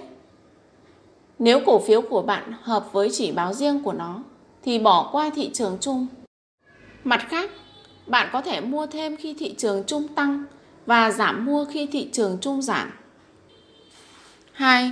Nếu 1.39 1.59
cổ 1.65 1.79
phiếu 1.79 2.01
của 2.01 2.21
bạn 2.21 2.53
hợp 2.61 2.93
với 2.93 3.09
chỉ 3.11 3.31
báo 3.31 3.53
riêng 3.53 3.83
của 3.83 3.93
nó 3.93 4.23
thì 4.63 4.79
bỏ 4.79 5.09
qua 5.11 5.29
thị 5.35 5.49
trường 5.53 5.77
chung. 5.81 6.07
Mặt 7.03 7.25
khác, 7.29 7.51
bạn 8.07 8.29
có 8.33 8.41
thể 8.41 8.61
mua 8.61 8.85
thêm 8.85 9.17
khi 9.17 9.33
thị 9.33 9.55
trường 9.57 9.83
chung 9.87 10.07
tăng 10.07 10.43
và 10.87 11.11
giảm 11.11 11.45
mua 11.45 11.65
khi 11.65 11.87
thị 11.91 12.09
trường 12.11 12.37
chung 12.41 12.61
giảm. 12.61 12.91
2. 14.53 14.91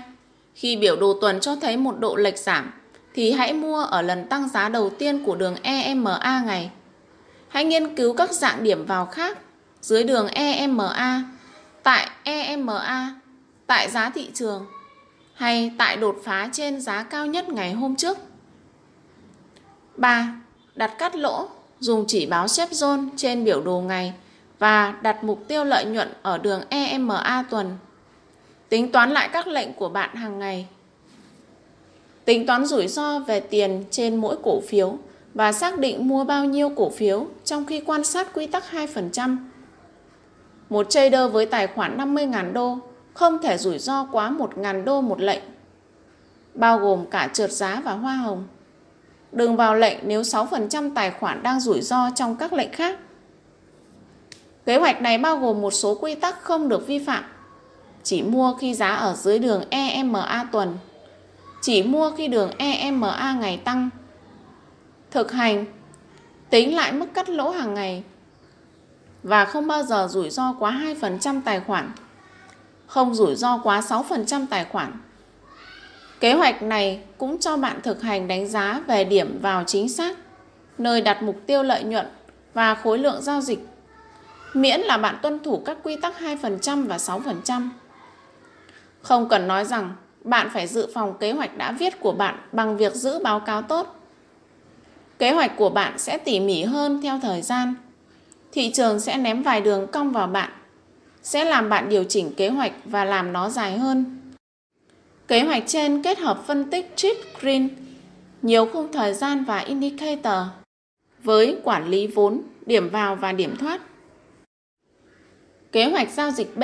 Khi 0.56 0.78
biểu 0.78 0.96
đồ 0.96 1.18
tuần 1.22 1.40
cho 1.40 1.56
thấy 1.56 1.78
một 1.78 2.00
độ 2.00 2.16
lệch 2.16 2.38
giảm 2.38 2.72
thì 3.14 3.32
hãy 3.32 3.54
mua 3.54 3.84
ở 3.84 4.02
lần 4.02 4.28
tăng 4.28 4.50
giá 4.50 4.70
đầu 4.70 4.90
tiên 4.90 5.24
của 5.24 5.36
đường 5.36 5.56
EMA 5.62 6.42
ngày. 6.46 6.72
Hãy 7.48 7.66
nghiên 7.66 7.96
cứu 7.96 8.14
các 8.14 8.32
dạng 8.32 8.64
điểm 8.64 8.86
vào 8.86 9.06
khác 9.06 9.38
dưới 9.82 10.04
đường 10.04 10.28
EMA, 10.28 11.24
tại 11.84 12.10
EMA, 12.24 13.16
tại 13.68 13.90
giá 13.92 14.10
thị 14.10 14.30
trường 14.34 14.66
hay 15.34 15.72
tại 15.78 15.98
đột 15.98 16.16
phá 16.24 16.50
trên 16.54 16.82
giá 16.82 17.04
cao 17.04 17.26
nhất 17.26 17.50
ngày 17.50 17.74
hôm 17.74 17.96
trước. 17.96 18.18
3. 19.96 20.42
Đặt 20.76 20.92
cắt 20.98 21.16
lỗ 21.16 21.50
dùng 21.80 22.06
chỉ 22.08 22.26
báo 22.26 22.48
xếp 22.48 22.70
zone 22.72 23.10
trên 23.18 23.44
biểu 23.44 23.62
đồ 23.62 23.80
ngày 23.80 24.14
và 24.60 24.96
đặt 25.02 25.24
mục 25.24 25.48
tiêu 25.48 25.64
lợi 25.64 25.86
nhuận 25.86 26.14
ở 26.22 26.38
đường 26.38 26.62
EMA 26.70 27.44
tuần. 27.50 27.78
Tính 28.70 28.92
toán 28.92 29.12
lại 29.12 29.30
các 29.34 29.48
lệnh 29.48 29.74
của 29.74 29.90
bạn 29.90 30.16
hàng 30.16 30.40
ngày. 30.40 30.68
Tính 32.26 32.46
toán 32.46 32.66
rủi 32.66 32.88
ro 32.88 33.20
về 33.20 33.40
tiền 33.40 33.84
trên 33.92 34.16
mỗi 34.16 34.38
cổ 34.44 34.62
phiếu 34.68 34.98
và 35.34 35.52
xác 35.52 35.80
định 35.80 36.08
mua 36.08 36.24
bao 36.24 36.46
nhiêu 36.46 36.70
cổ 36.76 36.90
phiếu 36.90 37.28
trong 37.44 37.66
khi 37.66 37.82
quan 37.82 38.04
sát 38.04 38.28
quy 38.34 38.48
tắc 38.48 38.64
2%. 38.72 39.38
Một 40.70 40.90
trader 40.90 41.32
với 41.32 41.46
tài 41.46 41.68
khoản 41.68 41.98
50.000 41.98 42.54
đô 42.54 42.78
không 43.14 43.42
thể 43.42 43.58
rủi 43.58 43.80
ro 43.80 44.08
quá 44.12 44.30
1.000 44.30 44.84
đô 44.84 45.02
một 45.02 45.22
lệnh, 45.22 45.44
bao 46.54 46.80
gồm 46.80 47.06
cả 47.06 47.30
trượt 47.34 47.52
giá 47.52 47.82
và 47.86 47.92
hoa 47.92 48.16
hồng. 48.16 48.44
Đừng 49.32 49.56
vào 49.56 49.76
lệnh 49.76 49.98
nếu 50.04 50.22
6% 50.22 50.94
tài 50.96 51.12
khoản 51.12 51.44
đang 51.44 51.60
rủi 51.60 51.82
ro 51.82 52.10
trong 52.16 52.36
các 52.36 52.54
lệnh 52.54 52.72
khác. 52.72 53.00
Kế 54.66 54.78
hoạch 54.78 55.02
này 55.02 55.18
bao 55.18 55.38
gồm 55.38 55.62
một 55.62 55.72
số 55.72 55.96
quy 55.96 56.16
tắc 56.16 56.44
không 56.44 56.70
được 56.70 56.88
vi 56.88 57.00
phạm. 57.00 57.24
Chỉ 58.04 58.22
mua 58.22 58.54
khi 58.54 58.74
giá 58.74 58.88
ở 58.88 59.14
dưới 59.14 59.40
đường 59.40 59.64
EMA 59.70 60.48
tuần. 60.52 60.78
Chỉ 61.62 61.84
mua 61.84 62.12
khi 62.12 62.28
đường 62.28 62.52
EMA 62.58 63.38
ngày 63.40 63.58
tăng. 63.58 63.90
Thực 65.12 65.32
hành 65.32 65.66
tính 66.50 66.76
lại 66.76 66.92
mức 66.92 67.06
cắt 67.14 67.30
lỗ 67.30 67.50
hàng 67.50 67.74
ngày 67.74 68.04
và 69.24 69.46
không 69.46 69.68
bao 69.68 69.84
giờ 69.84 70.08
rủi 70.12 70.30
ro 70.30 70.56
quá 70.60 70.82
2% 71.02 71.42
tài 71.46 71.60
khoản. 71.60 71.92
Không 72.88 73.16
rủi 73.16 73.36
ro 73.36 73.58
quá 73.58 73.82
6% 73.82 74.46
tài 74.50 74.66
khoản. 74.66 74.92
Kế 76.20 76.34
hoạch 76.34 76.62
này 76.62 77.00
cũng 77.18 77.40
cho 77.40 77.58
bạn 77.58 77.82
thực 77.84 78.02
hành 78.02 78.28
đánh 78.28 78.48
giá 78.48 78.82
về 78.88 79.04
điểm 79.04 79.40
vào 79.42 79.64
chính 79.64 79.90
xác, 79.90 80.18
nơi 80.78 81.02
đặt 81.02 81.24
mục 81.24 81.36
tiêu 81.46 81.64
lợi 81.64 81.84
nhuận 81.84 82.06
và 82.54 82.76
khối 82.76 82.98
lượng 82.98 83.22
giao 83.22 83.42
dịch 83.42 83.68
miễn 84.56 84.82
là 84.82 84.98
bạn 84.98 85.16
tuân 85.22 85.40
thủ 85.44 85.62
các 85.66 85.78
quy 85.84 85.96
tắc 85.96 86.14
2% 86.20 86.88
và 86.88 86.98
6%. 86.98 87.70
Không 89.02 89.30
cần 89.30 89.48
nói 89.48 89.66
rằng 89.66 89.96
bạn 90.24 90.50
phải 90.54 90.68
dự 90.68 90.90
phòng 90.94 91.18
kế 91.20 91.32
hoạch 91.32 91.58
đã 91.58 91.72
viết 91.72 92.00
của 92.00 92.12
bạn 92.12 92.36
bằng 92.52 92.78
việc 92.78 92.94
giữ 92.94 93.20
báo 93.20 93.40
cáo 93.40 93.62
tốt. 93.62 94.00
Kế 95.20 95.32
hoạch 95.32 95.58
của 95.58 95.70
bạn 95.70 96.00
sẽ 96.00 96.18
tỉ 96.18 96.40
mỉ 96.40 96.64
hơn 96.64 97.02
theo 97.02 97.20
thời 97.22 97.42
gian. 97.42 97.76
Thị 98.52 98.72
trường 98.74 99.00
sẽ 99.00 99.18
ném 99.18 99.44
vài 99.44 99.62
đường 99.62 99.88
cong 99.88 100.12
vào 100.12 100.28
bạn, 100.28 100.50
sẽ 101.24 101.46
làm 101.46 101.70
bạn 101.70 101.90
điều 101.90 102.04
chỉnh 102.04 102.34
kế 102.38 102.50
hoạch 102.50 102.72
và 102.86 103.06
làm 103.06 103.34
nó 103.34 103.50
dài 103.50 103.78
hơn. 103.78 104.20
Kế 105.28 105.42
hoạch 105.42 105.64
trên 105.68 106.04
kết 106.04 106.20
hợp 106.20 106.44
phân 106.48 106.70
tích 106.70 106.94
chip 106.96 107.18
green, 107.42 107.70
nhiều 108.42 108.66
khung 108.74 108.92
thời 108.92 109.14
gian 109.14 109.44
và 109.44 109.58
indicator 109.58 110.38
với 111.24 111.58
quản 111.64 111.88
lý 111.90 112.08
vốn, 112.08 112.42
điểm 112.66 112.90
vào 112.90 113.16
và 113.16 113.32
điểm 113.32 113.58
thoát. 113.58 113.82
Kế 115.76 115.86
hoạch 115.86 116.12
giao 116.12 116.32
dịch 116.32 116.58
B 116.58 116.64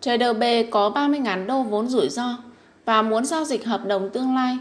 Trader 0.00 0.36
B 0.36 0.42
có 0.70 0.92
30.000 0.94 1.46
đô 1.46 1.62
vốn 1.62 1.88
rủi 1.88 2.08
ro 2.08 2.38
và 2.84 3.02
muốn 3.02 3.24
giao 3.24 3.44
dịch 3.44 3.64
hợp 3.64 3.86
đồng 3.86 4.10
tương 4.10 4.34
lai. 4.34 4.58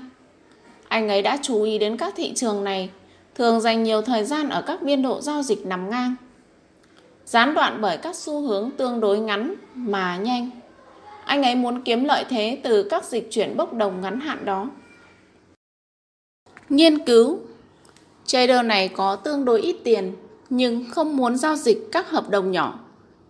Anh 0.87 1.09
ấy 1.09 1.21
đã 1.21 1.37
chú 1.41 1.63
ý 1.63 1.77
đến 1.77 1.97
các 1.97 2.13
thị 2.17 2.33
trường 2.35 2.63
này, 2.63 2.89
thường 3.35 3.61
dành 3.61 3.83
nhiều 3.83 4.01
thời 4.01 4.25
gian 4.25 4.49
ở 4.49 4.61
các 4.61 4.81
biên 4.81 5.01
độ 5.01 5.21
giao 5.21 5.43
dịch 5.43 5.65
nằm 5.65 5.89
ngang. 5.89 6.15
Gián 7.25 7.53
đoạn 7.53 7.77
bởi 7.81 7.97
các 7.97 8.15
xu 8.15 8.41
hướng 8.41 8.71
tương 8.77 8.99
đối 8.99 9.19
ngắn 9.19 9.55
mà 9.75 10.17
nhanh. 10.17 10.49
Anh 11.25 11.43
ấy 11.43 11.55
muốn 11.55 11.81
kiếm 11.81 12.03
lợi 12.03 12.25
thế 12.29 12.59
từ 12.63 12.83
các 12.83 13.03
dịch 13.03 13.27
chuyển 13.31 13.57
bốc 13.57 13.73
đồng 13.73 14.01
ngắn 14.01 14.19
hạn 14.19 14.45
đó. 14.45 14.69
Nghiên 16.69 17.05
cứu 17.05 17.39
Trader 18.25 18.65
này 18.65 18.87
có 18.87 19.15
tương 19.15 19.45
đối 19.45 19.61
ít 19.61 19.75
tiền 19.83 20.13
nhưng 20.49 20.85
không 20.91 21.17
muốn 21.17 21.37
giao 21.37 21.55
dịch 21.55 21.89
các 21.91 22.09
hợp 22.09 22.29
đồng 22.29 22.51
nhỏ 22.51 22.82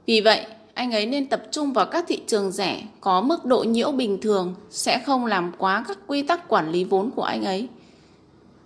vì 0.06 0.22
vậy, 0.22 0.46
anh 0.74 0.92
ấy 0.92 1.06
nên 1.06 1.28
tập 1.28 1.44
trung 1.52 1.74
vào 1.74 1.86
các 1.86 2.06
thị 2.08 2.20
trường 2.28 2.52
rẻ 2.52 2.84
có 3.02 3.22
mức 3.22 3.46
độ 3.46 3.64
nhiễu 3.64 3.92
bình 3.92 4.18
thường 4.22 4.56
sẽ 4.70 5.02
không 5.06 5.26
làm 5.26 5.52
quá 5.58 5.86
các 5.88 5.98
quy 6.08 6.22
tắc 6.22 6.48
quản 6.48 6.72
lý 6.72 6.84
vốn 6.84 7.12
của 7.12 7.24
anh 7.24 7.46
ấy. 7.46 7.68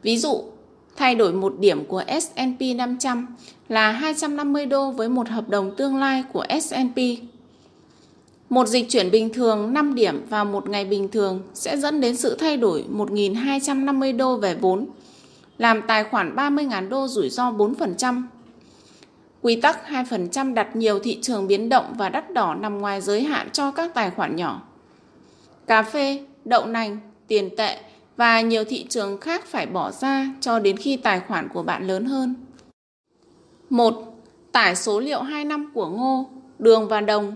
Ví 0.02 0.18
dụ, 0.18 0.44
thay 0.96 1.16
đổi 1.16 1.34
một 1.34 1.60
điểm 1.60 1.86
của 1.86 2.04
S&P 2.22 2.62
500 2.76 3.28
là 3.70 3.92
250 3.92 4.66
đô 4.66 4.92
với 4.92 5.10
một 5.10 5.30
hợp 5.30 5.50
đồng 5.50 5.76
tương 5.76 5.98
lai 5.98 6.24
của 6.34 6.46
S&P. 6.62 6.98
Một 8.50 8.68
dịch 8.68 8.90
chuyển 8.90 9.12
bình 9.12 9.34
thường 9.34 9.74
5 9.74 9.96
điểm 9.96 10.26
vào 10.30 10.46
một 10.46 10.70
ngày 10.70 10.86
bình 10.86 11.10
thường 11.10 11.42
sẽ 11.54 11.78
dẫn 11.78 12.02
đến 12.02 12.18
sự 12.18 12.36
thay 12.40 12.58
đổi 12.58 12.86
1.250 12.92 14.18
đô 14.18 14.38
về 14.38 14.56
vốn, 14.56 14.86
làm 15.58 15.82
tài 15.88 16.04
khoản 16.04 16.36
30.000 16.36 16.90
đô 16.90 17.08
rủi 17.08 17.30
ro 17.30 17.52
4%. 17.52 18.24
Quy 19.48 19.56
tắc 19.56 19.80
2% 19.90 20.54
đặt 20.54 20.76
nhiều 20.76 21.00
thị 21.00 21.20
trường 21.22 21.48
biến 21.48 21.70
động 21.70 21.94
và 21.98 22.10
đắt 22.10 22.34
đỏ 22.34 22.56
nằm 22.56 22.78
ngoài 22.78 23.02
giới 23.02 23.22
hạn 23.22 23.50
cho 23.54 23.72
các 23.72 23.94
tài 23.94 24.10
khoản 24.10 24.36
nhỏ. 24.36 24.62
Cà 25.68 25.84
phê, 25.84 26.26
đậu 26.46 26.66
nành, 26.66 26.98
tiền 27.28 27.56
tệ 27.58 27.80
và 28.18 28.42
nhiều 28.42 28.64
thị 28.64 28.86
trường 28.90 29.18
khác 29.18 29.46
phải 29.46 29.66
bỏ 29.66 29.92
ra 29.92 30.28
cho 30.42 30.60
đến 30.60 30.78
khi 30.78 30.98
tài 30.98 31.20
khoản 31.20 31.48
của 31.54 31.64
bạn 31.64 31.88
lớn 31.88 32.06
hơn. 32.06 32.36
1. 33.70 33.96
Tải 34.52 34.76
số 34.76 35.00
liệu 35.00 35.22
2 35.22 35.46
năm 35.46 35.72
của 35.74 35.90
ngô, 35.90 36.30
đường 36.60 36.88
và 36.88 37.02
đồng. 37.02 37.34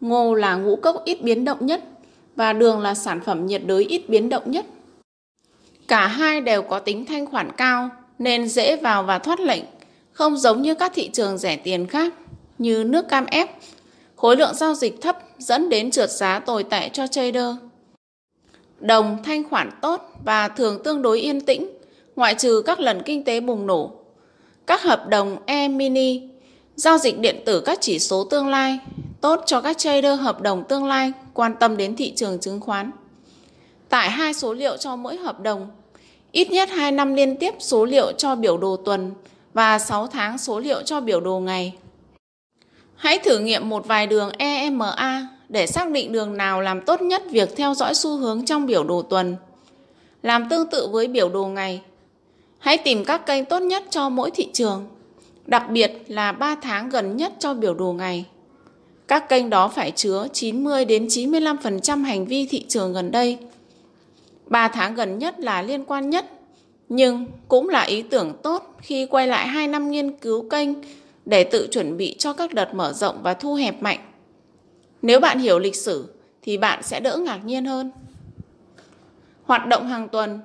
Ngô 0.00 0.34
là 0.34 0.56
ngũ 0.56 0.76
cốc 0.76 1.02
ít 1.04 1.22
biến 1.22 1.44
động 1.44 1.66
nhất 1.66 1.84
và 2.36 2.52
đường 2.52 2.80
là 2.80 2.94
sản 2.94 3.20
phẩm 3.20 3.46
nhiệt 3.46 3.62
đới 3.66 3.84
ít 3.84 4.08
biến 4.08 4.28
động 4.28 4.50
nhất. 4.50 4.66
Cả 5.88 6.06
hai 6.06 6.40
đều 6.40 6.62
có 6.62 6.78
tính 6.78 7.06
thanh 7.06 7.26
khoản 7.26 7.52
cao 7.56 7.90
nên 8.18 8.48
dễ 8.48 8.76
vào 8.76 9.02
và 9.02 9.18
thoát 9.18 9.40
lệnh 9.40 9.64
không 10.12 10.36
giống 10.36 10.62
như 10.62 10.74
các 10.74 10.92
thị 10.94 11.10
trường 11.12 11.38
rẻ 11.38 11.56
tiền 11.56 11.86
khác 11.86 12.14
như 12.58 12.84
nước 12.84 13.08
cam 13.08 13.26
ép, 13.26 13.50
khối 14.16 14.36
lượng 14.36 14.54
giao 14.54 14.74
dịch 14.74 15.00
thấp 15.00 15.18
dẫn 15.38 15.68
đến 15.68 15.90
trượt 15.90 16.10
giá 16.10 16.38
tồi 16.38 16.64
tệ 16.64 16.88
cho 16.88 17.06
trader. 17.06 17.54
Đồng 18.80 19.18
thanh 19.24 19.48
khoản 19.48 19.70
tốt 19.82 20.00
và 20.24 20.48
thường 20.48 20.82
tương 20.84 21.02
đối 21.02 21.20
yên 21.20 21.40
tĩnh, 21.40 21.70
ngoại 22.16 22.34
trừ 22.34 22.62
các 22.66 22.80
lần 22.80 23.02
kinh 23.04 23.24
tế 23.24 23.40
bùng 23.40 23.66
nổ. 23.66 23.90
Các 24.66 24.82
hợp 24.82 25.08
đồng 25.08 25.36
e-mini, 25.46 26.20
giao 26.76 26.98
dịch 26.98 27.18
điện 27.18 27.42
tử 27.46 27.60
các 27.60 27.78
chỉ 27.80 27.98
số 27.98 28.24
tương 28.24 28.48
lai, 28.48 28.78
tốt 29.20 29.42
cho 29.46 29.60
các 29.60 29.78
trader 29.78 30.20
hợp 30.20 30.40
đồng 30.40 30.64
tương 30.64 30.84
lai 30.84 31.12
quan 31.34 31.54
tâm 31.60 31.76
đến 31.76 31.96
thị 31.96 32.12
trường 32.16 32.40
chứng 32.40 32.60
khoán. 32.60 32.90
Tải 33.88 34.10
hai 34.10 34.34
số 34.34 34.52
liệu 34.52 34.76
cho 34.76 34.96
mỗi 34.96 35.16
hợp 35.16 35.40
đồng, 35.40 35.70
ít 36.32 36.50
nhất 36.50 36.68
2 36.70 36.92
năm 36.92 37.14
liên 37.14 37.36
tiếp 37.36 37.54
số 37.58 37.84
liệu 37.84 38.12
cho 38.12 38.34
biểu 38.34 38.58
đồ 38.58 38.76
tuần 38.76 39.12
và 39.54 39.78
6 39.78 40.06
tháng 40.06 40.38
số 40.38 40.58
liệu 40.58 40.82
cho 40.82 41.00
biểu 41.00 41.20
đồ 41.20 41.40
ngày. 41.40 41.74
Hãy 42.96 43.18
thử 43.18 43.38
nghiệm 43.38 43.68
một 43.68 43.86
vài 43.86 44.06
đường 44.06 44.30
EMA 44.38 45.28
để 45.48 45.66
xác 45.66 45.90
định 45.90 46.12
đường 46.12 46.36
nào 46.36 46.60
làm 46.60 46.80
tốt 46.80 47.02
nhất 47.02 47.22
việc 47.30 47.56
theo 47.56 47.74
dõi 47.74 47.94
xu 47.94 48.16
hướng 48.16 48.44
trong 48.44 48.66
biểu 48.66 48.84
đồ 48.84 49.02
tuần. 49.02 49.36
Làm 50.22 50.48
tương 50.48 50.70
tự 50.70 50.88
với 50.92 51.08
biểu 51.08 51.28
đồ 51.28 51.46
ngày. 51.46 51.82
Hãy 52.58 52.78
tìm 52.78 53.04
các 53.04 53.26
kênh 53.26 53.44
tốt 53.44 53.58
nhất 53.58 53.82
cho 53.90 54.08
mỗi 54.08 54.30
thị 54.30 54.48
trường, 54.52 54.86
đặc 55.46 55.70
biệt 55.70 56.04
là 56.08 56.32
3 56.32 56.54
tháng 56.54 56.88
gần 56.88 57.16
nhất 57.16 57.32
cho 57.38 57.54
biểu 57.54 57.74
đồ 57.74 57.92
ngày. 57.92 58.24
Các 59.08 59.28
kênh 59.28 59.50
đó 59.50 59.68
phải 59.68 59.90
chứa 59.90 60.26
90 60.32 60.84
đến 60.84 61.06
95% 61.06 62.04
hành 62.04 62.26
vi 62.26 62.46
thị 62.46 62.64
trường 62.68 62.92
gần 62.92 63.10
đây. 63.10 63.38
3 64.46 64.68
tháng 64.68 64.94
gần 64.94 65.18
nhất 65.18 65.40
là 65.40 65.62
liên 65.62 65.84
quan 65.84 66.10
nhất 66.10 66.26
nhưng 66.94 67.26
cũng 67.48 67.68
là 67.68 67.82
ý 67.82 68.02
tưởng 68.02 68.32
tốt 68.42 68.76
khi 68.80 69.06
quay 69.06 69.26
lại 69.26 69.46
2 69.46 69.68
năm 69.68 69.90
nghiên 69.90 70.16
cứu 70.16 70.48
kênh 70.48 70.68
để 71.26 71.44
tự 71.44 71.68
chuẩn 71.70 71.96
bị 71.96 72.16
cho 72.18 72.32
các 72.32 72.54
đợt 72.54 72.74
mở 72.74 72.92
rộng 72.92 73.22
và 73.22 73.34
thu 73.34 73.54
hẹp 73.54 73.82
mạnh. 73.82 73.98
Nếu 75.02 75.20
bạn 75.20 75.38
hiểu 75.38 75.58
lịch 75.58 75.76
sử 75.76 76.14
thì 76.42 76.58
bạn 76.58 76.82
sẽ 76.82 77.00
đỡ 77.00 77.16
ngạc 77.16 77.44
nhiên 77.44 77.64
hơn. 77.64 77.90
Hoạt 79.44 79.66
động 79.66 79.86
hàng 79.86 80.08
tuần 80.08 80.40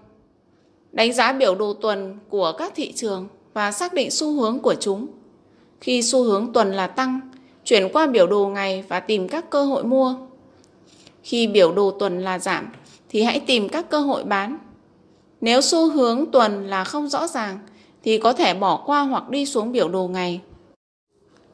Đánh 0.92 1.14
giá 1.14 1.34
biểu 1.34 1.56
đồ 1.56 1.74
tuần 1.74 2.18
của 2.30 2.52
các 2.58 2.74
thị 2.76 2.92
trường 2.92 3.28
và 3.54 3.72
xác 3.72 3.94
định 3.94 4.12
xu 4.12 4.32
hướng 4.32 4.60
của 4.60 4.76
chúng. 4.80 5.08
Khi 5.82 6.02
xu 6.02 6.24
hướng 6.24 6.54
tuần 6.54 6.74
là 6.74 6.88
tăng, 6.88 7.20
chuyển 7.64 7.90
qua 7.94 8.08
biểu 8.08 8.28
đồ 8.28 8.48
ngày 8.48 8.84
và 8.88 9.00
tìm 9.00 9.28
các 9.28 9.50
cơ 9.50 9.66
hội 9.66 9.84
mua. 9.84 10.16
Khi 11.24 11.48
biểu 11.48 11.72
đồ 11.72 11.92
tuần 11.92 12.20
là 12.20 12.40
giảm 12.40 12.68
thì 13.10 13.24
hãy 13.24 13.40
tìm 13.40 13.70
các 13.70 13.90
cơ 13.90 14.00
hội 14.00 14.24
bán 14.24 14.58
nếu 15.42 15.62
xu 15.62 15.90
hướng 15.90 16.32
tuần 16.32 16.68
là 16.68 16.84
không 16.84 17.08
rõ 17.08 17.28
ràng 17.28 17.60
thì 18.04 18.18
có 18.18 18.34
thể 18.34 18.54
bỏ 18.54 18.84
qua 18.86 19.02
hoặc 19.02 19.30
đi 19.30 19.46
xuống 19.46 19.72
biểu 19.72 19.90
đồ 19.90 20.08
ngày. 20.08 20.42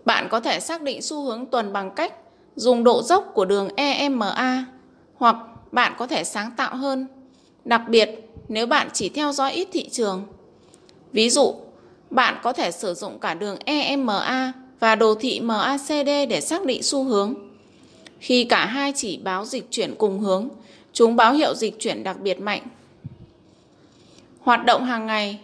Bạn 0.06 0.28
có 0.30 0.40
thể 0.40 0.60
xác 0.60 0.82
định 0.82 1.02
xu 1.02 1.22
hướng 1.22 1.46
tuần 1.46 1.74
bằng 1.74 1.92
cách 1.92 2.14
dùng 2.56 2.84
độ 2.84 3.02
dốc 3.04 3.32
của 3.34 3.46
đường 3.46 3.70
EMA 3.76 4.66
hoặc 5.16 5.36
bạn 5.72 5.94
có 5.98 6.08
thể 6.08 6.24
sáng 6.24 6.52
tạo 6.58 6.76
hơn, 6.76 7.08
đặc 7.66 7.82
biệt 7.88 8.30
nếu 8.48 8.68
bạn 8.68 8.90
chỉ 8.94 9.10
theo 9.10 9.32
dõi 9.32 9.54
ít 9.54 9.68
thị 9.72 9.90
trường. 9.90 10.24
Ví 11.12 11.30
dụ, 11.30 11.56
bạn 12.10 12.40
có 12.44 12.54
thể 12.54 12.72
sử 12.72 12.94
dụng 12.94 13.20
cả 13.20 13.34
đường 13.34 13.58
EMA 13.66 14.54
và 14.80 14.96
đồ 14.96 15.16
thị 15.16 15.40
MACD 15.40 16.10
để 16.30 16.42
xác 16.42 16.66
định 16.66 16.84
xu 16.84 17.04
hướng. 17.04 17.34
Khi 18.20 18.44
cả 18.44 18.66
hai 18.66 18.94
chỉ 18.96 19.18
báo 19.18 19.46
dịch 19.46 19.72
chuyển 19.72 19.96
cùng 19.96 20.20
hướng, 20.20 20.50
chúng 20.94 21.16
báo 21.16 21.34
hiệu 21.34 21.56
dịch 21.56 21.80
chuyển 21.80 22.04
đặc 22.04 22.20
biệt 22.20 22.42
mạnh. 22.42 22.62
Hoạt 24.44 24.66
động 24.66 24.86
hàng 24.86 25.06
ngày 25.06 25.40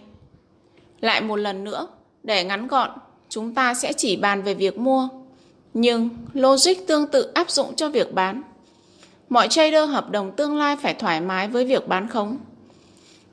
Lại 1.02 1.22
một 1.22 1.36
lần 1.36 1.64
nữa, 1.64 1.88
để 2.24 2.44
ngắn 2.44 2.68
gọn, 2.68 2.90
chúng 3.30 3.54
ta 3.54 3.74
sẽ 3.74 3.94
chỉ 3.94 4.16
bàn 4.16 4.42
về 4.42 4.54
việc 4.54 4.78
mua. 4.78 5.10
Nhưng 5.74 6.10
logic 6.34 6.88
tương 6.88 7.08
tự 7.08 7.32
áp 7.34 7.50
dụng 7.50 7.76
cho 7.76 7.90
việc 7.90 8.14
bán. 8.14 8.42
Mọi 9.30 9.48
trader 9.48 9.90
hợp 9.90 10.12
đồng 10.12 10.32
tương 10.32 10.58
lai 10.58 10.76
phải 10.76 10.94
thoải 10.94 11.22
mái 11.22 11.48
với 11.48 11.66
việc 11.66 11.88
bán 11.88 12.08
khống. 12.08 12.38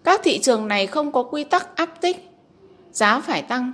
Các 0.04 0.20
thị 0.24 0.38
trường 0.42 0.68
này 0.68 0.86
không 0.86 1.12
có 1.12 1.22
quy 1.22 1.44
tắc 1.44 1.76
áp 1.76 2.00
tích, 2.00 2.30
giá 2.92 3.20
phải 3.20 3.42
tăng 3.42 3.72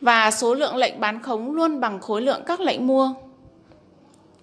và 0.00 0.30
số 0.30 0.54
lượng 0.54 0.76
lệnh 0.76 1.00
bán 1.00 1.22
khống 1.22 1.54
luôn 1.54 1.80
bằng 1.80 2.00
khối 2.00 2.22
lượng 2.22 2.42
các 2.46 2.60
lệnh 2.60 2.86
mua. 2.86 3.14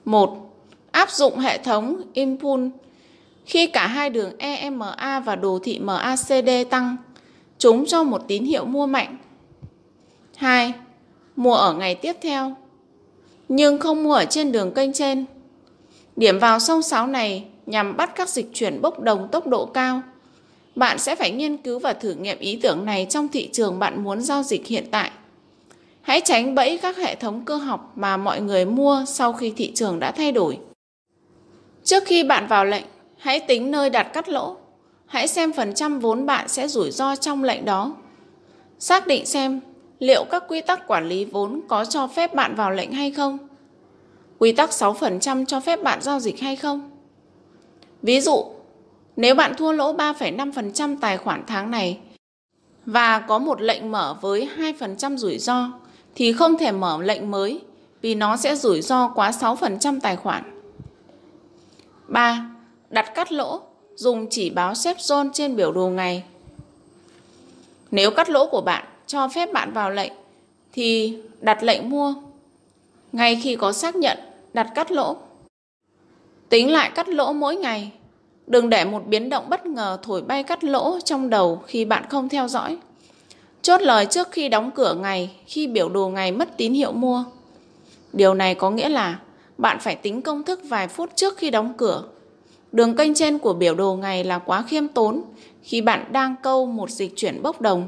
1. 0.06 0.53
Áp 0.91 1.11
dụng 1.11 1.40
hệ 1.40 1.57
thống 1.57 2.02
Impulse 2.14 2.78
khi 3.50 3.68
cả 3.68 3.88
hai 3.88 4.10
đường 4.10 4.32
EMA 4.38 5.20
và 5.26 5.36
đồ 5.36 5.60
thị 5.64 5.80
MACD 5.80 6.50
tăng, 6.70 6.98
chúng 7.58 7.86
cho 7.86 8.04
một 8.04 8.22
tín 8.28 8.44
hiệu 8.44 8.66
mua 8.66 8.86
mạnh. 8.86 9.18
2. 10.36 10.74
Mua 11.36 11.54
ở 11.54 11.74
ngày 11.74 11.96
tiếp 11.96 12.14
theo, 12.22 12.56
nhưng 13.48 13.78
không 13.78 14.04
mua 14.04 14.14
ở 14.14 14.26
trên 14.26 14.52
đường 14.52 14.74
kênh 14.74 14.94
trên. 14.94 15.26
Điểm 16.16 16.40
vào 16.40 16.60
sông 16.60 16.82
sáo 16.82 17.08
này 17.08 17.46
nhằm 17.66 17.98
bắt 17.98 18.16
các 18.16 18.30
dịch 18.30 18.50
chuyển 18.54 18.82
bốc 18.82 19.00
đồng 19.00 19.28
tốc 19.32 19.48
độ 19.48 19.66
cao. 19.66 20.02
Bạn 20.76 21.00
sẽ 21.00 21.16
phải 21.16 21.32
nghiên 21.32 21.58
cứu 21.58 21.80
và 21.80 21.94
thử 21.94 22.14
nghiệm 22.14 22.40
ý 22.40 22.60
tưởng 22.62 22.86
này 22.86 23.08
trong 23.10 23.28
thị 23.28 23.50
trường 23.54 23.80
bạn 23.80 24.04
muốn 24.04 24.22
giao 24.22 24.44
dịch 24.44 24.68
hiện 24.68 24.86
tại. 24.92 25.12
Hãy 26.02 26.22
tránh 26.26 26.56
bẫy 26.56 26.78
các 26.78 26.98
hệ 26.98 27.16
thống 27.16 27.46
cơ 27.46 27.56
học 27.56 27.94
mà 27.96 28.18
mọi 28.18 28.42
người 28.42 28.66
mua 28.66 29.04
sau 29.08 29.34
khi 29.34 29.54
thị 29.58 29.72
trường 29.76 30.00
đã 30.00 30.12
thay 30.12 30.32
đổi. 30.32 30.58
Trước 31.84 32.04
khi 32.06 32.24
bạn 32.24 32.48
vào 32.48 32.66
lệnh, 32.66 32.86
hãy 33.20 33.40
tính 33.40 33.72
nơi 33.72 33.90
đặt 33.90 34.04
cắt 34.04 34.30
lỗ. 34.30 34.56
Hãy 35.06 35.28
xem 35.28 35.54
phần 35.54 35.74
trăm 35.74 36.00
vốn 36.00 36.26
bạn 36.26 36.48
sẽ 36.48 36.68
rủi 36.68 36.91
ro 36.91 37.16
trong 37.16 37.44
lệnh 37.44 37.66
đó. 37.66 37.96
Xác 38.80 39.08
định 39.08 39.26
xem 39.26 39.60
liệu 40.00 40.24
các 40.24 40.44
quy 40.48 40.62
tắc 40.62 40.88
quản 40.88 41.10
lý 41.10 41.26
vốn 41.26 41.62
có 41.68 41.86
cho 41.86 42.08
phép 42.08 42.34
bạn 42.34 42.56
vào 42.56 42.72
lệnh 42.72 42.91
hay 42.91 43.12
không. 43.12 43.38
Quy 44.40 44.52
tắc 44.52 44.70
6% 44.70 45.46
cho 45.46 45.60
phép 45.60 45.84
bạn 45.84 46.02
giao 46.02 46.20
dịch 46.20 46.40
hay 46.40 46.56
không? 46.56 46.91
Ví 48.02 48.22
dụ, 48.22 48.46
nếu 49.16 49.36
bạn 49.36 49.54
thua 49.58 49.72
lỗ 49.72 49.96
3,5% 49.96 50.98
tài 51.02 51.18
khoản 51.18 51.44
tháng 51.48 51.72
này 51.72 52.00
và 52.86 53.20
có 53.20 53.40
một 53.40 53.62
lệnh 53.62 53.91
mở 53.91 54.16
với 54.22 54.50
2% 54.58 55.18
rủi 55.18 55.38
ro 55.38 55.72
thì 56.16 56.34
không 56.34 56.58
thể 56.58 56.72
mở 56.72 57.02
lệnh 57.02 57.32
mới 57.32 57.62
vì 58.02 58.16
nó 58.16 58.38
sẽ 58.38 58.56
rủi 58.56 58.82
ro 58.82 59.08
quá 59.08 59.32
6% 59.32 60.00
tài 60.00 60.16
khoản. 60.16 60.44
3. 62.08 62.50
Đặt 62.90 63.16
cắt 63.16 63.32
lỗ, 63.32 63.61
dùng 63.95 64.28
chỉ 64.30 64.49
báo 64.49 64.76
xếp 64.76 64.98
zone 64.98 65.30
trên 65.34 65.56
biểu 65.56 65.72
đồ 65.72 65.90
ngày. 65.90 66.24
Nếu 67.91 68.11
cắt 68.11 68.30
lỗ 68.30 68.48
của 68.48 68.61
bạn 68.61 68.86
cho 69.07 69.28
phép 69.28 69.53
bạn 69.53 69.74
vào 69.74 69.91
lệnh 69.91 70.11
thì 70.74 71.18
đặt 71.41 71.64
lệnh 71.64 71.90
mua. 71.90 72.14
Ngay 73.11 73.40
khi 73.44 73.56
có 73.56 73.72
xác 73.72 73.95
nhận, 73.95 74.18
đặt 74.53 74.68
cắt 74.76 74.91
lỗ. 74.91 75.16
Tính 76.49 76.72
lại 76.72 76.91
cắt 76.95 77.10
lỗ 77.10 77.34
mỗi 77.34 77.56
ngày. 77.56 77.91
Đừng 78.48 78.70
để 78.70 78.86
một 78.86 79.07
biến 79.07 79.30
động 79.30 79.49
bất 79.49 79.66
ngờ 79.66 79.98
thổi 80.03 80.22
bay 80.22 80.44
cắt 80.44 80.64
lỗ 80.64 80.99
trong 80.99 81.30
đầu 81.30 81.61
khi 81.68 81.86
bạn 81.86 82.03
không 82.10 82.30
theo 82.30 82.48
dõi. 82.48 82.78
Chốt 83.61 83.82
lời 83.82 84.06
trước 84.06 84.32
khi 84.32 84.49
đóng 84.49 84.72
cửa 84.72 84.94
ngày 84.94 85.36
khi 85.45 85.68
biểu 85.68 85.90
đồ 85.90 86.10
ngày 86.10 86.32
mất 86.32 86.57
tín 86.57 86.74
hiệu 86.74 86.91
mua. 86.91 87.24
Điều 88.14 88.34
này 88.34 88.56
có 88.56 88.70
nghĩa 88.72 88.90
là 88.90 89.20
bạn 89.57 89.80
phải 89.80 89.95
tính 89.95 90.22
công 90.22 90.44
thức 90.44 90.60
vài 90.64 90.88
phút 90.88 91.10
trước 91.16 91.38
khi 91.38 91.49
đóng 91.49 91.74
cửa. 91.78 92.03
Đường 92.72 92.96
kênh 92.96 93.14
trên 93.14 93.38
của 93.38 93.54
biểu 93.54 93.76
đồ 93.76 93.96
ngày 93.96 94.24
là 94.24 94.40
quá 94.40 94.64
khiêm 94.68 94.88
tốn 94.88 95.22
khi 95.64 95.82
bạn 95.82 96.06
đang 96.12 96.36
câu 96.44 96.66
một 96.66 96.90
dịch 96.90 97.14
chuyển 97.16 97.41
bốc 97.41 97.62
đồng. 97.62 97.88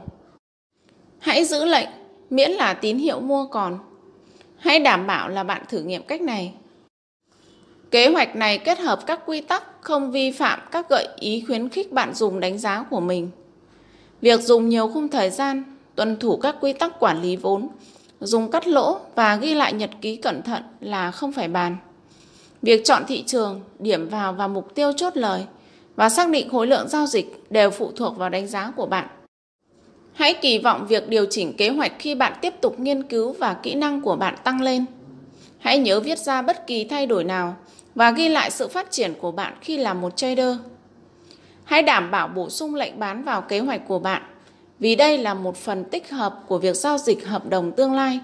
Hãy 1.19 1.45
giữ 1.45 1.65
lệnh, 1.65 1.89
miễn 2.29 2.51
là 2.51 2.73
tín 2.73 2.97
hiệu 2.97 3.19
mua 3.19 3.45
còn. 3.45 3.79
Hãy 4.57 4.79
đảm 4.79 5.07
bảo 5.07 5.29
là 5.29 5.43
bạn 5.43 5.61
thử 5.69 5.79
nghiệm 5.79 6.03
cách 6.03 6.21
này. 6.21 6.53
Kế 7.91 8.07
hoạch 8.07 8.35
này 8.35 8.57
kết 8.57 8.79
hợp 8.79 9.05
các 9.05 9.19
quy 9.25 9.41
tắc 9.41 9.63
không 9.81 10.11
vi 10.11 10.31
phạm 10.31 10.59
các 10.71 10.89
gợi 10.89 11.07
ý 11.19 11.43
khuyến 11.47 11.69
khích 11.69 11.91
bạn 11.91 12.13
dùng 12.13 12.39
đánh 12.39 12.57
giá 12.57 12.85
của 12.89 12.99
mình. 12.99 13.29
Việc 14.21 14.41
dùng 14.41 14.69
nhiều 14.69 14.87
khung 14.93 15.07
thời 15.07 15.29
gian, 15.29 15.63
tuân 15.95 16.17
thủ 16.19 16.37
các 16.37 16.55
quy 16.61 16.73
tắc 16.73 16.99
quản 16.99 17.21
lý 17.21 17.35
vốn, 17.35 17.67
dùng 18.19 18.51
cắt 18.51 18.67
lỗ 18.67 18.99
và 19.15 19.35
ghi 19.35 19.53
lại 19.53 19.73
nhật 19.73 19.89
ký 20.01 20.15
cẩn 20.15 20.41
thận 20.41 20.63
là 20.79 21.11
không 21.11 21.31
phải 21.31 21.47
bàn. 21.47 21.77
Việc 22.61 22.85
chọn 22.85 23.03
thị 23.07 23.23
trường, 23.27 23.61
điểm 23.79 24.09
vào 24.09 24.33
và 24.33 24.47
mục 24.47 24.75
tiêu 24.75 24.91
chốt 24.97 25.17
lời 25.17 25.45
và 25.95 26.09
xác 26.09 26.29
định 26.29 26.49
khối 26.49 26.67
lượng 26.67 26.87
giao 26.87 27.05
dịch 27.05 27.43
đều 27.49 27.71
phụ 27.71 27.91
thuộc 27.95 28.17
vào 28.17 28.29
đánh 28.29 28.47
giá 28.47 28.71
của 28.75 28.85
bạn. 28.85 29.07
Hãy 30.13 30.33
kỳ 30.33 30.57
vọng 30.57 30.87
việc 30.87 31.09
điều 31.09 31.25
chỉnh 31.29 31.57
kế 31.57 31.69
hoạch 31.69 31.91
khi 31.99 32.15
bạn 32.15 32.33
tiếp 32.41 32.53
tục 32.61 32.79
nghiên 32.79 33.03
cứu 33.03 33.33
và 33.33 33.53
kỹ 33.53 33.75
năng 33.75 34.01
của 34.01 34.15
bạn 34.15 34.35
tăng 34.43 34.61
lên. 34.61 34.85
Hãy 35.57 35.77
nhớ 35.77 35.99
viết 35.99 36.19
ra 36.19 36.41
bất 36.41 36.67
kỳ 36.67 36.83
thay 36.83 37.05
đổi 37.05 37.23
nào 37.23 37.55
và 37.95 38.11
ghi 38.11 38.29
lại 38.29 38.51
sự 38.51 38.67
phát 38.67 38.91
triển 38.91 39.13
của 39.21 39.31
bạn 39.31 39.53
khi 39.61 39.77
làm 39.77 40.01
một 40.01 40.17
trader. 40.17 40.55
Hãy 41.63 41.81
đảm 41.81 42.11
bảo 42.11 42.27
bổ 42.27 42.49
sung 42.49 42.75
lệnh 42.75 42.99
bán 42.99 43.23
vào 43.23 43.41
kế 43.41 43.59
hoạch 43.59 43.87
của 43.87 43.99
bạn 43.99 44.21
vì 44.79 44.95
đây 44.95 45.17
là 45.17 45.33
một 45.33 45.57
phần 45.57 45.83
tích 45.83 46.09
hợp 46.11 46.39
của 46.47 46.57
việc 46.57 46.75
giao 46.75 46.97
dịch 46.97 47.27
hợp 47.27 47.49
đồng 47.49 47.71
tương 47.71 47.93
lai. 47.93 48.19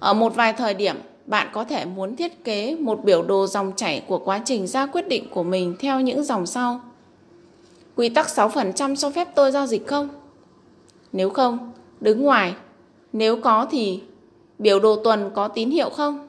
Ở 0.00 0.14
một 0.14 0.34
vài 0.34 0.52
thời 0.52 0.74
điểm, 0.74 0.96
bạn 1.28 1.48
có 1.52 1.64
thể 1.64 1.84
muốn 1.84 2.16
thiết 2.16 2.44
kế 2.44 2.76
một 2.80 3.04
biểu 3.04 3.22
đồ 3.22 3.46
dòng 3.46 3.72
chảy 3.76 4.02
của 4.06 4.18
quá 4.18 4.40
trình 4.44 4.66
ra 4.66 4.86
quyết 4.86 5.08
định 5.08 5.30
của 5.30 5.42
mình 5.42 5.76
theo 5.78 6.00
những 6.00 6.24
dòng 6.24 6.46
sau. 6.46 6.80
Quy 7.96 8.08
tắc 8.08 8.26
6% 8.26 8.96
cho 8.96 9.10
phép 9.10 9.28
tôi 9.34 9.50
giao 9.50 9.66
dịch 9.66 9.86
không? 9.86 10.08
Nếu 11.12 11.30
không, 11.30 11.72
đứng 12.00 12.22
ngoài. 12.22 12.54
Nếu 13.12 13.40
có 13.40 13.66
thì 13.70 14.00
biểu 14.58 14.80
đồ 14.80 14.96
tuần 14.96 15.30
có 15.34 15.48
tín 15.48 15.70
hiệu 15.70 15.90
không? 15.90 16.28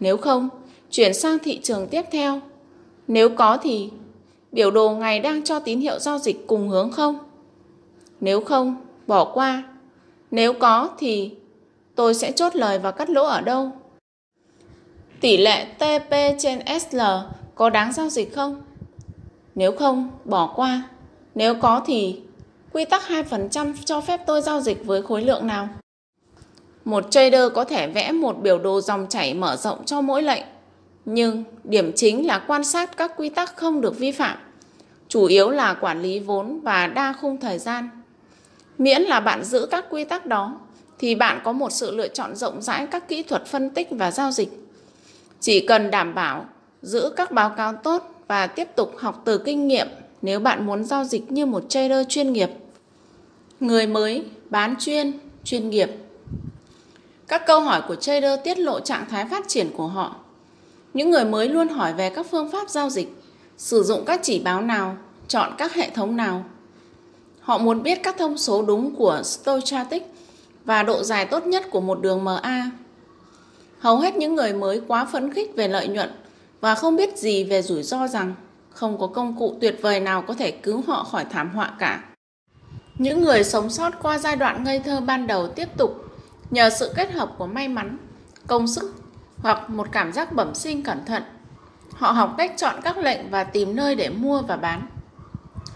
Nếu 0.00 0.16
không, 0.16 0.48
chuyển 0.90 1.14
sang 1.14 1.38
thị 1.38 1.60
trường 1.62 1.88
tiếp 1.88 2.02
theo. 2.12 2.40
Nếu 3.08 3.28
có 3.28 3.58
thì 3.62 3.90
biểu 4.52 4.70
đồ 4.70 4.90
ngày 4.90 5.20
đang 5.20 5.44
cho 5.44 5.58
tín 5.58 5.80
hiệu 5.80 5.98
giao 5.98 6.18
dịch 6.18 6.46
cùng 6.46 6.68
hướng 6.68 6.92
không? 6.92 7.18
Nếu 8.20 8.40
không, 8.40 8.76
bỏ 9.06 9.24
qua. 9.24 9.62
Nếu 10.30 10.52
có 10.52 10.90
thì 10.98 11.30
tôi 11.94 12.14
sẽ 12.14 12.32
chốt 12.32 12.56
lời 12.56 12.78
và 12.78 12.90
cắt 12.90 13.10
lỗ 13.10 13.24
ở 13.24 13.40
đâu? 13.40 13.72
Tỷ 15.20 15.36
lệ 15.36 15.64
TP 15.64 16.14
trên 16.38 16.60
SL 16.80 17.00
có 17.54 17.70
đáng 17.70 17.92
giao 17.92 18.08
dịch 18.08 18.34
không? 18.34 18.62
Nếu 19.54 19.72
không, 19.72 20.10
bỏ 20.24 20.52
qua. 20.56 20.82
Nếu 21.34 21.54
có 21.54 21.82
thì 21.86 22.20
quy 22.72 22.84
tắc 22.84 23.02
2% 23.08 23.74
cho 23.84 24.00
phép 24.00 24.20
tôi 24.26 24.42
giao 24.42 24.60
dịch 24.60 24.84
với 24.84 25.02
khối 25.02 25.22
lượng 25.22 25.46
nào? 25.46 25.68
Một 26.84 27.10
trader 27.10 27.52
có 27.54 27.64
thể 27.64 27.86
vẽ 27.86 28.12
một 28.12 28.42
biểu 28.42 28.58
đồ 28.58 28.80
dòng 28.80 29.06
chảy 29.08 29.34
mở 29.34 29.56
rộng 29.56 29.84
cho 29.84 30.00
mỗi 30.00 30.22
lệnh, 30.22 30.42
nhưng 31.04 31.44
điểm 31.64 31.92
chính 31.96 32.26
là 32.26 32.38
quan 32.38 32.64
sát 32.64 32.96
các 32.96 33.12
quy 33.16 33.28
tắc 33.28 33.56
không 33.56 33.80
được 33.80 33.98
vi 33.98 34.12
phạm, 34.12 34.38
chủ 35.08 35.24
yếu 35.24 35.50
là 35.50 35.74
quản 35.74 36.02
lý 36.02 36.18
vốn 36.18 36.60
và 36.60 36.86
đa 36.86 37.14
khung 37.20 37.36
thời 37.40 37.58
gian. 37.58 37.88
Miễn 38.78 39.02
là 39.02 39.20
bạn 39.20 39.44
giữ 39.44 39.66
các 39.70 39.84
quy 39.90 40.04
tắc 40.04 40.26
đó, 40.26 40.60
thì 40.98 41.14
bạn 41.14 41.40
có 41.44 41.52
một 41.52 41.72
sự 41.72 41.96
lựa 41.96 42.08
chọn 42.08 42.36
rộng 42.36 42.62
rãi 42.62 42.86
các 42.86 43.08
kỹ 43.08 43.22
thuật 43.22 43.46
phân 43.46 43.70
tích 43.70 43.88
và 43.90 44.10
giao 44.10 44.30
dịch. 44.30 44.65
Chỉ 45.40 45.66
cần 45.66 45.90
đảm 45.90 46.14
bảo 46.14 46.44
giữ 46.82 47.12
các 47.16 47.32
báo 47.32 47.50
cáo 47.50 47.72
tốt 47.72 48.02
và 48.28 48.46
tiếp 48.46 48.68
tục 48.76 48.92
học 48.98 49.22
từ 49.24 49.38
kinh 49.38 49.68
nghiệm 49.68 49.86
nếu 50.22 50.40
bạn 50.40 50.66
muốn 50.66 50.84
giao 50.84 51.04
dịch 51.04 51.32
như 51.32 51.46
một 51.46 51.64
trader 51.68 52.06
chuyên 52.08 52.32
nghiệp. 52.32 52.50
Người 53.60 53.86
mới, 53.86 54.24
bán 54.50 54.74
chuyên, 54.78 55.12
chuyên 55.44 55.70
nghiệp. 55.70 55.90
Các 57.28 57.46
câu 57.46 57.60
hỏi 57.60 57.82
của 57.88 57.94
trader 57.94 58.40
tiết 58.44 58.58
lộ 58.58 58.80
trạng 58.80 59.04
thái 59.10 59.26
phát 59.30 59.48
triển 59.48 59.70
của 59.76 59.86
họ. 59.86 60.16
Những 60.94 61.10
người 61.10 61.24
mới 61.24 61.48
luôn 61.48 61.68
hỏi 61.68 61.92
về 61.92 62.10
các 62.10 62.26
phương 62.30 62.50
pháp 62.50 62.70
giao 62.70 62.90
dịch, 62.90 63.08
sử 63.56 63.82
dụng 63.82 64.04
các 64.04 64.20
chỉ 64.22 64.38
báo 64.38 64.60
nào, 64.60 64.96
chọn 65.28 65.52
các 65.58 65.74
hệ 65.74 65.90
thống 65.90 66.16
nào. 66.16 66.44
Họ 67.40 67.58
muốn 67.58 67.82
biết 67.82 67.98
các 68.02 68.16
thông 68.18 68.38
số 68.38 68.62
đúng 68.62 68.94
của 68.94 69.22
Stochastic 69.24 70.02
và 70.64 70.82
độ 70.82 71.02
dài 71.02 71.26
tốt 71.26 71.46
nhất 71.46 71.66
của 71.70 71.80
một 71.80 72.00
đường 72.00 72.24
MA. 72.24 72.70
Hầu 73.86 73.98
hết 73.98 74.16
những 74.16 74.34
người 74.34 74.52
mới 74.52 74.80
quá 74.88 75.04
phấn 75.04 75.32
khích 75.32 75.56
về 75.56 75.68
lợi 75.68 75.88
nhuận 75.88 76.10
và 76.60 76.74
không 76.74 76.96
biết 76.96 77.18
gì 77.18 77.44
về 77.44 77.62
rủi 77.62 77.82
ro 77.82 78.08
rằng 78.08 78.34
không 78.70 78.98
có 78.98 79.06
công 79.06 79.38
cụ 79.38 79.54
tuyệt 79.60 79.78
vời 79.82 80.00
nào 80.00 80.22
có 80.22 80.34
thể 80.34 80.50
cứu 80.50 80.82
họ 80.86 81.04
khỏi 81.04 81.24
thảm 81.24 81.50
họa 81.50 81.72
cả. 81.78 82.04
Những 82.98 83.22
người 83.22 83.44
sống 83.44 83.70
sót 83.70 84.02
qua 84.02 84.18
giai 84.18 84.36
đoạn 84.36 84.64
ngây 84.64 84.80
thơ 84.80 85.00
ban 85.00 85.26
đầu 85.26 85.48
tiếp 85.48 85.68
tục 85.76 86.04
nhờ 86.50 86.70
sự 86.70 86.92
kết 86.96 87.12
hợp 87.12 87.30
của 87.38 87.46
may 87.46 87.68
mắn, 87.68 87.98
công 88.46 88.68
sức 88.68 88.94
hoặc 89.38 89.70
một 89.70 89.88
cảm 89.92 90.12
giác 90.12 90.32
bẩm 90.32 90.54
sinh 90.54 90.82
cẩn 90.82 91.04
thận. 91.04 91.22
Họ 91.92 92.10
học 92.10 92.34
cách 92.38 92.52
chọn 92.56 92.74
các 92.82 92.98
lệnh 92.98 93.30
và 93.30 93.44
tìm 93.44 93.76
nơi 93.76 93.94
để 93.94 94.08
mua 94.08 94.42
và 94.42 94.56
bán. 94.56 94.86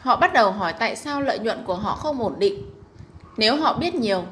Họ 0.00 0.16
bắt 0.16 0.32
đầu 0.32 0.50
hỏi 0.50 0.74
tại 0.78 0.96
sao 0.96 1.22
lợi 1.22 1.38
nhuận 1.38 1.64
của 1.64 1.74
họ 1.74 1.94
không 1.94 2.22
ổn 2.22 2.34
định. 2.38 2.64
Nếu 3.36 3.56
họ 3.56 3.78
biết 3.78 3.94
nhiều, 3.94 4.24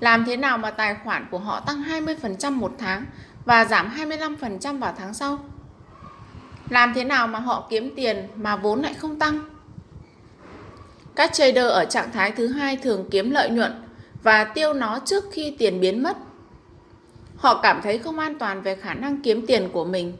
làm 0.00 0.24
thế 0.24 0.36
nào 0.36 0.58
mà 0.58 0.70
tài 0.70 0.96
khoản 1.04 1.26
của 1.30 1.38
họ 1.38 1.60
tăng 1.60 1.82
20% 1.82 2.52
một 2.52 2.72
tháng 2.78 3.06
và 3.44 3.64
giảm 3.64 3.90
25% 3.96 4.78
vào 4.78 4.94
tháng 4.98 5.14
sau? 5.14 5.38
Làm 6.68 6.92
thế 6.94 7.04
nào 7.04 7.26
mà 7.26 7.38
họ 7.38 7.66
kiếm 7.70 7.92
tiền 7.96 8.28
mà 8.34 8.56
vốn 8.56 8.82
lại 8.82 8.94
không 8.94 9.18
tăng? 9.18 9.40
Các 11.14 11.32
trader 11.32 11.66
ở 11.66 11.84
trạng 11.84 12.12
thái 12.12 12.30
thứ 12.30 12.48
hai 12.48 12.76
thường 12.76 13.08
kiếm 13.10 13.30
lợi 13.30 13.50
nhuận 13.50 13.82
và 14.22 14.44
tiêu 14.44 14.72
nó 14.72 14.98
trước 15.04 15.24
khi 15.32 15.56
tiền 15.58 15.80
biến 15.80 16.02
mất. 16.02 16.16
Họ 17.36 17.60
cảm 17.62 17.80
thấy 17.82 17.98
không 17.98 18.18
an 18.18 18.38
toàn 18.38 18.62
về 18.62 18.76
khả 18.76 18.94
năng 18.94 19.22
kiếm 19.22 19.46
tiền 19.46 19.68
của 19.72 19.84
mình. 19.84 20.16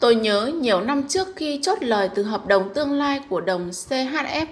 Tôi 0.00 0.14
nhớ 0.14 0.50
nhiều 0.54 0.80
năm 0.80 1.08
trước 1.08 1.28
khi 1.36 1.60
chốt 1.62 1.78
lời 1.82 2.10
từ 2.14 2.22
hợp 2.22 2.46
đồng 2.46 2.74
tương 2.74 2.92
lai 2.92 3.20
của 3.28 3.40
đồng 3.40 3.70
CHF 3.70 4.46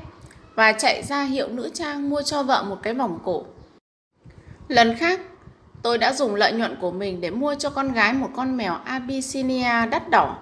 và 0.55 0.73
chạy 0.73 1.03
ra 1.03 1.23
hiệu 1.23 1.49
nữ 1.49 1.71
trang 1.75 2.11
mua 2.11 2.23
cho 2.23 2.43
vợ 2.43 2.63
một 2.63 2.79
cái 2.83 2.95
vòng 2.95 3.19
cổ. 3.25 3.45
Lần 4.71 4.97
khác, 4.97 5.21
tôi 5.83 5.99
đã 5.99 6.13
dùng 6.13 6.35
lợi 6.35 6.53
nhuận 6.53 6.77
của 6.81 6.91
mình 6.91 7.21
để 7.21 7.31
mua 7.31 7.55
cho 7.55 7.71
con 7.71 7.93
gái 7.93 8.13
một 8.13 8.29
con 8.37 8.57
mèo 8.57 8.75
Abyssinia 8.85 9.87
đắt 9.91 10.11
đỏ. 10.11 10.39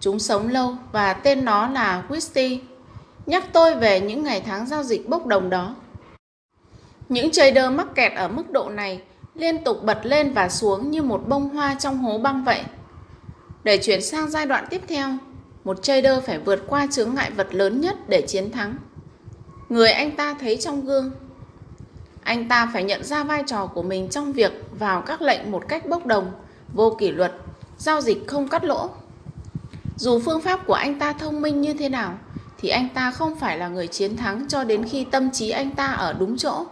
Chúng 0.00 0.18
sống 0.18 0.48
lâu 0.48 0.76
và 0.92 1.12
tên 1.12 1.44
nó 1.44 1.68
là 1.68 2.02
Whisty, 2.08 2.58
nhắc 3.26 3.44
tôi 3.52 3.74
về 3.74 4.00
những 4.00 4.22
ngày 4.22 4.42
tháng 4.46 4.66
giao 4.66 4.82
dịch 4.82 5.08
bốc 5.08 5.26
đồng 5.26 5.50
đó. 5.50 5.74
Những 7.08 7.30
trader 7.30 7.72
mắc 7.72 7.86
kẹt 7.94 8.12
ở 8.12 8.28
mức 8.28 8.50
độ 8.50 8.68
này 8.68 9.02
liên 9.34 9.64
tục 9.64 9.82
bật 9.82 9.98
lên 10.02 10.32
và 10.32 10.48
xuống 10.48 10.90
như 10.90 11.02
một 11.02 11.22
bông 11.28 11.48
hoa 11.48 11.74
trong 11.74 11.98
hố 11.98 12.18
băng 12.18 12.44
vậy. 12.44 12.60
Để 13.64 13.78
chuyển 13.82 14.02
sang 14.02 14.30
giai 14.30 14.46
đoạn 14.46 14.64
tiếp 14.70 14.80
theo, 14.88 15.08
một 15.64 15.82
trader 15.82 16.24
phải 16.24 16.38
vượt 16.38 16.64
qua 16.66 16.86
chướng 16.90 17.14
ngại 17.14 17.30
vật 17.30 17.54
lớn 17.54 17.80
nhất 17.80 18.08
để 18.08 18.22
chiến 18.26 18.50
thắng. 18.50 18.76
Người 19.68 19.90
anh 19.90 20.16
ta 20.16 20.34
thấy 20.40 20.56
trong 20.56 20.84
gương. 20.86 21.10
Anh 22.24 22.48
ta 22.48 22.70
phải 22.72 22.84
nhận 22.84 23.04
ra 23.04 23.24
vai 23.24 23.42
trò 23.46 23.66
của 23.66 23.82
mình 23.82 24.08
trong 24.08 24.32
việc 24.32 24.52
vào 24.78 25.00
các 25.00 25.22
lệnh 25.22 25.50
một 25.50 25.64
cách 25.68 25.86
bốc 25.86 26.06
đồng, 26.06 26.32
vô 26.72 26.96
kỷ 26.98 27.10
luật, 27.10 27.32
giao 27.78 28.00
dịch 28.00 28.26
không 28.26 28.48
cắt 28.48 28.64
lỗ. 28.64 28.90
Dù 29.96 30.20
phương 30.20 30.40
pháp 30.40 30.66
của 30.66 30.74
anh 30.74 30.98
ta 30.98 31.12
thông 31.12 31.42
minh 31.42 31.60
như 31.60 31.74
thế 31.74 31.88
nào, 31.88 32.18
thì 32.58 32.68
anh 32.68 32.88
ta 32.94 33.10
không 33.10 33.36
phải 33.36 33.58
là 33.58 33.68
người 33.68 33.86
chiến 33.86 34.16
thắng 34.16 34.48
cho 34.48 34.64
đến 34.64 34.88
khi 34.88 35.04
tâm 35.04 35.30
trí 35.30 35.50
anh 35.50 35.70
ta 35.70 35.86
ở 35.86 36.12
đúng 36.12 36.36
chỗ. 36.36 36.66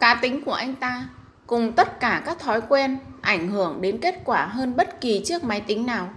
Cá 0.00 0.14
tính 0.14 0.44
của 0.44 0.52
anh 0.52 0.74
ta 0.74 1.08
cùng 1.46 1.72
tất 1.72 2.00
cả 2.00 2.22
các 2.26 2.38
thói 2.38 2.60
quen 2.60 2.98
ảnh 3.20 3.48
hưởng 3.48 3.80
đến 3.80 3.98
kết 3.98 4.14
quả 4.24 4.46
hơn 4.46 4.76
bất 4.76 5.00
kỳ 5.00 5.22
chiếc 5.24 5.44
máy 5.44 5.60
tính 5.60 5.86
nào. 5.86 6.08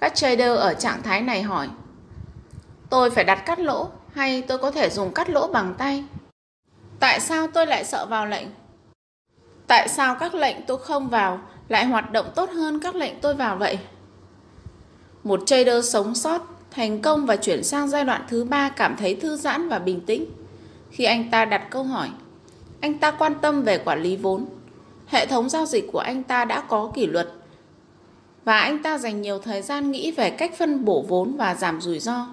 Các 0.00 0.14
trader 0.14 0.58
ở 0.58 0.74
trạng 0.74 1.02
thái 1.02 1.20
này 1.20 1.42
hỏi 1.42 1.68
Tôi 2.90 3.10
phải 3.10 3.24
đặt 3.24 3.42
cắt 3.46 3.60
lỗ 3.60 3.88
hay 4.14 4.42
tôi 4.42 4.58
có 4.58 4.70
thể 4.70 4.90
dùng 4.90 5.14
cắt 5.14 5.30
lỗ 5.30 5.46
bằng 5.46 5.74
tay? 5.78 6.04
Tại 7.02 7.20
sao 7.20 7.46
tôi 7.46 7.66
lại 7.66 7.84
sợ 7.84 8.06
vào 8.06 8.26
lệnh? 8.26 8.46
Tại 9.66 9.88
sao 9.88 10.16
các 10.20 10.34
lệnh 10.34 10.56
tôi 10.66 10.78
không 10.78 11.08
vào 11.08 11.40
lại 11.68 11.84
hoạt 11.84 12.12
động 12.12 12.26
tốt 12.34 12.50
hơn 12.50 12.80
các 12.80 12.94
lệnh 12.94 13.20
tôi 13.20 13.34
vào 13.34 13.56
vậy? 13.56 13.78
Một 15.24 15.40
trader 15.46 15.92
sống 15.92 16.14
sót, 16.14 16.42
thành 16.70 17.02
công 17.02 17.26
và 17.26 17.36
chuyển 17.36 17.64
sang 17.64 17.88
giai 17.88 18.04
đoạn 18.04 18.24
thứ 18.28 18.44
ba 18.44 18.68
cảm 18.68 18.96
thấy 18.96 19.14
thư 19.14 19.36
giãn 19.36 19.68
và 19.68 19.78
bình 19.78 20.00
tĩnh. 20.00 20.26
Khi 20.90 21.04
anh 21.04 21.30
ta 21.30 21.44
đặt 21.44 21.62
câu 21.70 21.82
hỏi, 21.82 22.08
anh 22.80 22.98
ta 22.98 23.10
quan 23.10 23.34
tâm 23.42 23.62
về 23.62 23.78
quản 23.78 24.02
lý 24.02 24.16
vốn. 24.16 24.46
Hệ 25.06 25.26
thống 25.26 25.48
giao 25.48 25.66
dịch 25.66 25.84
của 25.92 25.98
anh 25.98 26.22
ta 26.22 26.44
đã 26.44 26.60
có 26.60 26.90
kỷ 26.94 27.06
luật 27.06 27.28
và 28.44 28.60
anh 28.60 28.82
ta 28.82 28.98
dành 28.98 29.22
nhiều 29.22 29.38
thời 29.38 29.62
gian 29.62 29.90
nghĩ 29.90 30.10
về 30.10 30.30
cách 30.30 30.52
phân 30.58 30.84
bổ 30.84 31.04
vốn 31.08 31.36
và 31.36 31.54
giảm 31.54 31.80
rủi 31.80 31.98
ro. 31.98 32.26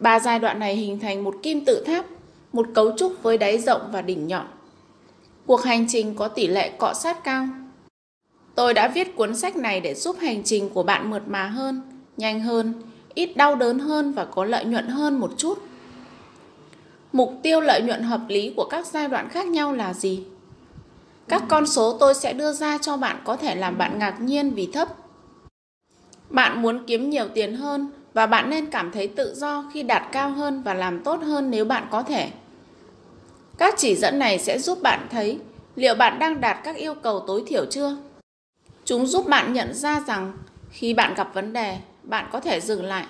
Ba 0.00 0.20
giai 0.20 0.38
đoạn 0.38 0.58
này 0.58 0.76
hình 0.76 1.00
thành 1.00 1.24
một 1.24 1.34
kim 1.42 1.64
tự 1.64 1.84
tháp, 1.86 2.04
một 2.52 2.66
cấu 2.74 2.92
trúc 2.96 3.22
với 3.22 3.38
đáy 3.38 3.58
rộng 3.58 3.80
và 3.92 4.02
đỉnh 4.02 4.26
nhọn. 4.26 4.46
Cuộc 5.46 5.62
hành 5.62 5.86
trình 5.88 6.14
có 6.14 6.28
tỷ 6.28 6.46
lệ 6.46 6.70
cọ 6.78 6.94
sát 6.94 7.24
cao. 7.24 7.48
Tôi 8.54 8.74
đã 8.74 8.88
viết 8.88 9.16
cuốn 9.16 9.36
sách 9.36 9.56
này 9.56 9.80
để 9.80 9.94
giúp 9.94 10.16
hành 10.20 10.42
trình 10.44 10.70
của 10.70 10.82
bạn 10.82 11.10
mượt 11.10 11.22
mà 11.26 11.46
hơn, 11.46 11.82
nhanh 12.16 12.40
hơn, 12.40 12.74
ít 13.14 13.36
đau 13.36 13.54
đớn 13.54 13.78
hơn 13.78 14.12
và 14.12 14.24
có 14.24 14.44
lợi 14.44 14.64
nhuận 14.64 14.86
hơn 14.86 15.20
một 15.20 15.30
chút. 15.36 15.58
Mục 17.12 17.34
tiêu 17.42 17.60
lợi 17.60 17.82
nhuận 17.82 18.02
hợp 18.02 18.20
lý 18.28 18.52
của 18.56 18.64
các 18.70 18.86
giai 18.86 19.08
đoạn 19.08 19.28
khác 19.28 19.46
nhau 19.46 19.72
là 19.72 19.94
gì? 19.94 20.24
Các 21.28 21.42
con 21.48 21.66
số 21.66 21.96
tôi 22.00 22.14
sẽ 22.14 22.32
đưa 22.32 22.52
ra 22.52 22.78
cho 22.78 22.96
bạn 22.96 23.16
có 23.24 23.36
thể 23.36 23.54
làm 23.54 23.78
bạn 23.78 23.98
ngạc 23.98 24.20
nhiên 24.20 24.50
vì 24.50 24.68
thấp. 24.72 24.88
Bạn 26.30 26.62
muốn 26.62 26.84
kiếm 26.86 27.10
nhiều 27.10 27.28
tiền 27.34 27.56
hơn 27.56 27.90
và 28.18 28.26
bạn 28.26 28.50
nên 28.50 28.66
cảm 28.66 28.90
thấy 28.92 29.08
tự 29.08 29.34
do 29.34 29.64
khi 29.72 29.82
đạt 29.82 30.02
cao 30.12 30.30
hơn 30.30 30.62
và 30.62 30.74
làm 30.74 31.02
tốt 31.02 31.20
hơn 31.22 31.50
nếu 31.50 31.64
bạn 31.64 31.86
có 31.90 32.02
thể. 32.02 32.30
Các 33.58 33.74
chỉ 33.76 33.96
dẫn 33.96 34.18
này 34.18 34.38
sẽ 34.38 34.58
giúp 34.58 34.78
bạn 34.82 35.06
thấy 35.10 35.38
liệu 35.76 35.94
bạn 35.94 36.18
đang 36.18 36.40
đạt 36.40 36.58
các 36.64 36.76
yêu 36.76 36.94
cầu 36.94 37.24
tối 37.26 37.44
thiểu 37.46 37.64
chưa. 37.70 37.96
Chúng 38.84 39.06
giúp 39.06 39.28
bạn 39.28 39.52
nhận 39.52 39.74
ra 39.74 40.00
rằng 40.06 40.32
khi 40.70 40.94
bạn 40.94 41.14
gặp 41.14 41.34
vấn 41.34 41.52
đề, 41.52 41.78
bạn 42.02 42.28
có 42.32 42.40
thể 42.40 42.60
dừng 42.60 42.84
lại, 42.84 43.06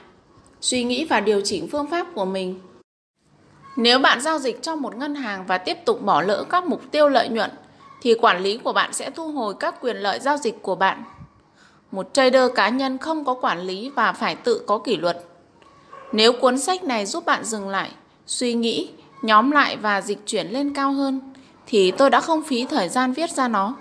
suy 0.60 0.85
nghĩ 0.85 1.05
và 1.05 1.20
điều 1.20 1.40
chỉnh 1.44 1.68
phương 1.72 1.90
pháp 1.90 2.06
của 2.14 2.24
mình. 2.24 2.60
Nếu 3.76 3.98
bạn 3.98 4.20
giao 4.20 4.39
dịch 4.39 4.62
cho 4.62 4.76
một 4.76 4.97
ngân 4.97 5.14
hàng 5.14 5.47
và 5.47 5.59
tiếp 5.59 5.76
tục 5.85 6.02
bỏ 6.02 6.22
lỡ 6.22 6.44
các 6.51 6.66
mục 6.66 6.82
tiêu 6.90 7.09
lợi 7.09 7.28
nhuận, 7.28 7.51
thì 8.02 8.14
quản 8.14 8.43
lý 8.43 8.59
của 8.59 8.72
bạn 8.72 8.93
sẽ 8.93 9.10
thu 9.10 9.32
hồi 9.32 9.55
các 9.60 9.80
quyền 9.80 9.97
lợi 9.97 10.20
giao 10.20 10.36
dịch 10.36 10.62
của 10.62 10.74
bạn. 10.74 11.02
Một 11.93 12.10
trader 12.12 12.51
cá 12.55 12.69
nhân 12.69 12.98
không 12.98 13.24
có 13.24 13.35
quản 13.35 13.60
lý 13.60 13.90
và 13.90 14.12
phải 14.12 14.36
tự 14.36 14.62
có 14.66 14.78
kỷ 14.78 14.97
luật. 14.97 15.24
Nếu 16.12 16.32
cuốn 16.32 16.59
sách 16.59 16.85
này 16.85 17.06
giúp 17.06 17.24
bạn 17.27 17.44
dừng 17.44 17.69
lại, 17.69 17.90
suy 18.27 18.55
nghĩ, 18.55 18.90
nhóm 19.23 19.51
lại 19.51 19.77
và 19.77 20.01
dịch 20.01 20.27
chuyển 20.27 20.47
lên 20.47 20.74
cao 20.74 20.93
hơn, 20.93 21.20
thì 21.66 21.90
tôi 21.90 22.10
đã 22.10 22.20
không 22.20 22.43
phí 22.43 22.66
thời 22.66 22.89
gian 22.89 23.12
viết 23.12 23.31
ra 23.31 23.48
nó. 23.48 23.77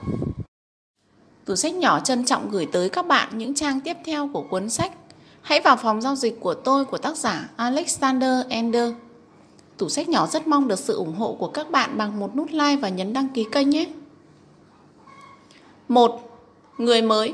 Tủ 1.45 1.55
sách 1.55 1.73
nhỏ 1.73 1.99
trân 1.99 2.25
trọng 2.25 2.49
gửi 2.51 2.65
tới 2.65 2.89
các 2.89 3.07
bạn 3.07 3.29
những 3.37 3.53
trang 3.53 3.79
tiếp 3.81 3.97
theo 4.05 4.29
của 4.33 4.41
cuốn 4.41 4.69
sách. 4.69 4.91
Hãy 5.41 5.61
vào 5.61 5.75
phòng 5.75 6.01
giao 6.01 6.15
dịch 6.15 6.39
của 6.39 6.53
tôi 6.53 6.85
của 6.85 6.97
tác 6.97 7.17
giả 7.17 7.49
Alexander 7.55 8.45
Ender. 8.49 8.93
Tủ 9.77 9.89
sách 9.89 10.09
nhỏ 10.09 10.27
rất 10.27 10.47
mong 10.47 10.67
được 10.67 10.79
sự 10.79 10.95
ủng 10.95 11.15
hộ 11.15 11.35
của 11.39 11.47
các 11.47 11.71
bạn 11.71 11.97
bằng 11.97 12.19
một 12.19 12.35
nút 12.35 12.51
like 12.51 12.75
và 12.75 12.89
nhấn 12.89 13.13
đăng 13.13 13.29
ký 13.29 13.45
kênh 13.51 13.69
nhé. 13.69 13.85
1. 15.87 16.21
Người 16.77 17.01
mới 17.01 17.33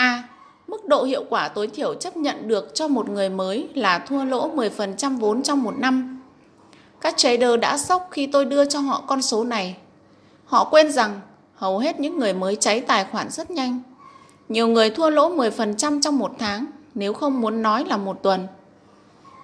A. 0.00 0.22
Mức 0.66 0.86
độ 0.86 1.04
hiệu 1.04 1.24
quả 1.30 1.48
tối 1.48 1.66
thiểu 1.66 1.94
chấp 1.94 2.16
nhận 2.16 2.48
được 2.48 2.74
cho 2.74 2.88
một 2.88 3.08
người 3.08 3.28
mới 3.28 3.68
là 3.74 3.98
thua 3.98 4.24
lỗ 4.24 4.50
10% 4.56 5.18
vốn 5.18 5.42
trong 5.42 5.62
một 5.62 5.74
năm. 5.78 6.22
Các 7.00 7.16
trader 7.16 7.60
đã 7.60 7.78
sốc 7.78 8.08
khi 8.10 8.26
tôi 8.26 8.44
đưa 8.44 8.64
cho 8.64 8.80
họ 8.80 9.04
con 9.06 9.22
số 9.22 9.44
này. 9.44 9.76
Họ 10.44 10.64
quên 10.64 10.92
rằng 10.92 11.20
hầu 11.54 11.78
hết 11.78 12.00
những 12.00 12.18
người 12.18 12.34
mới 12.34 12.56
cháy 12.56 12.80
tài 12.80 13.04
khoản 13.04 13.30
rất 13.30 13.50
nhanh. 13.50 13.80
Nhiều 14.48 14.68
người 14.68 14.90
thua 14.90 15.10
lỗ 15.10 15.36
10% 15.36 16.00
trong 16.00 16.18
một 16.18 16.32
tháng, 16.38 16.66
nếu 16.94 17.12
không 17.12 17.40
muốn 17.40 17.62
nói 17.62 17.84
là 17.84 17.96
một 17.96 18.22
tuần. 18.22 18.46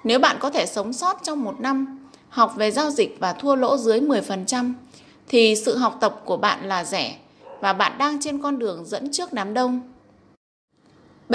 Nếu 0.05 0.19
bạn 0.19 0.37
có 0.41 0.51
thể 0.51 0.67
sống 0.67 0.93
sót 0.93 1.21
trong 1.23 1.45
một 1.45 1.61
năm, 1.61 2.09
học 2.29 2.53
về 2.57 2.71
giao 2.71 2.91
dịch 2.91 3.17
và 3.21 3.33
thua 3.33 3.55
lỗ 3.55 3.77
dưới 3.77 4.01
10%, 4.01 4.73
thì 5.29 5.57
sự 5.57 5.77
học 5.77 5.97
tập 6.01 6.21
của 6.25 6.37
bạn 6.37 6.69
là 6.69 6.85
rẻ 6.85 7.17
và 7.61 7.73
bạn 7.73 7.99
đang 7.99 8.21
trên 8.21 8.43
con 8.43 8.59
đường 8.59 8.85
dẫn 8.85 9.13
trước 9.13 9.33
đám 9.33 9.55
đông. 9.55 9.96
B. 11.29 11.35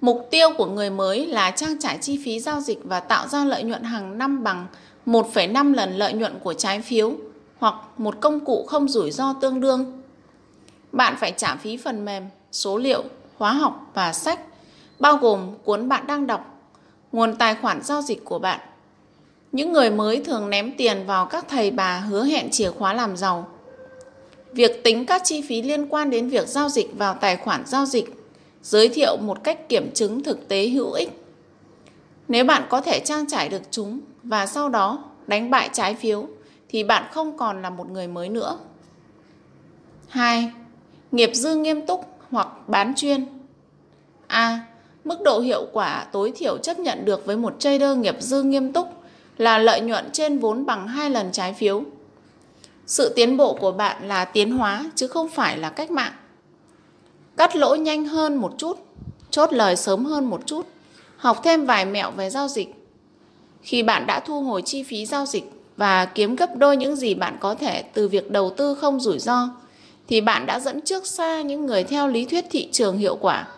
Mục 0.00 0.28
tiêu 0.30 0.48
của 0.58 0.66
người 0.66 0.90
mới 0.90 1.26
là 1.26 1.50
trang 1.50 1.78
trải 1.80 1.98
chi 2.00 2.20
phí 2.24 2.40
giao 2.40 2.60
dịch 2.60 2.78
và 2.84 3.00
tạo 3.00 3.28
ra 3.28 3.44
lợi 3.44 3.62
nhuận 3.62 3.82
hàng 3.82 4.18
năm 4.18 4.44
bằng 4.44 4.66
1,5 5.06 5.74
lần 5.74 5.96
lợi 5.96 6.12
nhuận 6.12 6.38
của 6.42 6.54
trái 6.54 6.80
phiếu 6.80 7.12
hoặc 7.58 7.74
một 7.96 8.20
công 8.20 8.40
cụ 8.40 8.64
không 8.68 8.88
rủi 8.88 9.10
ro 9.10 9.34
tương 9.40 9.60
đương. 9.60 10.02
Bạn 10.92 11.16
phải 11.20 11.34
trả 11.36 11.56
phí 11.56 11.76
phần 11.76 12.04
mềm, 12.04 12.24
số 12.52 12.78
liệu, 12.78 13.04
hóa 13.36 13.52
học 13.52 13.90
và 13.94 14.12
sách, 14.12 14.40
bao 14.98 15.16
gồm 15.16 15.50
cuốn 15.64 15.88
bạn 15.88 16.06
đang 16.06 16.26
đọc, 16.26 16.60
nguồn 17.12 17.36
tài 17.36 17.54
khoản 17.54 17.82
giao 17.82 18.02
dịch 18.02 18.24
của 18.24 18.38
bạn. 18.38 18.60
Những 19.52 19.72
người 19.72 19.90
mới 19.90 20.20
thường 20.24 20.50
ném 20.50 20.72
tiền 20.76 21.06
vào 21.06 21.26
các 21.26 21.44
thầy 21.48 21.70
bà 21.70 21.98
hứa 21.98 22.24
hẹn 22.24 22.50
chìa 22.50 22.70
khóa 22.70 22.92
làm 22.92 23.16
giàu. 23.16 23.48
Việc 24.52 24.84
tính 24.84 25.06
các 25.06 25.22
chi 25.24 25.42
phí 25.48 25.62
liên 25.62 25.88
quan 25.88 26.10
đến 26.10 26.28
việc 26.28 26.48
giao 26.48 26.68
dịch 26.68 26.98
vào 26.98 27.14
tài 27.14 27.36
khoản 27.36 27.66
giao 27.66 27.86
dịch 27.86 28.23
giới 28.64 28.88
thiệu 28.88 29.16
một 29.16 29.44
cách 29.44 29.68
kiểm 29.68 29.90
chứng 29.94 30.22
thực 30.22 30.48
tế 30.48 30.68
hữu 30.68 30.92
ích. 30.92 31.10
Nếu 32.28 32.44
bạn 32.44 32.62
có 32.68 32.80
thể 32.80 33.00
trang 33.04 33.26
trải 33.26 33.48
được 33.48 33.62
chúng 33.70 34.00
và 34.22 34.46
sau 34.46 34.68
đó 34.68 35.04
đánh 35.26 35.50
bại 35.50 35.70
trái 35.72 35.94
phiếu, 35.94 36.26
thì 36.68 36.84
bạn 36.84 37.04
không 37.12 37.36
còn 37.36 37.62
là 37.62 37.70
một 37.70 37.90
người 37.90 38.08
mới 38.08 38.28
nữa. 38.28 38.58
2. 40.08 40.52
Nghiệp 41.12 41.30
dư 41.34 41.54
nghiêm 41.54 41.86
túc 41.86 42.04
hoặc 42.30 42.48
bán 42.68 42.94
chuyên. 42.96 43.26
A. 44.26 44.60
Mức 45.04 45.22
độ 45.24 45.40
hiệu 45.40 45.66
quả 45.72 46.06
tối 46.12 46.32
thiểu 46.36 46.58
chấp 46.58 46.78
nhận 46.78 47.04
được 47.04 47.26
với 47.26 47.36
một 47.36 47.56
trader 47.58 47.96
nghiệp 47.96 48.16
dư 48.20 48.42
nghiêm 48.42 48.72
túc 48.72 48.88
là 49.36 49.58
lợi 49.58 49.80
nhuận 49.80 50.10
trên 50.12 50.38
vốn 50.38 50.66
bằng 50.66 50.88
hai 50.88 51.10
lần 51.10 51.32
trái 51.32 51.54
phiếu. 51.54 51.82
Sự 52.86 53.12
tiến 53.16 53.36
bộ 53.36 53.54
của 53.60 53.72
bạn 53.72 54.08
là 54.08 54.24
tiến 54.24 54.50
hóa 54.50 54.90
chứ 54.94 55.08
không 55.08 55.28
phải 55.28 55.58
là 55.58 55.70
cách 55.70 55.90
mạng. 55.90 56.12
Cắt 57.36 57.56
lỗ 57.56 57.74
nhanh 57.74 58.04
hơn 58.04 58.36
một 58.36 58.54
chút, 58.58 58.86
chốt 59.30 59.52
lời 59.52 59.76
sớm 59.76 60.04
hơn 60.04 60.24
một 60.24 60.40
chút, 60.46 60.66
học 61.16 61.40
thêm 61.44 61.66
vài 61.66 61.84
mẹo 61.84 62.10
về 62.10 62.30
giao 62.30 62.48
dịch. 62.48 62.74
Khi 63.62 63.82
bạn 63.82 64.06
đã 64.06 64.20
thu 64.20 64.42
hồi 64.42 64.62
chi 64.62 64.82
phí 64.82 65.06
giao 65.06 65.26
dịch 65.26 65.52
và 65.76 66.04
kiếm 66.04 66.36
gấp 66.36 66.56
đôi 66.56 66.76
những 66.76 66.96
gì 66.96 67.14
bạn 67.14 67.36
có 67.40 67.54
thể 67.54 67.82
từ 67.82 68.08
việc 68.08 68.30
đầu 68.30 68.50
tư 68.56 68.74
không 68.74 69.00
rủi 69.00 69.18
ro, 69.18 69.48
thì 70.08 70.20
bạn 70.20 70.46
đã 70.46 70.60
dẫn 70.60 70.80
trước 70.80 71.06
xa 71.06 71.42
những 71.42 71.66
người 71.66 71.84
theo 71.84 72.08
lý 72.08 72.24
thuyết 72.24 72.44
thị 72.50 72.68
trường 72.72 72.98
hiệu 72.98 73.16
quả. 73.20 73.48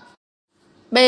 B. 0.91 0.99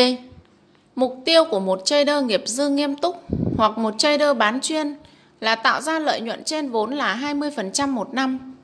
Mục 0.95 1.17
tiêu 1.25 1.45
của 1.45 1.61
một 1.61 1.85
trader 1.85 2.25
nghiệp 2.25 2.43
dư 2.47 2.69
nghiêm 2.69 2.97
túc 2.97 3.23
hoặc 3.57 3.79
một 3.79 3.95
trader 3.99 4.37
bán 4.37 4.61
chuyên 4.61 4.97
là 5.41 5.55
tạo 5.55 5.81
ra 5.81 5.99
lợi 5.99 6.21
nhuận 6.21 6.45
trên 6.45 6.71
vốn 6.71 6.91
là 6.91 7.35
20% 7.35 7.89
một 7.89 8.15
năm. 8.15 8.57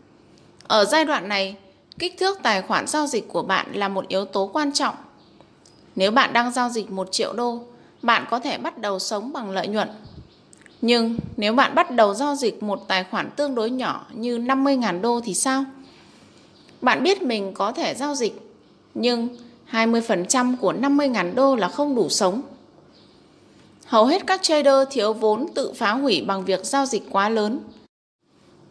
Ở 0.67 0.85
giai 0.85 1.05
đoạn 1.05 1.29
này, 1.29 1.57
kích 1.99 2.19
thước 2.19 2.39
tài 2.43 2.62
khoản 2.62 2.87
giao 2.87 3.07
dịch 3.07 3.29
của 3.29 3.43
bạn 3.43 3.73
là 3.73 3.89
một 3.89 4.09
yếu 4.09 4.25
tố 4.25 4.51
quan 4.53 4.73
trọng. 4.73 4.95
Nếu 5.97 6.11
bạn 6.11 6.33
đang 6.33 6.53
giao 6.53 6.69
dịch 6.69 6.91
1 6.91 7.12
triệu 7.12 7.33
đô, 7.33 7.61
bạn 8.03 8.25
có 8.31 8.41
thể 8.41 8.59
bắt 8.59 8.79
đầu 8.79 8.99
sống 8.99 9.33
bằng 9.33 9.51
lợi 9.51 9.69
nhuận. 9.69 9.89
Nhưng 10.81 11.16
nếu 11.37 11.53
bạn 11.53 11.75
bắt 11.75 11.91
đầu 11.91 12.15
giao 12.15 12.35
dịch 12.35 12.62
một 12.62 12.89
tài 12.89 13.05
khoản 13.05 13.31
tương 13.37 13.55
đối 13.55 13.71
nhỏ 13.71 14.07
như 14.12 14.39
50.000 14.39 15.01
đô 15.01 15.21
thì 15.21 15.35
sao? 15.35 15.65
Bạn 16.81 17.03
biết 17.03 17.23
mình 17.23 17.55
có 17.55 17.73
thể 17.73 17.95
giao 17.95 18.15
dịch, 18.15 18.41
nhưng 18.95 19.29
20% 19.71 20.57
của 20.57 20.73
50.000 20.73 21.35
đô 21.35 21.57
là 21.57 21.69
không 21.69 21.95
đủ 21.95 22.09
sống. 22.09 22.43
Hầu 23.87 24.07
hết 24.07 24.27
các 24.27 24.43
trader 24.43 24.89
thiếu 24.91 25.12
vốn 25.12 25.47
tự 25.55 25.73
phá 25.73 25.93
hủy 25.93 26.25
bằng 26.27 26.45
việc 26.45 26.65
giao 26.65 26.87
dịch 26.87 27.03
quá 27.11 27.29
lớn. 27.29 27.61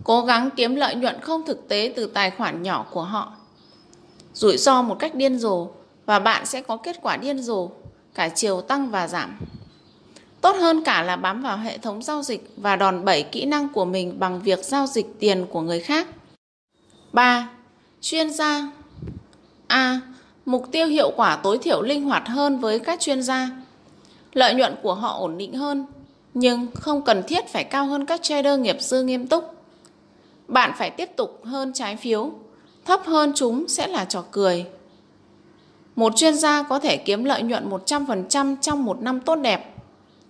Cố 0.04 0.22
gắng 0.22 0.50
kiếm 0.56 0.76
lợi 0.76 0.96
nhuận 0.96 1.22
không 1.22 1.46
thực 1.46 1.68
tế 1.68 1.94
từ 1.96 2.08
tài 2.08 2.32
khoản 2.32 2.64
nhỏ 2.64 2.86
của 2.92 3.04
họ. 3.04 3.34
Rủi 4.34 4.58
ro 4.58 4.82
một 4.82 4.96
cách 5.00 5.16
điên 5.16 5.40
rồ 5.40 5.68
và 6.06 6.20
bạn 6.20 6.46
sẽ 6.46 6.62
có 6.62 6.78
kết 6.78 7.00
quả 7.02 7.18
điên 7.18 7.40
rồ, 7.40 7.70
cả 8.14 8.30
chiều 8.30 8.62
tăng 8.62 8.90
và 8.90 9.08
giảm. 9.08 9.40
Tốt 10.42 10.56
hơn 10.60 10.84
cả 10.84 11.04
là 11.04 11.16
bám 11.16 11.42
vào 11.42 11.58
hệ 11.58 11.78
thống 11.78 12.04
giao 12.04 12.24
dịch 12.24 12.50
và 12.58 12.76
đòn 12.76 13.06
bẩy 13.06 13.24
kỹ 13.24 13.46
năng 13.46 13.70
của 13.70 13.86
mình 13.86 14.20
bằng 14.20 14.42
việc 14.42 14.60
giao 14.64 14.88
dịch 14.88 15.06
tiền 15.20 15.46
của 15.52 15.62
người 15.62 15.80
khác. 15.80 16.08
3. 17.12 17.50
Chuyên 18.02 18.30
gia 18.30 18.72
A. 19.68 20.02
Mục 20.46 20.68
tiêu 20.72 20.88
hiệu 20.88 21.12
quả 21.16 21.36
tối 21.36 21.58
thiểu 21.58 21.82
linh 21.82 22.04
hoạt 22.04 22.28
hơn 22.28 22.60
với 22.60 22.80
các 22.80 23.00
chuyên 23.00 23.24
gia. 23.24 23.50
Lợi 24.34 24.54
nhuận 24.54 24.76
của 24.82 24.94
họ 24.94 25.18
ổn 25.20 25.38
định 25.38 25.54
hơn, 25.54 25.86
nhưng 26.34 26.68
không 26.74 27.02
cần 27.02 27.24
thiết 27.28 27.48
phải 27.48 27.64
cao 27.64 27.86
hơn 27.86 28.06
các 28.06 28.24
trader 28.24 28.60
nghiệp 28.60 28.78
dư 28.80 29.04
nghiêm 29.04 29.28
túc. 29.28 29.53
Bạn 30.48 30.72
phải 30.78 30.90
tiếp 30.90 31.10
tục 31.16 31.42
hơn 31.44 31.74
trái 31.74 31.96
phiếu, 31.96 32.32
thấp 32.86 33.02
hơn 33.06 33.32
chúng 33.36 33.68
sẽ 33.68 33.88
là 33.88 34.06
trò 34.06 34.24
cười. 34.32 34.66
Một 35.96 36.16
chuyên 36.16 36.36
gia 36.36 36.64
có 36.64 36.80
thể 36.80 36.98
kiếm 36.98 37.24
lợi 37.24 37.44
nhuận 37.44 37.70
100% 37.70 38.56
trong 38.62 38.86
một 38.86 39.02
năm 39.02 39.20
tốt 39.20 39.36
đẹp. 39.36 39.76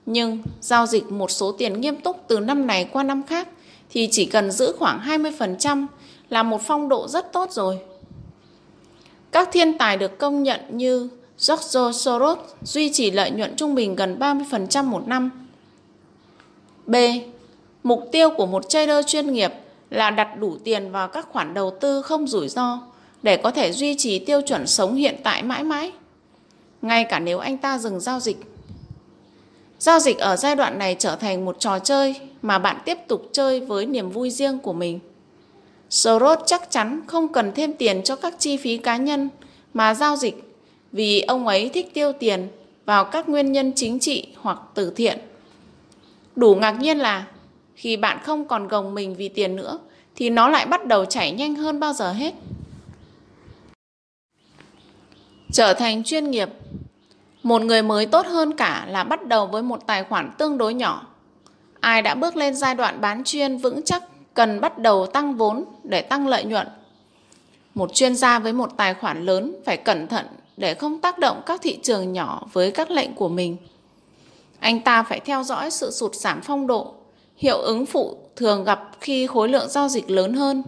Nhưng 0.06 0.44
giao 0.62 0.86
dịch 0.86 1.12
một 1.12 1.32
số 1.32 1.52
tiền 1.52 1.82
nghiêm 1.82 1.96
túc 1.96 2.24
từ 2.28 2.40
năm 2.40 2.68
này 2.68 2.90
qua 2.92 3.04
năm 3.04 3.24
khác 3.24 3.48
thì 3.90 4.10
chỉ 4.12 4.26
cần 4.26 4.52
giữ 4.52 4.76
khoảng 4.80 5.00
20% 5.00 5.86
là 6.30 6.44
một 6.44 6.62
phong 6.62 6.90
độ 6.90 7.08
rất 7.08 7.34
tốt 7.34 7.52
rồi. 7.52 7.80
Các 9.32 9.50
thiên 9.52 9.78
tài 9.78 9.98
được 9.98 10.18
công 10.18 10.44
nhận 10.44 10.60
như 10.70 11.10
George 11.48 11.92
Soros 11.94 12.40
duy 12.64 12.90
trì 12.94 13.12
lợi 13.12 13.32
nhuận 13.32 13.56
trung 13.56 13.76
bình 13.76 13.96
gần 13.96 14.20
30% 14.20 14.84
một 14.84 15.08
năm. 15.08 15.48
B. 16.86 16.96
Mục 17.84 18.10
tiêu 18.12 18.30
của 18.30 18.46
một 18.46 18.70
trader 18.70 19.06
chuyên 19.06 19.34
nghiệp 19.34 19.54
là 19.94 20.10
đặt 20.10 20.40
đủ 20.40 20.58
tiền 20.64 20.92
vào 20.92 21.08
các 21.08 21.28
khoản 21.32 21.54
đầu 21.54 21.72
tư 21.82 22.02
không 22.02 22.28
rủi 22.28 22.50
ro 22.50 22.80
để 23.24 23.38
có 23.38 23.52
thể 23.52 23.72
duy 23.72 23.96
trì 23.98 24.20
tiêu 24.20 24.42
chuẩn 24.42 24.68
sống 24.68 24.96
hiện 24.96 25.16
tại 25.24 25.44
mãi 25.44 25.64
mãi. 25.64 25.92
Ngay 26.82 27.04
cả 27.04 27.20
nếu 27.20 27.40
anh 27.40 27.58
ta 27.58 27.78
dừng 27.78 28.00
giao 28.00 28.20
dịch. 28.20 28.38
Giao 29.80 30.00
dịch 30.00 30.18
ở 30.18 30.36
giai 30.36 30.56
đoạn 30.56 30.80
này 30.80 30.96
trở 31.00 31.16
thành 31.16 31.46
một 31.46 31.60
trò 31.60 31.80
chơi 31.80 32.16
mà 32.42 32.60
bạn 32.60 32.78
tiếp 32.86 32.98
tục 33.08 33.30
chơi 33.32 33.60
với 33.60 33.86
niềm 33.86 34.10
vui 34.10 34.30
riêng 34.30 34.60
của 34.60 34.74
mình. 34.74 35.00
Soros 35.90 36.40
chắc 36.46 36.72
chắn 36.72 37.02
không 37.08 37.34
cần 37.34 37.52
thêm 37.56 37.74
tiền 37.74 38.04
cho 38.04 38.16
các 38.16 38.36
chi 38.40 38.58
phí 38.58 38.78
cá 38.78 38.98
nhân 38.98 39.30
mà 39.74 39.94
giao 39.94 40.16
dịch 40.16 40.56
vì 40.92 41.22
ông 41.22 41.48
ấy 41.48 41.70
thích 41.70 41.94
tiêu 41.94 42.12
tiền 42.20 42.48
vào 42.86 43.06
các 43.06 43.30
nguyên 43.30 43.52
nhân 43.52 43.72
chính 43.76 44.00
trị 44.00 44.28
hoặc 44.38 44.60
từ 44.74 44.94
thiện. 44.96 45.20
Đủ 46.36 46.56
ngạc 46.56 46.72
nhiên 46.72 46.98
là 46.98 47.28
khi 47.76 47.98
bạn 47.98 48.20
không 48.24 48.48
còn 48.48 48.68
gồng 48.68 48.94
mình 48.94 49.16
vì 49.16 49.30
tiền 49.30 49.56
nữa 49.56 49.80
thì 50.16 50.30
nó 50.30 50.50
lại 50.50 50.66
bắt 50.66 50.86
đầu 50.86 51.06
chảy 51.06 51.32
nhanh 51.32 51.56
hơn 51.56 51.80
bao 51.80 51.94
giờ 51.94 52.12
hết. 52.12 52.34
Trở 55.52 55.74
thành 55.74 56.04
chuyên 56.04 56.32
nghiệp 56.32 56.50
Một 57.44 57.62
người 57.62 57.82
mới 57.82 58.06
tốt 58.06 58.26
hơn 58.26 58.54
cả 58.54 58.86
là 58.90 59.04
bắt 59.04 59.26
đầu 59.28 59.48
với 59.48 59.62
một 59.62 59.88
tài 59.88 60.04
khoản 60.04 60.32
tương 60.38 60.58
đối 60.58 60.74
nhỏ. 60.74 61.08
Ai 61.80 62.02
đã 62.02 62.16
bước 62.16 62.36
lên 62.36 62.56
giai 62.56 62.76
đoạn 62.76 63.02
bán 63.02 63.24
chuyên 63.24 63.58
vững 63.58 63.82
chắc 63.86 64.04
cần 64.34 64.62
bắt 64.62 64.78
đầu 64.78 65.06
tăng 65.06 65.36
vốn 65.36 65.66
để 65.84 66.02
tăng 66.02 66.28
lợi 66.28 66.44
nhuận. 66.44 66.68
Một 67.74 67.94
chuyên 67.94 68.16
gia 68.16 68.40
với 68.40 68.54
một 68.54 68.70
tài 68.78 68.94
khoản 68.94 69.26
lớn 69.26 69.56
phải 69.66 69.78
cẩn 69.78 70.08
thận 70.08 70.26
để 70.58 70.74
không 70.74 71.02
tác 71.02 71.20
động 71.20 71.42
các 71.46 71.62
thị 71.62 71.80
trường 71.84 72.14
nhỏ 72.14 72.48
với 72.54 72.72
các 72.72 72.92
lệnh 72.92 73.16
của 73.16 73.30
mình. 73.30 73.58
Anh 74.60 74.82
ta 74.82 75.04
phải 75.04 75.20
theo 75.20 75.44
dõi 75.44 75.72
sự 75.72 75.92
sụt 75.92 76.16
giảm 76.16 76.42
phong 76.42 76.68
độ, 76.68 76.94
hiệu 77.36 77.58
ứng 77.58 77.86
phụ 77.86 78.18
thường 78.36 78.64
gặp 78.64 78.90
khi 79.02 79.28
khối 79.28 79.50
lượng 79.50 79.70
giao 79.70 79.90
dịch 79.90 80.10
lớn 80.10 80.34
hơn. 80.34 80.64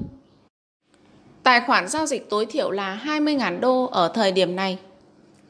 Tài 1.43 1.61
khoản 1.61 1.87
giao 1.87 2.05
dịch 2.05 2.29
tối 2.29 2.45
thiểu 2.45 2.71
là 2.71 3.01
20.000 3.05 3.59
đô 3.59 3.85
ở 3.85 4.11
thời 4.15 4.31
điểm 4.31 4.55
này. 4.55 4.77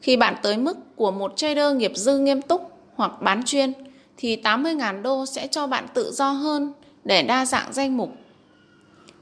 Khi 0.00 0.16
bạn 0.16 0.34
tới 0.42 0.56
mức 0.56 0.76
của 0.96 1.10
một 1.10 1.32
trader 1.36 1.76
nghiệp 1.76 1.92
dư 1.94 2.18
nghiêm 2.18 2.42
túc 2.42 2.70
hoặc 2.94 3.12
bán 3.20 3.42
chuyên 3.44 3.72
thì 4.16 4.36
80.000 4.36 5.02
đô 5.02 5.26
sẽ 5.26 5.46
cho 5.46 5.66
bạn 5.66 5.86
tự 5.94 6.12
do 6.12 6.30
hơn 6.30 6.72
để 7.04 7.22
đa 7.22 7.44
dạng 7.44 7.72
danh 7.72 7.96
mục. 7.96 8.12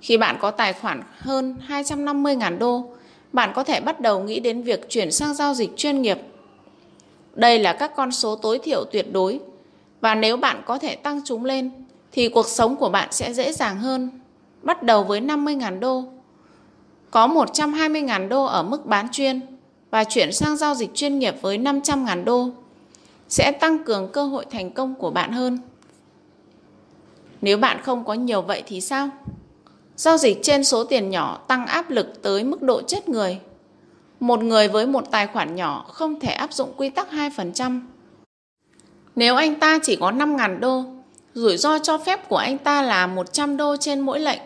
Khi 0.01 0.17
bạn 0.17 0.37
có 0.41 0.51
tài 0.51 0.73
khoản 0.73 1.03
hơn 1.19 1.57
250.000 1.69 2.59
đô, 2.59 2.85
bạn 3.33 3.53
có 3.55 3.65
thể 3.65 3.81
bắt 3.81 4.01
đầu 4.01 4.21
nghĩ 4.21 4.41
đến 4.41 4.63
việc 4.63 4.89
chuyển 4.89 5.13
sang 5.13 5.35
giao 5.35 5.55
dịch 5.55 5.71
chuyên 5.77 6.03
nghiệp. 6.03 6.19
Đây 7.35 7.59
là 7.59 7.73
các 7.73 7.93
con 7.97 8.13
số 8.13 8.37
tối 8.37 8.59
thiểu 8.59 8.85
tuyệt 8.85 9.13
đối 9.13 9.41
và 10.01 10.15
nếu 10.15 10.37
bạn 10.37 10.63
có 10.67 10.79
thể 10.79 10.97
tăng 10.97 11.21
chúng 11.25 11.45
lên 11.45 11.84
thì 12.15 12.29
cuộc 12.29 12.49
sống 12.49 12.77
của 12.77 12.89
bạn 12.89 13.09
sẽ 13.11 13.33
dễ 13.33 13.53
dàng 13.53 13.79
hơn. 13.79 14.11
Bắt 14.63 14.83
đầu 14.83 15.05
với 15.05 15.21
50.000 15.21 15.81
đô, 15.81 16.05
có 17.11 17.27
120.000 17.27 18.29
đô 18.29 18.45
ở 18.45 18.63
mức 18.63 18.87
bán 18.87 19.09
chuyên 19.13 19.41
và 19.91 20.05
chuyển 20.05 20.33
sang 20.33 20.57
giao 20.57 20.75
dịch 20.75 20.91
chuyên 20.95 21.19
nghiệp 21.19 21.35
với 21.41 21.59
500.000 21.59 22.25
đô 22.25 22.51
sẽ 23.29 23.53
tăng 23.53 23.85
cường 23.85 24.09
cơ 24.13 24.25
hội 24.25 24.47
thành 24.51 24.71
công 24.71 24.95
của 24.95 25.11
bạn 25.11 25.33
hơn. 25.33 25.59
Nếu 27.41 27.59
bạn 27.59 27.83
không 27.83 28.05
có 28.05 28.15
nhiều 28.15 28.43
vậy 28.43 28.63
thì 28.67 28.81
sao? 28.81 29.09
Giao 29.97 30.19
dịch 30.19 30.39
trên 30.43 30.65
số 30.65 30.85
tiền 30.85 31.11
nhỏ 31.11 31.41
tăng 31.49 31.67
áp 31.67 31.91
lực 31.91 32.23
tới 32.23 32.45
mức 32.45 32.63
độ 32.63 32.83
chết 32.83 33.09
người. 33.09 33.41
Một 34.21 34.43
người 34.43 34.69
với 34.69 34.87
một 34.87 35.11
tài 35.11 35.27
khoản 35.27 35.55
nhỏ 35.55 35.85
không 35.89 36.21
thể 36.21 36.33
áp 36.33 36.53
dụng 36.53 36.73
quy 36.77 36.89
tắc 36.91 37.13
2%. 37.13 37.81
Nếu 39.17 39.37
anh 39.37 39.61
ta 39.61 39.79
chỉ 39.83 39.97
có 39.97 40.11
5.000 40.11 40.61
đô, 40.61 40.85
rủi 41.35 41.57
ro 41.57 41.79
cho 41.79 41.99
phép 41.99 42.29
của 42.29 42.37
anh 42.37 42.59
ta 42.59 42.83
là 42.83 43.07
100 43.07 43.57
đô 43.57 43.77
trên 43.77 44.01
mỗi 44.01 44.21
lệnh, 44.21 44.41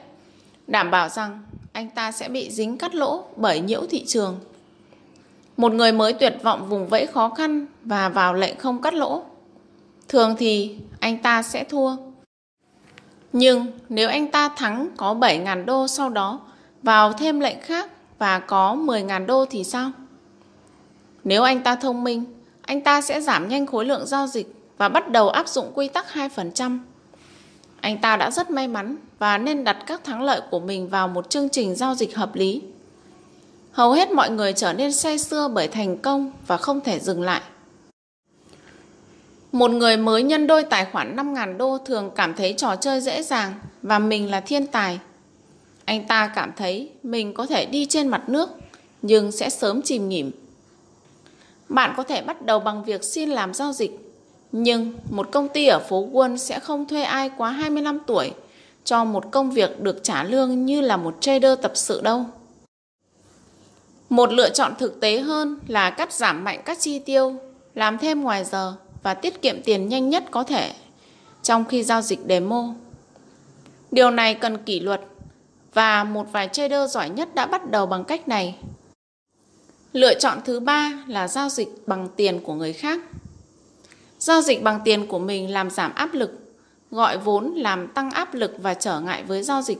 đảm 0.67 0.91
bảo 0.91 1.09
rằng 1.09 1.43
anh 1.73 1.91
ta 1.91 2.13
sẽ 2.13 2.29
bị 2.29 2.51
dính 2.51 2.79
cắt 2.79 2.95
lỗ 2.95 3.25
bởi 3.37 3.61
nhiễu 3.61 3.87
thị 3.91 4.05
trường. 4.07 4.39
Một 5.57 5.73
người 5.73 5.93
mới 5.93 6.13
tuyệt 6.13 6.37
vọng 6.43 6.69
vùng 6.69 6.89
vẫy 6.89 7.07
khó 7.07 7.29
khăn 7.29 7.67
và 7.85 8.09
vào 8.09 8.35
lệnh 8.35 8.59
không 8.59 8.83
cắt 8.83 8.95
lỗ. 8.95 9.23
Thường 10.09 10.35
thì 10.39 10.77
anh 11.01 11.19
ta 11.19 11.43
sẽ 11.43 11.65
thua. 11.65 11.97
Nhưng 13.33 13.67
nếu 13.89 14.09
anh 14.09 14.31
ta 14.31 14.49
thắng 14.49 14.89
có 14.97 15.15
7.000 15.15 15.65
đô 15.65 15.87
sau 15.89 16.09
đó 16.09 16.41
vào 16.83 17.13
thêm 17.13 17.41
lệnh 17.41 17.61
khác 17.61 17.91
và 18.19 18.39
có 18.39 18.75
10.000 18.75 19.27
đô 19.27 19.45
thì 19.45 19.65
sao? 19.65 19.91
Nếu 21.25 21.43
anh 21.43 21.63
ta 21.63 21.75
thông 21.75 22.05
minh, 22.05 22.25
anh 22.63 22.81
ta 22.81 23.01
sẽ 23.01 23.21
giảm 23.21 23.49
nhanh 23.49 23.67
khối 23.67 23.85
lượng 23.85 24.07
giao 24.07 24.27
dịch 24.27 24.58
và 24.79 24.89
bắt 24.89 25.11
đầu 25.11 25.29
áp 25.29 25.49
dụng 25.49 25.73
quy 25.75 25.89
tắc 25.89 26.07
2%. 26.15 26.79
Anh 27.81 27.99
ta 27.99 28.17
đã 28.17 28.31
rất 28.31 28.51
may 28.51 28.69
mắn 28.69 28.97
và 29.19 29.39
nên 29.39 29.65
đặt 29.65 29.79
các 29.87 30.05
thắng 30.05 30.23
lợi 30.23 30.41
của 30.51 30.61
mình 30.61 30.89
vào 30.89 31.09
một 31.09 31.31
chương 31.31 31.49
trình 31.49 31.75
giao 31.75 31.95
dịch 31.95 32.17
hợp 32.17 32.35
lý. 32.35 32.63
Hầu 33.73 33.93
hết 33.93 34.11
mọi 34.11 34.31
người 34.31 34.53
trở 34.53 34.73
nên 34.73 34.93
say 34.93 35.19
sưa 35.19 35.49
bởi 35.49 35.69
thành 35.69 35.99
công 35.99 36.33
và 36.47 36.57
không 36.57 36.81
thể 36.81 37.01
dừng 37.01 37.23
lại. 37.23 37.41
Một 39.53 39.71
người 39.71 39.97
mới 39.97 40.23
nhân 40.23 40.47
đôi 40.47 40.63
tài 40.65 40.85
khoản 40.85 41.17
5.000 41.17 41.57
đô 41.57 41.79
thường 41.79 42.11
cảm 42.17 42.35
thấy 42.35 42.53
trò 42.53 42.77
chơi 42.77 43.01
dễ 43.01 43.23
dàng 43.23 43.55
và 43.83 43.99
mình 43.99 44.31
là 44.31 44.41
thiên 44.41 44.67
tài. 44.67 44.99
Anh 45.85 46.07
ta 46.07 46.33
cảm 46.35 46.53
thấy 46.57 46.91
mình 47.03 47.35
có 47.35 47.47
thể 47.47 47.67
đi 47.67 47.87
trên 47.87 48.09
mặt 48.09 48.29
nước, 48.29 48.51
nhưng 49.03 49.33
sẽ 49.33 49.51
sớm 49.51 49.83
chìm 49.83 50.09
nghỉm. 50.09 50.31
Bạn 51.69 51.95
có 51.97 52.03
thể 52.03 52.23
bắt 52.23 52.43
đầu 52.43 52.59
bằng 52.59 52.85
việc 52.85 53.05
xin 53.05 53.31
làm 53.31 53.55
giao 53.55 53.73
dịch 53.73 54.08
nhưng 54.53 54.93
một 55.11 55.29
công 55.33 55.49
ty 55.49 55.67
ở 55.67 55.79
phố 55.89 56.09
Wall 56.13 56.37
sẽ 56.37 56.61
không 56.61 56.87
thuê 56.87 57.03
ai 57.03 57.31
quá 57.37 57.51
25 57.51 57.99
tuổi 58.07 58.33
cho 58.85 59.05
một 59.05 59.25
công 59.31 59.51
việc 59.51 59.81
được 59.81 60.01
trả 60.03 60.25
lương 60.25 60.67
như 60.67 60.81
là 60.81 60.97
một 60.97 61.17
trader 61.21 61.59
tập 61.63 61.73
sự 61.75 62.01
đâu. 62.01 62.25
Một 64.09 64.33
lựa 64.33 64.51
chọn 64.51 64.75
thực 64.79 65.01
tế 65.01 65.21
hơn 65.21 65.59
là 65.67 65.91
cắt 65.91 66.13
giảm 66.13 66.45
mạnh 66.45 66.63
các 66.65 66.81
chi 66.81 66.99
tiêu, 66.99 67.35
làm 67.75 67.99
thêm 67.99 68.21
ngoài 68.21 68.45
giờ 68.45 68.75
và 69.03 69.15
tiết 69.15 69.43
kiệm 69.43 69.63
tiền 69.63 69.89
nhanh 69.89 70.09
nhất 70.09 70.25
có 70.31 70.45
thể 70.45 70.73
trong 71.43 71.65
khi 71.65 71.83
giao 71.83 72.03
dịch 72.03 72.21
demo. 72.29 72.75
Điều 73.91 74.11
này 74.11 74.35
cần 74.35 74.59
kỷ 74.59 74.81
luật 74.81 75.01
và 75.75 76.05
một 76.05 76.27
vài 76.33 76.49
trader 76.53 76.91
giỏi 76.91 77.11
nhất 77.11 77.35
đã 77.35 77.47
bắt 77.47 77.71
đầu 77.71 77.87
bằng 77.87 78.05
cách 78.05 78.29
này. 78.29 78.57
Lựa 79.93 80.15
chọn 80.15 80.39
thứ 80.45 80.61
ba 80.61 80.93
là 81.07 81.29
giao 81.29 81.49
dịch 81.49 81.69
bằng 81.87 82.09
tiền 82.17 82.41
của 82.41 82.55
người 82.55 82.73
khác. 82.73 83.01
Giao 84.29 84.43
dịch 84.43 84.63
bằng 84.63 84.81
tiền 84.85 85.07
của 85.07 85.19
mình 85.19 85.53
làm 85.53 85.71
giảm 85.71 85.95
áp 85.95 86.15
lực, 86.15 86.31
gọi 86.91 87.19
vốn 87.19 87.55
làm 87.55 87.89
tăng 87.89 88.11
áp 88.11 88.35
lực 88.35 88.55
và 88.59 88.75
trở 88.75 89.01
ngại 89.01 89.23
với 89.23 89.43
giao 89.43 89.63
dịch. 89.63 89.79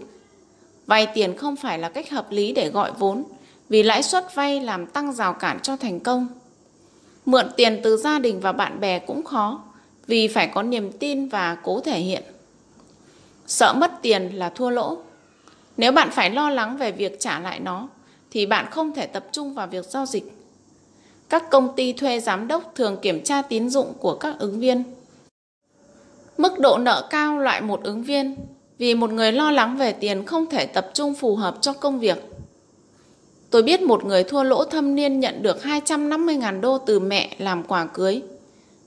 Vay 0.87 1.07
tiền 1.15 1.37
không 1.37 1.57
phải 1.57 1.79
là 1.79 1.89
cách 1.89 2.11
hợp 2.11 2.27
lý 2.31 2.53
để 2.53 2.71
gọi 2.71 2.93
vốn, 2.99 3.25
vì 3.69 3.83
lãi 3.83 4.03
suất 4.03 4.35
vay 4.35 4.61
làm 4.61 4.87
tăng 4.87 5.13
rào 5.13 5.33
cản 5.33 5.61
cho 5.61 5.77
thành 5.77 6.01
công. 6.01 6.29
Mượn 7.27 7.47
tiền 7.57 7.81
từ 7.83 7.97
gia 7.97 8.19
đình 8.19 8.41
và 8.41 8.53
bạn 8.53 8.81
bè 8.81 8.99
cũng 8.99 9.25
khó 9.25 9.61
vì 10.07 10.29
phải 10.29 10.47
có 10.55 10.63
niềm 10.63 10.93
tin 10.93 11.29
và 11.29 11.57
cố 11.63 11.81
thể 11.81 11.99
hiện. 11.99 12.23
Sợ 13.47 13.73
mất 13.73 13.93
tiền 14.03 14.31
là 14.35 14.49
thua 14.51 14.71
lỗ. 14.71 14.99
Nếu 15.77 15.93
bạn 15.93 16.11
phải 16.11 16.31
lo 16.31 16.51
lắng 16.51 16.77
về 16.77 16.93
việc 16.93 17.21
trả 17.21 17.41
lại 17.41 17.61
nó 17.61 17.89
thì 18.31 18.47
bạn 18.47 18.67
không 18.71 18.95
thể 18.95 19.07
tập 19.07 19.25
trung 19.33 19.55
vào 19.55 19.67
việc 19.67 19.85
giao 19.85 20.07
dịch. 20.07 20.38
Các 21.29 21.51
công 21.51 21.77
ty 21.77 21.93
thuê 21.93 22.21
giám 22.21 22.49
đốc 22.49 22.73
thường 22.75 22.97
kiểm 23.03 23.25
tra 23.25 23.43
tín 23.43 23.69
dụng 23.69 23.93
của 23.99 24.15
các 24.15 24.39
ứng 24.39 24.61
viên. 24.61 24.85
Mức 26.39 26.59
độ 26.59 26.79
nợ 26.79 27.07
cao 27.11 27.39
loại 27.39 27.61
một 27.61 27.83
ứng 27.83 28.03
viên, 28.03 28.37
vì 28.79 28.95
một 28.95 29.11
người 29.11 29.33
lo 29.33 29.51
lắng 29.51 29.77
về 29.77 29.93
tiền 29.93 30.27
không 30.27 30.47
thể 30.47 30.67
tập 30.67 30.91
trung 30.95 31.15
phù 31.15 31.37
hợp 31.37 31.57
cho 31.61 31.73
công 31.73 31.99
việc. 31.99 32.19
Tôi 33.51 33.63
biết 33.63 33.83
một 33.83 34.05
người 34.05 34.25
thua 34.25 34.43
lỗ 34.43 34.65
thâm 34.65 34.95
niên 34.95 35.21
nhận 35.21 35.43
được 35.43 35.63
250.000 35.63 36.61
đô 36.61 36.79
từ 36.79 37.01
mẹ 37.01 37.37
làm 37.39 37.63
quà 37.63 37.85
cưới. 37.85 38.23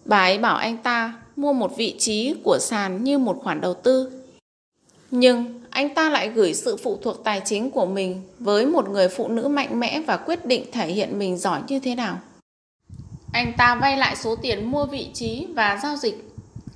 Bà 0.05 0.17
ấy 0.17 0.37
bảo 0.37 0.55
anh 0.55 0.77
ta 0.77 1.13
mua 1.35 1.53
một 1.53 1.77
vị 1.77 1.95
trí 1.99 2.35
của 2.43 2.57
sàn 2.59 3.03
như 3.03 3.17
một 3.17 3.39
khoản 3.43 3.61
đầu 3.61 3.73
tư. 3.73 4.11
Nhưng 5.11 5.61
anh 5.69 5.95
ta 5.95 6.09
lại 6.09 6.29
gửi 6.29 6.53
sự 6.53 6.77
phụ 6.77 6.97
thuộc 7.01 7.23
tài 7.23 7.41
chính 7.45 7.71
của 7.71 7.85
mình 7.85 8.21
với 8.39 8.65
một 8.65 8.89
người 8.89 9.07
phụ 9.07 9.27
nữ 9.27 9.47
mạnh 9.47 9.79
mẽ 9.79 10.01
và 10.07 10.17
quyết 10.17 10.45
định 10.45 10.65
thể 10.71 10.87
hiện 10.87 11.19
mình 11.19 11.37
giỏi 11.37 11.61
như 11.67 11.79
thế 11.79 11.95
nào. 11.95 12.19
Anh 13.31 13.53
ta 13.57 13.75
vay 13.75 13.97
lại 13.97 14.15
số 14.15 14.35
tiền 14.35 14.71
mua 14.71 14.85
vị 14.85 15.09
trí 15.13 15.47
và 15.55 15.79
giao 15.83 15.95
dịch. 15.95 16.33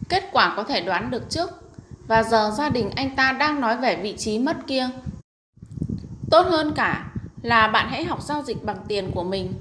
Kết 0.09 0.29
quả 0.31 0.53
có 0.57 0.63
thể 0.63 0.81
đoán 0.81 1.11
được 1.11 1.29
trước. 1.29 1.49
Và 2.07 2.23
giờ 2.23 2.53
gia 2.57 2.69
đình 2.69 2.89
anh 2.95 3.15
ta 3.15 3.31
đang 3.31 3.61
nói 3.61 3.77
về 3.77 3.95
vị 3.95 4.15
trí 4.17 4.39
mất 4.39 4.67
kia. 4.67 4.89
Tốt 6.31 6.41
hơn 6.49 6.73
cả 6.75 7.11
là 7.41 7.67
bạn 7.67 7.87
hãy 7.89 8.03
học 8.03 8.21
giao 8.21 8.43
dịch 8.43 8.63
bằng 8.63 8.77
tiền 8.87 9.11
của 9.11 9.23
mình. 9.23 9.53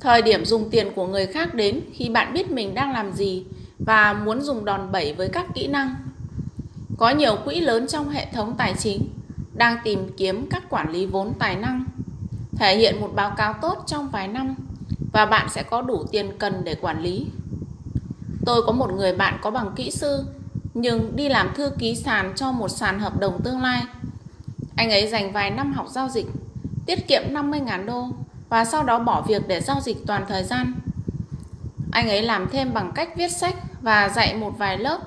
Thời 0.00 0.22
điểm 0.22 0.44
dùng 0.44 0.70
tiền 0.70 0.92
của 0.94 1.06
người 1.06 1.26
khác 1.26 1.54
đến 1.54 1.80
khi 1.92 2.08
bạn 2.08 2.32
biết 2.32 2.50
mình 2.50 2.74
đang 2.74 2.92
làm 2.92 3.12
gì 3.12 3.44
và 3.78 4.12
muốn 4.12 4.42
dùng 4.42 4.64
đòn 4.64 4.92
bẩy 4.92 5.12
với 5.12 5.28
các 5.28 5.46
kỹ 5.54 5.66
năng. 5.66 5.94
Có 6.98 7.10
nhiều 7.10 7.36
quỹ 7.44 7.60
lớn 7.60 7.86
trong 7.86 8.10
hệ 8.10 8.26
thống 8.32 8.54
tài 8.58 8.74
chính 8.78 9.08
đang 9.54 9.76
tìm 9.84 10.12
kiếm 10.16 10.46
các 10.50 10.70
quản 10.70 10.92
lý 10.92 11.06
vốn 11.06 11.32
tài 11.38 11.56
năng, 11.56 11.84
thể 12.56 12.76
hiện 12.76 13.00
một 13.00 13.10
báo 13.14 13.32
cáo 13.36 13.52
tốt 13.52 13.84
trong 13.86 14.08
vài 14.08 14.28
năm 14.28 14.54
và 15.14 15.26
bạn 15.26 15.48
sẽ 15.50 15.62
có 15.62 15.82
đủ 15.82 16.04
tiền 16.12 16.32
cần 16.38 16.64
để 16.64 16.74
quản 16.74 17.02
lý. 17.02 17.26
Tôi 18.46 18.62
có 18.66 18.72
một 18.72 18.90
người 18.92 19.16
bạn 19.16 19.38
có 19.42 19.50
bằng 19.50 19.72
kỹ 19.76 19.90
sư 19.90 20.24
nhưng 20.74 21.16
đi 21.16 21.28
làm 21.28 21.54
thư 21.54 21.70
ký 21.78 21.94
sàn 21.94 22.32
cho 22.36 22.52
một 22.52 22.68
sàn 22.68 23.00
hợp 23.00 23.20
đồng 23.20 23.42
tương 23.42 23.62
lai. 23.62 23.82
Anh 24.76 24.90
ấy 24.90 25.08
dành 25.08 25.32
vài 25.32 25.50
năm 25.50 25.72
học 25.72 25.86
giao 25.90 26.08
dịch, 26.08 26.26
tiết 26.86 27.08
kiệm 27.08 27.22
50.000 27.32 27.86
đô 27.86 28.08
và 28.48 28.64
sau 28.64 28.84
đó 28.84 28.98
bỏ 28.98 29.20
việc 29.20 29.48
để 29.48 29.60
giao 29.60 29.80
dịch 29.80 29.96
toàn 30.06 30.24
thời 30.28 30.44
gian. 30.44 30.74
Anh 31.92 32.08
ấy 32.08 32.22
làm 32.22 32.48
thêm 32.50 32.74
bằng 32.74 32.92
cách 32.94 33.08
viết 33.16 33.32
sách 33.32 33.54
và 33.82 34.08
dạy 34.08 34.34
một 34.34 34.58
vài 34.58 34.78
lớp, 34.78 34.98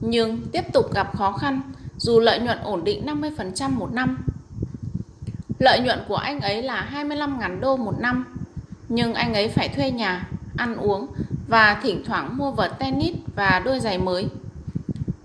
nhưng 0.00 0.42
tiếp 0.52 0.72
tục 0.72 0.94
gặp 0.94 1.16
khó 1.16 1.32
khăn 1.32 1.60
dù 1.96 2.20
lợi 2.20 2.40
nhuận 2.40 2.58
ổn 2.62 2.84
định 2.84 3.06
50% 3.06 3.70
một 3.70 3.92
năm. 3.92 4.18
Lợi 5.58 5.80
nhuận 5.80 5.98
của 6.08 6.16
anh 6.16 6.40
ấy 6.40 6.62
là 6.62 6.88
25.000 6.92 7.60
đô 7.60 7.76
một 7.76 7.94
năm, 7.98 8.24
nhưng 8.94 9.14
anh 9.14 9.34
ấy 9.34 9.48
phải 9.48 9.68
thuê 9.68 9.90
nhà, 9.90 10.28
ăn 10.56 10.76
uống 10.76 11.06
và 11.48 11.80
thỉnh 11.82 12.02
thoảng 12.06 12.36
mua 12.36 12.50
vợt 12.50 12.78
tennis 12.78 13.16
và 13.36 13.62
đôi 13.64 13.80
giày 13.80 13.98
mới. 13.98 14.26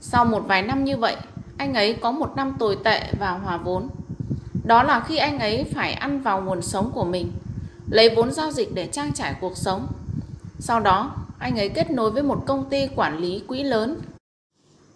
Sau 0.02 0.26
một 0.26 0.44
vài 0.48 0.62
năm 0.62 0.84
như 0.84 0.98
vậy, 0.98 1.16
anh 1.58 1.74
ấy 1.74 1.94
có 1.94 2.12
một 2.12 2.36
năm 2.36 2.56
tồi 2.60 2.78
tệ 2.84 3.04
và 3.20 3.32
hòa 3.32 3.58
vốn. 3.58 3.90
Đó 4.64 4.84
là 4.84 5.00
khi 5.00 5.18
anh 5.18 5.40
ấy 5.40 5.66
phải 5.76 5.94
ăn 5.94 6.22
vào 6.22 6.42
nguồn 6.42 6.62
sống 6.62 6.92
của 6.94 7.06
mình, 7.06 7.32
lấy 7.90 8.16
vốn 8.16 8.32
giao 8.32 8.52
dịch 8.52 8.74
để 8.74 8.88
trang 8.88 9.14
trải 9.14 9.36
cuộc 9.42 9.58
sống. 9.58 9.88
Sau 10.60 10.80
đó, 10.80 11.16
anh 11.40 11.60
ấy 11.60 11.70
kết 11.70 11.92
nối 11.92 12.12
với 12.12 12.24
một 12.24 12.44
công 12.46 12.70
ty 12.70 12.88
quản 12.96 13.18
lý 13.18 13.42
quỹ 13.48 13.64
lớn. 13.64 14.00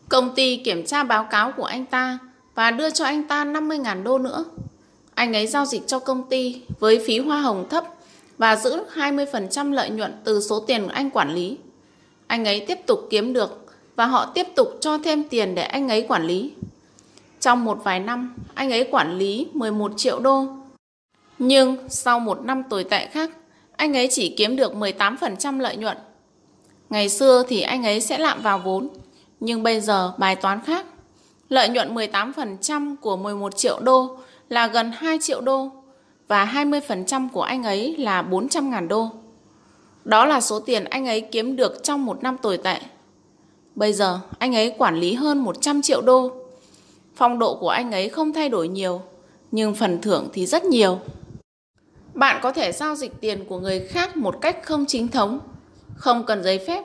Công 0.10 0.36
ty 0.36 0.58
kiểm 0.58 0.86
tra 0.86 1.04
báo 1.04 1.24
cáo 1.24 1.52
của 1.52 1.66
anh 1.66 1.86
ta 1.86 2.20
và 2.56 2.72
đưa 2.72 2.90
cho 2.90 3.06
anh 3.06 3.28
ta 3.28 3.46
50.000 3.46 4.04
đô 4.04 4.18
nữa. 4.18 4.46
Anh 5.16 5.34
ấy 5.34 5.48
giao 5.48 5.66
dịch 5.66 5.88
cho 5.88 6.00
công 6.00 6.30
ty 6.30 6.62
với 6.80 7.04
phí 7.08 7.20
hoa 7.20 7.42
hồng 7.42 7.70
thấp 7.70 7.86
và 8.42 8.56
giữ 8.56 8.84
20% 8.96 9.72
lợi 9.72 9.90
nhuận 9.90 10.14
từ 10.24 10.42
số 10.42 10.60
tiền 10.60 10.88
anh 10.88 11.10
quản 11.10 11.34
lý. 11.34 11.58
Anh 12.28 12.46
ấy 12.46 12.66
tiếp 12.68 12.80
tục 12.88 13.08
kiếm 13.10 13.34
được 13.34 13.66
và 13.96 14.06
họ 14.06 14.26
tiếp 14.26 14.48
tục 14.56 14.78
cho 14.82 14.98
thêm 14.98 15.24
tiền 15.24 15.56
để 15.56 15.64
anh 15.64 15.90
ấy 15.90 16.06
quản 16.08 16.24
lý. 16.24 16.54
Trong 17.40 17.66
một 17.66 17.80
vài 17.84 18.00
năm, 18.00 18.36
anh 18.54 18.72
ấy 18.72 18.88
quản 18.92 19.18
lý 19.18 19.48
11 19.54 19.92
triệu 19.98 20.20
đô. 20.20 20.46
Nhưng 21.40 21.78
sau 21.90 22.20
một 22.20 22.42
năm 22.46 22.64
tồi 22.70 22.84
tệ 22.84 23.08
khác, 23.08 23.32
anh 23.76 23.98
ấy 23.98 24.08
chỉ 24.12 24.34
kiếm 24.38 24.56
được 24.56 24.74
18% 24.74 25.60
lợi 25.60 25.76
nhuận. 25.76 25.98
Ngày 26.90 27.10
xưa 27.10 27.44
thì 27.48 27.62
anh 27.62 27.84
ấy 27.84 28.02
sẽ 28.02 28.18
lạm 28.18 28.42
vào 28.42 28.60
vốn, 28.60 28.90
nhưng 29.40 29.64
bây 29.64 29.82
giờ 29.82 30.14
bài 30.18 30.36
toán 30.36 30.60
khác. 30.62 30.86
Lợi 31.50 31.70
nhuận 31.70 31.96
18% 31.96 32.96
của 33.02 33.18
11 33.18 33.58
triệu 33.58 33.80
đô 33.80 34.18
là 34.50 34.68
gần 34.68 34.92
2 34.96 35.18
triệu 35.22 35.42
đô 35.42 35.72
và 36.32 36.46
20% 36.46 37.30
của 37.30 37.42
anh 37.42 37.64
ấy 37.64 37.98
là 37.98 38.22
400.000 38.22 38.88
đô. 38.88 39.10
Đó 40.06 40.26
là 40.26 40.42
số 40.42 40.60
tiền 40.60 40.84
anh 40.84 41.08
ấy 41.08 41.22
kiếm 41.22 41.56
được 41.56 41.84
trong 41.84 42.06
một 42.06 42.24
năm 42.24 42.38
tồi 42.42 42.58
tệ. 42.58 42.80
Bây 43.76 43.94
giờ 43.94 44.20
anh 44.40 44.56
ấy 44.56 44.76
quản 44.78 45.00
lý 45.00 45.14
hơn 45.14 45.40
100 45.40 45.82
triệu 45.82 46.02
đô. 46.02 46.32
Phong 47.16 47.40
độ 47.40 47.56
của 47.56 47.70
anh 47.70 47.92
ấy 47.92 48.10
không 48.10 48.34
thay 48.34 48.50
đổi 48.50 48.68
nhiều, 48.68 49.02
nhưng 49.52 49.76
phần 49.76 50.02
thưởng 50.02 50.30
thì 50.34 50.46
rất 50.46 50.64
nhiều. 50.64 51.00
Bạn 52.14 52.40
có 52.42 52.52
thể 52.52 52.72
giao 52.72 52.96
dịch 52.96 53.22
tiền 53.22 53.46
của 53.46 53.60
người 53.60 53.80
khác 53.80 54.18
một 54.18 54.42
cách 54.42 54.58
không 54.64 54.86
chính 54.86 55.08
thống, 55.08 55.40
không 55.96 56.26
cần 56.26 56.44
giấy 56.44 56.60
phép, 56.68 56.84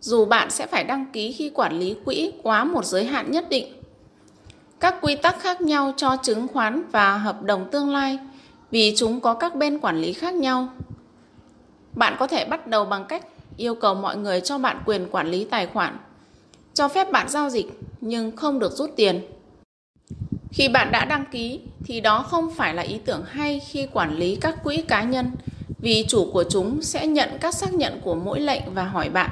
dù 0.00 0.24
bạn 0.24 0.50
sẽ 0.50 0.66
phải 0.66 0.84
đăng 0.84 1.06
ký 1.12 1.32
khi 1.32 1.50
quản 1.50 1.78
lý 1.78 1.96
quỹ 2.04 2.32
quá 2.42 2.64
một 2.64 2.84
giới 2.84 3.04
hạn 3.04 3.30
nhất 3.30 3.48
định. 3.48 3.82
Các 4.80 4.94
quy 5.00 5.16
tắc 5.16 5.40
khác 5.40 5.60
nhau 5.60 5.92
cho 5.96 6.16
chứng 6.22 6.48
khoán 6.48 6.82
và 6.92 7.18
hợp 7.18 7.42
đồng 7.42 7.70
tương 7.70 7.90
lai 7.90 8.18
vì 8.74 8.94
chúng 8.96 9.20
có 9.20 9.34
các 9.34 9.56
bên 9.56 9.78
quản 9.78 10.00
lý 10.00 10.12
khác 10.12 10.34
nhau. 10.34 10.68
Bạn 11.92 12.16
có 12.18 12.26
thể 12.26 12.44
bắt 12.44 12.66
đầu 12.66 12.84
bằng 12.84 13.04
cách 13.04 13.26
yêu 13.56 13.74
cầu 13.74 13.94
mọi 13.94 14.16
người 14.16 14.40
cho 14.40 14.58
bạn 14.58 14.82
quyền 14.86 15.08
quản 15.10 15.28
lý 15.28 15.44
tài 15.44 15.66
khoản, 15.66 15.98
cho 16.74 16.88
phép 16.88 17.12
bạn 17.12 17.28
giao 17.28 17.50
dịch 17.50 17.66
nhưng 18.00 18.36
không 18.36 18.58
được 18.58 18.72
rút 18.72 18.90
tiền. 18.96 19.20
Khi 20.52 20.68
bạn 20.68 20.92
đã 20.92 21.04
đăng 21.04 21.24
ký 21.32 21.60
thì 21.84 22.00
đó 22.00 22.22
không 22.22 22.50
phải 22.50 22.74
là 22.74 22.82
ý 22.82 22.98
tưởng 23.04 23.24
hay 23.28 23.60
khi 23.60 23.86
quản 23.92 24.16
lý 24.16 24.36
các 24.36 24.64
quỹ 24.64 24.76
cá 24.76 25.02
nhân, 25.02 25.30
vì 25.78 26.04
chủ 26.08 26.30
của 26.32 26.44
chúng 26.50 26.82
sẽ 26.82 27.06
nhận 27.06 27.28
các 27.40 27.54
xác 27.54 27.74
nhận 27.74 28.00
của 28.00 28.14
mỗi 28.14 28.40
lệnh 28.40 28.62
và 28.74 28.84
hỏi 28.84 29.08
bạn. 29.08 29.30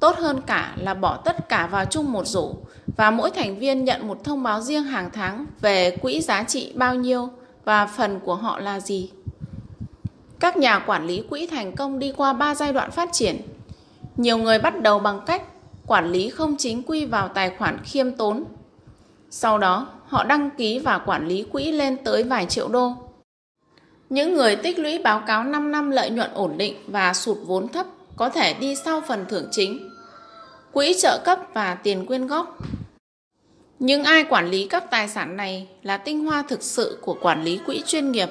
Tốt 0.00 0.16
hơn 0.16 0.40
cả 0.46 0.74
là 0.76 0.94
bỏ 0.94 1.16
tất 1.16 1.48
cả 1.48 1.66
vào 1.66 1.84
chung 1.84 2.12
một 2.12 2.26
rổ 2.26 2.54
và 2.96 3.10
mỗi 3.10 3.30
thành 3.30 3.58
viên 3.58 3.84
nhận 3.84 4.06
một 4.08 4.24
thông 4.24 4.42
báo 4.42 4.60
riêng 4.60 4.84
hàng 4.84 5.10
tháng 5.12 5.46
về 5.60 5.96
quỹ 5.96 6.20
giá 6.20 6.42
trị 6.42 6.72
bao 6.74 6.94
nhiêu 6.94 7.30
và 7.64 7.86
phần 7.86 8.20
của 8.20 8.34
họ 8.34 8.58
là 8.58 8.80
gì. 8.80 9.10
Các 10.40 10.56
nhà 10.56 10.78
quản 10.78 11.06
lý 11.06 11.22
quỹ 11.30 11.46
thành 11.46 11.76
công 11.76 11.98
đi 11.98 12.12
qua 12.16 12.32
3 12.32 12.54
giai 12.54 12.72
đoạn 12.72 12.90
phát 12.90 13.08
triển. 13.12 13.40
Nhiều 14.16 14.38
người 14.38 14.58
bắt 14.58 14.82
đầu 14.82 14.98
bằng 14.98 15.20
cách 15.26 15.42
quản 15.86 16.12
lý 16.12 16.30
không 16.30 16.56
chính 16.58 16.82
quy 16.82 17.06
vào 17.06 17.28
tài 17.28 17.50
khoản 17.58 17.78
khiêm 17.84 18.12
tốn. 18.12 18.44
Sau 19.30 19.58
đó, 19.58 19.86
họ 20.06 20.24
đăng 20.24 20.50
ký 20.50 20.78
và 20.78 20.98
quản 20.98 21.28
lý 21.28 21.44
quỹ 21.52 21.72
lên 21.72 21.96
tới 22.04 22.22
vài 22.22 22.46
triệu 22.46 22.68
đô. 22.68 22.92
Những 24.10 24.34
người 24.34 24.56
tích 24.56 24.78
lũy 24.78 24.98
báo 24.98 25.22
cáo 25.26 25.44
5 25.44 25.72
năm 25.72 25.90
lợi 25.90 26.10
nhuận 26.10 26.30
ổn 26.34 26.52
định 26.56 26.74
và 26.86 27.14
sụt 27.14 27.38
vốn 27.46 27.68
thấp 27.68 27.86
có 28.16 28.28
thể 28.28 28.54
đi 28.54 28.74
sau 28.74 29.00
phần 29.00 29.24
thưởng 29.28 29.48
chính, 29.50 29.90
quỹ 30.72 30.94
trợ 31.02 31.18
cấp 31.24 31.38
và 31.52 31.74
tiền 31.74 32.06
quyên 32.06 32.26
góp. 32.26 32.58
Nhưng 33.78 34.04
ai 34.04 34.24
quản 34.24 34.50
lý 34.50 34.66
các 34.66 34.90
tài 34.90 35.08
sản 35.08 35.36
này 35.36 35.68
là 35.82 35.96
tinh 35.96 36.24
hoa 36.24 36.42
thực 36.48 36.62
sự 36.62 36.98
của 37.02 37.16
quản 37.20 37.44
lý 37.44 37.60
quỹ 37.66 37.82
chuyên 37.86 38.12
nghiệp. 38.12 38.28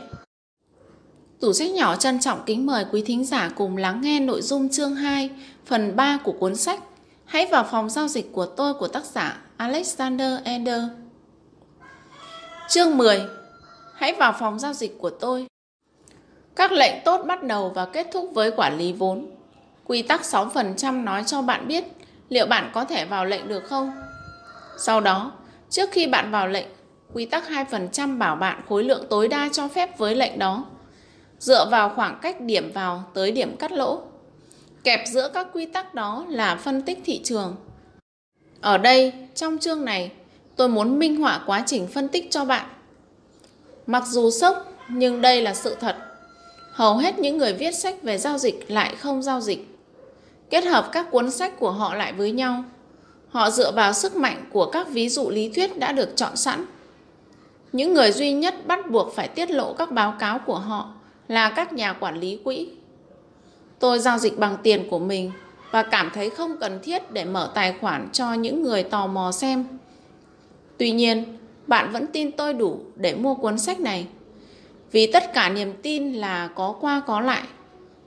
Tủ 1.40 1.54
sách 1.54 1.72
nhỏ 1.72 1.96
trân 1.96 2.20
trọng 2.20 2.40
kính 2.46 2.66
mời 2.66 2.86
quý 2.92 3.04
thính 3.06 3.26
giả 3.26 3.50
cùng 3.56 3.78
lắng 3.78 4.02
nghe 4.02 4.20
nội 4.20 4.42
dung 4.42 4.70
chương 4.70 4.96
2, 4.96 5.30
phần 5.66 5.96
3 5.96 6.20
của 6.24 6.32
cuốn 6.32 6.56
sách 6.56 6.80
Hãy 7.26 7.46
vào 7.52 7.68
phòng 7.72 7.90
giao 7.90 8.08
dịch 8.08 8.32
của 8.32 8.46
tôi 8.46 8.74
của 8.74 8.88
tác 8.88 9.06
giả 9.06 9.42
Alexander 9.58 10.40
Ender. 10.44 10.82
Chương 12.70 12.98
10 12.98 13.22
Hãy 13.96 14.14
vào 14.14 14.36
phòng 14.40 14.60
giao 14.60 14.74
dịch 14.74 14.98
của 15.00 15.10
tôi. 15.10 15.48
Các 16.56 16.72
lệnh 16.72 16.94
tốt 17.06 17.24
bắt 17.28 17.44
đầu 17.44 17.70
và 17.70 17.86
kết 17.86 18.08
thúc 18.12 18.30
với 18.34 18.52
quản 18.52 18.78
lý 18.78 18.94
vốn. 18.94 19.28
Quy 19.86 20.02
tắc 20.02 20.22
6% 20.22 21.04
nói 21.04 21.24
cho 21.28 21.42
bạn 21.42 21.68
biết 21.68 21.84
liệu 22.30 22.46
bạn 22.46 22.72
có 22.74 22.86
thể 22.86 23.06
vào 23.06 23.26
lệnh 23.26 23.48
được 23.48 23.64
không. 23.64 24.03
Sau 24.78 25.02
đó, 25.02 25.32
trước 25.70 25.90
khi 25.92 26.08
bạn 26.08 26.32
vào 26.32 26.48
lệnh, 26.48 26.68
quy 27.14 27.26
tắc 27.26 27.44
2% 27.50 28.18
bảo 28.18 28.36
bạn 28.36 28.62
khối 28.70 28.84
lượng 28.84 29.06
tối 29.10 29.28
đa 29.28 29.50
cho 29.52 29.68
phép 29.68 29.98
với 29.98 30.16
lệnh 30.16 30.40
đó. 30.40 30.66
Dựa 31.40 31.68
vào 31.72 31.90
khoảng 31.96 32.20
cách 32.22 32.42
điểm 32.42 32.72
vào 32.72 33.04
tới 33.14 33.32
điểm 33.32 33.58
cắt 33.58 33.72
lỗ. 33.72 34.02
Kẹp 34.84 35.04
giữa 35.08 35.30
các 35.34 35.48
quy 35.54 35.66
tắc 35.66 35.96
đó 35.96 36.26
là 36.30 36.56
phân 36.56 36.82
tích 36.82 37.00
thị 37.06 37.22
trường. 37.24 37.56
Ở 38.62 38.78
đây, 38.78 39.14
trong 39.36 39.58
chương 39.58 39.86
này, 39.86 40.12
tôi 40.56 40.70
muốn 40.70 41.00
minh 41.00 41.22
họa 41.22 41.44
quá 41.46 41.64
trình 41.66 41.88
phân 41.88 42.08
tích 42.08 42.32
cho 42.32 42.46
bạn. 42.46 42.66
Mặc 43.88 44.04
dù 44.08 44.32
sốc, 44.32 44.74
nhưng 44.90 45.22
đây 45.22 45.42
là 45.42 45.54
sự 45.54 45.76
thật. 45.80 45.98
Hầu 46.72 46.98
hết 46.98 47.20
những 47.20 47.38
người 47.38 47.54
viết 47.54 47.72
sách 47.72 48.04
về 48.04 48.18
giao 48.18 48.38
dịch 48.38 48.72
lại 48.72 48.96
không 48.96 49.22
giao 49.22 49.42
dịch. 49.42 49.68
Kết 50.50 50.66
hợp 50.66 50.90
các 50.92 51.12
cuốn 51.12 51.32
sách 51.32 51.60
của 51.60 51.72
họ 51.72 51.96
lại 51.96 52.14
với 52.14 52.32
nhau. 52.32 52.64
Họ 53.34 53.50
dựa 53.50 53.72
vào 53.72 53.94
sức 53.94 54.16
mạnh 54.16 54.46
của 54.52 54.66
các 54.66 54.90
ví 54.90 55.10
dụ 55.10 55.30
lý 55.30 55.50
thuyết 55.50 55.80
đã 55.80 55.92
được 55.92 56.10
chọn 56.16 56.36
sẵn. 56.36 56.66
Những 57.72 57.94
người 57.94 58.12
duy 58.12 58.32
nhất 58.32 58.68
bắt 58.68 58.92
buộc 58.92 59.16
phải 59.16 59.28
tiết 59.28 59.52
lộ 59.52 59.74
các 59.74 59.92
báo 59.92 60.14
cáo 60.20 60.40
của 60.40 60.60
họ 60.60 60.94
là 61.28 61.50
các 61.50 61.74
nhà 61.74 61.94
quản 61.94 62.20
lý 62.20 62.40
quỹ. 62.44 62.70
Tôi 63.80 64.00
giao 64.00 64.18
dịch 64.18 64.40
bằng 64.40 64.58
tiền 64.64 64.90
của 64.90 65.00
mình 65.00 65.32
và 65.72 65.84
cảm 65.84 66.12
thấy 66.14 66.30
không 66.30 66.58
cần 66.60 66.80
thiết 66.84 67.12
để 67.12 67.26
mở 67.26 67.52
tài 67.54 67.74
khoản 67.82 68.10
cho 68.12 68.34
những 68.34 68.64
người 68.64 68.84
tò 68.84 69.08
mò 69.08 69.32
xem. 69.32 69.66
Tuy 70.78 70.92
nhiên, 70.92 71.38
bạn 71.68 71.92
vẫn 71.92 72.08
tin 72.08 72.32
tôi 72.32 72.54
đủ 72.54 72.80
để 72.96 73.16
mua 73.16 73.36
cuốn 73.36 73.60
sách 73.60 73.80
này. 73.80 74.08
Vì 74.92 75.12
tất 75.12 75.34
cả 75.34 75.50
niềm 75.50 75.74
tin 75.82 76.14
là 76.14 76.50
có 76.56 76.76
qua 76.82 77.02
có 77.08 77.22
lại. 77.22 77.44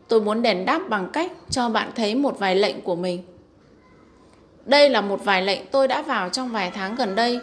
Tôi 0.09 0.21
muốn 0.21 0.43
đền 0.43 0.65
đáp 0.65 0.81
bằng 0.89 1.09
cách 1.13 1.33
cho 1.51 1.69
bạn 1.69 1.91
thấy 1.95 2.15
một 2.15 2.39
vài 2.39 2.55
lệnh 2.55 2.81
của 2.81 2.97
mình. 2.97 3.23
Đây 4.67 4.91
là 4.91 5.01
một 5.01 5.25
vài 5.25 5.43
lệnh 5.43 5.67
tôi 5.67 5.89
đã 5.89 6.03
vào 6.03 6.29
trong 6.29 6.53
vài 6.53 6.71
tháng 6.71 6.95
gần 6.95 7.15
đây. 7.15 7.41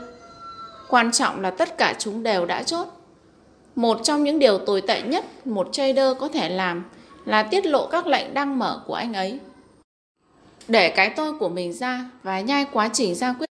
Quan 0.87 1.11
trọng 1.11 1.41
là 1.41 1.51
tất 1.51 1.77
cả 1.77 1.95
chúng 1.99 2.23
đều 2.23 2.45
đã 2.45 2.63
chốt. 2.63 2.87
Một 3.75 3.99
trong 4.03 4.23
những 4.23 4.39
điều 4.39 4.57
tồi 4.57 4.81
tệ 4.81 5.01
nhất 5.01 5.47
một 5.47 5.69
trader 5.71 6.17
có 6.19 6.27
thể 6.27 6.49
làm 6.49 6.83
là 7.25 7.43
tiết 7.43 7.65
lộ 7.65 7.87
các 7.87 8.07
lệnh 8.07 8.33
đang 8.33 8.59
mở 8.59 8.81
của 8.87 8.93
anh 8.93 9.13
ấy. 9.13 9.39
Để 10.67 10.89
cái 10.89 11.09
tôi 11.09 11.33
của 11.33 11.49
mình 11.49 11.73
ra 11.73 12.05
và 12.23 12.41
nhai 12.41 12.65
quá 12.71 12.89
trình 12.93 13.15
ra 13.15 13.33
quyết. 13.33 13.49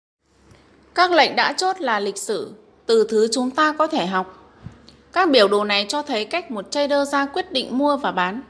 Các 0.94 1.10
lệnh 1.10 1.36
đã 1.36 1.52
chốt 1.52 1.80
là 1.80 2.00
lịch 2.00 2.18
sử, 2.18 2.52
từ 2.86 3.06
thứ 3.08 3.28
chúng 3.32 3.50
ta 3.50 3.72
có 3.72 3.86
thể 3.86 4.06
học. 4.06 4.54
Các 5.12 5.30
biểu 5.30 5.48
đồ 5.48 5.64
này 5.64 5.86
cho 5.88 6.02
thấy 6.02 6.24
cách 6.24 6.50
một 6.50 6.70
trader 6.70 7.08
ra 7.08 7.26
quyết 7.26 7.52
định 7.52 7.78
mua 7.78 7.96
và 7.96 8.12
bán. 8.12 8.42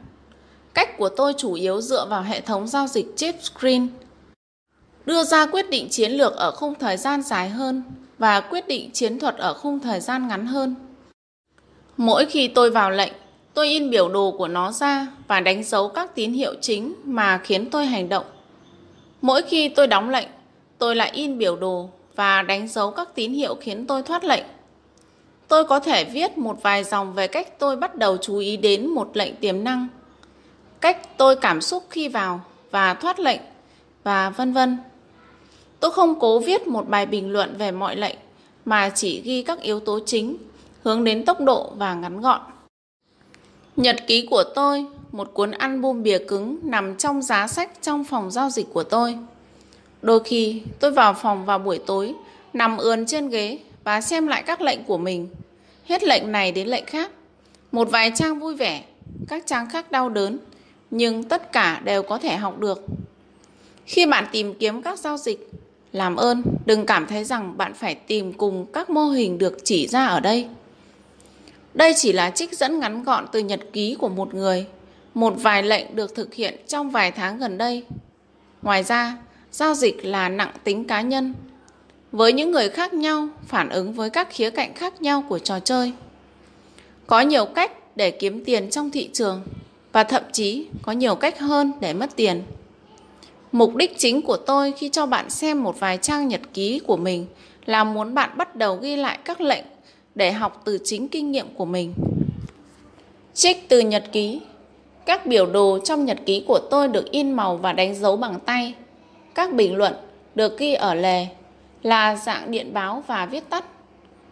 Cách 0.75 0.99
của 0.99 1.09
tôi 1.09 1.35
chủ 1.39 1.53
yếu 1.53 1.81
dựa 1.81 2.07
vào 2.11 2.23
hệ 2.23 2.41
thống 2.41 2.69
giao 2.69 2.87
dịch 2.87 3.07
chip 3.17 3.35
screen. 3.43 3.89
Đưa 5.07 5.25
ra 5.25 5.47
quyết 5.47 5.71
định 5.71 5.89
chiến 5.91 6.13
lược 6.13 6.37
ở 6.37 6.51
khung 6.51 6.75
thời 6.75 6.97
gian 6.97 7.23
dài 7.23 7.49
hơn 7.49 7.83
và 8.19 8.41
quyết 8.41 8.69
định 8.69 8.91
chiến 8.93 9.19
thuật 9.19 9.37
ở 9.37 9.55
khung 9.55 9.81
thời 9.81 10.01
gian 10.01 10.29
ngắn 10.29 10.47
hơn. 10.47 10.75
Mỗi 11.97 12.27
khi 12.27 12.49
tôi 12.49 12.71
vào 12.71 12.91
lệnh, 12.91 13.13
tôi 13.55 13.69
in 13.69 13.91
biểu 13.91 14.09
đồ 14.09 14.35
của 14.39 14.49
nó 14.49 14.73
ra 14.73 15.07
và 15.29 15.41
đánh 15.41 15.65
dấu 15.65 15.89
các 15.89 16.15
tín 16.15 16.33
hiệu 16.33 16.55
chính 16.61 16.95
mà 17.05 17.39
khiến 17.39 17.71
tôi 17.71 17.87
hành 17.87 18.09
động. 18.09 18.25
Mỗi 19.21 19.43
khi 19.43 19.69
tôi 19.69 19.87
đóng 19.87 20.11
lệnh, 20.11 20.29
tôi 20.79 20.97
lại 20.97 21.11
in 21.15 21.39
biểu 21.39 21.57
đồ 21.57 21.91
và 22.17 22.43
đánh 22.43 22.69
dấu 22.69 22.91
các 22.91 23.15
tín 23.15 23.33
hiệu 23.33 23.55
khiến 23.55 23.87
tôi 23.87 24.03
thoát 24.03 24.25
lệnh. 24.25 24.45
Tôi 25.49 25.65
có 25.65 25.81
thể 25.81 26.05
viết 26.05 26.39
một 26.39 26.63
vài 26.63 26.85
dòng 26.85 27.15
về 27.15 27.27
cách 27.27 27.59
tôi 27.59 27.77
bắt 27.77 27.97
đầu 27.97 28.17
chú 28.17 28.39
ý 28.39 28.57
đến 28.57 28.87
một 28.87 29.11
lệnh 29.15 29.37
tiềm 29.37 29.65
năng, 29.65 29.89
cách 30.81 31.17
tôi 31.17 31.37
cảm 31.37 31.61
xúc 31.61 31.85
khi 31.91 32.09
vào 32.09 32.41
và 32.71 32.95
thoát 32.95 33.21
lệnh 33.21 33.41
và 34.05 34.31
vân 34.31 34.53
vân. 34.53 34.79
Tôi 35.85 35.91
không 35.91 36.21
cố 36.21 36.39
viết 36.39 36.67
một 36.67 36.89
bài 36.89 37.07
bình 37.07 37.33
luận 37.33 37.55
về 37.59 37.71
mọi 37.71 37.97
lệnh 37.97 38.17
mà 38.65 38.91
chỉ 38.95 39.21
ghi 39.21 39.43
các 39.43 39.61
yếu 39.61 39.81
tố 39.81 40.01
chính 40.07 40.37
hướng 40.83 41.05
đến 41.05 41.25
tốc 41.25 41.41
độ 41.41 41.73
và 41.77 41.95
ngắn 41.95 42.21
gọn. 42.21 42.41
Nhật 43.77 43.97
ký 44.07 44.27
của 44.31 44.45
tôi, 44.55 44.87
một 45.13 45.31
cuốn 45.35 45.51
album 45.51 46.03
bìa 46.03 46.19
cứng 46.29 46.59
nằm 46.63 46.97
trong 46.97 47.23
giá 47.23 47.47
sách 47.47 47.71
trong 47.83 48.05
phòng 48.05 48.31
giao 48.31 48.51
dịch 48.51 48.67
của 48.73 48.83
tôi. 48.83 49.19
Đôi 50.03 50.21
khi 50.25 50.63
tôi 50.81 50.91
vào 50.91 51.15
phòng 51.15 51.45
vào 51.45 51.59
buổi 51.59 51.79
tối, 51.87 52.15
nằm 52.53 52.77
ườn 52.77 53.07
trên 53.07 53.29
ghế 53.29 53.59
và 53.85 54.01
xem 54.01 54.27
lại 54.27 54.43
các 54.43 54.61
lệnh 54.61 54.85
của 54.85 54.99
mình. 54.99 55.29
Hết 55.85 56.03
lệnh 56.03 56.33
này 56.33 56.53
đến 56.53 56.69
lệnh 56.69 56.85
khác. 56.87 57.11
Một 57.73 57.91
vài 57.91 58.13
trang 58.15 58.41
vui 58.41 58.55
vẻ, 58.55 58.85
các 59.29 59.47
trang 59.47 59.69
khác 59.71 59.91
đau 59.91 60.09
đớn, 60.09 60.39
nhưng 60.91 61.23
tất 61.25 61.53
cả 61.53 61.81
đều 61.85 62.03
có 62.03 62.19
thể 62.19 62.37
học 62.37 62.59
được. 62.59 62.87
Khi 63.87 64.07
bạn 64.07 64.27
tìm 64.33 64.55
kiếm 64.55 64.83
các 64.83 64.99
giao 64.99 65.17
dịch, 65.17 65.51
làm 65.95 66.17
ơn 66.17 66.43
đừng 66.67 66.87
cảm 66.87 67.07
thấy 67.07 67.25
rằng 67.25 67.57
bạn 67.57 67.75
phải 67.75 67.95
tìm 67.95 68.33
cùng 68.33 68.67
các 68.73 68.91
mô 68.91 69.05
hình 69.05 69.39
được 69.39 69.59
chỉ 69.65 69.87
ra 69.87 70.07
ở 70.07 70.21
đây. 70.21 70.49
Đây 71.75 71.93
chỉ 71.97 72.13
là 72.13 72.31
trích 72.31 72.59
dẫn 72.59 72.81
ngắn 72.81 73.05
gọn 73.05 73.27
từ 73.33 73.39
nhật 73.39 73.61
ký 73.73 73.95
của 73.95 74.09
một 74.09 74.35
người, 74.35 74.67
một 75.15 75.35
vài 75.37 75.63
lệnh 75.63 75.97
được 75.97 76.15
thực 76.15 76.35
hiện 76.35 76.57
trong 76.67 76.91
vài 76.91 77.11
tháng 77.11 77.39
gần 77.39 77.59
đây. 77.59 77.85
Ngoài 78.63 78.83
ra, 78.83 79.17
giao 79.53 79.75
dịch 79.75 80.05
là 80.05 80.29
nặng 80.29 80.53
tính 80.65 80.85
cá 80.85 81.01
nhân. 81.01 81.35
Với 82.13 82.33
những 82.33 82.51
người 82.51 82.69
khác 82.69 82.95
nhau, 82.95 83.29
phản 83.47 83.69
ứng 83.69 83.93
với 83.93 84.11
các 84.11 84.29
khía 84.31 84.51
cạnh 84.51 84.75
khác 84.75 85.03
nhau 85.03 85.25
của 85.29 85.39
trò 85.39 85.61
chơi. 85.61 85.93
Có 87.07 87.21
nhiều 87.21 87.45
cách 87.45 87.97
để 87.97 88.11
kiếm 88.11 88.45
tiền 88.45 88.71
trong 88.71 88.91
thị 88.91 89.11
trường 89.13 89.43
và 89.93 90.05
thậm 90.05 90.23
chí 90.33 90.67
có 90.83 90.93
nhiều 90.93 91.15
cách 91.15 91.39
hơn 91.39 91.73
để 91.81 91.93
mất 91.93 92.17
tiền. 92.17 92.43
Mục 93.55 93.77
đích 93.77 93.99
chính 93.99 94.23
của 94.23 94.37
tôi 94.37 94.73
khi 94.73 94.89
cho 94.89 95.07
bạn 95.07 95.31
xem 95.31 95.63
một 95.63 95.81
vài 95.81 95.99
trang 96.03 96.29
nhật 96.29 96.41
ký 96.55 96.81
của 96.87 96.97
mình 96.97 97.27
là 97.67 97.85
muốn 97.85 98.15
bạn 98.15 98.31
bắt 98.37 98.57
đầu 98.57 98.77
ghi 98.77 98.97
lại 98.97 99.19
các 99.25 99.41
lệnh 99.41 99.65
để 100.15 100.33
học 100.33 100.63
từ 100.65 100.79
chính 100.85 101.09
kinh 101.09 101.31
nghiệm 101.31 101.47
của 101.55 101.65
mình. 101.65 101.95
Trích 103.35 103.69
từ 103.69 103.81
nhật 103.81 104.05
ký 104.13 104.41
Các 105.07 105.27
biểu 105.27 105.47
đồ 105.47 105.79
trong 105.85 106.05
nhật 106.05 106.19
ký 106.27 106.45
của 106.47 106.59
tôi 106.71 106.89
được 106.89 107.11
in 107.11 107.33
màu 107.33 107.57
và 107.57 107.73
đánh 107.73 107.95
dấu 107.95 108.17
bằng 108.17 108.41
tay. 108.41 108.75
Các 109.35 109.53
bình 109.55 109.77
luận 109.77 109.95
được 110.35 110.59
ghi 110.59 110.75
ở 110.75 110.95
lề 110.95 111.27
là 111.83 112.17
dạng 112.17 112.51
điện 112.51 112.75
báo 112.75 113.05
và 113.07 113.27
viết 113.27 113.51
tắt. 113.51 113.65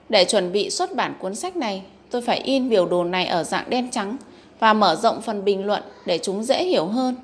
Để 0.08 0.24
chuẩn 0.24 0.52
bị 0.52 0.70
xuất 0.70 0.94
bản 0.94 1.14
cuốn 1.18 1.34
sách 1.34 1.56
này, 1.56 1.82
tôi 2.10 2.22
phải 2.22 2.38
in 2.38 2.68
biểu 2.68 2.86
đồ 2.86 3.04
này 3.04 3.26
ở 3.26 3.44
dạng 3.44 3.70
đen 3.70 3.90
trắng 3.90 4.16
và 4.58 4.72
mở 4.72 4.96
rộng 4.96 5.20
phần 5.20 5.44
bình 5.44 5.66
luận 5.66 5.82
để 6.06 6.18
chúng 6.18 6.42
dễ 6.42 6.64
hiểu 6.64 6.86
hơn. 6.86 7.16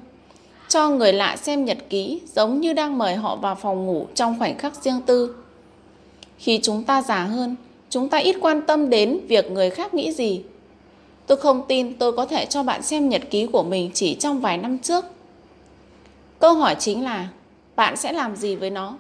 Cho 0.69 0.89
người 0.89 1.13
lạ 1.13 1.37
xem 1.37 1.65
nhật 1.65 1.79
ký 1.91 2.21
giống 2.35 2.61
như 2.61 2.73
đang 2.73 2.99
mời 2.99 3.15
họ 3.15 3.37
vào 3.37 3.55
phòng 3.55 3.87
ngủ 3.87 4.07
trong 4.15 4.39
khoảnh 4.39 4.59
khắc 4.59 4.75
riêng 4.83 5.01
tư. 5.07 5.37
Khi 6.39 6.61
chúng 6.63 6.85
ta 6.85 7.03
già 7.03 7.25
hơn, 7.25 7.57
chúng 7.91 8.09
ta 8.09 8.19
ít 8.19 8.37
quan 8.41 8.63
tâm 8.63 8.91
đến 8.91 9.21
việc 9.29 9.51
người 9.51 9.71
khác 9.71 9.95
nghĩ 9.95 10.13
gì. 10.13 10.43
Tôi 11.27 11.39
không 11.39 11.65
tin 11.69 11.99
tôi 11.99 12.13
có 12.13 12.27
thể 12.27 12.47
cho 12.47 12.63
bạn 12.63 12.83
xem 12.83 13.09
nhật 13.09 13.23
ký 13.31 13.47
của 13.47 13.63
mình 13.63 13.91
chỉ 13.95 14.15
trong 14.15 14.41
vài 14.41 14.57
năm 14.57 14.79
trước. 14.79 15.05
Câu 16.39 16.55
hỏi 16.55 16.77
chính 16.79 17.05
là 17.05 17.29
bạn 17.77 17.97
sẽ 17.97 18.13
làm 18.13 18.37
gì 18.37 18.57
với 18.57 18.71
nó? 18.71 18.95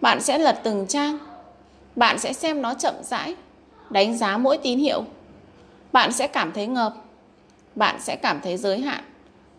Bạn 0.00 0.20
sẽ 0.20 0.38
lật 0.38 0.60
từng 0.62 0.86
trang. 0.86 1.18
Bạn 1.96 2.18
sẽ 2.18 2.32
xem 2.32 2.62
nó 2.62 2.74
chậm 2.74 2.94
rãi, 3.02 3.34
đánh 3.90 4.16
giá 4.18 4.38
mỗi 4.38 4.58
tín 4.58 4.78
hiệu. 4.78 5.02
Bạn 5.92 6.12
sẽ 6.12 6.26
cảm 6.26 6.52
thấy 6.52 6.66
ngợp. 6.66 6.94
Bạn 7.74 7.96
sẽ 8.00 8.16
cảm 8.16 8.40
thấy 8.40 8.56
giới 8.56 8.80
hạn, 8.80 9.04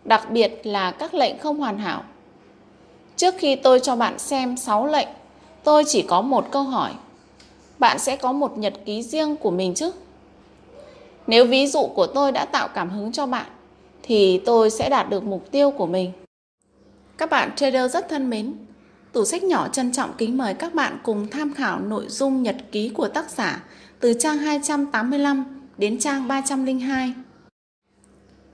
đặc 0.04 0.30
biệt 0.30 0.60
là 0.64 0.90
các 0.90 1.14
lệnh 1.14 1.38
không 1.38 1.58
hoàn 1.58 1.78
hảo. 1.78 2.02
Trước 3.16 3.34
khi 3.38 3.56
tôi 3.56 3.80
cho 3.80 3.96
bạn 3.96 4.18
xem 4.18 4.56
6 4.56 4.86
lệnh, 4.86 5.08
tôi 5.64 5.84
chỉ 5.86 6.02
có 6.02 6.20
một 6.20 6.46
câu 6.50 6.62
hỏi 6.62 6.92
bạn 7.80 7.98
sẽ 7.98 8.16
có 8.16 8.32
một 8.32 8.58
nhật 8.58 8.72
ký 8.84 9.02
riêng 9.02 9.36
của 9.36 9.50
mình 9.50 9.74
chứ. 9.74 9.92
Nếu 11.26 11.44
ví 11.44 11.66
dụ 11.66 11.86
của 11.86 12.06
tôi 12.06 12.32
đã 12.32 12.44
tạo 12.44 12.68
cảm 12.68 12.90
hứng 12.90 13.12
cho 13.12 13.26
bạn, 13.26 13.46
thì 14.02 14.40
tôi 14.46 14.70
sẽ 14.70 14.88
đạt 14.88 15.10
được 15.10 15.24
mục 15.24 15.50
tiêu 15.50 15.70
của 15.70 15.86
mình. 15.86 16.12
Các 17.18 17.30
bạn 17.30 17.50
trader 17.56 17.92
rất 17.92 18.08
thân 18.08 18.30
mến, 18.30 18.54
tủ 19.12 19.24
sách 19.24 19.42
nhỏ 19.42 19.68
trân 19.68 19.92
trọng 19.92 20.10
kính 20.18 20.38
mời 20.38 20.54
các 20.54 20.74
bạn 20.74 20.98
cùng 21.02 21.26
tham 21.30 21.54
khảo 21.54 21.80
nội 21.80 22.04
dung 22.08 22.42
nhật 22.42 22.56
ký 22.72 22.88
của 22.88 23.08
tác 23.08 23.30
giả 23.30 23.64
từ 24.00 24.14
trang 24.18 24.38
285 24.38 25.44
đến 25.78 25.98
trang 25.98 26.28
302. 26.28 27.12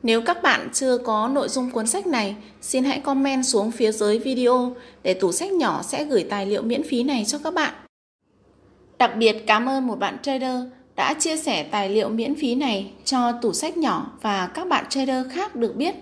Nếu 0.06 0.22
các 0.22 0.42
bạn 0.42 0.68
chưa 0.72 0.98
có 0.98 1.28
nội 1.28 1.48
dung 1.48 1.70
cuốn 1.70 1.86
sách 1.86 2.06
này, 2.06 2.36
xin 2.60 2.84
hãy 2.84 3.00
comment 3.00 3.46
xuống 3.46 3.70
phía 3.70 3.92
dưới 3.92 4.18
video 4.18 4.76
để 5.02 5.14
tủ 5.14 5.32
sách 5.32 5.52
nhỏ 5.52 5.82
sẽ 5.82 6.04
gửi 6.04 6.26
tài 6.30 6.46
liệu 6.46 6.62
miễn 6.62 6.82
phí 6.82 7.02
này 7.02 7.24
cho 7.24 7.38
các 7.38 7.54
bạn. 7.54 7.74
Đặc 8.98 9.12
biệt 9.16 9.36
cảm 9.46 9.68
ơn 9.68 9.86
một 9.86 9.98
bạn 9.98 10.18
trader 10.22 10.64
đã 10.96 11.14
chia 11.14 11.36
sẻ 11.36 11.62
tài 11.62 11.88
liệu 11.88 12.08
miễn 12.08 12.34
phí 12.34 12.54
này 12.54 12.92
cho 13.04 13.32
tủ 13.32 13.52
sách 13.52 13.76
nhỏ 13.76 14.12
và 14.22 14.46
các 14.46 14.68
bạn 14.68 14.84
trader 14.88 15.26
khác 15.32 15.56
được 15.56 15.76
biết. 15.76 15.94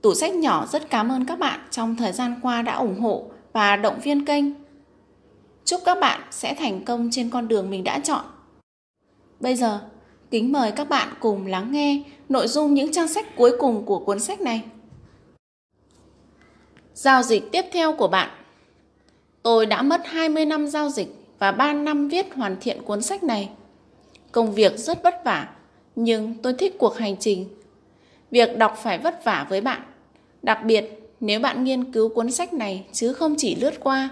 Tủ 0.00 0.14
sách 0.14 0.34
nhỏ 0.34 0.66
rất 0.72 0.90
cảm 0.90 1.08
ơn 1.08 1.26
các 1.26 1.38
bạn 1.38 1.60
trong 1.70 1.96
thời 1.96 2.12
gian 2.12 2.34
qua 2.42 2.62
đã 2.62 2.74
ủng 2.74 3.00
hộ 3.00 3.30
và 3.52 3.76
động 3.76 4.00
viên 4.02 4.24
kênh. 4.24 4.44
Chúc 5.64 5.80
các 5.84 5.98
bạn 6.00 6.20
sẽ 6.30 6.54
thành 6.54 6.84
công 6.84 7.08
trên 7.12 7.30
con 7.30 7.48
đường 7.48 7.70
mình 7.70 7.84
đã 7.84 7.98
chọn. 7.98 8.24
Bây 9.40 9.56
giờ, 9.56 9.80
kính 10.32 10.52
mời 10.52 10.72
các 10.72 10.88
bạn 10.88 11.08
cùng 11.20 11.46
lắng 11.46 11.72
nghe 11.72 12.02
nội 12.28 12.48
dung 12.48 12.74
những 12.74 12.92
trang 12.92 13.08
sách 13.08 13.36
cuối 13.36 13.56
cùng 13.58 13.84
của 13.86 13.98
cuốn 13.98 14.20
sách 14.20 14.40
này. 14.40 14.62
Giao 16.94 17.22
dịch 17.22 17.52
tiếp 17.52 17.64
theo 17.72 17.92
của 17.92 18.08
bạn 18.08 18.28
Tôi 19.42 19.66
đã 19.66 19.82
mất 19.82 20.00
20 20.04 20.44
năm 20.44 20.66
giao 20.66 20.88
dịch 20.88 21.08
và 21.38 21.52
3 21.52 21.72
năm 21.72 22.08
viết 22.08 22.34
hoàn 22.34 22.56
thiện 22.60 22.82
cuốn 22.82 23.02
sách 23.02 23.22
này. 23.22 23.50
Công 24.32 24.52
việc 24.52 24.78
rất 24.78 25.02
vất 25.02 25.24
vả, 25.24 25.48
nhưng 25.96 26.34
tôi 26.42 26.52
thích 26.52 26.76
cuộc 26.78 26.96
hành 26.96 27.16
trình. 27.16 27.48
Việc 28.30 28.58
đọc 28.58 28.78
phải 28.82 28.98
vất 28.98 29.24
vả 29.24 29.46
với 29.48 29.60
bạn, 29.60 29.82
đặc 30.42 30.58
biệt 30.64 31.10
nếu 31.20 31.40
bạn 31.40 31.64
nghiên 31.64 31.92
cứu 31.92 32.08
cuốn 32.08 32.30
sách 32.30 32.52
này 32.52 32.84
chứ 32.92 33.12
không 33.12 33.34
chỉ 33.38 33.54
lướt 33.54 33.74
qua. 33.80 34.08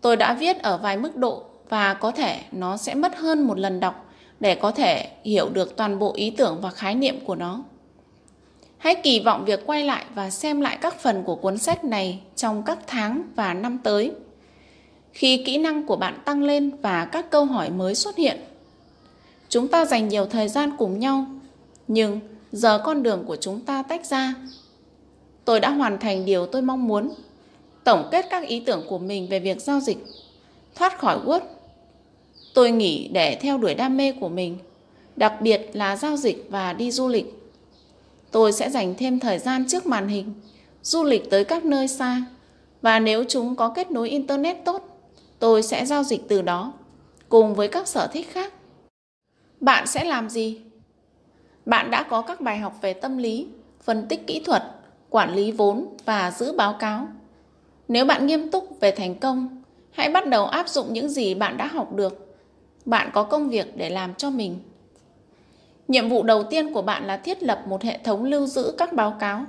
Tôi 0.00 0.16
đã 0.16 0.34
viết 0.34 0.62
ở 0.62 0.78
vài 0.78 0.96
mức 0.96 1.16
độ 1.16 1.44
và 1.68 1.94
có 1.94 2.10
thể 2.10 2.40
nó 2.52 2.76
sẽ 2.76 2.94
mất 2.94 3.16
hơn 3.16 3.42
một 3.42 3.58
lần 3.58 3.80
đọc 3.80 4.09
để 4.40 4.54
có 4.54 4.70
thể 4.70 5.10
hiểu 5.24 5.48
được 5.48 5.76
toàn 5.76 5.98
bộ 5.98 6.12
ý 6.14 6.30
tưởng 6.30 6.58
và 6.60 6.70
khái 6.70 6.94
niệm 6.94 7.24
của 7.24 7.34
nó. 7.34 7.62
Hãy 8.78 8.94
kỳ 8.94 9.20
vọng 9.20 9.44
việc 9.44 9.66
quay 9.66 9.84
lại 9.84 10.04
và 10.14 10.30
xem 10.30 10.60
lại 10.60 10.78
các 10.80 11.00
phần 11.00 11.22
của 11.22 11.34
cuốn 11.34 11.58
sách 11.58 11.84
này 11.84 12.20
trong 12.36 12.62
các 12.62 12.78
tháng 12.86 13.22
và 13.34 13.54
năm 13.54 13.78
tới. 13.84 14.12
Khi 15.12 15.42
kỹ 15.46 15.58
năng 15.58 15.86
của 15.86 15.96
bạn 15.96 16.18
tăng 16.24 16.42
lên 16.42 16.70
và 16.82 17.04
các 17.04 17.30
câu 17.30 17.44
hỏi 17.44 17.70
mới 17.70 17.94
xuất 17.94 18.16
hiện, 18.16 18.40
chúng 19.48 19.68
ta 19.68 19.84
dành 19.84 20.08
nhiều 20.08 20.26
thời 20.26 20.48
gian 20.48 20.76
cùng 20.78 20.98
nhau, 20.98 21.26
nhưng 21.88 22.20
giờ 22.52 22.78
con 22.84 23.02
đường 23.02 23.24
của 23.26 23.36
chúng 23.36 23.60
ta 23.60 23.82
tách 23.82 24.06
ra. 24.06 24.34
Tôi 25.44 25.60
đã 25.60 25.70
hoàn 25.70 25.98
thành 25.98 26.24
điều 26.24 26.46
tôi 26.46 26.62
mong 26.62 26.88
muốn, 26.88 27.14
tổng 27.84 28.08
kết 28.12 28.26
các 28.30 28.48
ý 28.48 28.60
tưởng 28.60 28.84
của 28.88 28.98
mình 28.98 29.28
về 29.28 29.40
việc 29.40 29.60
giao 29.60 29.80
dịch, 29.80 29.98
thoát 30.74 30.98
khỏi 30.98 31.18
Word. 31.24 31.40
Tôi 32.54 32.70
nghỉ 32.70 33.08
để 33.12 33.38
theo 33.40 33.58
đuổi 33.58 33.74
đam 33.74 33.96
mê 33.96 34.12
của 34.12 34.28
mình, 34.28 34.58
đặc 35.16 35.40
biệt 35.40 35.70
là 35.72 35.96
giao 35.96 36.16
dịch 36.16 36.46
và 36.50 36.72
đi 36.72 36.90
du 36.90 37.08
lịch. 37.08 37.34
Tôi 38.30 38.52
sẽ 38.52 38.70
dành 38.70 38.94
thêm 38.98 39.20
thời 39.20 39.38
gian 39.38 39.64
trước 39.68 39.86
màn 39.86 40.08
hình, 40.08 40.34
du 40.82 41.04
lịch 41.04 41.30
tới 41.30 41.44
các 41.44 41.64
nơi 41.64 41.88
xa, 41.88 42.22
và 42.82 42.98
nếu 42.98 43.24
chúng 43.28 43.56
có 43.56 43.68
kết 43.68 43.90
nối 43.90 44.08
Internet 44.08 44.64
tốt, 44.64 45.00
tôi 45.38 45.62
sẽ 45.62 45.86
giao 45.86 46.02
dịch 46.02 46.28
từ 46.28 46.42
đó, 46.42 46.72
cùng 47.28 47.54
với 47.54 47.68
các 47.68 47.88
sở 47.88 48.06
thích 48.06 48.28
khác. 48.32 48.52
Bạn 49.60 49.86
sẽ 49.86 50.04
làm 50.04 50.30
gì? 50.30 50.60
Bạn 51.66 51.90
đã 51.90 52.02
có 52.02 52.22
các 52.22 52.40
bài 52.40 52.58
học 52.58 52.78
về 52.80 52.92
tâm 52.92 53.18
lý, 53.18 53.46
phân 53.82 54.08
tích 54.08 54.26
kỹ 54.26 54.42
thuật, 54.44 54.62
quản 55.10 55.34
lý 55.34 55.52
vốn 55.52 55.86
và 56.04 56.30
giữ 56.30 56.52
báo 56.52 56.72
cáo. 56.72 57.08
Nếu 57.88 58.04
bạn 58.04 58.26
nghiêm 58.26 58.50
túc 58.50 58.80
về 58.80 58.90
thành 58.90 59.14
công, 59.14 59.62
hãy 59.90 60.10
bắt 60.10 60.28
đầu 60.28 60.46
áp 60.46 60.68
dụng 60.68 60.92
những 60.92 61.08
gì 61.08 61.34
bạn 61.34 61.56
đã 61.56 61.66
học 61.66 61.92
được. 61.92 62.29
Bạn 62.90 63.10
có 63.12 63.22
công 63.22 63.48
việc 63.48 63.76
để 63.76 63.90
làm 63.90 64.14
cho 64.14 64.30
mình. 64.30 64.58
Nhiệm 65.88 66.08
vụ 66.08 66.22
đầu 66.22 66.42
tiên 66.42 66.72
của 66.72 66.82
bạn 66.82 67.06
là 67.06 67.16
thiết 67.16 67.42
lập 67.42 67.62
một 67.66 67.82
hệ 67.82 67.98
thống 68.04 68.24
lưu 68.24 68.46
giữ 68.46 68.74
các 68.78 68.92
báo 68.92 69.16
cáo. 69.20 69.44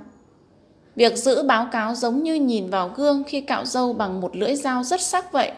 Việc 0.96 1.16
giữ 1.16 1.42
báo 1.42 1.68
cáo 1.72 1.94
giống 1.94 2.22
như 2.22 2.34
nhìn 2.34 2.70
vào 2.70 2.88
gương 2.96 3.22
khi 3.26 3.40
cạo 3.40 3.64
râu 3.64 3.92
bằng 3.92 4.20
một 4.20 4.36
lưỡi 4.36 4.54
dao 4.54 4.84
rất 4.84 5.00
sắc 5.00 5.32
vậy. 5.32 5.52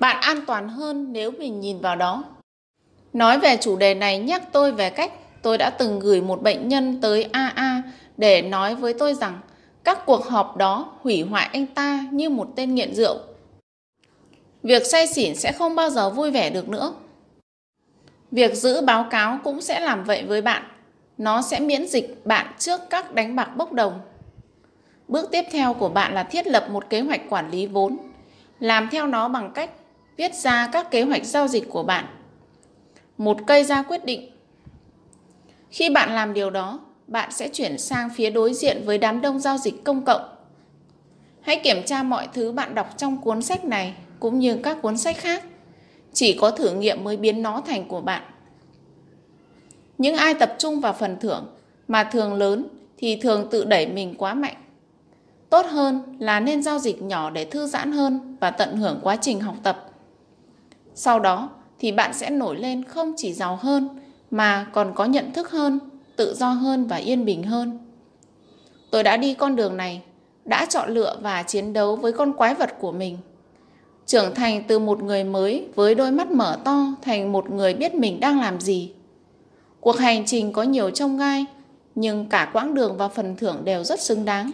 Bạn 0.00 0.16
an 0.20 0.46
toàn 0.46 0.68
hơn 0.68 1.12
nếu 1.12 1.30
mình 1.30 1.60
nhìn 1.60 1.80
vào 1.80 1.96
đó. 1.96 2.24
Nói 3.12 3.38
về 3.38 3.56
chủ 3.60 3.76
đề 3.76 3.94
này, 3.94 4.18
nhắc 4.18 4.52
tôi 4.52 4.72
về 4.72 4.90
cách 4.90 5.12
tôi 5.42 5.58
đã 5.58 5.70
từng 5.70 5.98
gửi 5.98 6.20
một 6.20 6.42
bệnh 6.42 6.68
nhân 6.68 7.00
tới 7.00 7.22
AA 7.32 7.82
để 8.16 8.42
nói 8.42 8.74
với 8.74 8.94
tôi 8.94 9.14
rằng 9.14 9.40
các 9.84 10.06
cuộc 10.06 10.26
họp 10.26 10.56
đó 10.56 10.92
hủy 11.00 11.22
hoại 11.22 11.48
anh 11.52 11.66
ta 11.66 12.04
như 12.10 12.30
một 12.30 12.48
tên 12.56 12.74
nghiện 12.74 12.94
rượu. 12.94 13.16
Việc 14.68 14.86
say 14.86 15.06
xỉn 15.06 15.34
sẽ 15.34 15.52
không 15.52 15.74
bao 15.74 15.90
giờ 15.90 16.10
vui 16.10 16.30
vẻ 16.30 16.50
được 16.50 16.68
nữa. 16.68 16.94
Việc 18.30 18.54
giữ 18.54 18.80
báo 18.80 19.06
cáo 19.10 19.38
cũng 19.44 19.60
sẽ 19.60 19.80
làm 19.80 20.04
vậy 20.04 20.24
với 20.24 20.42
bạn. 20.42 20.62
Nó 21.18 21.42
sẽ 21.42 21.60
miễn 21.60 21.88
dịch 21.88 22.20
bạn 22.24 22.46
trước 22.58 22.80
các 22.90 23.14
đánh 23.14 23.36
bạc 23.36 23.56
bốc 23.56 23.72
đồng. 23.72 24.00
Bước 25.08 25.28
tiếp 25.32 25.44
theo 25.50 25.74
của 25.74 25.88
bạn 25.88 26.14
là 26.14 26.22
thiết 26.22 26.46
lập 26.46 26.66
một 26.70 26.90
kế 26.90 27.00
hoạch 27.00 27.20
quản 27.28 27.50
lý 27.50 27.66
vốn. 27.66 27.98
Làm 28.60 28.88
theo 28.90 29.06
nó 29.06 29.28
bằng 29.28 29.52
cách 29.54 29.70
viết 30.16 30.34
ra 30.34 30.68
các 30.72 30.90
kế 30.90 31.02
hoạch 31.02 31.24
giao 31.24 31.48
dịch 31.48 31.70
của 31.70 31.82
bạn. 31.82 32.04
Một 33.18 33.38
cây 33.46 33.64
ra 33.64 33.82
quyết 33.82 34.04
định. 34.04 34.30
Khi 35.70 35.90
bạn 35.90 36.14
làm 36.14 36.34
điều 36.34 36.50
đó, 36.50 36.80
bạn 37.06 37.30
sẽ 37.32 37.48
chuyển 37.48 37.78
sang 37.78 38.10
phía 38.10 38.30
đối 38.30 38.54
diện 38.54 38.82
với 38.84 38.98
đám 38.98 39.20
đông 39.20 39.38
giao 39.38 39.58
dịch 39.58 39.84
công 39.84 40.04
cộng. 40.04 40.22
Hãy 41.40 41.60
kiểm 41.64 41.82
tra 41.86 42.02
mọi 42.02 42.28
thứ 42.32 42.52
bạn 42.52 42.74
đọc 42.74 42.94
trong 42.96 43.20
cuốn 43.20 43.42
sách 43.42 43.64
này 43.64 43.94
cũng 44.20 44.38
như 44.38 44.56
các 44.62 44.82
cuốn 44.82 44.96
sách 44.96 45.16
khác. 45.16 45.44
Chỉ 46.12 46.38
có 46.40 46.50
thử 46.50 46.74
nghiệm 46.74 47.04
mới 47.04 47.16
biến 47.16 47.42
nó 47.42 47.62
thành 47.66 47.88
của 47.88 48.00
bạn. 48.00 48.22
Những 49.98 50.16
ai 50.16 50.34
tập 50.34 50.54
trung 50.58 50.80
vào 50.80 50.92
phần 50.92 51.16
thưởng 51.20 51.46
mà 51.88 52.04
thường 52.04 52.34
lớn 52.34 52.68
thì 52.98 53.16
thường 53.16 53.48
tự 53.50 53.64
đẩy 53.64 53.86
mình 53.86 54.14
quá 54.18 54.34
mạnh. 54.34 54.56
Tốt 55.50 55.66
hơn 55.66 56.16
là 56.18 56.40
nên 56.40 56.62
giao 56.62 56.78
dịch 56.78 57.02
nhỏ 57.02 57.30
để 57.30 57.44
thư 57.44 57.66
giãn 57.66 57.92
hơn 57.92 58.36
và 58.40 58.50
tận 58.50 58.76
hưởng 58.76 59.00
quá 59.02 59.16
trình 59.16 59.40
học 59.40 59.56
tập. 59.62 59.90
Sau 60.94 61.20
đó 61.20 61.50
thì 61.78 61.92
bạn 61.92 62.14
sẽ 62.14 62.30
nổi 62.30 62.56
lên 62.56 62.84
không 62.84 63.12
chỉ 63.16 63.32
giàu 63.32 63.56
hơn 63.56 63.88
mà 64.30 64.66
còn 64.72 64.92
có 64.94 65.04
nhận 65.04 65.32
thức 65.32 65.50
hơn, 65.50 65.78
tự 66.16 66.34
do 66.34 66.48
hơn 66.48 66.86
và 66.86 66.96
yên 66.96 67.24
bình 67.24 67.42
hơn. 67.42 67.78
Tôi 68.90 69.02
đã 69.02 69.16
đi 69.16 69.34
con 69.34 69.56
đường 69.56 69.76
này, 69.76 70.02
đã 70.44 70.66
chọn 70.66 70.90
lựa 70.90 71.16
và 71.20 71.42
chiến 71.42 71.72
đấu 71.72 71.96
với 71.96 72.12
con 72.12 72.32
quái 72.32 72.54
vật 72.54 72.74
của 72.78 72.92
mình 72.92 73.18
trưởng 74.08 74.34
thành 74.34 74.64
từ 74.68 74.78
một 74.78 75.02
người 75.02 75.24
mới 75.24 75.68
với 75.74 75.94
đôi 75.94 76.12
mắt 76.12 76.30
mở 76.30 76.58
to 76.64 76.86
thành 77.02 77.32
một 77.32 77.50
người 77.50 77.74
biết 77.74 77.94
mình 77.94 78.20
đang 78.20 78.40
làm 78.40 78.60
gì. 78.60 78.92
Cuộc 79.80 79.96
hành 79.98 80.26
trình 80.26 80.52
có 80.52 80.62
nhiều 80.62 80.90
trông 80.90 81.18
gai, 81.18 81.44
nhưng 81.94 82.28
cả 82.28 82.50
quãng 82.52 82.74
đường 82.74 82.96
và 82.96 83.08
phần 83.08 83.36
thưởng 83.36 83.64
đều 83.64 83.84
rất 83.84 84.00
xứng 84.00 84.24
đáng. 84.24 84.50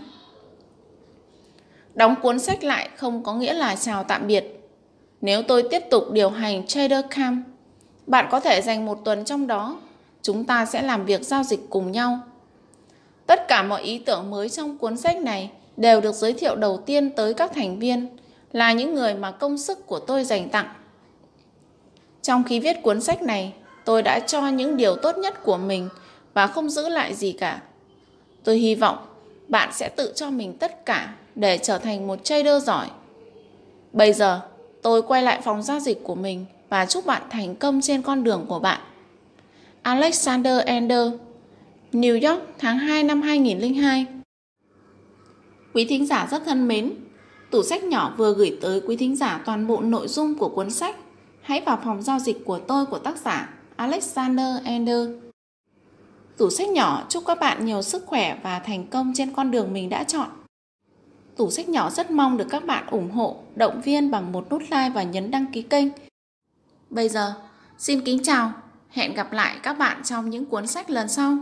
Đóng 1.94 2.14
cuốn 2.22 2.38
sách 2.38 2.64
lại 2.64 2.88
không 2.96 3.22
có 3.22 3.34
nghĩa 3.34 3.52
là 3.52 3.76
chào 3.76 4.04
tạm 4.04 4.26
biệt. 4.26 4.60
Nếu 5.20 5.42
tôi 5.42 5.62
tiếp 5.70 5.82
tục 5.90 6.12
điều 6.12 6.30
hành 6.30 6.66
Trader 6.66 7.04
Camp, 7.10 7.46
bạn 8.06 8.28
có 8.30 8.40
thể 8.40 8.62
dành 8.62 8.86
một 8.86 8.98
tuần 9.04 9.24
trong 9.24 9.46
đó. 9.46 9.80
Chúng 10.22 10.44
ta 10.44 10.66
sẽ 10.66 10.82
làm 10.82 11.04
việc 11.04 11.22
giao 11.22 11.42
dịch 11.42 11.60
cùng 11.70 11.92
nhau. 11.92 12.18
Tất 13.26 13.48
cả 13.48 13.62
mọi 13.62 13.82
ý 13.82 13.98
tưởng 13.98 14.30
mới 14.30 14.48
trong 14.48 14.78
cuốn 14.78 14.96
sách 14.96 15.16
này 15.16 15.50
đều 15.76 16.00
được 16.00 16.14
giới 16.14 16.32
thiệu 16.32 16.56
đầu 16.56 16.82
tiên 16.86 17.10
tới 17.10 17.34
các 17.34 17.52
thành 17.54 17.78
viên 17.78 18.08
là 18.54 18.72
những 18.72 18.94
người 18.94 19.14
mà 19.14 19.30
công 19.30 19.58
sức 19.58 19.86
của 19.86 19.98
tôi 19.98 20.24
dành 20.24 20.48
tặng. 20.48 20.68
Trong 22.22 22.44
khi 22.44 22.60
viết 22.60 22.82
cuốn 22.82 23.00
sách 23.00 23.22
này, 23.22 23.52
tôi 23.84 24.02
đã 24.02 24.20
cho 24.20 24.48
những 24.48 24.76
điều 24.76 24.96
tốt 24.96 25.18
nhất 25.18 25.42
của 25.42 25.56
mình 25.56 25.88
và 26.34 26.46
không 26.46 26.70
giữ 26.70 26.88
lại 26.88 27.14
gì 27.14 27.32
cả. 27.32 27.62
Tôi 28.44 28.58
hy 28.58 28.74
vọng 28.74 28.98
bạn 29.48 29.72
sẽ 29.72 29.88
tự 29.88 30.12
cho 30.16 30.30
mình 30.30 30.58
tất 30.58 30.86
cả 30.86 31.14
để 31.34 31.58
trở 31.58 31.78
thành 31.78 32.06
một 32.06 32.24
trader 32.24 32.64
giỏi. 32.64 32.86
Bây 33.92 34.12
giờ, 34.12 34.40
tôi 34.82 35.02
quay 35.02 35.22
lại 35.22 35.40
phòng 35.44 35.62
giao 35.62 35.80
dịch 35.80 36.00
của 36.02 36.14
mình 36.14 36.46
và 36.68 36.86
chúc 36.86 37.06
bạn 37.06 37.22
thành 37.30 37.54
công 37.54 37.80
trên 37.80 38.02
con 38.02 38.24
đường 38.24 38.44
của 38.48 38.58
bạn. 38.58 38.80
Alexander 39.82 40.64
Ender, 40.66 41.12
New 41.92 42.30
York, 42.30 42.42
tháng 42.58 42.78
2 42.78 43.02
năm 43.02 43.22
2002 43.22 44.06
Quý 45.74 45.84
thính 45.84 46.06
giả 46.06 46.28
rất 46.30 46.42
thân 46.44 46.68
mến, 46.68 46.92
Tủ 47.54 47.62
sách 47.62 47.84
nhỏ 47.84 48.14
vừa 48.16 48.34
gửi 48.34 48.58
tới 48.60 48.80
quý 48.86 48.96
thính 48.96 49.16
giả 49.16 49.42
toàn 49.44 49.66
bộ 49.66 49.80
nội 49.80 50.08
dung 50.08 50.34
của 50.34 50.48
cuốn 50.48 50.70
sách. 50.70 50.96
Hãy 51.42 51.60
vào 51.60 51.80
phòng 51.84 52.02
giao 52.02 52.18
dịch 52.18 52.44
của 52.44 52.58
tôi 52.58 52.86
của 52.86 52.98
tác 52.98 53.16
giả 53.18 53.54
Alexander 53.76 54.64
Ender. 54.64 55.08
Tủ 56.36 56.50
sách 56.50 56.68
nhỏ 56.68 57.06
chúc 57.08 57.24
các 57.26 57.38
bạn 57.40 57.66
nhiều 57.66 57.82
sức 57.82 58.06
khỏe 58.06 58.38
và 58.42 58.58
thành 58.58 58.86
công 58.86 59.12
trên 59.14 59.32
con 59.32 59.50
đường 59.50 59.72
mình 59.72 59.88
đã 59.88 60.04
chọn. 60.04 60.28
Tủ 61.36 61.50
sách 61.50 61.68
nhỏ 61.68 61.90
rất 61.90 62.10
mong 62.10 62.36
được 62.36 62.46
các 62.50 62.64
bạn 62.64 62.86
ủng 62.86 63.10
hộ, 63.10 63.36
động 63.54 63.80
viên 63.80 64.10
bằng 64.10 64.32
một 64.32 64.50
nút 64.50 64.62
like 64.62 64.90
và 64.94 65.02
nhấn 65.02 65.30
đăng 65.30 65.46
ký 65.52 65.62
kênh. 65.62 65.88
Bây 66.90 67.08
giờ, 67.08 67.34
xin 67.78 68.00
kính 68.00 68.22
chào, 68.22 68.52
hẹn 68.90 69.14
gặp 69.14 69.32
lại 69.32 69.56
các 69.62 69.72
bạn 69.72 70.02
trong 70.04 70.30
những 70.30 70.44
cuốn 70.44 70.66
sách 70.66 70.90
lần 70.90 71.08
sau. 71.08 71.36